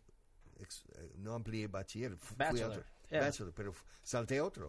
ex- 0.59 0.85
eh, 0.97 1.15
no 1.17 1.35
amplié 1.35 1.69
bachiller. 1.69 2.17
fu- 2.17 2.35
fui 2.35 2.37
Bachelor, 2.37 2.71
otro- 2.71 2.85
yeah. 3.11 3.21
bachelor, 3.21 3.53
pero 3.55 3.75
salté 4.03 4.41
otro. 4.41 4.69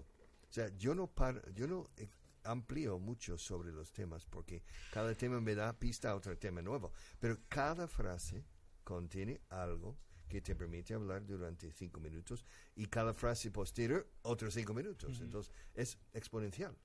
O 0.49 0.53
sea, 0.53 0.70
yo 0.78 0.94
no, 0.95 1.08
par- 1.08 1.44
yo 1.53 1.68
no 1.68 1.90
eh, 1.98 2.08
amplío 2.43 2.99
mucho 2.99 3.38
sobre 3.38 3.72
los 3.72 3.91
temas 3.91 4.26
porque 4.26 4.63
cada 4.91 5.15
tema 5.15 5.39
me 5.41 5.55
da 5.55 5.77
pista 5.77 6.11
a 6.11 6.15
otro 6.15 6.38
tema 6.38 6.61
nuevo. 6.61 6.91
Pero 7.19 7.38
cada 7.47 7.88
frase 7.88 8.45
contiene 8.84 9.41
algo 9.49 9.97
que 10.27 10.41
te 10.41 10.55
permite 10.55 10.93
hablar 10.93 11.26
durante 11.26 11.72
cinco 11.72 11.99
minutos 11.99 12.45
y 12.76 12.85
cada 12.85 13.13
frase 13.13 13.51
posterior 13.51 14.09
otros 14.22 14.53
cinco 14.53 14.73
minutos. 14.73 15.19
Entonces 15.22 15.53
es 15.73 15.97
exponencial. 16.13 16.77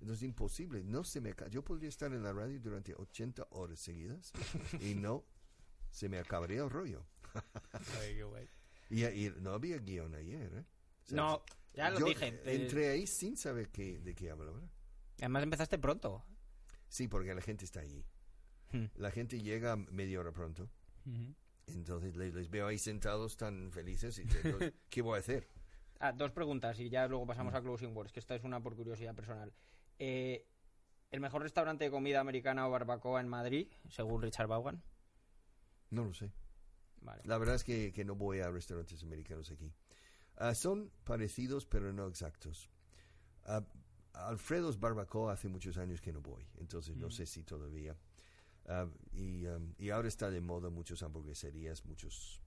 Entonces 0.00 0.22
es 0.22 0.28
imposible. 0.28 0.82
No 0.82 1.04
se 1.04 1.20
me, 1.20 1.34
yo 1.50 1.62
podría 1.62 1.88
estar 1.88 2.12
en 2.12 2.22
la 2.22 2.32
radio 2.32 2.58
durante 2.58 2.94
80 2.94 3.46
horas 3.50 3.78
seguidas 3.78 4.32
y 4.80 4.94
no 4.96 5.24
se 5.90 6.08
me 6.08 6.18
acabaría 6.18 6.62
el 6.62 6.70
rollo. 6.70 7.06
Y, 8.88 9.04
y 9.04 9.30
no 9.40 9.52
había 9.52 9.78
guion 9.78 10.14
ayer, 10.14 10.52
¿eh? 10.52 10.64
O 11.04 11.06
sea, 11.08 11.16
No, 11.16 11.44
ya 11.74 11.90
lo 11.90 12.00
yo 12.00 12.06
dije. 12.06 12.32
te- 12.32 12.54
Entré 12.54 12.88
ahí 12.88 13.06
sin 13.06 13.36
saber 13.36 13.68
qué, 13.70 14.00
de 14.00 14.14
qué 14.14 14.30
hablaba. 14.30 14.60
Además 15.20 15.42
empezaste 15.42 15.78
pronto. 15.78 16.24
Sí, 16.88 17.08
porque 17.08 17.34
la 17.34 17.40
gente 17.40 17.64
está 17.64 17.80
allí. 17.80 18.04
Hmm. 18.72 18.86
La 18.96 19.10
gente 19.10 19.40
llega 19.40 19.76
media 19.76 20.20
hora 20.20 20.32
pronto. 20.32 20.68
Entonces 21.66 22.16
le- 22.16 22.32
les, 22.32 22.50
veo 22.50 22.66
ahí 22.66 22.78
sentados 22.78 23.36
tan 23.36 23.70
felices 23.72 24.18
y 24.18 24.24
digo, 24.24 24.58
¿qué 24.90 25.02
voy 25.02 25.16
a 25.16 25.20
hacer? 25.20 25.48
Ah, 26.00 26.12
dos 26.12 26.32
preguntas 26.32 26.78
y 26.80 26.88
ya 26.88 27.06
luego 27.06 27.26
pasamos 27.26 27.54
a 27.54 27.60
Closing 27.60 27.94
Words, 27.96 28.12
que 28.12 28.20
esta 28.20 28.34
es 28.34 28.42
una 28.44 28.60
por 28.62 28.74
curiosidad 28.74 29.14
personal. 29.14 29.52
Eh, 29.98 30.46
¿El 31.10 31.20
mejor 31.20 31.42
restaurante 31.42 31.84
de 31.84 31.90
comida 31.90 32.20
americana 32.20 32.66
o 32.66 32.70
barbacoa 32.70 33.20
en 33.20 33.28
Madrid, 33.28 33.68
según 33.88 34.22
Richard 34.22 34.46
Vaughan? 34.48 34.82
No 35.90 36.04
lo 36.04 36.14
sé. 36.14 36.32
Vale. 37.02 37.22
La 37.24 37.38
verdad 37.38 37.56
es 37.56 37.64
que, 37.64 37.92
que 37.92 38.04
no 38.04 38.14
voy 38.14 38.40
a 38.40 38.50
restaurantes 38.50 39.02
americanos 39.02 39.50
aquí. 39.50 39.72
Ah, 40.36 40.54
son 40.54 40.90
parecidos, 41.04 41.66
pero 41.66 41.92
no 41.92 42.06
exactos. 42.06 42.70
Ah, 43.44 43.64
Alfredo's 44.12 44.78
Barbacoa 44.78 45.32
hace 45.32 45.48
muchos 45.48 45.78
años 45.78 46.00
que 46.00 46.12
no 46.12 46.20
voy, 46.20 46.46
entonces 46.58 46.96
no 46.96 47.08
Mm. 47.08 47.10
sé 47.12 47.26
si 47.26 47.42
todavía. 47.44 47.96
Ah, 48.66 48.86
y, 49.12 49.46
um, 49.46 49.74
y 49.78 49.90
ahora 49.90 50.08
está 50.08 50.30
de 50.30 50.40
moda 50.40 50.68
muchas 50.70 51.02
hamburgueserías, 51.02 51.84
muchos 51.86 52.40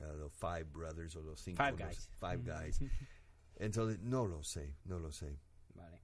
ah, 0.00 0.12
los 0.16 0.32
Five 0.32 0.64
Brothers 0.64 1.14
o 1.16 1.22
los 1.22 1.40
cinco 1.40 1.62
Five 1.62 1.72
los 1.72 1.80
Guys. 1.88 2.10
Five 2.18 2.42
Guys. 2.42 2.80
Entonces 3.56 4.00
no 4.00 4.26
lo 4.26 4.42
sé, 4.42 4.74
no 4.84 4.98
lo 4.98 5.12
sé. 5.12 5.38
Vale. 5.74 6.00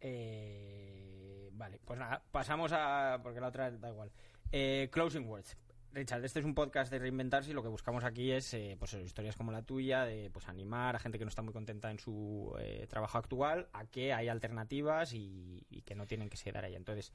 Eh, 0.00 1.50
vale, 1.52 1.80
pues 1.84 1.98
nada, 1.98 2.22
pasamos 2.30 2.72
a. 2.72 3.20
Porque 3.22 3.40
la 3.40 3.48
otra 3.48 3.70
da 3.70 3.90
igual. 3.90 4.10
Eh, 4.50 4.88
closing 4.92 5.26
words. 5.26 5.56
Richard, 5.92 6.24
este 6.24 6.38
es 6.38 6.44
un 6.46 6.54
podcast 6.54 6.90
de 6.90 6.98
reinventarse 6.98 7.50
y 7.50 7.54
lo 7.54 7.62
que 7.62 7.68
buscamos 7.68 8.02
aquí 8.04 8.30
es 8.32 8.54
eh, 8.54 8.76
pues 8.78 8.94
eso, 8.94 9.02
historias 9.04 9.36
como 9.36 9.52
la 9.52 9.62
tuya, 9.62 10.04
de 10.04 10.30
pues 10.30 10.48
animar 10.48 10.96
a 10.96 10.98
gente 10.98 11.18
que 11.18 11.24
no 11.24 11.28
está 11.28 11.42
muy 11.42 11.52
contenta 11.52 11.90
en 11.90 11.98
su 11.98 12.54
eh, 12.58 12.86
trabajo 12.88 13.18
actual 13.18 13.68
a 13.74 13.84
que 13.86 14.12
hay 14.14 14.28
alternativas 14.28 15.12
y, 15.12 15.66
y 15.68 15.82
que 15.82 15.94
no 15.94 16.06
tienen 16.06 16.30
que 16.30 16.38
quedar 16.38 16.64
ahí. 16.64 16.74
Entonces, 16.76 17.12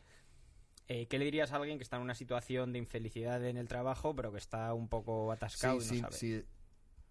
eh, 0.88 1.08
¿qué 1.08 1.18
le 1.18 1.26
dirías 1.26 1.52
a 1.52 1.56
alguien 1.56 1.78
que 1.80 1.84
está 1.84 1.96
en 1.98 2.04
una 2.04 2.14
situación 2.14 2.72
de 2.72 2.78
infelicidad 2.80 3.44
en 3.46 3.58
el 3.58 3.68
trabajo, 3.68 4.16
pero 4.16 4.32
que 4.32 4.38
está 4.38 4.72
un 4.76 4.88
poco 4.90 5.32
atascado 5.32 5.82
Sí, 5.82 5.98
y 5.98 6.02
no 6.02 6.12
sí, 6.12 6.18
sabe? 6.36 6.44
si 6.44 6.46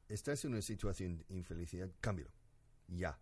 estás 0.09 0.45
en 0.45 0.53
una 0.53 0.63
situación 0.63 1.19
de 1.29 1.37
infelicidad, 1.37 1.91
cámbialo. 2.01 2.31
Ya. 2.87 3.19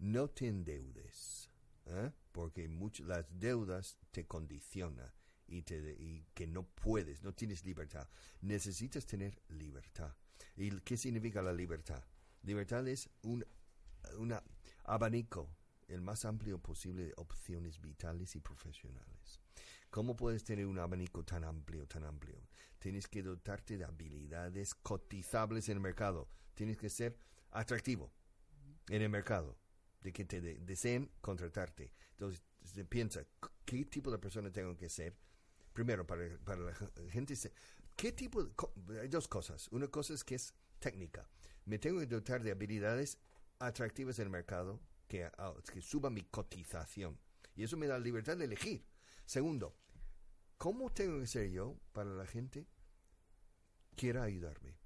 No 0.00 0.28
te 0.28 0.48
endeudes. 0.48 1.48
¿eh? 1.86 2.10
Porque 2.32 2.68
much- 2.68 3.04
las 3.04 3.26
deudas 3.38 3.98
te 4.10 4.26
condicionan 4.26 5.12
y, 5.46 5.62
te, 5.62 5.76
y 5.98 6.26
que 6.34 6.46
no 6.46 6.64
puedes, 6.66 7.22
no 7.22 7.32
tienes 7.34 7.64
libertad. 7.64 8.08
Necesitas 8.40 9.06
tener 9.06 9.40
libertad. 9.48 10.14
¿Y 10.56 10.70
qué 10.80 10.96
significa 10.96 11.42
la 11.42 11.52
libertad? 11.52 12.02
Libertad 12.42 12.86
es 12.88 13.08
un 13.22 13.44
una 14.18 14.42
abanico, 14.84 15.48
el 15.88 16.02
más 16.02 16.24
amplio 16.24 16.58
posible 16.58 17.04
de 17.06 17.12
opciones 17.16 17.80
vitales 17.80 18.36
y 18.36 18.40
profesionales. 18.40 19.40
¿Cómo 19.90 20.14
puedes 20.16 20.44
tener 20.44 20.66
un 20.66 20.78
abanico 20.78 21.24
tan 21.24 21.44
amplio, 21.44 21.86
tan 21.86 22.04
amplio? 22.04 22.36
Tienes 22.78 23.08
que 23.08 23.22
dotarte 23.22 23.78
de 23.78 23.84
habilidades 23.84 24.74
cotizables 24.74 25.68
en 25.68 25.76
el 25.76 25.80
mercado. 25.80 26.28
Tienes 26.54 26.76
que 26.76 26.90
ser 26.90 27.16
atractivo 27.50 28.12
en 28.88 29.02
el 29.02 29.08
mercado, 29.08 29.56
de 30.02 30.12
que 30.12 30.24
te 30.24 30.40
de- 30.40 30.58
deseen 30.58 31.10
contratarte. 31.20 31.92
Entonces, 32.10 32.42
piensa, 32.88 33.24
¿qué 33.64 33.84
tipo 33.86 34.10
de 34.10 34.18
persona 34.18 34.50
tengo 34.52 34.76
que 34.76 34.88
ser? 34.90 35.16
Primero, 35.74 36.06
para, 36.06 36.38
para 36.38 36.60
la 36.60 36.74
ge- 36.74 37.10
gente, 37.10 37.34
¿qué 37.96 38.12
tipo 38.12 38.42
de... 38.42 39.00
Hay 39.00 39.08
dos 39.08 39.28
cosas. 39.28 39.68
Una 39.72 39.88
cosa 39.88 40.14
es 40.14 40.24
que 40.24 40.36
es 40.36 40.54
técnica. 40.78 41.28
Me 41.66 41.78
tengo 41.78 42.00
que 42.00 42.06
dotar 42.06 42.42
de 42.42 42.52
habilidades 42.52 43.18
atractivas 43.58 44.18
en 44.18 44.24
el 44.24 44.30
mercado 44.30 44.80
que, 45.06 45.24
ah, 45.24 45.54
que 45.70 45.82
suba 45.82 46.08
mi 46.10 46.22
cotización. 46.22 47.18
Y 47.56 47.64
eso 47.64 47.76
me 47.76 47.86
da 47.86 47.98
la 47.98 48.04
libertad 48.04 48.36
de 48.36 48.46
elegir. 48.46 48.86
Segundo, 49.26 49.76
¿cómo 50.56 50.90
tengo 50.92 51.20
que 51.20 51.26
ser 51.26 51.50
yo 51.50 51.76
para 51.92 52.10
la 52.10 52.26
gente 52.26 52.66
quiera 53.96 54.22
ayudarme? 54.22 54.76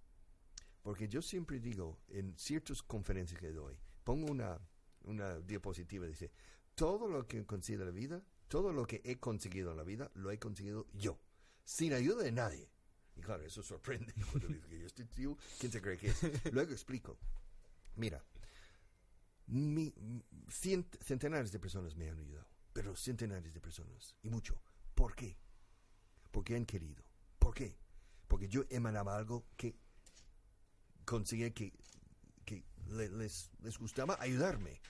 Porque 0.82 1.08
yo 1.08 1.20
siempre 1.22 1.60
digo 1.60 2.00
en 2.08 2.36
ciertas 2.38 2.82
conferencias 2.82 3.38
que 3.38 3.52
doy, 3.52 3.78
pongo 4.04 4.30
una, 4.30 4.58
una 5.02 5.38
diapositiva 5.40 6.06
dice, 6.06 6.30
todo 6.74 7.08
lo 7.08 7.26
que 7.26 7.38
en 7.38 7.44
la 7.84 7.90
vida, 7.90 8.22
todo 8.48 8.72
lo 8.72 8.86
que 8.86 9.00
he 9.04 9.18
conseguido 9.18 9.70
en 9.70 9.76
la 9.76 9.84
vida, 9.84 10.10
lo 10.14 10.30
he 10.30 10.38
conseguido 10.38 10.86
yo, 10.94 11.18
sin 11.64 11.92
ayuda 11.92 12.22
de 12.24 12.32
nadie. 12.32 12.70
Y 13.16 13.20
claro, 13.20 13.42
eso 13.44 13.62
sorprende. 13.62 14.12
Cuando 14.30 14.48
que 14.68 14.78
yo 14.80 14.86
estoy 14.86 15.04
tío, 15.06 15.36
¿quién 15.58 15.72
se 15.72 15.80
cree 15.82 15.98
que 15.98 16.08
es? 16.08 16.52
Luego 16.52 16.72
explico. 16.72 17.18
Mira, 17.96 18.24
mi, 19.46 19.92
centenares 21.00 21.50
de 21.52 21.58
personas 21.58 21.96
me 21.96 22.08
han 22.08 22.18
ayudado, 22.18 22.48
pero 22.72 22.94
centenares 22.96 23.52
de 23.52 23.60
personas, 23.60 24.14
y 24.22 24.30
mucho. 24.30 24.60
¿Por 24.94 25.14
qué? 25.14 25.36
Porque 26.30 26.54
han 26.54 26.66
querido. 26.66 27.02
¿Por 27.38 27.54
qué? 27.54 27.76
Porque 28.28 28.48
yo 28.48 28.64
emanaba 28.70 29.16
algo 29.16 29.46
que 29.56 29.76
conseguía 31.04 31.52
que, 31.54 31.72
que 32.44 32.64
le- 32.88 33.08
les, 33.08 33.50
les 33.62 33.78
gustaba 33.78 34.16
ayudarme. 34.20 34.80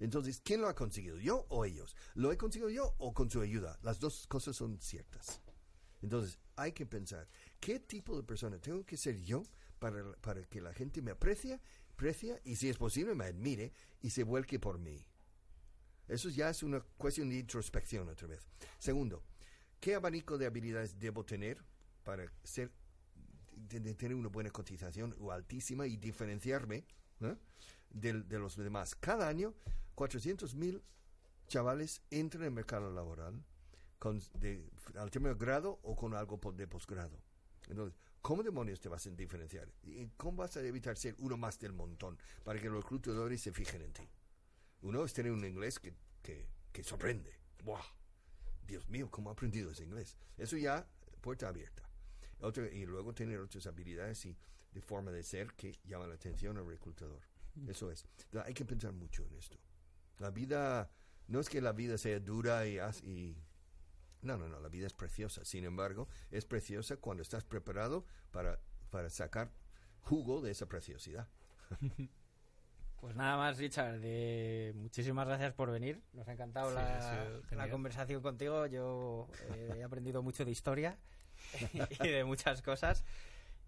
Entonces, 0.00 0.40
¿quién 0.42 0.60
lo 0.60 0.68
ha 0.68 0.74
conseguido? 0.74 1.18
¿Yo 1.18 1.46
o 1.48 1.64
ellos? 1.64 1.94
¿Lo 2.14 2.32
he 2.32 2.36
conseguido 2.36 2.70
yo 2.70 2.94
o 2.98 3.14
con 3.14 3.30
su 3.30 3.40
ayuda? 3.40 3.78
Las 3.82 4.00
dos 4.00 4.26
cosas 4.26 4.56
son 4.56 4.80
ciertas. 4.80 5.40
Entonces, 6.02 6.38
hay 6.56 6.72
que 6.72 6.86
pensar, 6.86 7.28
¿qué 7.60 7.78
tipo 7.78 8.16
de 8.16 8.22
persona 8.22 8.58
tengo 8.58 8.84
que 8.84 8.96
ser 8.96 9.20
yo 9.20 9.42
para, 9.78 10.12
para 10.22 10.42
que 10.44 10.60
la 10.60 10.72
gente 10.72 11.02
me 11.02 11.10
aprecie, 11.10 11.60
aprecia 11.92 12.40
y, 12.44 12.56
si 12.56 12.68
es 12.68 12.78
posible, 12.78 13.14
me 13.14 13.26
admire 13.26 13.72
y 14.00 14.10
se 14.10 14.24
vuelque 14.24 14.58
por 14.58 14.78
mí? 14.78 15.06
Eso 16.10 16.28
ya 16.28 16.50
es 16.50 16.64
una 16.64 16.80
cuestión 16.80 17.28
de 17.28 17.36
introspección 17.36 18.08
otra 18.08 18.26
vez. 18.26 18.44
Segundo, 18.78 19.22
¿qué 19.78 19.94
abanico 19.94 20.38
de 20.38 20.46
habilidades 20.46 20.98
debo 20.98 21.24
tener 21.24 21.62
para 22.02 22.24
ser, 22.42 22.72
de, 23.52 23.94
tener 23.94 24.16
una 24.16 24.28
buena 24.28 24.50
cotización 24.50 25.14
o 25.20 25.30
altísima 25.30 25.86
y 25.86 25.96
diferenciarme 25.96 26.84
de, 27.90 28.38
los 28.40 28.56
demás? 28.56 28.96
Cada 28.96 29.28
año, 29.28 29.54
400.000 30.00 30.80
chavales 31.46 32.00
entran 32.10 32.44
en 32.44 32.48
el 32.48 32.54
mercado 32.54 32.90
laboral 32.90 33.44
con, 33.98 34.18
de, 34.38 34.66
al 34.94 35.10
término 35.10 35.34
de 35.34 35.44
grado 35.44 35.78
o 35.82 35.94
con 35.94 36.14
algo 36.14 36.40
de 36.52 36.66
posgrado. 36.66 37.20
Entonces, 37.68 37.98
¿cómo 38.22 38.42
demonios 38.42 38.80
te 38.80 38.88
vas 38.88 39.06
a 39.06 39.10
diferenciar? 39.10 39.68
¿Y 39.82 40.06
¿Cómo 40.16 40.38
vas 40.38 40.56
a 40.56 40.62
evitar 40.62 40.96
ser 40.96 41.14
uno 41.18 41.36
más 41.36 41.58
del 41.58 41.74
montón 41.74 42.18
para 42.44 42.58
que 42.58 42.70
los 42.70 42.82
reclutadores 42.82 43.42
se 43.42 43.52
fijen 43.52 43.82
en 43.82 43.92
ti? 43.92 44.08
Uno 44.80 45.04
es 45.04 45.12
tener 45.12 45.32
un 45.32 45.44
inglés 45.44 45.78
que, 45.78 45.92
que, 46.22 46.48
que 46.72 46.82
sorprende. 46.82 47.38
¡Buah! 47.62 47.84
Dios 48.66 48.88
mío, 48.88 49.10
¿cómo 49.10 49.28
ha 49.28 49.34
aprendido 49.34 49.70
ese 49.70 49.84
inglés? 49.84 50.16
Eso 50.38 50.56
ya, 50.56 50.88
puerta 51.20 51.48
abierta. 51.48 51.82
Otro, 52.40 52.66
y 52.66 52.86
luego 52.86 53.12
tener 53.12 53.38
otras 53.38 53.66
habilidades 53.66 54.24
y 54.24 54.34
de 54.72 54.80
forma 54.80 55.10
de 55.10 55.22
ser 55.24 55.52
que 55.52 55.78
llaman 55.84 56.08
la 56.08 56.14
atención 56.14 56.56
al 56.56 56.66
reclutador. 56.66 57.20
Eso 57.68 57.90
es. 57.90 58.06
Entonces, 58.24 58.48
hay 58.48 58.54
que 58.54 58.64
pensar 58.64 58.94
mucho 58.94 59.26
en 59.26 59.34
esto. 59.34 59.58
La 60.20 60.30
vida, 60.30 60.88
no 61.26 61.40
es 61.40 61.48
que 61.48 61.60
la 61.60 61.72
vida 61.72 61.98
sea 61.98 62.20
dura 62.20 62.64
y, 62.68 62.78
y 63.02 63.36
no, 64.22 64.36
no, 64.36 64.48
no, 64.48 64.60
la 64.60 64.68
vida 64.68 64.86
es 64.86 64.94
preciosa. 64.94 65.44
Sin 65.44 65.64
embargo, 65.64 66.06
es 66.30 66.44
preciosa 66.44 66.96
cuando 66.98 67.22
estás 67.22 67.42
preparado 67.44 68.04
para, 68.30 68.60
para 68.90 69.10
sacar 69.10 69.50
jugo 70.02 70.40
de 70.40 70.52
esa 70.52 70.66
preciosidad. 70.66 71.26
Pues 73.00 73.16
nada 73.16 73.38
más, 73.38 73.56
Richard. 73.56 73.98
de- 74.00 74.72
Muchísimas 74.76 75.26
gracias 75.26 75.54
por 75.54 75.70
venir. 75.70 76.02
Nos 76.12 76.28
ha 76.28 76.32
encantado 76.34 76.68
Sí, 76.68 76.74
la, 76.76 77.40
la 77.56 77.70
conversación 77.70 78.20
contigo. 78.20 78.66
Yo 78.66 79.26
eh, 79.54 79.76
he 79.78 79.82
aprendido 79.82 80.22
mucho 80.22 80.44
de 80.44 80.50
historia 80.50 80.98
y 82.04 82.08
de 82.08 82.24
muchas 82.24 82.60
cosas. 82.60 83.02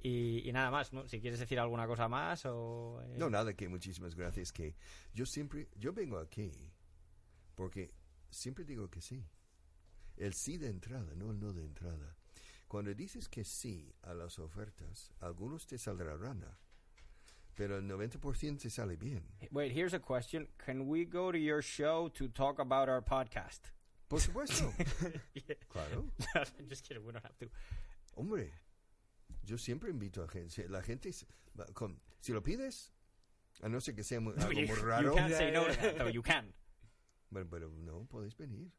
Y, 0.04 0.48
y 0.48 0.52
nada 0.52 0.70
más, 0.70 0.92
¿no? 0.92 1.06
Si 1.08 1.20
quieres 1.20 1.38
decir 1.38 1.58
alguna 1.60 1.86
cosa 1.86 2.08
más 2.08 2.44
o... 2.46 3.00
eh, 3.04 3.14
No, 3.18 3.30
nada, 3.30 3.54
que 3.54 3.68
muchísimas 3.68 4.14
gracias. 4.16 4.52
Que 4.52 4.74
yo 5.14 5.24
siempre, 5.26 5.68
yo 5.76 5.92
vengo 5.92 6.18
aquí 6.18 6.50
porque 7.54 7.92
siempre 8.30 8.64
digo 8.64 8.88
que 8.90 9.00
sí. 9.00 9.24
El 10.16 10.34
sí 10.34 10.58
de 10.58 10.68
entrada, 10.68 11.14
no 11.14 11.30
el 11.30 11.38
no 11.38 11.52
de 11.52 11.64
entrada. 11.64 12.16
Cuando 12.66 12.92
dices 12.94 13.28
que 13.28 13.44
sí 13.44 13.94
a 14.02 14.14
las 14.14 14.38
ofertas, 14.38 15.12
algunos 15.20 15.66
te 15.66 15.78
saldrá 15.78 16.16
rana, 16.16 16.58
pero 17.54 17.76
el 17.76 17.84
90% 17.86 18.58
te 18.62 18.70
sale 18.70 18.96
bien. 18.96 19.22
Wait, 19.50 19.72
here's 19.72 19.94
a 19.94 20.00
question. 20.00 20.48
Can 20.56 20.88
we 20.88 21.04
go 21.04 21.30
to 21.30 21.38
your 21.38 21.62
show 21.62 22.08
to 22.10 22.28
talk 22.28 22.58
about 22.58 22.88
our 22.88 23.02
podcast? 23.04 23.70
Por 24.08 24.20
supuesto. 24.20 24.72
Yeah. 25.34 25.54
claro. 25.68 26.10
I'm 26.34 26.68
just 26.68 26.82
kidding, 26.86 27.04
we 27.04 27.12
don't 27.12 27.22
have 27.24 27.36
to. 27.38 27.48
Hombre, 28.16 28.50
yo 29.44 29.58
siempre 29.58 29.90
invito 29.90 30.22
a 30.22 30.28
gente. 30.28 30.68
La 30.68 30.82
gente, 30.82 31.10
con- 31.74 32.00
si 32.20 32.32
lo 32.32 32.42
pides, 32.42 32.92
a 33.60 33.68
no 33.68 33.80
ser 33.80 33.94
que 33.94 34.04
sea 34.04 34.20
muy, 34.20 34.34
algo 34.36 34.52
you, 34.52 34.58
muy 34.60 34.66
you 34.68 34.74
raro, 34.84 35.14
can't 35.14 35.34
say 35.34 35.50
no 35.52 35.64
to 35.66 35.72
that, 35.74 35.96
though. 35.96 36.08
You 36.08 36.22
can. 36.22 36.54
bueno, 37.30 37.48
pero 37.50 37.70
no, 37.70 38.04
podéis 38.06 38.36
venir. 38.36 38.70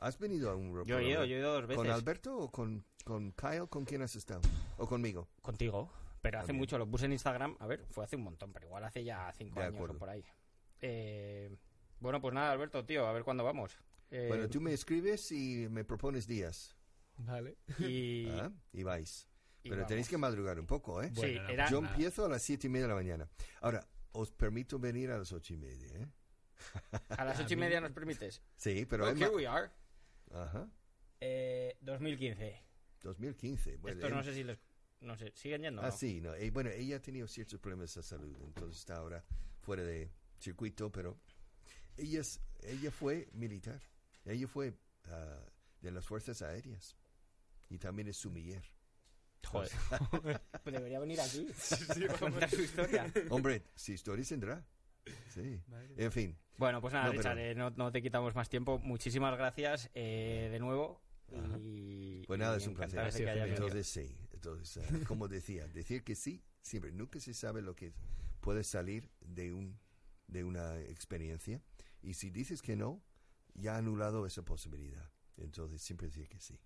¿Has 0.00 0.18
venido 0.18 0.50
a 0.50 0.54
un 0.56 0.84
Yo 0.84 0.98
he 1.00 1.08
ido, 1.08 1.24
yo 1.24 1.36
he 1.36 1.38
ido 1.40 1.52
dos 1.52 1.62
veces. 1.66 1.76
¿Con 1.76 1.90
Alberto 1.90 2.36
o 2.38 2.50
con, 2.52 2.84
con 3.04 3.32
Kyle? 3.32 3.68
¿Con 3.68 3.84
quién 3.84 4.02
has 4.02 4.14
estado? 4.14 4.42
¿O 4.76 4.86
conmigo? 4.86 5.28
Contigo. 5.42 5.90
Pero 6.22 6.38
hace 6.38 6.48
También. 6.48 6.60
mucho, 6.60 6.78
lo 6.78 6.88
puse 6.88 7.06
en 7.06 7.12
Instagram. 7.12 7.56
A 7.58 7.66
ver, 7.66 7.84
fue 7.90 8.04
hace 8.04 8.14
un 8.16 8.22
montón, 8.22 8.52
pero 8.52 8.66
igual 8.66 8.84
hace 8.84 9.02
ya 9.02 9.32
cinco 9.36 9.58
De 9.58 9.66
años 9.66 9.74
acuerdo. 9.76 9.96
o 9.96 9.98
por 9.98 10.08
ahí. 10.10 10.24
Eh, 10.80 11.56
bueno, 12.00 12.20
pues 12.20 12.32
nada, 12.34 12.52
Alberto, 12.52 12.84
tío, 12.84 13.06
a 13.06 13.12
ver 13.12 13.24
cuándo 13.24 13.42
vamos. 13.44 13.76
Eh, 14.10 14.26
Bueno, 14.28 14.48
tú 14.48 14.60
me 14.60 14.72
escribes 14.72 15.32
y 15.32 15.66
me 15.68 15.84
propones 15.84 16.26
días. 16.28 16.76
Vale. 17.18 17.58
y, 17.80 18.28
¿ah? 18.30 18.52
Y 18.72 18.82
vais. 18.84 19.27
Pero 19.62 19.86
tenéis 19.86 20.06
vamos. 20.06 20.08
que 20.10 20.18
madrugar 20.18 20.60
un 20.60 20.66
poco, 20.66 21.02
¿eh? 21.02 21.08
Sí, 21.08 21.14
Bueno, 21.16 21.42
no 21.42 21.48
era- 21.50 21.70
Yo 21.70 21.80
nada. 21.80 21.94
empiezo 21.94 22.24
a 22.24 22.28
las 22.28 22.42
siete 22.42 22.66
y 22.66 22.70
media 22.70 22.84
de 22.84 22.88
la 22.90 22.94
mañana. 22.94 23.28
Ahora, 23.60 23.86
os 24.12 24.30
permito 24.32 24.78
venir 24.78 25.10
a 25.10 25.18
las 25.18 25.32
ocho 25.32 25.54
y 25.54 25.56
media, 25.58 25.88
¿eh? 25.94 26.08
A 27.10 27.24
las 27.24 27.38
ocho 27.40 27.54
y 27.54 27.56
media 27.56 27.80
nos 27.80 27.92
permites. 27.92 28.42
Sí, 28.56 28.86
pero 28.86 29.06
hay 29.06 29.16
here 29.16 29.30
we 29.30 29.46
are. 29.46 29.70
Ajá. 30.32 30.68
Eh, 31.20 31.76
2015. 31.80 32.62
2015. 33.02 33.76
Bueno, 33.78 34.00
Esto 34.00 34.14
no 34.14 34.22
sé 34.22 34.34
si 34.34 34.44
les... 34.44 34.58
No 35.00 35.16
sé, 35.16 35.30
¿siguen 35.36 35.62
yendo 35.62 35.80
Ah, 35.82 35.86
no? 35.86 35.92
sí, 35.92 36.20
no. 36.20 36.34
eh, 36.34 36.50
bueno, 36.50 36.70
ella 36.70 36.96
ha 36.96 37.00
tenido 37.02 37.28
ciertos 37.28 37.60
problemas 37.60 37.94
de 37.94 38.02
salud, 38.02 38.36
entonces 38.42 38.78
está 38.80 38.96
ahora 38.96 39.24
fuera 39.60 39.84
de 39.84 40.10
circuito, 40.40 40.90
pero 40.90 41.20
ella, 41.96 42.20
es- 42.20 42.40
ella 42.62 42.90
fue 42.90 43.28
militar. 43.32 43.80
Ella 44.24 44.48
fue 44.48 44.74
ah, 45.06 45.40
de 45.80 45.90
las 45.92 46.04
Fuerzas 46.04 46.42
Aéreas 46.42 46.96
y 47.70 47.78
también 47.78 48.08
es 48.08 48.16
sumiller. 48.16 48.64
Joder. 49.50 49.70
Debería 50.64 51.00
venir 51.00 51.20
aquí. 51.20 51.46
a 52.08 52.12
contar 52.18 52.50
su 52.50 52.62
historia. 52.62 53.12
Hombre, 53.30 53.62
si 53.74 53.92
historia 53.94 54.24
tendrá. 54.24 54.64
Sí. 55.30 55.60
En 55.96 56.12
fin, 56.12 56.36
Bueno, 56.58 56.80
pues 56.80 56.92
nada, 56.92 57.06
No, 57.06 57.10
pero- 57.12 57.22
Richard, 57.22 57.38
eh, 57.38 57.54
no, 57.54 57.70
no 57.70 57.90
te 57.90 58.02
quitamos 58.02 58.34
más 58.34 58.48
tiempo. 58.48 58.78
Muchísimas 58.78 59.36
gracias 59.38 59.90
eh, 59.94 60.48
de 60.50 60.58
nuevo. 60.58 61.00
Y, 61.60 62.24
pues 62.26 62.38
nada, 62.38 62.54
y 62.54 62.58
es 62.58 62.66
un 62.66 62.74
placer. 62.74 63.12
venido. 63.24 63.46
Entonces, 63.46 63.86
sí. 63.86 64.16
Entonces, 64.32 64.84
ah, 64.90 64.98
como 65.06 65.28
decía, 65.28 65.66
decir 65.68 66.04
que 66.04 66.14
sí, 66.14 66.42
siempre, 66.62 66.92
nunca 66.92 67.20
se 67.20 67.34
sabe 67.34 67.60
lo 67.62 67.74
que 67.74 67.92
puede 68.40 68.64
salir 68.64 69.10
de, 69.20 69.52
un, 69.52 69.78
de 70.26 70.44
una 70.44 70.78
experiencia. 70.80 71.60
Y 72.02 72.14
si 72.14 72.30
dices 72.30 72.62
que 72.62 72.76
no, 72.76 73.02
ya 73.54 73.74
ha 73.74 73.78
anulado 73.78 74.26
esa 74.26 74.42
posibilidad. 74.42 75.10
Entonces, 75.36 75.82
siempre 75.82 76.06
decir 76.08 76.28
que 76.28 76.40
sí. 76.40 76.58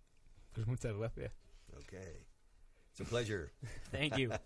Pues 0.52 0.66
muchas 0.66 0.94
gracias. 0.96 1.32
Okay. 1.84 2.26
It's 2.92 3.00
a 3.00 3.04
pleasure. 3.04 3.50
Thank 3.90 4.18
you. 4.18 4.32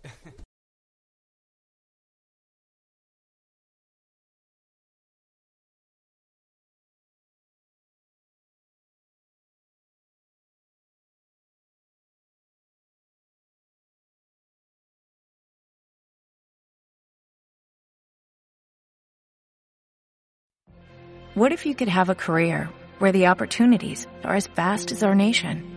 What 21.37 21.51
if 21.51 21.67
you 21.67 21.75
could 21.75 21.87
have 21.87 22.09
a 22.09 22.15
career 22.15 22.67
where 22.97 23.11
the 23.11 23.27
opportunities 23.27 24.07
are 24.23 24.33
as 24.33 24.47
vast 24.47 24.91
as 24.91 25.03
our 25.03 25.13
nation, 25.13 25.76